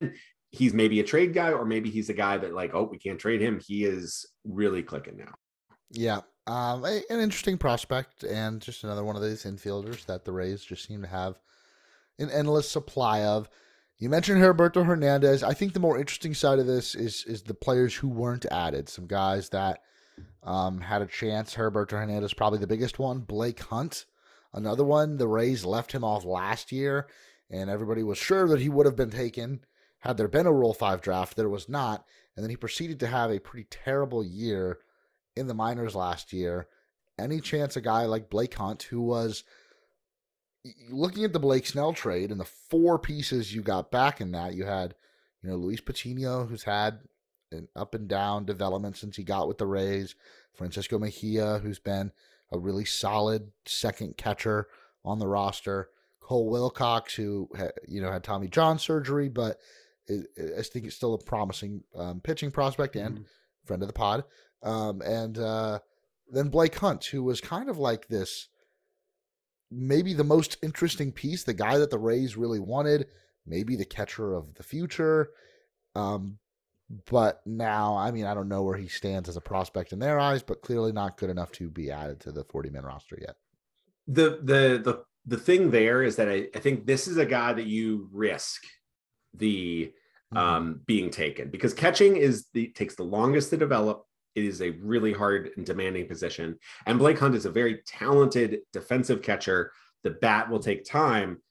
he's 0.51 0.73
maybe 0.73 0.99
a 0.99 1.03
trade 1.03 1.33
guy 1.33 1.51
or 1.51 1.63
maybe 1.63 1.89
he's 1.89 2.09
a 2.09 2.13
guy 2.13 2.37
that 2.37 2.53
like 2.53 2.73
oh 2.73 2.83
we 2.83 2.97
can't 2.97 3.19
trade 3.19 3.41
him. 3.41 3.61
He 3.65 3.85
is 3.85 4.25
really 4.43 4.83
clicking 4.83 5.17
now. 5.17 5.33
Yeah 5.91 6.21
um 6.50 6.84
a, 6.86 7.02
an 7.10 7.20
interesting 7.20 7.58
prospect 7.58 8.24
and 8.24 8.62
just 8.62 8.84
another 8.84 9.04
one 9.04 9.16
of 9.16 9.22
these 9.22 9.43
infielders 9.43 10.06
that 10.06 10.26
the 10.26 10.32
rays 10.32 10.64
just 10.64 10.86
seem 10.86 11.02
to 11.02 11.08
have 11.08 11.39
an 12.18 12.30
endless 12.32 12.70
supply 12.70 13.24
of 13.24 13.50
you 13.97 14.10
mentioned 14.10 14.41
Heriberto 14.41 14.86
Hernandez. 14.86 15.43
I 15.43 15.54
think 15.54 15.74
the 15.74 15.82
more 15.82 16.00
interesting 16.00 16.34
side 16.34 16.60
of 16.60 16.68
this 16.68 16.95
is 16.95 17.26
is 17.28 17.43
the 17.43 17.54
players 17.54 17.93
who 17.93 18.08
weren't 18.08 18.45
added. 18.45 18.88
Some 18.88 19.08
guys 19.08 19.50
that 19.50 19.82
um, 20.41 20.80
had 20.80 21.02
a 21.02 21.06
chance. 21.06 21.56
Heriberto 21.56 21.91
Hernandez, 21.91 22.34
probably 22.34 22.60
the 22.60 22.68
biggest 22.68 22.97
one. 22.97 23.20
Blake 23.20 23.60
Hunt, 23.60 24.06
Another 24.54 24.84
one, 24.84 25.18
the 25.18 25.28
Rays 25.28 25.64
left 25.64 25.91
him 25.91 26.04
off 26.04 26.26
last 26.26 26.72
year, 26.72 27.08
and 27.50 27.70
everybody 27.70 28.04
was 28.04 28.18
sure 28.18 28.47
that 28.47 28.62
he 28.62 28.70
would 28.70 28.86
have 28.86 28.95
been 28.95 29.12
taken 29.12 29.62
had 30.00 30.18
there 30.18 30.28
been 30.28 30.47
a 30.47 30.54
Rule 30.54 30.74
5 30.74 31.02
draft. 31.02 31.36
There 31.36 31.50
was 31.50 31.70
not. 31.70 32.06
And 32.36 32.43
then 32.43 32.50
he 32.50 32.56
proceeded 32.56 33.00
to 33.02 33.08
have 33.08 33.32
a 33.32 33.39
pretty 33.39 33.68
terrible 33.70 34.24
year 34.24 34.80
in 35.39 35.47
the 35.47 35.53
minors 35.53 35.95
last 35.95 36.33
year. 36.33 36.67
Any 37.17 37.41
chance 37.41 37.75
a 37.75 37.81
guy 37.81 38.05
like 38.05 38.29
Blake 38.29 38.53
Hunt, 38.53 38.83
who 38.83 39.01
was 39.01 39.43
looking 40.89 41.23
at 41.23 41.33
the 41.33 41.39
Blake 41.39 41.65
Snell 41.65 41.93
trade 41.93 42.31
and 42.31 42.39
the 42.39 42.45
four 42.45 42.99
pieces 42.99 43.53
you 43.53 43.61
got 43.61 43.91
back 43.91 44.21
in 44.21 44.31
that, 44.31 44.53
you 44.53 44.65
had, 44.65 44.95
you 45.41 45.49
know, 45.49 45.55
Luis 45.55 45.81
Patino, 45.81 46.45
who's 46.45 46.63
had 46.63 46.99
an 47.51 47.67
up 47.75 47.93
and 47.95 48.07
down 48.07 48.45
development 48.45 48.97
since 48.97 49.15
he 49.15 49.23
got 49.23 49.47
with 49.47 49.57
the 49.57 49.65
Rays, 49.65 50.15
Francisco 50.53 50.99
Mejia, 50.99 51.59
who's 51.59 51.79
been 51.79 52.11
a 52.51 52.59
really 52.59 52.85
solid 52.85 53.51
second 53.65 54.17
catcher 54.17 54.67
on 55.03 55.19
the 55.19 55.27
roster. 55.27 55.89
Cole 56.21 56.49
Wilcox, 56.49 57.15
who 57.15 57.49
you 57.87 58.01
know 58.01 58.11
had 58.11 58.23
Tommy 58.23 58.47
John 58.47 58.77
surgery, 58.77 59.29
but 59.29 59.57
I 60.09 60.61
think 60.61 60.85
it's 60.85 60.95
still 60.95 61.15
a 61.15 61.17
promising 61.17 61.83
um, 61.95 62.21
pitching 62.21 62.51
prospect 62.51 62.95
and 62.95 63.15
mm-hmm. 63.15 63.23
friend 63.65 63.81
of 63.81 63.87
the 63.87 63.93
pod. 63.93 64.23
Um, 64.64 65.01
and 65.01 65.38
uh, 65.38 65.80
then 66.30 66.49
Blake 66.49 66.76
Hunt, 66.76 67.05
who 67.05 67.24
was 67.24 67.41
kind 67.41 67.70
of 67.70 67.78
like 67.78 68.07
this, 68.07 68.49
maybe 69.72 70.14
the 70.14 70.24
most 70.24 70.57
interesting 70.62 71.12
piece, 71.12 71.43
the 71.43 71.53
guy 71.53 71.78
that 71.78 71.91
the 71.91 71.99
Rays 71.99 72.36
really 72.36 72.60
wanted, 72.60 73.07
maybe 73.45 73.76
the 73.76 73.86
catcher 73.86 74.34
of 74.34 74.55
the 74.55 74.64
future. 74.64 75.30
Um, 75.95 76.39
but 77.10 77.41
now, 77.45 77.95
I 77.95 78.12
mean, 78.12 78.26
I 78.26 78.34
don't 78.34 78.49
know 78.49 78.64
where 78.64 78.78
he 78.78 78.88
stands 78.88 79.30
as 79.30 79.38
a 79.38 79.41
prospect 79.41 79.93
in 79.93 79.99
their 79.99 80.20
eyes, 80.20 80.41
but 80.41 80.62
clearly 80.62 80.91
not 80.91 81.18
good 81.18 81.30
enough 81.30 81.51
to 81.53 81.70
be 81.70 81.91
added 81.91 82.20
to 82.22 82.32
the 82.32 82.43
40 82.43 82.72
man 82.72 82.84
roster 82.84 83.18
yet. 83.20 83.36
The 84.07 84.39
the 84.41 84.82
the 84.84 85.03
the 85.26 85.38
thing 85.38 85.70
there 85.70 86.01
is 86.01 86.16
that 86.16 86.28
I, 86.28 86.47
I 86.55 86.60
think 86.60 86.88
this 86.88 87.07
is 87.07 87.18
a 87.18 87.26
guy 87.26 87.53
that 87.53 87.68
you 87.68 88.10
risk 88.12 88.64
the 89.36 89.93
mm-hmm. 90.34 90.38
um, 90.38 90.82
being 90.88 91.12
taken 91.12 91.49
because 91.49 91.76
catching 91.76 92.18
is 92.18 92.47
the 92.53 92.70
takes 92.70 92.95
the 92.95 93.03
longest 93.03 93.51
to 93.51 93.57
develop. 93.57 94.05
It 94.36 94.43
is 94.43 94.61
a 94.61 94.71
really 94.71 95.13
hard 95.13 95.51
and 95.57 95.65
demanding 95.65 96.07
position. 96.07 96.57
And 96.86 96.99
Blake 96.99 97.19
Hunt 97.19 97.36
is 97.36 97.45
a 97.45 97.51
very 97.51 97.82
talented 97.86 98.59
defensive 98.73 99.21
catcher. 99.21 99.71
The 100.03 100.11
bat 100.11 100.49
will 100.49 100.59
take 100.59 100.86
time. 100.86 101.41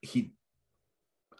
He 0.00 0.34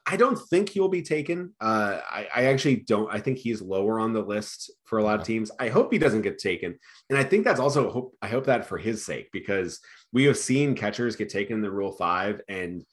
I 0.07 0.17
don't 0.17 0.37
think 0.37 0.69
he 0.69 0.81
will 0.81 0.91
be 0.91 1.03
taken. 1.03 1.55
Uh, 1.61 1.99
I, 2.11 2.29
I, 2.35 2.45
actually 2.47 2.77
don't. 2.77 3.13
I 3.13 3.21
think 3.21 3.39
he's 3.39 3.63
lower 3.63 3.99
on 3.99 4.13
the 4.13 4.21
list 4.21 4.71
for 4.85 4.99
a 4.99 5.03
lot 5.03 5.19
of 5.19 5.27
teams. 5.27 5.51
I 5.59 5.69
hope 5.69 5.91
he 5.91 5.99
doesn't 5.99 6.23
get 6.23 6.39
taken, 6.39 6.79
and 7.09 7.19
I 7.19 7.25
think 7.25 7.45
that's 7.45 7.61
also 7.61 7.91
hope. 7.91 8.15
I 8.21 8.29
hope 8.29 8.45
that 8.47 8.67
for 8.67 8.77
his 8.77 9.05
sake 9.05 9.31
because 9.33 9.81
we 10.13 10.25
have 10.25 10.37
seen 10.37 10.75
catchers 10.75 11.17
get 11.17 11.31
taken 11.31 11.57
in 11.57 11.63
the 11.63 11.71
Rule 11.71 11.93
Five, 11.93 12.43
and 12.49 12.85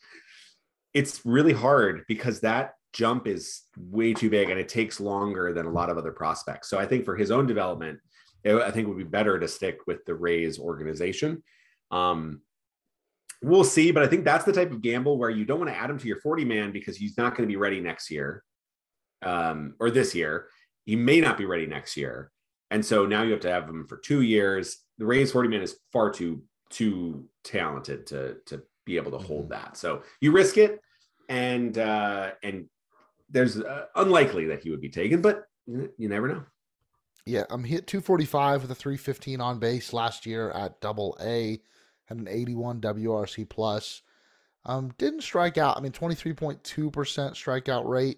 it's 0.93 1.25
really 1.25 1.53
hard 1.53 2.05
because 2.07 2.41
that 2.41 2.75
jump 2.93 3.27
is 3.27 3.63
way 3.77 4.13
too 4.13 4.29
big 4.29 4.49
and 4.49 4.59
it 4.59 4.69
takes 4.69 4.99
longer 4.99 5.53
than 5.53 5.65
a 5.65 5.71
lot 5.71 5.89
of 5.89 5.97
other 5.97 6.11
prospects. 6.11 6.69
So 6.69 6.77
I 6.77 6.85
think 6.85 7.05
for 7.05 7.15
his 7.15 7.31
own 7.31 7.47
development, 7.47 7.99
it, 8.43 8.55
I 8.55 8.71
think 8.71 8.85
it 8.85 8.89
would 8.89 8.97
be 8.97 9.03
better 9.03 9.39
to 9.39 9.47
stick 9.47 9.79
with 9.87 10.03
the 10.05 10.15
Rays 10.15 10.59
organization. 10.59 11.43
Um, 11.91 12.41
we'll 13.41 13.63
see. 13.63 13.91
But 13.91 14.03
I 14.03 14.07
think 14.07 14.25
that's 14.25 14.45
the 14.45 14.53
type 14.53 14.71
of 14.71 14.81
gamble 14.81 15.17
where 15.17 15.29
you 15.29 15.45
don't 15.45 15.59
want 15.59 15.71
to 15.71 15.77
add 15.77 15.89
him 15.89 15.99
to 15.99 16.07
your 16.07 16.19
40 16.21 16.45
man 16.45 16.71
because 16.71 16.97
he's 16.97 17.17
not 17.17 17.35
going 17.35 17.47
to 17.47 17.51
be 17.51 17.57
ready 17.57 17.79
next 17.79 18.09
year 18.09 18.43
um, 19.21 19.75
or 19.79 19.91
this 19.91 20.15
year. 20.15 20.47
He 20.85 20.95
may 20.95 21.21
not 21.21 21.37
be 21.37 21.45
ready 21.45 21.65
next 21.65 21.95
year. 21.95 22.31
And 22.71 22.85
so 22.85 23.05
now 23.05 23.23
you 23.23 23.31
have 23.31 23.41
to 23.41 23.51
have 23.51 23.67
him 23.67 23.85
for 23.87 23.97
two 23.97 24.21
years. 24.21 24.77
The 24.97 25.05
Rays 25.05 25.31
40 25.31 25.49
man 25.49 25.61
is 25.61 25.77
far 25.91 26.11
too 26.11 26.43
too 26.69 27.27
talented 27.43 28.07
to 28.07 28.37
to 28.45 28.63
be 28.85 28.95
able 28.95 29.11
to 29.11 29.17
hold 29.17 29.49
mm-hmm. 29.49 29.61
that. 29.61 29.77
So 29.77 30.03
you 30.21 30.31
risk 30.31 30.57
it, 30.57 30.79
and 31.29 31.77
uh, 31.77 32.31
and 32.43 32.67
there's 33.31 33.59
uh, 33.59 33.85
unlikely 33.95 34.45
that 34.47 34.63
he 34.63 34.69
would 34.69 34.81
be 34.81 34.89
taken, 34.89 35.21
but 35.21 35.45
you 35.65 36.09
never 36.09 36.27
know. 36.27 36.43
Yeah, 37.25 37.43
I'm 37.49 37.63
hit 37.63 37.87
245 37.87 38.63
with 38.63 38.71
a 38.71 38.75
315 38.75 39.41
on 39.41 39.59
base 39.59 39.93
last 39.93 40.25
year 40.25 40.51
at 40.51 40.81
Double 40.81 41.17
A 41.21 41.61
had 42.11 42.17
an 42.17 42.27
81 42.27 42.81
WRC 42.81 43.47
plus. 43.47 44.01
Um, 44.65 44.93
didn't 44.97 45.21
strike 45.21 45.57
out. 45.57 45.77
I 45.77 45.81
mean, 45.81 45.91
23.2% 45.91 46.61
strikeout 46.61 47.87
rate. 47.87 48.17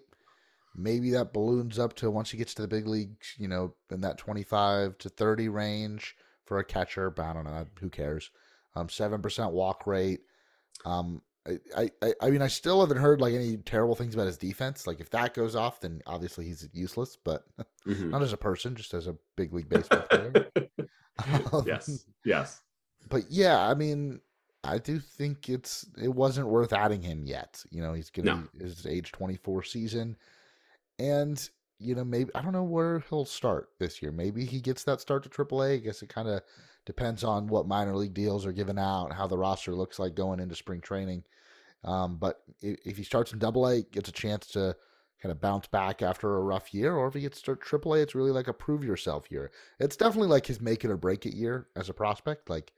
Maybe 0.76 1.11
that 1.11 1.32
balloons 1.32 1.78
up 1.78 1.93
to 1.97 2.09
once 2.09 2.32
he 2.32 2.38
gets 2.38 2.55
to 2.55 2.64
the 2.64 2.68
big 2.68 2.88
leagues, 2.88 3.36
you 3.38 3.47
know, 3.47 3.76
in 3.91 4.01
that 4.01 4.18
25 4.18 4.97
to 4.97 5.09
30 5.09 5.49
range 5.49 6.16
for 6.45 6.57
a 6.57 6.66
catcher. 6.66 7.11
But 7.11 7.26
I 7.26 7.34
don't 7.34 7.45
know. 7.45 7.66
Who 7.80 7.89
cares? 7.89 8.32
Um, 8.76 8.88
7% 8.88 9.51
walk 9.51 9.86
rate. 9.86 10.22
Um, 10.84 11.22
I, 11.46 11.89
I, 12.02 12.14
I 12.22 12.30
mean, 12.30 12.41
I 12.41 12.48
still 12.48 12.80
haven't 12.80 12.98
heard 12.98 13.20
like 13.20 13.34
any 13.34 13.58
terrible 13.58 13.96
things 13.96 14.14
about 14.14 14.28
his 14.28 14.38
defense. 14.38 14.88
Like 14.88 15.02
if 15.02 15.10
that 15.10 15.34
goes 15.34 15.56
off, 15.56 15.82
then 15.82 16.02
obviously 16.06 16.46
he's 16.46 16.68
useless. 16.72 17.18
But 17.22 17.44
mm-hmm. 17.88 18.12
not 18.12 18.22
as 18.22 18.32
a 18.32 18.38
person, 18.38 18.76
just 18.76 18.94
as 18.94 19.08
a 19.08 19.16
big 19.36 19.54
league 19.54 19.70
baseball 19.70 20.04
player. 20.10 20.48
um, 21.52 21.64
yes, 21.68 22.06
yes 22.24 22.62
but 23.10 23.30
yeah, 23.30 23.60
I 23.60 23.74
mean, 23.74 24.20
I 24.64 24.78
do 24.78 25.00
think 25.00 25.50
it's 25.50 25.86
it 26.02 26.14
wasn't 26.14 26.48
worth 26.48 26.74
adding 26.74 27.02
him 27.02 27.26
yet. 27.26 27.64
You 27.70 27.82
know, 27.82 27.94
he's 27.94 28.10
getting 28.10 28.48
no. 28.54 28.66
his 28.66 28.86
age 28.86 29.12
24 29.12 29.64
season. 29.64 30.16
And 31.00 31.50
you 31.80 31.96
know, 31.96 32.04
maybe 32.04 32.32
I 32.36 32.41
don't 32.41 32.54
know 32.54 32.64
where 32.64 33.00
he'll 33.10 33.26
start 33.26 33.70
this 33.80 34.02
year. 34.02 34.12
Maybe 34.12 34.46
he 34.46 34.62
gets 34.62 34.84
that 34.86 35.02
start 35.02 35.24
to 35.24 35.30
AAA. 35.30 35.76
I 35.76 35.78
guess 35.78 36.02
it 36.02 36.10
kind 36.10 36.28
of 36.28 36.41
depends 36.86 37.24
on 37.24 37.48
what 37.48 37.68
minor 37.68 37.96
league 37.96 38.14
deals 38.14 38.46
are 38.46 38.52
given 38.52 38.78
out, 38.78 39.14
how 39.14 39.28
the 39.28 39.38
roster 39.38 39.74
looks 39.74 40.00
like 40.00 40.16
going 40.16 40.40
into 40.40 40.56
spring 40.56 40.82
training. 40.82 41.24
Um, 41.84 42.18
but 42.18 42.42
if, 42.62 42.80
if, 42.86 42.98
he 42.98 43.04
starts 43.04 43.34
in 43.34 43.40
Double 43.40 43.68
A, 43.68 43.82
gets 43.82 44.10
a 44.10 44.14
chance 44.14 44.48
to 44.48 44.76
kind 45.22 45.32
of 45.32 45.42
bounce 45.42 45.68
back 45.68 46.02
after 46.02 46.38
a 46.38 46.42
rough 46.42 46.74
year, 46.74 46.96
or 46.96 47.08
if 47.08 47.14
he 47.14 47.22
gets 47.22 47.42
to 47.42 47.56
Triple 47.56 47.94
A, 47.94 48.02
it's 48.02 48.16
really 48.16 48.32
like 48.32 48.48
a 48.48 48.54
prove 48.54 48.84
yourself 48.84 49.30
year. 49.30 49.52
It's 49.80 49.98
definitely 49.98 50.30
like 50.30 50.46
his 50.46 50.62
make 50.62 50.86
it 50.86 50.92
or 50.92 50.98
break 50.98 51.26
it 51.26 51.34
year 51.34 51.68
as 51.76 51.90
a 51.90 51.94
prospect. 51.94 52.50
Like, 52.50 52.72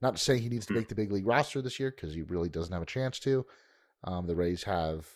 not 0.00 0.16
to 0.16 0.22
say 0.22 0.38
he 0.38 0.48
needs 0.48 0.66
to 0.66 0.72
hmm. 0.72 0.80
make 0.80 0.88
the 0.88 0.94
big 0.94 1.12
league 1.12 1.26
roster 1.26 1.60
this 1.60 1.78
year 1.78 1.90
because 1.90 2.14
he 2.14 2.22
really 2.22 2.48
doesn't 2.48 2.72
have 2.72 2.82
a 2.82 2.86
chance 2.86 3.18
to. 3.20 3.44
Um, 4.04 4.26
the 4.26 4.36
Rays 4.36 4.62
have 4.64 5.06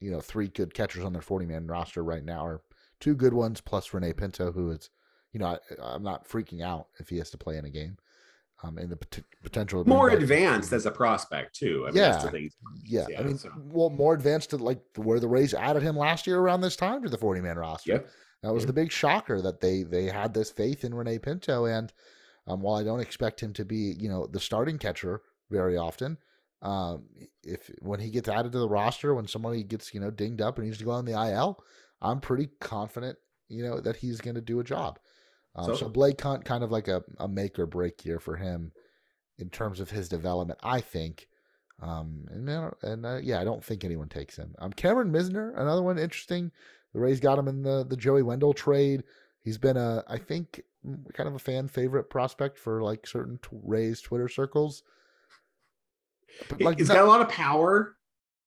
you 0.00 0.10
know, 0.10 0.20
three 0.20 0.48
good 0.48 0.74
catchers 0.74 1.04
on 1.04 1.12
their 1.12 1.22
40 1.22 1.46
man 1.46 1.66
roster 1.66 2.02
right 2.02 2.24
now, 2.24 2.46
or 2.46 2.62
two 3.00 3.14
good 3.14 3.34
ones 3.34 3.60
plus 3.60 3.92
Rene 3.92 4.12
Pinto, 4.12 4.52
who 4.52 4.70
is, 4.70 4.90
you 5.36 5.40
know, 5.40 5.58
I, 5.82 5.94
am 5.94 6.02
not 6.02 6.26
freaking 6.26 6.62
out 6.62 6.86
if 6.98 7.10
he 7.10 7.18
has 7.18 7.28
to 7.28 7.36
play 7.36 7.58
in 7.58 7.66
a 7.66 7.70
game. 7.70 7.98
Um, 8.62 8.78
and 8.78 8.88
the 8.88 8.96
pot- 8.96 9.22
potential 9.42 9.86
more 9.86 10.08
advanced 10.08 10.72
as 10.72 10.86
a 10.86 10.90
prospect 10.90 11.54
too. 11.54 11.84
I 11.86 11.90
mean, 11.90 11.96
yeah, 12.02 12.30
yeah. 12.86 13.06
yeah. 13.10 13.20
I 13.20 13.22
mean, 13.22 13.36
so. 13.36 13.50
well, 13.66 13.90
more 13.90 14.14
advanced 14.14 14.48
to 14.50 14.56
like 14.56 14.80
where 14.96 15.20
the 15.20 15.28
Rays 15.28 15.52
added 15.52 15.82
him 15.82 15.94
last 15.94 16.26
year 16.26 16.38
around 16.38 16.62
this 16.62 16.74
time 16.74 17.02
to 17.02 17.10
the 17.10 17.18
40 17.18 17.42
man 17.42 17.58
roster. 17.58 17.92
Yep. 17.92 18.08
That 18.42 18.54
was 18.54 18.62
yep. 18.62 18.68
the 18.68 18.72
big 18.72 18.90
shocker 18.90 19.42
that 19.42 19.60
they 19.60 19.82
they 19.82 20.06
had 20.06 20.32
this 20.32 20.50
faith 20.50 20.84
in 20.84 20.94
Rene 20.94 21.18
Pinto, 21.18 21.66
and 21.66 21.92
um, 22.46 22.62
while 22.62 22.76
I 22.76 22.82
don't 22.82 23.00
expect 23.00 23.42
him 23.42 23.52
to 23.52 23.64
be, 23.66 23.94
you 23.98 24.08
know, 24.08 24.26
the 24.26 24.40
starting 24.40 24.78
catcher 24.78 25.20
very 25.50 25.76
often, 25.76 26.16
um, 26.62 27.04
if 27.42 27.70
when 27.80 28.00
he 28.00 28.08
gets 28.08 28.30
added 28.30 28.52
to 28.52 28.58
the 28.58 28.68
roster, 28.68 29.14
when 29.14 29.28
somebody 29.28 29.64
gets 29.64 29.92
you 29.92 30.00
know 30.00 30.10
dinged 30.10 30.40
up 30.40 30.56
and 30.56 30.66
needs 30.66 30.78
to 30.78 30.84
go 30.84 30.92
on 30.92 31.04
the 31.04 31.12
IL, 31.12 31.62
I'm 32.00 32.20
pretty 32.20 32.48
confident 32.58 33.18
you 33.48 33.62
know 33.62 33.80
that 33.80 33.96
he's 33.96 34.20
going 34.20 34.34
to 34.34 34.40
do 34.40 34.60
a 34.60 34.64
job. 34.64 34.98
Um, 35.56 35.66
so, 35.66 35.74
so, 35.74 35.88
Blake 35.88 36.20
Hunt 36.20 36.44
kind 36.44 36.62
of 36.62 36.70
like 36.70 36.88
a, 36.88 37.02
a 37.18 37.26
make 37.26 37.58
or 37.58 37.66
break 37.66 38.04
year 38.04 38.20
for 38.20 38.36
him 38.36 38.72
in 39.38 39.48
terms 39.48 39.80
of 39.80 39.90
his 39.90 40.08
development, 40.08 40.60
I 40.62 40.80
think. 40.80 41.28
Um, 41.82 42.26
and 42.30 42.48
and 42.82 43.06
uh, 43.06 43.18
yeah, 43.22 43.40
I 43.40 43.44
don't 43.44 43.64
think 43.64 43.84
anyone 43.84 44.08
takes 44.08 44.36
him. 44.36 44.54
Um, 44.58 44.72
Cameron 44.72 45.10
Misner, 45.10 45.58
another 45.58 45.82
one 45.82 45.98
interesting. 45.98 46.50
The 46.94 47.00
Rays 47.00 47.20
got 47.20 47.38
him 47.38 47.48
in 47.48 47.62
the 47.62 47.84
the 47.88 47.96
Joey 47.96 48.22
Wendle 48.22 48.54
trade. 48.54 49.04
He's 49.42 49.58
been 49.58 49.76
a, 49.76 50.02
I 50.08 50.18
think, 50.18 50.62
kind 51.12 51.28
of 51.28 51.34
a 51.34 51.38
fan 51.38 51.68
favorite 51.68 52.10
prospect 52.10 52.58
for 52.58 52.82
like 52.82 53.06
certain 53.06 53.38
t- 53.42 53.48
Rays 53.62 54.00
Twitter 54.00 54.28
circles. 54.28 54.82
But 56.48 56.60
like, 56.60 56.78
he's 56.78 56.88
got 56.88 57.04
a 57.04 57.08
lot 57.08 57.20
of 57.20 57.28
power. 57.28 57.96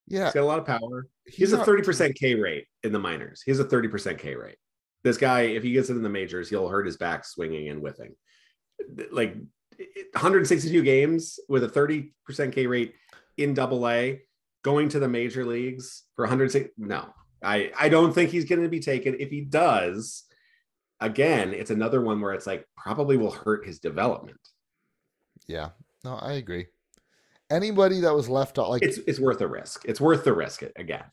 Yeah, 0.08 0.26
he's 0.26 0.34
got 0.34 0.42
a 0.42 0.46
lot 0.46 0.60
of 0.60 0.66
power. 0.66 1.08
He's, 1.26 1.36
he's 1.36 1.54
a 1.54 1.64
thirty 1.64 1.84
percent 1.84 2.16
K 2.16 2.34
rate 2.36 2.66
in 2.84 2.92
the 2.92 3.00
minors. 3.00 3.44
He 3.44 3.52
has 3.52 3.60
a 3.60 3.64
thirty 3.64 3.88
percent 3.88 4.18
K 4.18 4.36
rate. 4.36 4.58
This 5.04 5.18
guy, 5.18 5.42
if 5.42 5.64
he 5.64 5.72
gets 5.72 5.90
it 5.90 5.96
in 5.96 6.04
the 6.04 6.10
majors, 6.10 6.50
he'll 6.50 6.68
hurt 6.68 6.86
his 6.86 6.98
back 6.98 7.26
swinging 7.26 7.70
and 7.70 7.80
whiffing. 7.80 8.16
Like 9.12 9.36
162 10.14 10.82
games 10.84 11.40
with 11.48 11.64
a 11.64 11.68
30% 11.68 12.12
K 12.52 12.68
rate 12.68 12.96
in 13.38 13.54
double 13.54 13.88
A, 13.88 14.22
going 14.64 14.90
to 14.90 15.00
the 15.00 15.08
major 15.08 15.46
leagues 15.46 16.04
for 16.16 16.24
106. 16.24 16.72
No, 16.78 17.14
I, 17.44 17.72
I 17.78 17.90
don't 17.90 18.14
think 18.14 18.32
he's 18.32 18.46
going 18.46 18.64
to 18.64 18.70
be 18.70 18.82
taken. 18.82 19.16
If 19.20 19.30
he 19.30 19.42
does, 19.42 20.24
again, 21.00 21.54
it's 21.54 21.72
another 21.72 22.02
one 22.02 22.20
where 22.20 22.34
it's 22.34 22.48
like 22.48 22.66
probably 22.76 23.16
will 23.16 23.32
hurt 23.32 23.66
his 23.66 23.80
development. 23.80 24.40
Yeah, 25.48 25.70
no, 26.04 26.16
I 26.16 26.34
agree 26.34 26.68
anybody 27.50 28.02
that 28.02 28.14
was 28.14 28.30
left 28.30 28.60
out, 28.60 28.70
like 28.70 28.84
it's 28.84 28.98
it's 29.00 29.20
worth 29.20 29.42
a 29.42 29.48
risk. 29.48 29.84
It's 29.86 30.02
worth 30.02 30.24
the 30.24 30.34
risk 30.34 30.64
again. 30.76 31.06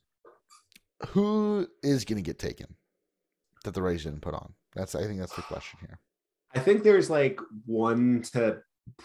Who 1.08 1.66
is 1.82 2.04
going 2.04 2.16
to 2.16 2.22
get 2.22 2.38
taken 2.38 2.74
that 3.66 3.74
the 3.74 3.82
Rays 3.82 4.04
didn't 4.04 4.22
put 4.22 4.34
on? 4.34 4.54
That's 4.74 4.94
I 4.94 5.02
think 5.02 5.20
that's 5.20 5.36
the 5.36 5.42
question 5.42 5.78
here. 5.80 5.98
I 6.54 6.58
think 6.60 6.82
there's 6.82 7.10
like 7.10 7.38
one 7.66 8.22
to 8.32 8.60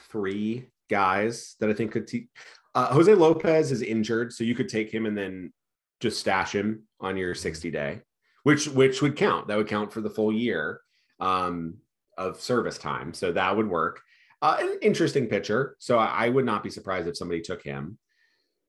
three 0.09 0.70
guys 0.89 1.55
that 1.59 1.70
I 1.70 1.74
think 1.74 1.91
could. 1.91 2.07
Te- 2.07 2.30
uh, 2.74 2.93
Jose 2.93 3.14
Lopez 3.14 3.72
is 3.72 3.82
injured, 3.82 4.32
so 4.32 4.45
you 4.45 4.55
could 4.55 4.70
take 4.70 4.91
him 4.91 5.05
and 5.05 5.18
then 5.18 5.51
just 5.99 6.20
stash 6.20 6.55
him 6.55 6.84
on 7.01 7.18
your 7.18 7.36
60 7.36 7.70
day, 7.70 8.01
which 8.43 8.68
which 8.70 9.01
would 9.01 9.18
count. 9.18 9.47
That 9.47 9.57
would 9.57 9.68
count 9.68 9.91
for 9.91 10.01
the 10.01 10.09
full 10.09 10.32
year 10.32 10.82
um, 11.20 11.76
of 12.18 12.39
service 12.39 12.78
time, 12.78 13.14
so 13.14 13.32
that 13.32 13.55
would 13.55 13.68
work. 13.68 14.01
Uh, 14.41 14.57
an 14.59 14.80
interesting 14.82 15.28
pitcher. 15.28 15.76
So 15.80 15.99
I, 15.99 16.26
I, 16.26 16.30
would 16.30 16.45
not 16.45 16.64
be 16.64 16.72
surprised 16.72 17.07
if 17.07 17.16
somebody 17.16 17.41
took 17.41 17.62
him. 17.62 17.99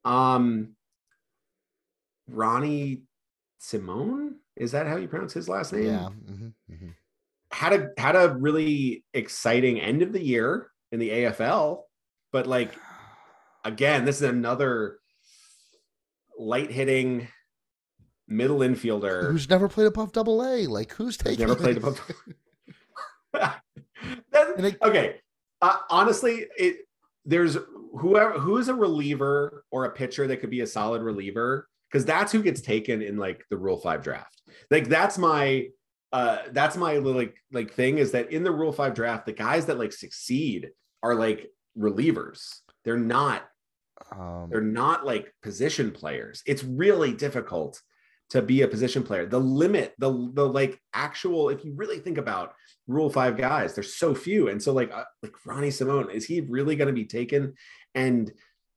Um, 0.04 0.74
Ronnie 2.28 3.04
Simone, 3.58 4.36
is 4.56 4.72
that 4.72 4.86
how 4.86 4.96
you 4.96 5.08
pronounce 5.08 5.32
his 5.32 5.48
last 5.48 5.72
name? 5.72 5.84
Yeah. 5.84 6.08
Mm-hmm, 6.30 6.46
mm-hmm. 6.72 6.88
Had 7.50 7.72
a 7.72 7.88
had 8.00 8.16
a 8.16 8.34
really 8.38 9.04
exciting 9.14 9.80
end 9.80 10.02
of 10.02 10.12
the 10.12 10.22
year 10.22 10.70
in 10.90 10.98
the 10.98 11.10
AFL, 11.10 11.82
but 12.32 12.46
like 12.46 12.72
again, 13.64 14.04
this 14.04 14.16
is 14.16 14.28
another 14.28 14.98
light 16.38 16.70
hitting 16.70 17.28
middle 18.28 18.58
infielder 18.60 19.30
who's 19.30 19.48
never 19.48 19.68
played 19.68 19.86
above 19.86 20.12
double 20.12 20.44
A. 20.44 20.66
Like 20.66 20.92
who's 20.92 21.16
taking 21.16 21.46
never 21.46 21.56
played 21.56 21.76
above. 21.78 22.00
okay, 24.82 25.20
uh, 25.60 25.76
honestly, 25.90 26.46
it 26.58 26.78
there's 27.24 27.56
whoever 27.98 28.38
who 28.38 28.58
is 28.58 28.68
a 28.68 28.74
reliever 28.74 29.64
or 29.70 29.84
a 29.84 29.90
pitcher 29.90 30.26
that 30.26 30.38
could 30.38 30.50
be 30.50 30.60
a 30.60 30.66
solid 30.66 31.02
reliever 31.02 31.68
because 31.92 32.04
that's 32.06 32.32
who 32.32 32.42
gets 32.42 32.62
taken 32.62 33.02
in 33.02 33.18
like 33.18 33.44
the 33.50 33.56
Rule 33.56 33.76
Five 33.76 34.02
draft. 34.02 34.42
Like 34.70 34.88
that's 34.88 35.18
my 35.18 35.68
uh 36.12 36.38
that's 36.52 36.76
my 36.76 36.94
like 36.98 37.36
like 37.52 37.72
thing 37.72 37.98
is 37.98 38.12
that 38.12 38.32
in 38.32 38.42
the 38.42 38.50
Rule 38.50 38.72
Five 38.72 38.94
draft, 38.94 39.26
the 39.26 39.32
guys 39.32 39.66
that 39.66 39.78
like 39.78 39.92
succeed 39.92 40.70
are 41.02 41.14
like 41.14 41.50
relievers. 41.76 42.60
They're 42.84 42.96
not 42.96 43.44
um, 44.10 44.48
they're 44.50 44.60
not 44.60 45.04
like 45.04 45.32
position 45.42 45.90
players. 45.90 46.42
It's 46.46 46.64
really 46.64 47.12
difficult 47.12 47.80
to 48.30 48.40
be 48.40 48.62
a 48.62 48.68
position 48.68 49.02
player. 49.02 49.26
The 49.26 49.38
limit, 49.38 49.94
the 49.98 50.30
the 50.32 50.48
like 50.48 50.80
actual, 50.94 51.50
if 51.50 51.64
you 51.64 51.74
really 51.74 51.98
think 51.98 52.16
about 52.18 52.54
Rule 52.86 53.10
Five 53.10 53.36
guys, 53.36 53.74
there's 53.74 53.94
so 53.94 54.14
few, 54.14 54.48
and 54.48 54.62
so 54.62 54.72
like 54.72 54.90
uh, 54.92 55.04
like 55.22 55.34
Ronnie 55.44 55.70
Simone, 55.70 56.10
is 56.10 56.24
he 56.24 56.40
really 56.40 56.74
going 56.74 56.88
to 56.88 56.94
be 56.94 57.04
taken? 57.04 57.54
And 57.94 58.32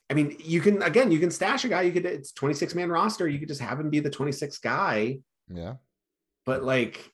I 0.10 0.14
mean, 0.14 0.36
you 0.40 0.62
can 0.62 0.82
again, 0.84 1.12
you 1.12 1.20
can 1.20 1.32
stash 1.32 1.66
a 1.66 1.70
guy. 1.70 1.82
You 1.84 1.92
could 1.92 2.06
it's 2.06 2.32
26 2.32 2.76
man 2.76 2.90
roster. 2.90 3.28
You 3.28 3.40
could 3.40 3.48
just 3.48 3.62
have 3.62 3.80
him 3.80 3.90
be 3.90 4.00
the 4.00 4.10
26th 4.10 4.62
guy. 4.62 5.20
Yeah, 5.52 5.76
but 6.46 6.64
like, 6.64 7.12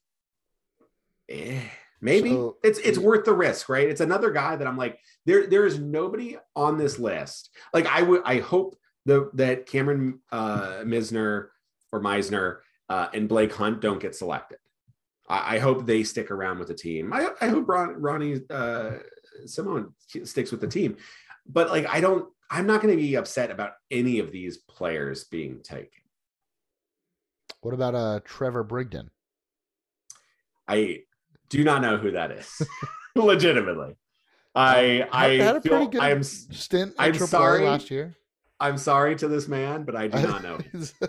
eh, 1.29 1.61
maybe 2.01 2.31
so, 2.31 2.57
it's 2.63 2.79
it's 2.79 2.97
worth 2.97 3.25
the 3.25 3.33
risk, 3.33 3.69
right? 3.69 3.87
It's 3.87 4.01
another 4.01 4.31
guy 4.31 4.55
that 4.57 4.67
I'm 4.67 4.77
like, 4.77 4.99
there 5.25 5.47
there 5.47 5.65
is 5.65 5.79
nobody 5.79 6.37
on 6.55 6.77
this 6.77 6.99
list. 6.99 7.49
Like 7.73 7.85
I 7.87 8.01
would, 8.01 8.23
I 8.25 8.39
hope 8.39 8.75
the 9.05 9.29
that 9.35 9.67
Cameron 9.67 10.19
uh, 10.31 10.81
Misner 10.83 11.47
or 11.91 12.01
Meisner 12.01 12.57
uh, 12.89 13.07
and 13.13 13.29
Blake 13.29 13.53
Hunt 13.53 13.79
don't 13.79 14.01
get 14.01 14.15
selected. 14.15 14.57
I, 15.29 15.55
I, 15.55 15.59
hope 15.59 15.85
they 15.85 16.03
stick 16.03 16.29
around 16.29 16.59
with 16.59 16.67
the 16.67 16.73
team. 16.73 17.13
I, 17.13 17.29
I 17.39 17.47
hope 17.47 17.67
Ron, 17.67 17.93
Ronnie 18.01 18.41
uh, 18.49 18.91
Simone 19.45 19.93
sticks 20.23 20.51
with 20.51 20.59
the 20.59 20.67
team. 20.67 20.97
But 21.47 21.69
like, 21.69 21.87
I 21.87 22.01
don't, 22.01 22.27
I'm 22.51 22.67
not 22.67 22.81
going 22.81 22.93
to 22.95 23.01
be 23.01 23.15
upset 23.15 23.49
about 23.49 23.71
any 23.89 24.19
of 24.19 24.31
these 24.31 24.57
players 24.57 25.23
being 25.23 25.61
taken. 25.63 25.87
What 27.61 27.73
about 27.73 27.95
uh, 27.95 28.19
Trevor 28.25 28.65
Brigden? 28.65 29.07
I 30.67 31.03
do 31.49 31.63
not 31.63 31.81
know 31.81 31.97
who 31.97 32.11
that 32.11 32.31
is. 32.31 32.61
Legitimately. 33.15 33.95
I 34.53 35.07
I 35.11 35.27
had 35.35 35.55
a 35.55 35.61
feel, 35.61 35.77
pretty 35.77 35.91
good 35.91 36.01
I'm, 36.01 36.23
stint 36.23 36.93
I'm 36.99 37.13
sorry 37.15 37.65
last 37.65 37.89
year. 37.89 38.17
I'm 38.59 38.77
sorry 38.77 39.15
to 39.15 39.27
this 39.29 39.47
man, 39.47 39.83
but 39.83 39.95
I 39.95 40.07
do 40.07 40.21
not 40.21 40.43
know. 40.43 40.59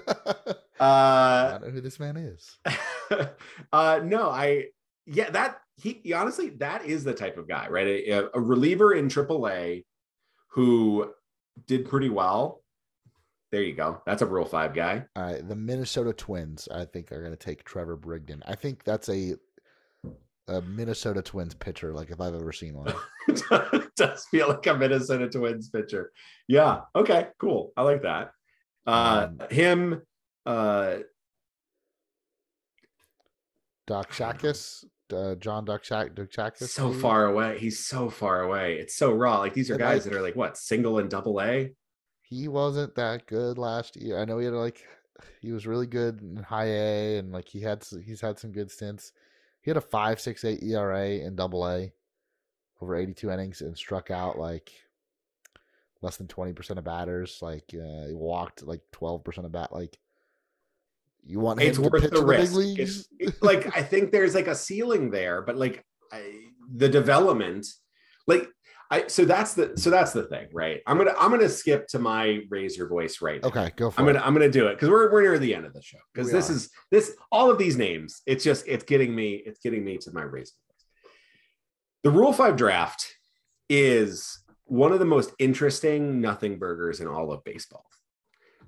uh, 0.81 0.81
I 0.81 1.49
don't 1.51 1.65
know 1.65 1.71
who 1.71 1.81
this 1.81 1.99
man 1.99 2.17
is. 2.17 2.57
uh, 3.73 4.01
no, 4.05 4.31
I 4.31 4.67
yeah, 5.07 5.31
that 5.31 5.59
he 5.77 6.13
honestly 6.13 6.51
that 6.61 6.87
is 6.87 7.03
the 7.03 7.15
type 7.15 7.37
of 7.37 7.49
guy, 7.49 7.67
right? 7.69 7.87
A, 7.87 8.31
a 8.35 8.41
reliever 8.41 8.95
in 8.95 9.09
AAA 9.09 9.85
who 10.49 11.13
did 11.67 11.89
pretty 11.89 12.09
well. 12.09 12.63
There 13.51 13.63
you 13.63 13.75
go. 13.75 14.01
That's 14.07 14.23
a 14.23 14.27
Rule 14.27 14.47
Five 14.47 14.75
guy. 14.75 15.05
All 15.15 15.25
right, 15.25 15.47
the 15.47 15.57
Minnesota 15.57 16.13
Twins, 16.13 16.69
I 16.73 16.87
think, 16.87 17.13
are 17.13 17.21
going 17.21 17.37
to 17.37 17.37
take 17.37 17.65
Trevor 17.65 17.97
Brigden. 17.97 18.41
I 18.47 18.55
think 18.55 18.83
that's 18.85 19.09
a 19.09 19.35
a 20.49 20.61
Minnesota 20.63 21.23
Twins 21.23 21.55
pitcher, 21.55 21.93
like 21.93 22.11
if 22.11 22.21
I've 22.21 22.35
ever 22.35 22.53
seen 22.53 22.75
one. 22.75 22.93
it 23.29 23.95
does 23.97 24.27
feel 24.27 24.49
like 24.49 24.67
a 24.67 24.75
Minnesota 24.75 25.29
Twins 25.29 25.69
pitcher. 25.69 26.13
Yeah. 26.49 26.81
Okay. 26.97 27.29
Cool. 27.39 27.73
I 27.77 27.83
like 27.83 28.03
that. 28.03 28.33
Uh, 28.87 29.29
um, 29.29 29.49
him. 29.51 30.03
Uh, 30.45 30.97
Doxakis, 33.89 34.85
uh, 35.13 35.35
John 35.37 35.67
Doxakis. 35.67 36.69
So 36.69 36.89
maybe? 36.89 37.01
far 37.01 37.27
away. 37.27 37.59
He's 37.59 37.85
so 37.85 38.11
far 38.11 38.43
away. 38.43 38.77
It's 38.77 38.97
so 38.97 39.13
raw. 39.13 39.39
Like 39.39 39.55
these 39.55 39.71
are 39.71 39.75
and 39.75 39.81
guys 39.83 40.05
that 40.05 40.15
are 40.15 40.23
like 40.23 40.37
what 40.37 40.57
single 40.57 40.99
and 40.99 41.11
double 41.11 41.41
A. 41.41 41.73
He 42.23 42.49
wasn't 42.49 42.95
that 42.95 43.27
good 43.27 43.59
last 43.59 43.97
year. 43.97 44.19
I 44.19 44.25
know 44.25 44.39
he 44.39 44.47
had 44.47 44.55
like 44.55 44.85
he 45.41 45.53
was 45.53 45.67
really 45.67 45.87
good 45.87 46.21
in 46.23 46.37
high 46.37 46.69
A, 46.69 47.19
and 47.19 47.33
like 47.33 47.49
he 47.49 47.61
had 47.61 47.85
he's 48.05 48.21
had 48.21 48.39
some 48.39 48.53
good 48.53 48.71
stints. 48.71 49.13
He 49.61 49.71
had 49.71 49.77
a 49.77 49.83
five 49.83 50.21
six 50.21 50.45
eight 50.45 50.63
ERA 50.63 51.09
in 51.09 51.37
Double 51.37 51.69
A 51.69 51.93
over 52.81 52.97
eighty 52.97 53.15
two 53.15 53.31
innings 53.31 53.61
and 53.61 53.77
struck 53.77 54.11
out 54.11 54.39
like 54.39 54.73
less 56.01 56.17
than 56.17 56.27
twenty 56.27 56.53
percent 56.53 56.79
of 56.79 56.85
batters. 56.85 57.39
Like 57.41 57.75
uh, 57.75 58.09
he 58.09 58.15
walked 58.15 58.67
like 58.67 58.81
twelve 58.91 59.25
percent 59.25 59.47
of 59.47 59.53
bat. 59.53 59.73
Like 59.73 59.99
you 61.25 61.41
want 61.41 61.61
him 61.61 61.69
it's 61.69 61.79
to 61.79 61.83
worth 61.83 62.03
pitch 62.03 62.11
the 62.11 62.21
the 62.21 62.27
risk. 62.27 62.55
leagues? 62.55 62.79
It's- 62.81 63.07
it- 63.35 63.43
like 63.43 63.77
I 63.77 63.83
think 63.83 64.11
there's 64.13 64.35
like 64.35 64.49
a 64.49 64.55
ceiling 64.55 65.11
there, 65.11 65.43
but 65.43 65.57
like 65.57 65.85
I, 66.13 66.49
the 66.75 66.89
development, 66.89 67.67
like 68.27 68.49
I 68.91 69.07
so 69.07 69.25
that's 69.25 69.55
the 69.55 69.73
so 69.77 69.89
that's 69.89 70.13
the 70.13 70.25
thing, 70.25 70.49
right? 70.53 70.81
I'm 70.87 70.99
gonna 70.99 71.15
I'm 71.19 71.31
gonna 71.31 71.49
skip 71.49 71.87
to 71.89 71.99
my 71.99 72.41
raise 72.51 72.77
your 72.77 72.89
voice 72.89 73.23
right. 73.23 73.41
now. 73.43 73.49
okay, 73.49 73.73
go 73.77 73.91
for 73.91 74.01
I'm 74.01 74.09
it. 74.09 74.13
gonna 74.15 74.25
I'm 74.27 74.35
gonna 74.35 74.51
do 74.51 74.67
it 74.67 74.75
because 74.75 74.91
we're 74.91 75.11
we're 75.11 75.23
near 75.23 75.39
the 75.39 75.55
end 75.55 75.65
of 75.65 75.73
the 75.73 75.81
show 75.83 75.99
because 76.13 76.31
this 76.31 76.51
are. 76.51 76.55
is 76.55 76.71
this 76.91 77.17
all 77.31 77.51
of 77.51 77.57
these 77.57 77.77
names. 77.77 78.21
It's 78.27 78.45
just 78.45 78.67
it's 78.69 78.85
getting 78.85 79.15
me 79.15 79.35
it's 79.47 79.61
getting 79.61 79.83
me 79.85 79.97
to 79.99 80.13
my 80.13 80.23
raise. 80.23 80.53
The 82.05 82.11
Rule 82.11 82.33
Five 82.33 82.57
draft 82.57 83.07
is 83.71 84.39
one 84.65 84.93
of 84.93 84.99
the 84.99 85.05
most 85.05 85.33
interesting 85.39 86.21
nothing 86.21 86.59
burgers 86.59 87.01
in 87.01 87.07
all 87.07 87.33
of 87.33 87.45
baseball. 87.45 87.87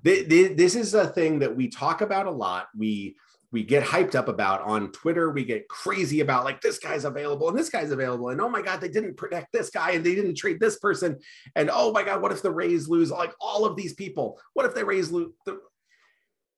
Th- 0.05 0.29
th- 0.29 0.57
This 0.57 0.75
is 0.75 0.93
a 0.93 1.07
thing 1.07 1.39
that 1.39 1.55
we 1.55 1.67
talk 1.67 2.01
about 2.01 2.27
a 2.27 2.31
lot. 2.31 2.67
We 2.77 3.17
we 3.51 3.63
get 3.63 3.83
hyped 3.83 4.15
up 4.15 4.27
about 4.27 4.61
on 4.63 4.91
Twitter. 4.91 5.31
We 5.31 5.45
get 5.45 5.69
crazy 5.69 6.19
about 6.19 6.43
like 6.43 6.59
this 6.59 6.77
guy's 6.77 7.05
available 7.05 7.47
and 7.47 7.57
this 7.57 7.69
guy's 7.69 7.91
available 7.91 8.29
and 8.29 8.41
oh 8.41 8.49
my 8.49 8.61
god 8.61 8.81
they 8.81 8.89
didn't 8.89 9.15
protect 9.15 9.53
this 9.53 9.69
guy 9.69 9.91
and 9.91 10.05
they 10.05 10.13
didn't 10.13 10.35
trade 10.35 10.59
this 10.59 10.77
person 10.77 11.17
and 11.55 11.69
oh 11.71 11.93
my 11.93 12.03
god 12.03 12.21
what 12.21 12.33
if 12.33 12.41
the 12.41 12.51
Rays 12.51 12.89
lose 12.89 13.11
like 13.11 13.33
all 13.39 13.65
of 13.65 13.75
these 13.75 13.93
people? 13.93 14.39
What 14.53 14.65
if 14.65 14.75
the 14.75 14.85
Rays 14.85 15.11
lose? 15.11 15.31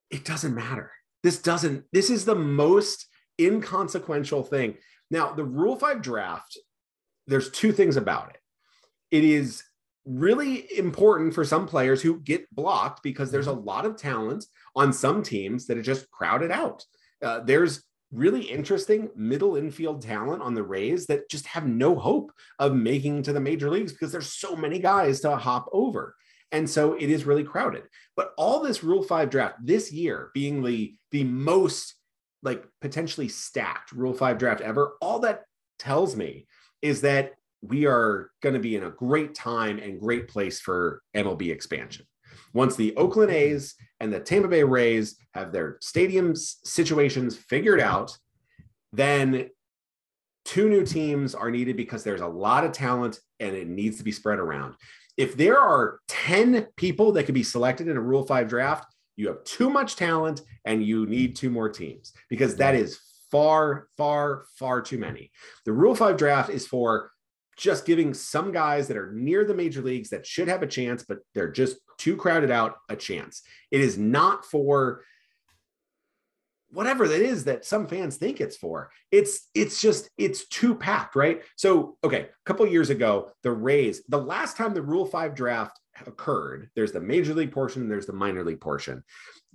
It 0.10 0.26
doesn't 0.26 0.56
matter. 0.56 0.92
This 1.24 1.40
doesn't. 1.42 1.86
This 1.92 2.10
is 2.10 2.26
the 2.26 2.36
most 2.36 3.08
inconsequential 3.40 4.44
thing. 4.44 4.78
Now 5.12 5.34
the 5.34 5.44
Rule 5.44 5.76
Five 5.76 6.02
draft. 6.02 6.58
There's 7.28 7.52
two 7.52 7.72
things 7.74 7.98
about 7.98 8.30
it. 8.30 8.38
It 9.12 9.24
is 9.24 9.64
really 10.08 10.66
important 10.78 11.34
for 11.34 11.44
some 11.44 11.68
players 11.68 12.02
who 12.02 12.22
get 12.22 12.50
blocked 12.56 13.04
because 13.04 13.30
there's 13.30 13.48
a 13.48 13.52
lot 13.52 13.86
of 13.86 13.98
talent 13.98 14.46
on 14.76 14.94
some 14.94 15.22
teams 15.22 15.68
that 15.68 15.78
are 15.78 15.84
just 15.84 16.10
crowded 16.10 16.50
out. 16.50 16.86
Uh, 17.22 17.42
there's 17.42 17.84
really 18.12 18.44
interesting 18.44 19.10
middle 19.16 19.58
infield 19.58 20.02
talent 20.02 20.42
on 20.42 20.54
the 20.54 20.64
Rays 20.64 21.08
that 21.08 21.30
just 21.30 21.46
have 21.48 21.68
no 21.68 21.96
hope 21.96 22.32
of 22.58 22.74
making 22.74 23.24
to 23.24 23.34
the 23.34 23.40
major 23.40 23.70
leagues 23.70 23.92
because 23.92 24.12
there's 24.12 24.32
so 24.34 24.56
many 24.56 24.80
guys 24.80 25.20
to 25.22 25.36
hop 25.36 25.68
over. 25.74 26.16
And 26.54 26.70
so 26.70 26.94
it 26.94 27.10
is 27.10 27.26
really 27.26 27.44
crowded. 27.44 27.84
But 28.16 28.32
all 28.38 28.62
this 28.62 28.84
Rule 28.84 29.04
5 29.04 29.30
draft 29.30 29.56
this 29.62 29.92
year 29.92 30.32
being 30.34 30.64
the 30.64 30.96
the 31.12 31.26
most 31.26 31.96
like 32.44 32.64
potentially 32.82 33.28
stacked 33.28 33.92
Rule 33.92 34.14
5 34.14 34.38
draft 34.38 34.62
ever, 34.62 34.96
all 35.02 35.20
that 35.20 35.44
tells 35.80 36.16
me 36.16 36.48
is 36.82 37.02
that 37.02 37.34
we 37.62 37.86
are 37.86 38.32
going 38.42 38.54
to 38.54 38.60
be 38.60 38.76
in 38.76 38.84
a 38.84 38.92
great 38.92 39.34
time 39.34 39.80
and 39.80 40.00
great 40.00 40.28
place 40.28 40.60
for 40.60 41.02
MLB 41.16 41.52
expansion. 41.52 42.06
Once 42.54 42.76
the 42.76 42.96
Oakland 42.96 43.32
A's 43.32 43.76
and 44.00 44.12
the 44.12 44.20
Tampa 44.20 44.48
Bay 44.48 44.64
Rays 44.64 45.18
have 45.34 45.52
their 45.52 45.78
stadium 45.82 46.36
situations 46.36 47.36
figured 47.36 47.80
out, 47.80 48.18
then 48.94 49.50
two 50.46 50.70
new 50.70 50.86
teams 50.86 51.36
are 51.36 51.52
needed 51.52 51.76
because 51.76 52.04
there's 52.04 52.22
a 52.22 52.28
lot 52.28 52.64
of 52.64 52.72
talent 52.72 53.20
and 53.40 53.56
it 53.56 53.68
needs 53.68 53.98
to 53.98 54.04
be 54.04 54.12
spread 54.12 54.40
around. 54.40 54.76
If 55.18 55.36
there 55.36 55.60
are 55.60 56.00
10 56.08 56.68
people 56.76 57.12
that 57.14 57.24
could 57.24 57.36
be 57.36 57.44
selected 57.44 57.88
in 57.88 57.98
a 57.98 58.02
Rule 58.02 58.24
5 58.26 58.48
draft, 58.48 58.94
you 59.16 59.28
have 59.28 59.44
too 59.44 59.70
much 59.70 59.96
talent 59.96 60.42
and 60.64 60.84
you 60.84 61.06
need 61.08 61.36
two 61.36 61.50
more 61.50 61.70
teams 61.70 62.14
because 62.30 62.56
that 62.58 62.76
is 62.76 63.00
far, 63.32 63.88
far, 63.98 64.46
far 64.58 64.82
too 64.82 64.98
many. 64.98 65.32
The 65.66 65.74
Rule 65.74 65.96
5 65.96 66.16
draft 66.18 66.50
is 66.50 66.66
for 66.66 67.12
just 67.58 67.86
giving 67.86 68.14
some 68.14 68.52
guys 68.52 68.88
that 68.88 68.98
are 68.98 69.12
near 69.12 69.44
the 69.44 69.54
major 69.54 69.82
leagues 69.82 70.10
that 70.10 70.26
should 70.26 70.48
have 70.48 70.62
a 70.62 70.68
chance, 70.68 71.04
but 71.04 71.20
they're 71.34 71.52
just 71.52 71.78
too 71.98 72.16
crowded 72.16 72.52
out 72.52 72.76
a 72.88 72.96
chance. 72.96 73.42
It 73.72 73.82
is 73.82 73.98
not 73.98 74.46
for 74.46 75.02
whatever 76.70 77.08
that 77.08 77.22
is 77.22 77.46
that 77.46 77.66
some 77.66 77.88
fans 77.88 78.18
think 78.18 78.40
it's 78.40 78.58
for. 78.58 78.92
It's 79.12 79.50
it's 79.56 79.82
just 79.82 80.10
it's 80.18 80.48
too 80.48 80.76
packed, 80.76 81.16
right? 81.16 81.42
So 81.56 81.98
okay, 82.04 82.22
a 82.22 82.46
couple 82.46 82.68
years 82.68 82.90
ago, 82.90 83.32
the 83.44 83.52
Rays, 83.52 84.04
the 84.08 84.22
last 84.22 84.58
time 84.58 84.74
the 84.74 84.82
Rule 84.82 85.06
5 85.06 85.34
draft 85.34 85.80
occurred, 86.06 86.70
there's 86.76 86.92
the 86.92 87.02
major 87.02 87.34
league 87.34 87.52
portion, 87.52 87.82
and 87.82 87.92
there's 87.92 88.06
the 88.06 88.14
minor 88.14 88.44
league 88.44 88.62
portion. 88.62 89.04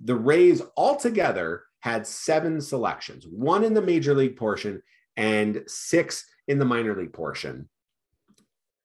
The 0.03 0.15
Rays 0.15 0.61
altogether 0.75 1.63
had 1.79 2.07
seven 2.07 2.59
selections, 2.59 3.25
one 3.27 3.63
in 3.63 3.73
the 3.73 3.81
major 3.81 4.13
league 4.13 4.35
portion 4.35 4.81
and 5.15 5.63
six 5.67 6.25
in 6.47 6.59
the 6.59 6.65
minor 6.65 6.95
league 6.95 7.13
portion. 7.13 7.69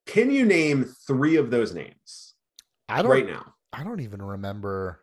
Can 0.08 0.30
you 0.30 0.46
name 0.46 0.86
three 1.06 1.36
of 1.36 1.50
those 1.50 1.74
names 1.74 2.34
I 2.88 3.02
don't 3.02 3.10
right 3.10 3.26
now? 3.26 3.54
I 3.74 3.84
don't 3.84 4.00
even 4.00 4.22
remember. 4.22 5.00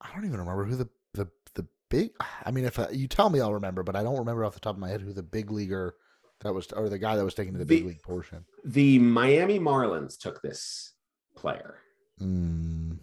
I 0.00 0.12
don't 0.14 0.24
even 0.24 0.38
remember 0.38 0.64
who 0.64 0.76
the 0.76 0.88
the 1.12 1.28
the 1.54 1.66
big. 1.90 2.10
I 2.44 2.52
mean, 2.52 2.64
if 2.64 2.78
I, 2.78 2.88
you 2.90 3.08
tell 3.08 3.28
me, 3.28 3.40
I'll 3.40 3.52
remember, 3.52 3.82
but 3.82 3.96
I 3.96 4.04
don't 4.04 4.16
remember 4.16 4.44
off 4.44 4.54
the 4.54 4.60
top 4.60 4.76
of 4.76 4.80
my 4.80 4.88
head 4.88 5.00
who 5.00 5.12
the 5.12 5.24
big 5.24 5.50
leaguer 5.50 5.96
that 6.42 6.54
was, 6.54 6.70
or 6.70 6.88
the 6.88 7.00
guy 7.00 7.16
that 7.16 7.24
was 7.24 7.34
taken 7.34 7.52
to 7.54 7.58
the, 7.58 7.64
big 7.64 7.84
league 7.84 8.02
portion. 8.02 8.44
The 8.64 9.00
Miami 9.00 9.58
Marlins 9.58 10.16
took 10.16 10.40
this 10.40 10.92
player. 11.34 11.78
Mm, 12.20 12.98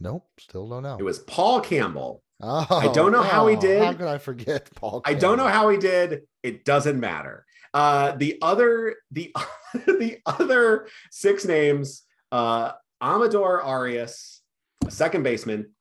nope, 0.00 0.26
still 0.38 0.66
don't 0.70 0.84
know. 0.84 0.96
It 0.98 1.04
was 1.04 1.18
Paul 1.18 1.60
Campbell. 1.60 2.22
Oh, 2.40 2.92
don't 2.92 3.12
know 3.12 3.22
how 3.22 3.46
he 3.46 3.56
did. 3.56 3.82
How 3.82 3.92
could 3.92 4.06
I 4.06 4.18
forget 4.18 4.68
Paul? 4.74 5.02
I 5.04 5.14
don't 5.14 5.38
know 5.38 5.48
how 5.48 5.68
he 5.70 5.78
did. 5.78 6.22
It 6.42 6.64
doesn't 6.64 7.00
matter. 7.00 7.46
Uh, 7.72 8.12
the 8.12 8.38
other 8.42 8.96
the 9.10 9.34
the 9.74 10.18
other 10.26 10.86
six 11.10 11.44
names: 11.44 12.02
uh, 12.32 12.72
Amador 13.00 13.62
Arias, 13.62 14.42
a 14.86 14.90
second 14.90 15.22
baseman. 15.22 15.72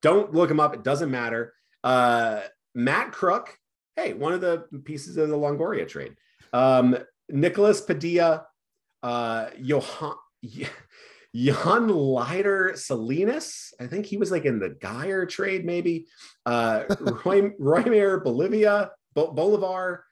Don't 0.00 0.34
look 0.34 0.50
him 0.50 0.60
up. 0.60 0.74
It 0.74 0.82
doesn't 0.82 1.10
matter. 1.10 1.54
Uh, 1.84 2.40
Matt 2.74 3.12
Krook. 3.12 3.56
Hey, 3.96 4.14
one 4.14 4.32
of 4.32 4.40
the 4.40 4.64
pieces 4.84 5.16
of 5.18 5.28
the 5.28 5.36
Longoria 5.36 5.86
trade. 5.86 6.16
Um, 6.52 6.96
Nicholas 7.28 7.80
Padilla. 7.80 8.46
Uh, 9.02 9.50
Johan. 9.58 10.14
Jhonleider 11.34 12.76
Salinas. 12.76 13.72
I 13.80 13.86
think 13.86 14.06
he 14.06 14.16
was 14.16 14.30
like 14.30 14.44
in 14.44 14.58
the 14.58 14.70
Geyer 14.70 15.26
trade, 15.26 15.64
maybe. 15.64 16.06
Uh, 16.46 16.84
Roy, 17.24 17.50
Roymer 17.58 18.20
Bolivia, 18.20 18.90
Bo- 19.14 19.32
Bolivar, 19.32 20.04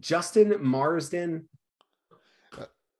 Justin 0.00 0.56
Marsden. 0.60 1.48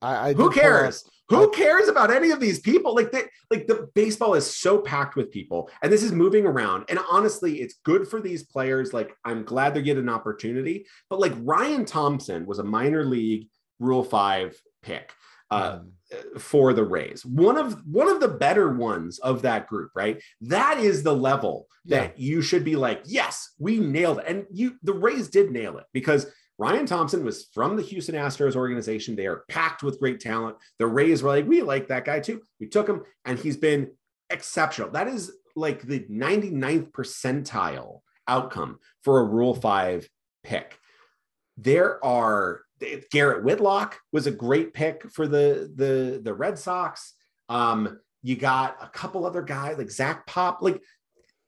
I, 0.00 0.28
I 0.30 0.32
Who 0.32 0.34
did 0.34 0.36
pull 0.36 0.46
up- 0.48 0.54
cares? 0.54 1.04
Who 1.30 1.50
cares 1.50 1.88
about 1.88 2.10
any 2.10 2.30
of 2.30 2.40
these 2.40 2.58
people? 2.60 2.94
Like 2.94 3.12
they, 3.12 3.24
like 3.50 3.66
the 3.66 3.88
baseball 3.94 4.32
is 4.32 4.56
so 4.56 4.78
packed 4.78 5.14
with 5.14 5.30
people, 5.30 5.68
and 5.82 5.92
this 5.92 6.02
is 6.02 6.10
moving 6.10 6.46
around. 6.46 6.86
And 6.88 6.98
honestly, 7.10 7.60
it's 7.60 7.74
good 7.84 8.08
for 8.08 8.18
these 8.22 8.44
players. 8.44 8.94
Like 8.94 9.10
I'm 9.26 9.44
glad 9.44 9.74
they 9.74 9.82
get 9.82 9.98
an 9.98 10.08
opportunity. 10.08 10.86
But 11.10 11.20
like 11.20 11.34
Ryan 11.42 11.84
Thompson 11.84 12.46
was 12.46 12.60
a 12.60 12.64
minor 12.64 13.04
league 13.04 13.48
Rule 13.78 14.04
Five 14.04 14.56
pick. 14.82 15.12
Uh, 15.50 15.80
Mm, 15.80 15.90
for 16.38 16.72
the 16.72 16.84
Rays. 16.84 17.24
One 17.24 17.58
of 17.58 17.84
one 17.86 18.08
of 18.08 18.20
the 18.20 18.28
better 18.28 18.72
ones 18.72 19.18
of 19.18 19.42
that 19.42 19.66
group, 19.66 19.90
right? 19.94 20.22
That 20.40 20.78
is 20.78 21.02
the 21.02 21.14
level 21.14 21.66
that 21.86 22.18
you 22.18 22.42
should 22.42 22.64
be 22.64 22.76
like, 22.76 23.02
yes, 23.04 23.54
we 23.58 23.78
nailed 23.78 24.18
it. 24.18 24.24
And 24.26 24.46
you 24.50 24.76
the 24.82 24.94
Rays 24.94 25.28
did 25.28 25.50
nail 25.50 25.78
it 25.78 25.84
because 25.92 26.26
Ryan 26.58 26.86
Thompson 26.86 27.24
was 27.24 27.48
from 27.54 27.76
the 27.76 27.82
Houston 27.82 28.16
Astros 28.16 28.56
organization. 28.56 29.14
They 29.14 29.26
are 29.26 29.44
packed 29.48 29.82
with 29.82 30.00
great 30.00 30.20
talent. 30.20 30.56
The 30.78 30.86
Rays 30.86 31.22
were 31.22 31.30
like, 31.30 31.46
we 31.46 31.62
like 31.62 31.88
that 31.88 32.04
guy 32.04 32.20
too. 32.20 32.42
We 32.58 32.68
took 32.68 32.88
him 32.88 33.02
and 33.24 33.38
he's 33.38 33.56
been 33.56 33.92
exceptional. 34.28 34.90
That 34.90 35.08
is 35.08 35.32
like 35.54 35.82
the 35.82 36.00
99th 36.00 36.90
percentile 36.90 38.00
outcome 38.26 38.78
for 39.04 39.20
a 39.20 39.24
Rule 39.24 39.54
5 39.54 40.08
pick. 40.42 40.78
There 41.56 42.04
are 42.04 42.62
Garrett 43.10 43.44
Whitlock 43.44 43.98
was 44.12 44.26
a 44.26 44.32
great 44.32 44.74
pick 44.74 45.10
for 45.10 45.26
the 45.26 45.70
the 45.74 46.20
the 46.22 46.34
Red 46.34 46.58
Sox. 46.58 47.14
Um, 47.48 48.00
you 48.22 48.36
got 48.36 48.76
a 48.80 48.88
couple 48.88 49.24
other 49.24 49.42
guys 49.42 49.78
like 49.78 49.90
Zach 49.90 50.26
Pop. 50.26 50.62
Like 50.62 50.82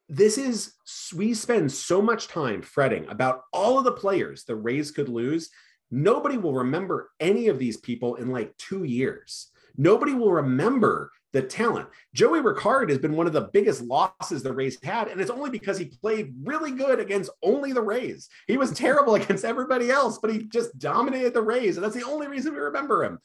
this 0.08 0.38
is 0.38 0.74
we 1.14 1.34
spend 1.34 1.70
so 1.70 2.02
much 2.02 2.28
time 2.28 2.62
fretting 2.62 3.08
about 3.08 3.42
all 3.52 3.78
of 3.78 3.84
the 3.84 3.92
players 3.92 4.44
the 4.44 4.56
Rays 4.56 4.90
could 4.90 5.08
lose. 5.08 5.50
Nobody 5.90 6.36
will 6.36 6.54
remember 6.54 7.10
any 7.20 7.48
of 7.48 7.58
these 7.58 7.76
people 7.76 8.16
in 8.16 8.30
like 8.30 8.56
two 8.56 8.84
years. 8.84 9.49
Nobody 9.76 10.14
will 10.14 10.32
remember 10.32 11.10
the 11.32 11.42
talent. 11.42 11.88
Joey 12.14 12.40
Rickard 12.40 12.90
has 12.90 12.98
been 12.98 13.14
one 13.16 13.26
of 13.28 13.32
the 13.32 13.50
biggest 13.52 13.82
losses 13.82 14.42
the 14.42 14.52
Rays 14.52 14.78
had, 14.82 15.08
and 15.08 15.20
it's 15.20 15.30
only 15.30 15.50
because 15.50 15.78
he 15.78 15.84
played 15.86 16.34
really 16.42 16.72
good 16.72 16.98
against 16.98 17.30
only 17.42 17.72
the 17.72 17.82
Rays. 17.82 18.28
He 18.48 18.56
was 18.56 18.72
terrible 18.72 19.14
against 19.20 19.44
everybody 19.44 19.90
else, 19.90 20.18
but 20.18 20.32
he 20.32 20.44
just 20.48 20.76
dominated 20.78 21.32
the 21.34 21.42
Rays, 21.42 21.76
and 21.76 21.84
that's 21.84 21.94
the 21.94 22.04
only 22.06 22.26
reason 22.26 22.52
we 22.52 22.58
remember 22.60 23.04
him. 23.04 23.18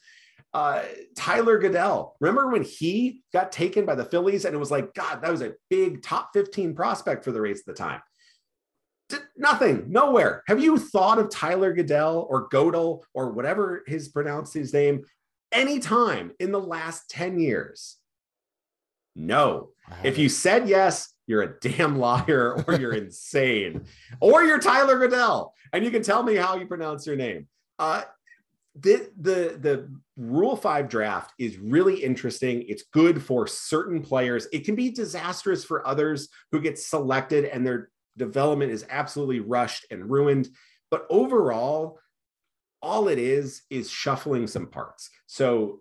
uh, 0.54 0.82
Tyler 1.16 1.58
Goeddel. 1.58 2.12
Remember 2.20 2.48
when 2.48 2.62
he 2.62 3.22
got 3.32 3.52
taken 3.52 3.84
by 3.84 3.94
the 3.94 4.04
Phillies 4.04 4.44
and 4.44 4.54
it 4.54 4.58
was 4.58 4.70
like, 4.70 4.94
God, 4.94 5.20
that 5.22 5.30
was 5.30 5.42
a 5.42 5.54
big 5.68 6.02
top 6.02 6.30
15 6.32 6.74
prospect 6.74 7.24
for 7.24 7.32
the 7.32 7.40
Rays 7.40 7.60
at 7.60 7.66
the 7.66 7.74
time. 7.74 8.00
Did 9.08 9.20
nothing, 9.36 9.84
nowhere. 9.88 10.42
Have 10.48 10.62
you 10.62 10.78
thought 10.78 11.18
of 11.18 11.30
Tyler 11.30 11.74
Goeddel 11.74 12.26
or 12.30 12.48
Godel 12.48 13.02
or 13.14 13.30
whatever 13.32 13.82
his 13.86 14.08
pronounced 14.08 14.54
his 14.54 14.72
name 14.72 15.04
anytime 15.56 16.32
in 16.38 16.52
the 16.52 16.60
last 16.60 17.08
10 17.10 17.40
years? 17.40 17.96
No. 19.16 19.70
If 20.04 20.18
you 20.18 20.28
said 20.28 20.68
yes, 20.68 21.12
you're 21.26 21.42
a 21.42 21.58
damn 21.60 21.98
liar 21.98 22.62
or 22.68 22.74
you're 22.74 22.92
insane 22.92 23.86
or 24.20 24.44
you're 24.44 24.60
Tyler 24.60 24.98
Goodell 24.98 25.54
and 25.72 25.84
you 25.84 25.90
can 25.90 26.02
tell 26.02 26.22
me 26.22 26.36
how 26.36 26.56
you 26.56 26.66
pronounce 26.66 27.06
your 27.06 27.16
name. 27.16 27.48
Uh, 27.78 28.02
the, 28.78 29.08
the 29.18 29.58
the 29.58 29.90
rule 30.18 30.54
5 30.54 30.88
draft 30.90 31.32
is 31.38 31.56
really 31.56 32.02
interesting 32.02 32.62
it's 32.68 32.84
good 32.92 33.22
for 33.22 33.46
certain 33.46 34.02
players 34.02 34.46
it 34.52 34.66
can 34.66 34.74
be 34.74 34.90
disastrous 34.90 35.64
for 35.64 35.86
others 35.86 36.28
who 36.52 36.60
get 36.60 36.78
selected 36.78 37.46
and 37.46 37.66
their 37.66 37.88
development 38.18 38.70
is 38.70 38.84
absolutely 38.90 39.40
rushed 39.40 39.86
and 39.90 40.10
ruined 40.10 40.50
but 40.90 41.06
overall 41.08 41.98
all 42.86 43.08
it 43.08 43.18
is 43.18 43.62
is 43.68 43.90
shuffling 43.90 44.46
some 44.46 44.66
parts 44.66 45.10
so 45.26 45.80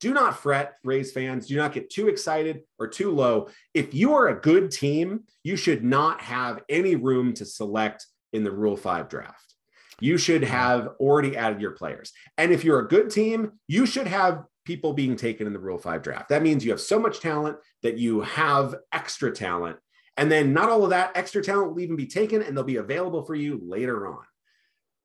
do 0.00 0.14
not 0.14 0.38
fret, 0.38 0.76
Rays 0.82 1.12
fans. 1.12 1.46
Do 1.46 1.56
not 1.56 1.74
get 1.74 1.90
too 1.90 2.08
excited 2.08 2.62
or 2.78 2.88
too 2.88 3.10
low. 3.10 3.48
If 3.74 3.92
you 3.92 4.14
are 4.14 4.28
a 4.28 4.40
good 4.40 4.70
team, 4.70 5.24
you 5.44 5.56
should 5.56 5.84
not 5.84 6.22
have 6.22 6.62
any 6.70 6.96
room 6.96 7.34
to 7.34 7.44
select 7.44 8.06
in 8.32 8.42
the 8.42 8.50
Rule 8.50 8.78
5 8.78 9.10
draft. 9.10 9.54
You 10.00 10.16
should 10.16 10.42
have 10.44 10.88
already 10.98 11.36
added 11.36 11.60
your 11.60 11.72
players. 11.72 12.12
And 12.38 12.50
if 12.50 12.64
you're 12.64 12.80
a 12.80 12.88
good 12.88 13.10
team, 13.10 13.52
you 13.68 13.84
should 13.84 14.06
have 14.06 14.44
people 14.64 14.94
being 14.94 15.16
taken 15.16 15.46
in 15.46 15.52
the 15.52 15.58
Rule 15.58 15.78
5 15.78 16.00
draft. 16.00 16.30
That 16.30 16.42
means 16.42 16.64
you 16.64 16.70
have 16.70 16.80
so 16.80 16.98
much 16.98 17.20
talent 17.20 17.58
that 17.82 17.98
you 17.98 18.22
have 18.22 18.76
extra 18.92 19.30
talent. 19.30 19.76
And 20.16 20.32
then 20.32 20.54
not 20.54 20.70
all 20.70 20.84
of 20.84 20.90
that 20.90 21.14
extra 21.14 21.42
talent 21.42 21.72
will 21.72 21.80
even 21.80 21.96
be 21.96 22.06
taken 22.06 22.42
and 22.42 22.56
they'll 22.56 22.64
be 22.64 22.76
available 22.76 23.22
for 23.22 23.34
you 23.34 23.60
later 23.62 24.06
on 24.06 24.24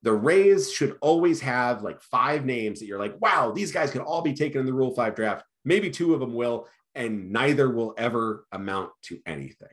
the 0.06 0.14
Rays 0.14 0.72
should 0.72 0.98
always 1.02 1.42
have 1.42 1.82
like 1.82 2.00
five 2.00 2.46
names 2.46 2.80
that 2.80 2.86
you're 2.86 3.00
like, 3.00 3.20
wow, 3.20 3.52
these 3.52 3.72
guys 3.72 3.90
can 3.90 4.02
all 4.02 4.22
be 4.22 4.36
taken 4.36 4.60
in 4.60 4.68
the 4.68 4.74
Rule 4.74 4.94
5 4.94 5.16
draft. 5.16 5.44
Maybe 5.66 5.90
two 5.90 6.14
of 6.14 6.20
them 6.20 6.36
will, 6.36 6.68
and 6.94 7.32
neither 7.32 7.72
will 7.72 7.96
ever 7.98 8.46
amount 8.52 8.92
to 9.06 9.20
anything. 9.26 9.68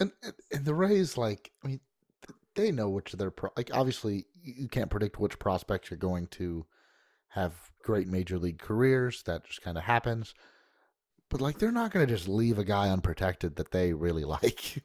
And, 0.00 0.12
and 0.52 0.66
the 0.66 0.74
Rays, 0.74 1.16
like, 1.16 1.50
I 1.64 1.68
mean, 1.68 1.80
they 2.54 2.70
know 2.70 2.90
which 2.90 3.14
of 3.14 3.18
their, 3.18 3.30
pro- 3.30 3.54
like, 3.56 3.70
obviously, 3.72 4.26
you 4.42 4.68
can't 4.68 4.90
predict 4.90 5.18
which 5.18 5.38
prospects 5.38 5.90
are 5.90 5.96
going 5.96 6.26
to 6.32 6.66
have 7.28 7.54
great 7.82 8.06
major 8.06 8.38
league 8.38 8.58
careers. 8.58 9.22
That 9.22 9.44
just 9.44 9.62
kind 9.62 9.78
of 9.78 9.84
happens 9.84 10.34
but 11.30 11.40
like 11.40 11.58
they're 11.58 11.72
not 11.72 11.92
going 11.92 12.06
to 12.06 12.12
just 12.12 12.28
leave 12.28 12.58
a 12.58 12.64
guy 12.64 12.90
unprotected 12.90 13.56
that 13.56 13.70
they 13.70 13.92
really 13.92 14.24
like. 14.24 14.82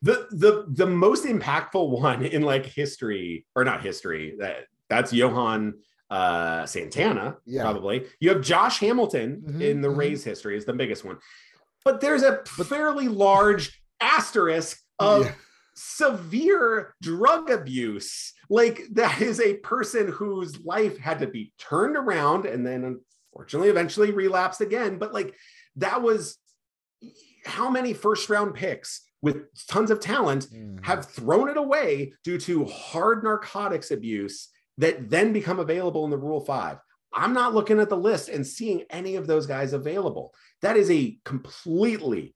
the 0.00 0.26
the 0.30 0.66
the 0.68 0.86
most 0.86 1.24
impactful 1.24 2.00
one 2.00 2.24
in 2.24 2.42
like 2.42 2.64
history 2.64 3.44
or 3.54 3.64
not 3.64 3.82
history 3.82 4.36
that 4.38 4.66
that's 4.88 5.12
Johan 5.12 5.74
uh, 6.10 6.66
Santana 6.66 7.38
yeah. 7.46 7.62
probably. 7.62 8.04
You 8.20 8.30
have 8.30 8.42
Josh 8.42 8.78
Hamilton 8.78 9.42
mm-hmm, 9.46 9.62
in 9.62 9.80
the 9.80 9.88
mm-hmm. 9.88 9.98
Rays 9.98 10.22
history 10.24 10.56
is 10.56 10.66
the 10.66 10.74
biggest 10.74 11.04
one. 11.04 11.16
But 11.84 12.00
there's 12.00 12.22
a 12.22 12.44
fairly 12.44 13.08
large 13.08 13.82
asterisk 14.00 14.78
of 14.98 15.24
yeah. 15.24 15.32
severe 15.74 16.94
drug 17.00 17.50
abuse. 17.50 18.34
Like 18.50 18.82
that 18.92 19.22
is 19.22 19.40
a 19.40 19.54
person 19.54 20.08
whose 20.08 20.60
life 20.64 20.98
had 20.98 21.20
to 21.20 21.26
be 21.26 21.52
turned 21.58 21.96
around 21.96 22.44
and 22.44 22.64
then 22.66 23.00
unfortunately 23.32 23.70
eventually 23.70 24.12
relapsed 24.12 24.60
again. 24.60 24.98
But 24.98 25.14
like 25.14 25.34
that 25.76 26.02
was 26.02 26.38
how 27.44 27.70
many 27.70 27.92
first 27.92 28.28
round 28.28 28.54
picks 28.54 29.02
with 29.20 29.46
tons 29.66 29.90
of 29.90 30.00
talent 30.00 30.48
mm. 30.52 30.84
have 30.84 31.06
thrown 31.06 31.48
it 31.48 31.56
away 31.56 32.12
due 32.24 32.38
to 32.38 32.64
hard 32.66 33.22
narcotics 33.22 33.90
abuse 33.90 34.48
that 34.78 35.10
then 35.10 35.32
become 35.32 35.58
available 35.58 36.04
in 36.04 36.10
the 36.10 36.16
Rule 36.16 36.40
5. 36.40 36.78
I'm 37.14 37.34
not 37.34 37.54
looking 37.54 37.78
at 37.78 37.88
the 37.88 37.96
list 37.96 38.28
and 38.28 38.46
seeing 38.46 38.84
any 38.90 39.16
of 39.16 39.26
those 39.26 39.46
guys 39.46 39.72
available. 39.72 40.34
That 40.62 40.76
is 40.76 40.90
a 40.90 41.18
completely 41.24 42.34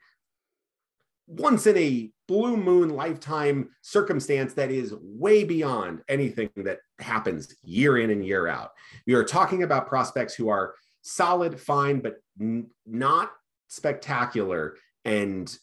once 1.27 1.67
in 1.67 1.77
a 1.77 2.11
blue 2.29 2.57
moon 2.57 2.91
lifetime 2.91 3.71
circumstance 3.83 4.55
that 4.55 4.71
is 4.71 4.95
way 5.01 5.45
beyond 5.45 6.03
anything 6.09 6.51
that 6.57 6.79
happens 6.99 7.55
year 7.63 7.99
in 7.99 8.11
and 8.11 8.25
year 8.25 8.47
out. 8.47 8.73
We 9.07 9.15
are 9.15 9.25
talking 9.25 9.63
about 9.63 9.89
prospects 9.89 10.35
who 10.35 10.49
are 10.49 10.75
solid, 11.07 11.59
fine, 11.59 12.01
but 12.01 12.17
n- 12.41 12.69
not 12.85 13.31
spectacular. 13.69 14.77
And 15.05 15.57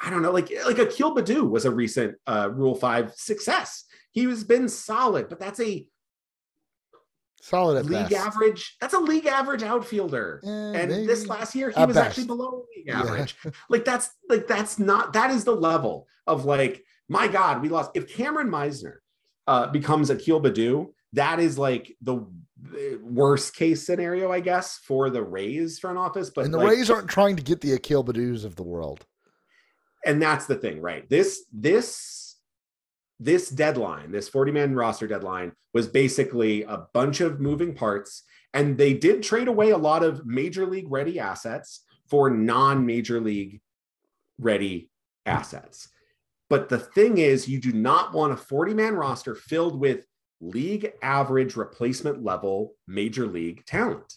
I 0.00 0.10
don't 0.10 0.22
know, 0.22 0.32
like 0.32 0.50
like 0.64 0.78
Akil 0.78 1.14
Baddoo 1.14 1.48
was 1.48 1.64
a 1.64 1.70
recent 1.70 2.16
uh, 2.26 2.50
Rule 2.52 2.74
Five 2.74 3.14
success. 3.14 3.84
He 4.12 4.24
has 4.24 4.44
been 4.44 4.68
solid, 4.68 5.28
but 5.28 5.38
that's 5.38 5.60
a 5.60 5.86
solid 7.40 7.86
league 7.86 8.10
best. 8.10 8.26
average. 8.26 8.76
That's 8.80 8.94
a 8.94 9.00
league 9.00 9.26
average 9.26 9.62
outfielder. 9.62 10.40
Eh, 10.44 10.48
and 10.48 10.90
maybe. 10.90 11.06
this 11.06 11.26
last 11.26 11.54
year, 11.54 11.70
he 11.70 11.84
was 11.84 11.94
best. 11.94 12.08
actually 12.08 12.26
below 12.26 12.64
league 12.74 12.88
average. 12.88 13.36
Yeah. 13.44 13.50
like 13.68 13.84
that's 13.84 14.10
like 14.28 14.46
that's 14.48 14.78
not 14.78 15.12
that 15.12 15.30
is 15.30 15.44
the 15.44 15.54
level 15.54 16.06
of 16.26 16.44
like 16.44 16.82
my 17.08 17.28
God, 17.28 17.60
we 17.62 17.68
lost. 17.68 17.90
If 17.94 18.08
Cameron 18.08 18.48
Misner 18.48 18.96
uh, 19.46 19.66
becomes 19.66 20.08
Akil 20.08 20.40
Baddoo, 20.40 20.92
that 21.12 21.40
is 21.40 21.58
like 21.58 21.94
the 22.00 22.26
worst 23.02 23.54
case 23.54 23.84
scenario, 23.84 24.30
I 24.30 24.40
guess, 24.40 24.78
for 24.78 25.10
the 25.10 25.22
Rays 25.22 25.78
front 25.78 25.98
office. 25.98 26.30
But 26.30 26.44
and 26.44 26.54
the 26.54 26.58
like, 26.58 26.70
Rays 26.70 26.90
aren't 26.90 27.08
trying 27.08 27.36
to 27.36 27.42
get 27.42 27.60
the 27.60 27.72
Akil 27.72 28.04
Baddoos 28.04 28.44
of 28.44 28.56
the 28.56 28.62
world. 28.62 29.06
And 30.04 30.20
that's 30.20 30.46
the 30.46 30.56
thing, 30.56 30.80
right? 30.80 31.08
This 31.08 31.44
this 31.52 32.36
this 33.20 33.48
deadline, 33.48 34.10
this 34.10 34.28
40 34.28 34.52
man 34.52 34.74
roster 34.74 35.06
deadline, 35.06 35.52
was 35.74 35.86
basically 35.86 36.62
a 36.62 36.86
bunch 36.92 37.20
of 37.20 37.40
moving 37.40 37.74
parts. 37.74 38.24
And 38.54 38.76
they 38.76 38.94
did 38.94 39.22
trade 39.22 39.48
away 39.48 39.70
a 39.70 39.78
lot 39.78 40.02
of 40.02 40.26
major 40.26 40.66
league 40.66 40.90
ready 40.90 41.18
assets 41.18 41.84
for 42.08 42.30
non 42.30 42.84
major 42.84 43.20
league 43.20 43.60
ready 44.38 44.90
assets. 45.24 45.88
But 46.50 46.68
the 46.68 46.78
thing 46.78 47.18
is, 47.18 47.48
you 47.48 47.60
do 47.60 47.72
not 47.72 48.12
want 48.12 48.34
a 48.34 48.36
40 48.36 48.74
man 48.74 48.94
roster 48.94 49.34
filled 49.34 49.78
with 49.80 50.04
league 50.42 50.92
average 51.02 51.56
replacement 51.56 52.22
level 52.22 52.74
major 52.86 53.26
league 53.26 53.64
talent. 53.64 54.12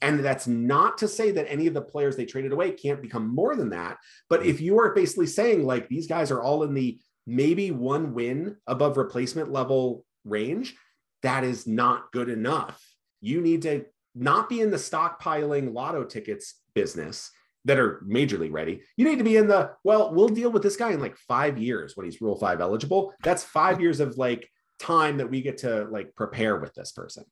And 0.00 0.24
that's 0.24 0.46
not 0.46 0.98
to 0.98 1.08
say 1.08 1.30
that 1.32 1.50
any 1.50 1.66
of 1.66 1.74
the 1.74 1.80
players 1.80 2.16
they 2.16 2.26
traded 2.26 2.52
away 2.52 2.72
can't 2.72 3.02
become 3.02 3.28
more 3.28 3.54
than 3.54 3.70
that. 3.70 3.98
But 4.28 4.44
if 4.44 4.60
you 4.60 4.78
are 4.78 4.94
basically 4.94 5.26
saying 5.26 5.64
like 5.64 5.88
these 5.88 6.06
guys 6.06 6.30
are 6.30 6.42
all 6.42 6.64
in 6.64 6.74
the 6.74 6.98
maybe 7.26 7.70
one 7.70 8.14
win 8.14 8.56
above 8.66 8.96
replacement 8.96 9.50
level 9.50 10.04
range, 10.24 10.74
that 11.22 11.44
is 11.44 11.66
not 11.66 12.12
good 12.12 12.28
enough. 12.28 12.82
You 13.20 13.40
need 13.40 13.62
to 13.62 13.84
not 14.14 14.48
be 14.48 14.60
in 14.60 14.70
the 14.70 14.76
stockpiling 14.76 15.72
lotto 15.72 16.04
tickets 16.04 16.60
business 16.74 17.30
that 17.64 17.78
are 17.78 18.02
majorly 18.06 18.50
ready. 18.50 18.80
You 18.96 19.04
need 19.04 19.18
to 19.18 19.24
be 19.24 19.36
in 19.36 19.48
the, 19.48 19.72
well, 19.82 20.14
we'll 20.14 20.28
deal 20.28 20.52
with 20.52 20.62
this 20.62 20.76
guy 20.76 20.92
in 20.92 21.00
like 21.00 21.16
five 21.16 21.58
years 21.58 21.96
when 21.96 22.04
he's 22.04 22.20
rule 22.20 22.36
five 22.36 22.60
eligible. 22.60 23.12
That's 23.22 23.42
five 23.42 23.80
years 23.80 23.98
of 24.00 24.16
like 24.16 24.48
time 24.78 25.18
that 25.18 25.30
we 25.30 25.42
get 25.42 25.58
to 25.58 25.84
like 25.90 26.14
prepare 26.16 26.56
with 26.56 26.74
this 26.74 26.92
person. 26.92 27.24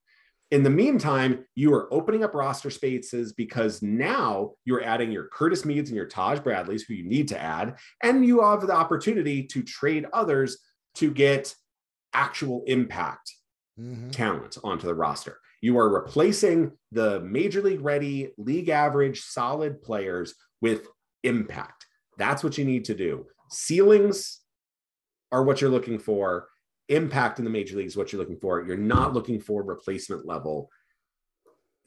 In 0.51 0.63
the 0.63 0.71
meantime, 0.71 1.45
you 1.55 1.75
are 1.75 1.93
opening 1.93 2.23
up 2.23 2.35
roster 2.35 2.71
spaces 2.71 3.33
because 3.33 3.83
now 3.83 4.53
you're 4.65 4.85
adding 4.85 5.11
your 5.11 5.29
Curtis 5.29 5.65
Meads 5.65 5.91
and 5.91 5.97
your 5.97 6.07
Taj 6.07 6.39
Bradleys, 6.39 6.85
who 6.85 6.95
you 6.95 7.05
need 7.05 7.29
to 7.29 7.41
add, 7.41 7.77
and 8.03 8.25
you 8.25 8.43
have 8.43 8.67
the 8.67 8.73
opportunity 8.73 9.43
to 9.45 9.63
trade 9.63 10.07
others 10.13 10.59
to 10.97 11.11
get 11.11 11.55
actual 12.13 12.63
impact 12.67 13.33
mm-hmm. 13.81 14.11
talent 14.11 14.59
onto 14.63 14.87
the 14.87 14.95
roster. 14.95 15.41
You 15.61 15.79
are 15.79 15.89
replacing 15.89 16.73
the 16.93 17.21
major 17.21 17.63
league 17.63 17.81
ready, 17.81 18.33
league 18.37 18.69
average, 18.69 19.23
solid 19.23 19.83
players 19.83 20.35
with 20.61 20.87
impact. 21.25 21.87
That's 22.19 22.45
what 22.45 22.59
you 22.59 22.65
need 22.65 22.85
to 22.85 22.95
do. 22.95 23.27
Ceilings 23.51 24.41
are 25.33 25.43
what 25.43 25.61
you're 25.61 25.71
looking 25.71 25.99
for 25.99 26.49
impact 26.89 27.39
in 27.39 27.45
the 27.45 27.51
major 27.51 27.77
leagues 27.77 27.97
what 27.97 28.13
you're 28.13 28.21
looking 28.21 28.39
for. 28.39 28.63
You're 28.63 28.77
not 28.77 29.13
looking 29.13 29.41
for 29.41 29.63
replacement 29.63 30.27
level 30.27 30.71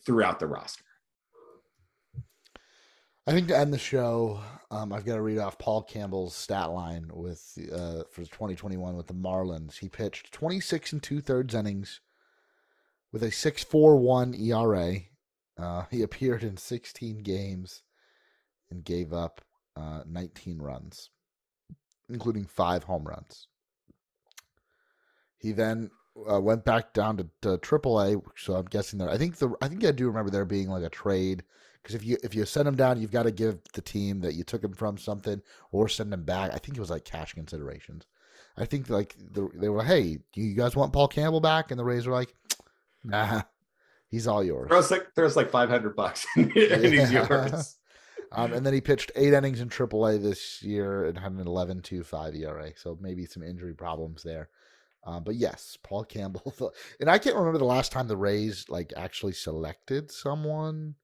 throughout 0.06 0.40
the 0.40 0.48
roster. 0.48 0.84
I 3.28 3.32
think 3.32 3.50
to 3.50 3.58
end 3.58 3.74
the 3.74 3.78
show, 3.78 4.40
um, 4.72 4.94
I've 4.94 5.06
got 5.06 5.16
to 5.16 5.22
read 5.22 5.38
off 5.38 5.58
Paul 5.58 5.84
Campbell's 5.84 6.34
stat 6.34 6.72
line 6.72 7.10
with 7.14 7.42
uh, 7.74 8.04
for 8.10 8.22
2021 8.22 8.96
with 8.96 9.08
the 9.08 9.14
Marlins. 9.14 9.78
He 9.78 9.90
pitched 9.90 10.32
26 10.32 10.94
and 10.94 11.04
two 11.04 11.20
thirds 11.20 11.54
innings 11.54 12.00
with 13.12 13.24
a 13.24 13.28
6.41 13.28 14.40
ERA. 14.40 15.02
Uh, 15.58 15.86
he 15.92 16.02
appeared 16.04 16.44
in 16.44 16.56
16 16.56 17.20
games 17.20 17.84
and 18.72 18.84
gave 18.84 19.12
up 19.12 19.42
uh, 19.76 20.04
19 20.08 20.60
runs, 20.60 21.10
including 22.10 22.46
five 22.46 22.84
home 22.84 23.04
runs. 23.04 23.48
He 25.38 25.52
then 25.52 25.92
uh, 26.30 26.42
went 26.42 26.66
back 26.66 26.94
down 26.94 27.18
to, 27.18 27.28
to 27.42 27.58
AAA. 27.58 28.22
So 28.36 28.56
I'm 28.56 28.66
guessing 28.66 29.00
that 29.00 29.10
I 29.10 29.18
think 29.18 29.38
the 29.38 29.54
I 29.62 29.68
think 29.68 29.86
I 29.86 29.92
do 29.92 30.08
remember 30.08 30.32
there 30.32 30.46
being 30.46 30.70
like 30.70 30.84
a 30.84 30.90
trade 30.90 31.44
because 31.82 31.96
if 31.96 32.06
you 32.06 32.18
if 32.24 32.36
you 32.36 32.46
send 32.46 32.68
him 32.68 32.76
down, 32.76 33.00
you've 33.00 33.12
got 33.12 33.24
to 33.24 33.32
give 33.32 33.60
the 33.74 33.82
team 33.82 34.22
that 34.22 34.34
you 34.34 34.44
took 34.44 34.64
him 34.64 34.74
from 34.74 34.98
something 34.98 35.42
or 35.72 35.88
send 35.88 36.14
him 36.14 36.24
back. 36.24 36.52
I 36.54 36.58
think 36.58 36.78
it 36.78 36.82
was 36.82 36.90
like 36.90 37.06
cash 37.06 37.34
considerations. 37.34 38.06
I 38.58 38.66
think 38.66 38.90
like 38.90 39.16
the, 39.20 39.50
they 39.54 39.70
were, 39.70 39.84
hey, 39.84 40.18
do 40.34 40.42
you 40.42 40.56
guys 40.56 40.76
want 40.76 40.92
Paul 40.92 41.08
Campbell 41.08 41.40
back? 41.40 41.70
And 41.70 41.80
the 41.80 41.86
Rays 41.86 42.08
were 42.08 42.14
like, 42.14 42.34
nah, 43.04 43.44
he's 44.10 44.28
all 44.28 44.44
yours. 44.44 44.70
There's 44.70 44.92
like 44.92 45.08
there's 45.16 45.36
like 45.36 45.52
500 45.52 45.96
bucks 45.96 46.26
and 46.36 46.52
he's 46.54 47.12
yours. 47.12 47.78
Um, 48.34 48.52
and 48.52 48.66
then 48.66 48.74
he 48.74 48.82
pitched 48.82 49.12
eight 49.16 49.34
innings 49.34 49.62
in 49.62 49.70
AAA 49.70 50.22
this 50.22 50.62
year 50.62 51.06
and 51.06 51.18
had 51.18 51.32
an 51.32 51.46
11.25 51.46 52.38
ERA. 52.38 52.72
So 52.76 52.98
maybe 53.00 53.26
some 53.26 53.44
injury 53.44 53.74
problems 53.74 54.24
there. 54.24 54.50
Um, 55.08 55.24
but 55.24 55.36
yes, 55.36 55.78
Paul 55.82 56.04
Campbell. 56.04 56.54
And 57.00 57.10
I 57.10 57.18
can't 57.18 57.36
remember 57.36 57.60
the 57.60 57.66
last 57.66 57.92
time 57.92 58.08
the 58.08 58.18
Rays 58.18 58.66
like 58.68 58.92
actually 58.98 59.32
selected 59.32 60.12
someone 60.12 60.96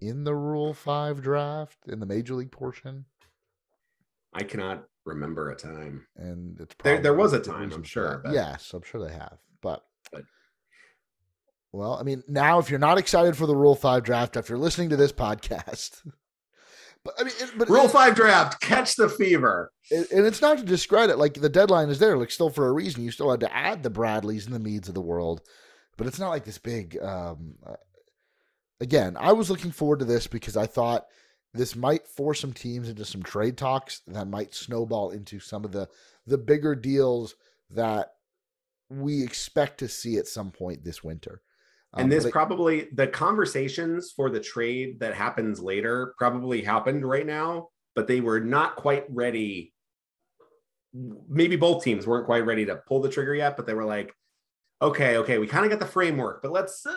in 0.00 0.24
the 0.24 0.34
Rule 0.34 0.74
Five 0.74 1.22
draft 1.22 1.78
in 1.86 1.98
the 1.98 2.06
Major 2.06 2.34
League 2.34 2.52
portion. 2.52 3.06
I 4.34 4.42
cannot 4.42 4.84
remember 5.06 5.50
a 5.50 5.56
time. 5.56 6.06
And 6.16 6.60
it's 6.60 6.74
there. 6.82 7.00
There 7.00 7.14
was 7.14 7.32
a 7.32 7.40
time, 7.40 7.72
I'm 7.72 7.82
sure. 7.82 8.20
But... 8.22 8.34
Yes, 8.34 8.72
I'm 8.74 8.82
sure 8.82 9.02
they 9.02 9.14
have. 9.14 9.38
But, 9.62 9.82
but 10.12 10.24
well, 11.72 11.94
I 11.94 12.02
mean, 12.02 12.22
now 12.28 12.58
if 12.58 12.68
you're 12.68 12.78
not 12.78 12.98
excited 12.98 13.36
for 13.36 13.46
the 13.46 13.56
Rule 13.56 13.74
Five 13.74 14.02
draft 14.02 14.36
after 14.36 14.58
listening 14.58 14.90
to 14.90 14.96
this 14.96 15.12
podcast. 15.12 16.02
But 17.04 17.14
I 17.18 17.24
mean, 17.24 17.32
it, 17.38 17.52
but 17.56 17.68
Rule 17.68 17.88
Five 17.88 18.14
draft, 18.14 18.60
catch 18.60 18.96
the 18.96 19.08
fever. 19.08 19.72
It, 19.90 20.10
and 20.10 20.26
it's 20.26 20.42
not 20.42 20.58
to 20.58 20.64
discredit, 20.64 21.18
like 21.18 21.34
the 21.34 21.48
deadline 21.48 21.88
is 21.88 21.98
there, 21.98 22.16
like 22.16 22.30
still 22.30 22.50
for 22.50 22.68
a 22.68 22.72
reason. 22.72 23.04
You 23.04 23.10
still 23.10 23.30
had 23.30 23.40
to 23.40 23.54
add 23.54 23.82
the 23.82 23.90
Bradleys 23.90 24.46
and 24.46 24.54
the 24.54 24.58
Meads 24.58 24.88
of 24.88 24.94
the 24.94 25.00
world, 25.00 25.40
but 25.96 26.06
it's 26.06 26.18
not 26.18 26.30
like 26.30 26.44
this 26.44 26.58
big. 26.58 26.98
Um, 27.00 27.54
uh, 27.66 27.74
again, 28.80 29.16
I 29.18 29.32
was 29.32 29.50
looking 29.50 29.70
forward 29.70 30.00
to 30.00 30.04
this 30.04 30.26
because 30.26 30.56
I 30.56 30.66
thought 30.66 31.06
this 31.54 31.74
might 31.74 32.06
force 32.06 32.40
some 32.40 32.52
teams 32.52 32.88
into 32.88 33.04
some 33.04 33.22
trade 33.22 33.56
talks 33.56 34.00
that 34.06 34.26
might 34.26 34.54
snowball 34.54 35.10
into 35.10 35.40
some 35.40 35.64
of 35.64 35.72
the 35.72 35.88
the 36.26 36.38
bigger 36.38 36.74
deals 36.74 37.34
that 37.70 38.12
we 38.90 39.22
expect 39.22 39.78
to 39.78 39.88
see 39.88 40.16
at 40.18 40.26
some 40.26 40.50
point 40.50 40.84
this 40.84 41.02
winter. 41.04 41.42
Um, 41.94 42.02
and 42.02 42.12
this 42.12 42.30
probably 42.30 42.88
the 42.92 43.06
conversations 43.06 44.12
for 44.14 44.28
the 44.30 44.40
trade 44.40 45.00
that 45.00 45.14
happens 45.14 45.60
later 45.60 46.14
probably 46.18 46.62
happened 46.62 47.08
right 47.08 47.26
now, 47.26 47.68
but 47.94 48.06
they 48.06 48.20
were 48.20 48.40
not 48.40 48.76
quite 48.76 49.04
ready. 49.08 49.72
Maybe 50.92 51.56
both 51.56 51.82
teams 51.82 52.06
weren't 52.06 52.26
quite 52.26 52.44
ready 52.44 52.66
to 52.66 52.76
pull 52.86 53.00
the 53.00 53.08
trigger 53.08 53.34
yet, 53.34 53.56
but 53.56 53.66
they 53.66 53.74
were 53.74 53.84
like, 53.84 54.14
okay, 54.82 55.16
okay, 55.18 55.38
we 55.38 55.46
kind 55.46 55.64
of 55.64 55.70
got 55.70 55.80
the 55.80 55.86
framework, 55.86 56.42
but 56.42 56.52
let's, 56.52 56.84
uh, 56.86 56.94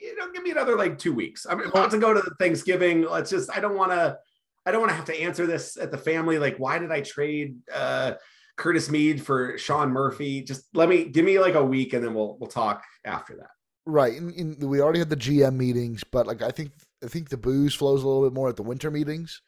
you 0.00 0.16
know, 0.16 0.32
give 0.32 0.42
me 0.42 0.50
another 0.50 0.76
like 0.76 0.98
two 0.98 1.12
weeks. 1.12 1.46
I'm 1.48 1.60
about 1.60 1.90
to 1.92 1.98
go 1.98 2.12
to 2.12 2.22
Thanksgiving. 2.40 3.02
Let's 3.02 3.30
just, 3.30 3.54
I 3.54 3.60
don't 3.60 3.76
want 3.76 3.92
to, 3.92 4.18
I 4.66 4.72
don't 4.72 4.80
want 4.80 4.90
to 4.90 4.96
have 4.96 5.04
to 5.06 5.20
answer 5.20 5.46
this 5.46 5.76
at 5.76 5.90
the 5.90 5.98
family. 5.98 6.38
Like, 6.38 6.56
why 6.56 6.78
did 6.78 6.90
I 6.90 7.02
trade 7.02 7.58
uh, 7.72 8.14
Curtis 8.56 8.90
Mead 8.90 9.22
for 9.22 9.58
Sean 9.58 9.90
Murphy? 9.90 10.42
Just 10.42 10.64
let 10.74 10.88
me, 10.88 11.04
give 11.04 11.24
me 11.24 11.38
like 11.38 11.54
a 11.54 11.64
week 11.64 11.92
and 11.92 12.02
then 12.02 12.14
we'll, 12.14 12.36
we'll 12.38 12.50
talk 12.50 12.82
after 13.04 13.36
that. 13.36 13.50
Right, 13.86 14.14
and, 14.14 14.34
and, 14.34 14.62
we 14.62 14.80
already 14.80 15.00
had 15.00 15.10
the 15.10 15.16
GM 15.16 15.56
meetings, 15.56 16.04
but 16.04 16.26
like 16.26 16.40
I 16.40 16.50
think 16.50 16.72
I 17.04 17.08
think 17.08 17.28
the 17.28 17.36
booze 17.36 17.74
flows 17.74 18.02
a 18.02 18.06
little 18.06 18.22
bit 18.22 18.34
more 18.34 18.48
at 18.48 18.56
the 18.56 18.62
winter 18.62 18.90
meetings. 18.90 19.42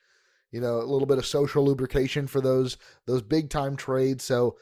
You 0.53 0.61
know, 0.61 0.77
a 0.77 0.85
little 0.85 1.07
bit 1.07 1.19
of 1.19 1.27
social 1.27 1.65
lubrication 1.65 2.27
for 2.27 2.41
those 2.41 2.77
those 3.07 3.23
big 3.23 3.49
time 3.49 3.77
trades. 3.77 4.25
So 4.25 4.57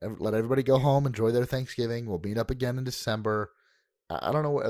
let 0.00 0.34
everybody 0.34 0.62
go 0.62 0.78
home, 0.78 1.06
enjoy 1.06 1.32
their 1.32 1.44
Thanksgiving. 1.44 2.06
We'll 2.06 2.20
meet 2.20 2.38
up 2.38 2.50
again 2.50 2.78
in 2.78 2.84
December. 2.84 3.50
I, 4.10 4.32
don't 4.32 4.42
know 4.42 4.62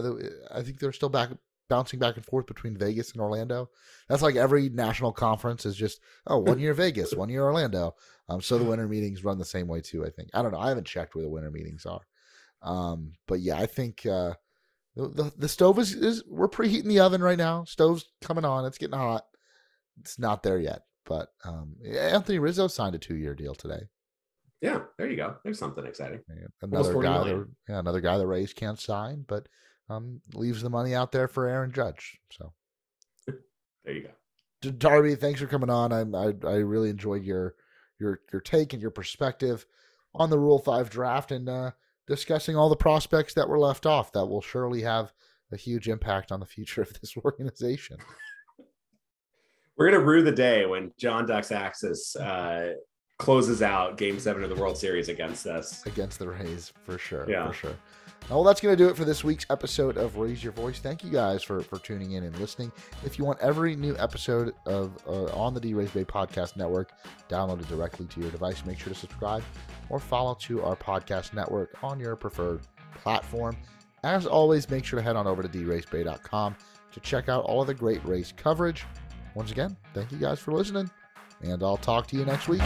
I 0.50 0.62
think 0.62 0.80
they're 0.80 0.92
still 0.92 1.08
back 1.08 1.30
bouncing 1.68 2.00
back 2.00 2.16
and 2.16 2.24
forth 2.24 2.46
between 2.46 2.76
Vegas 2.76 3.12
and 3.12 3.20
Orlando. 3.20 3.70
That's 4.08 4.22
like 4.22 4.36
every 4.36 4.68
national 4.70 5.12
conference 5.12 5.66
is 5.66 5.76
just 5.76 6.00
oh 6.26 6.38
one 6.38 6.58
year 6.58 6.74
Vegas, 6.74 7.14
one 7.14 7.28
year 7.28 7.44
Orlando. 7.44 7.94
Um, 8.28 8.40
so 8.40 8.58
the 8.58 8.64
winter 8.68 8.88
meetings 8.88 9.24
run 9.24 9.38
the 9.38 9.44
same 9.44 9.68
way 9.68 9.80
too. 9.80 10.04
I 10.04 10.10
think 10.10 10.30
I 10.34 10.42
don't 10.42 10.52
know. 10.52 10.58
I 10.58 10.70
haven't 10.70 10.86
checked 10.86 11.14
where 11.14 11.22
the 11.24 11.30
winter 11.30 11.50
meetings 11.50 11.86
are. 11.86 12.00
Um, 12.62 13.12
but 13.26 13.40
yeah, 13.40 13.56
I 13.56 13.66
think 13.66 14.04
uh, 14.06 14.34
the 14.96 15.32
the 15.36 15.48
stove 15.48 15.78
is, 15.78 15.94
is 15.94 16.24
we're 16.26 16.48
preheating 16.48 16.88
the 16.88 17.00
oven 17.00 17.22
right 17.22 17.38
now. 17.38 17.64
Stove's 17.64 18.04
coming 18.20 18.44
on. 18.44 18.64
It's 18.64 18.78
getting 18.78 18.98
hot. 18.98 19.24
It's 20.00 20.18
not 20.18 20.42
there 20.42 20.58
yet, 20.58 20.82
but 21.06 21.28
um, 21.44 21.76
Anthony 21.86 22.38
Rizzo 22.38 22.66
signed 22.66 22.94
a 22.94 22.98
two 22.98 23.16
year 23.16 23.34
deal 23.34 23.54
today. 23.54 23.82
Yeah, 24.60 24.80
there 24.96 25.08
you 25.08 25.16
go. 25.16 25.36
There's 25.44 25.58
something 25.58 25.86
exciting. 25.86 26.20
Another 26.62 27.00
guy, 27.00 27.24
that, 27.24 27.48
yeah, 27.68 27.78
another 27.78 28.00
guy 28.00 28.18
the 28.18 28.26
Rays 28.26 28.52
can't 28.52 28.78
sign, 28.78 29.24
but 29.28 29.46
um, 29.88 30.20
leaves 30.34 30.62
the 30.62 30.70
money 30.70 30.94
out 30.94 31.12
there 31.12 31.28
for 31.28 31.46
Aaron 31.46 31.70
Judge. 31.70 32.18
So 32.32 32.52
there 33.84 33.94
you 33.94 34.02
go. 34.02 34.70
Darby, 34.72 35.14
thanks 35.14 35.40
for 35.40 35.46
coming 35.46 35.70
on. 35.70 35.92
I, 35.92 36.00
I 36.00 36.34
I 36.44 36.56
really 36.56 36.90
enjoyed 36.90 37.22
your 37.22 37.54
your 38.00 38.20
your 38.32 38.40
take 38.40 38.72
and 38.72 38.82
your 38.82 38.90
perspective 38.90 39.64
on 40.14 40.30
the 40.30 40.38
Rule 40.38 40.58
Five 40.58 40.90
draft, 40.90 41.30
and 41.30 41.48
uh, 41.48 41.70
discussing 42.08 42.56
all 42.56 42.68
the 42.68 42.76
prospects 42.76 43.34
that 43.34 43.48
were 43.48 43.58
left 43.58 43.86
off 43.86 44.12
that 44.12 44.26
will 44.26 44.40
surely 44.40 44.82
have 44.82 45.12
a 45.52 45.56
huge 45.56 45.88
impact 45.88 46.32
on 46.32 46.40
the 46.40 46.46
future 46.46 46.82
of 46.82 47.00
this 47.00 47.16
organization. 47.24 47.98
We're 49.76 49.90
going 49.90 50.00
to 50.00 50.06
rue 50.06 50.22
the 50.22 50.32
day 50.32 50.66
when 50.66 50.92
John 50.98 51.26
Doxakis 51.26 52.20
uh, 52.20 52.74
closes 53.18 53.62
out 53.62 53.96
game 53.96 54.18
seven 54.18 54.42
of 54.42 54.50
the 54.50 54.56
World 54.56 54.76
Series 54.76 55.08
against 55.08 55.46
us. 55.46 55.86
Against 55.86 56.18
the 56.18 56.28
Rays, 56.28 56.72
for 56.82 56.98
sure. 56.98 57.26
Yeah. 57.28 57.46
For 57.46 57.54
sure. 57.54 57.76
Well, 58.30 58.44
that's 58.44 58.60
going 58.60 58.76
to 58.76 58.82
do 58.82 58.90
it 58.90 58.96
for 58.96 59.06
this 59.06 59.24
week's 59.24 59.46
episode 59.48 59.96
of 59.96 60.16
Raise 60.16 60.44
Your 60.44 60.52
Voice. 60.52 60.80
Thank 60.80 61.02
you 61.02 61.10
guys 61.10 61.42
for, 61.42 61.62
for 61.62 61.78
tuning 61.78 62.12
in 62.12 62.24
and 62.24 62.38
listening. 62.38 62.70
If 63.02 63.18
you 63.18 63.24
want 63.24 63.40
every 63.40 63.74
new 63.74 63.96
episode 63.98 64.54
of 64.66 64.92
uh, 65.06 65.24
on 65.34 65.54
the 65.54 65.60
DRaysBay 65.60 66.04
Podcast 66.04 66.54
Network 66.56 66.92
downloaded 67.30 67.66
directly 67.68 68.04
to 68.06 68.20
your 68.20 68.30
device, 68.30 68.66
make 68.66 68.78
sure 68.78 68.92
to 68.92 68.98
subscribe 68.98 69.42
or 69.88 69.98
follow 69.98 70.34
to 70.42 70.62
our 70.62 70.76
podcast 70.76 71.32
network 71.32 71.82
on 71.82 71.98
your 71.98 72.16
preferred 72.16 72.60
platform. 72.96 73.56
As 74.04 74.26
always, 74.26 74.68
make 74.68 74.84
sure 74.84 74.98
to 74.98 75.02
head 75.02 75.16
on 75.16 75.26
over 75.26 75.42
to 75.42 75.48
draysbay.com 75.48 76.54
to 76.92 77.00
check 77.00 77.30
out 77.30 77.44
all 77.44 77.62
of 77.62 77.66
the 77.66 77.74
great 77.74 78.04
Rays 78.04 78.34
coverage. 78.36 78.84
Once 79.34 79.50
again, 79.52 79.74
thank 79.94 80.12
you 80.12 80.18
guys 80.18 80.38
for 80.38 80.52
listening, 80.52 80.90
and 81.40 81.62
I'll 81.62 81.78
talk 81.78 82.06
to 82.08 82.16
you 82.16 82.26
next 82.26 82.46
week. 82.48 82.60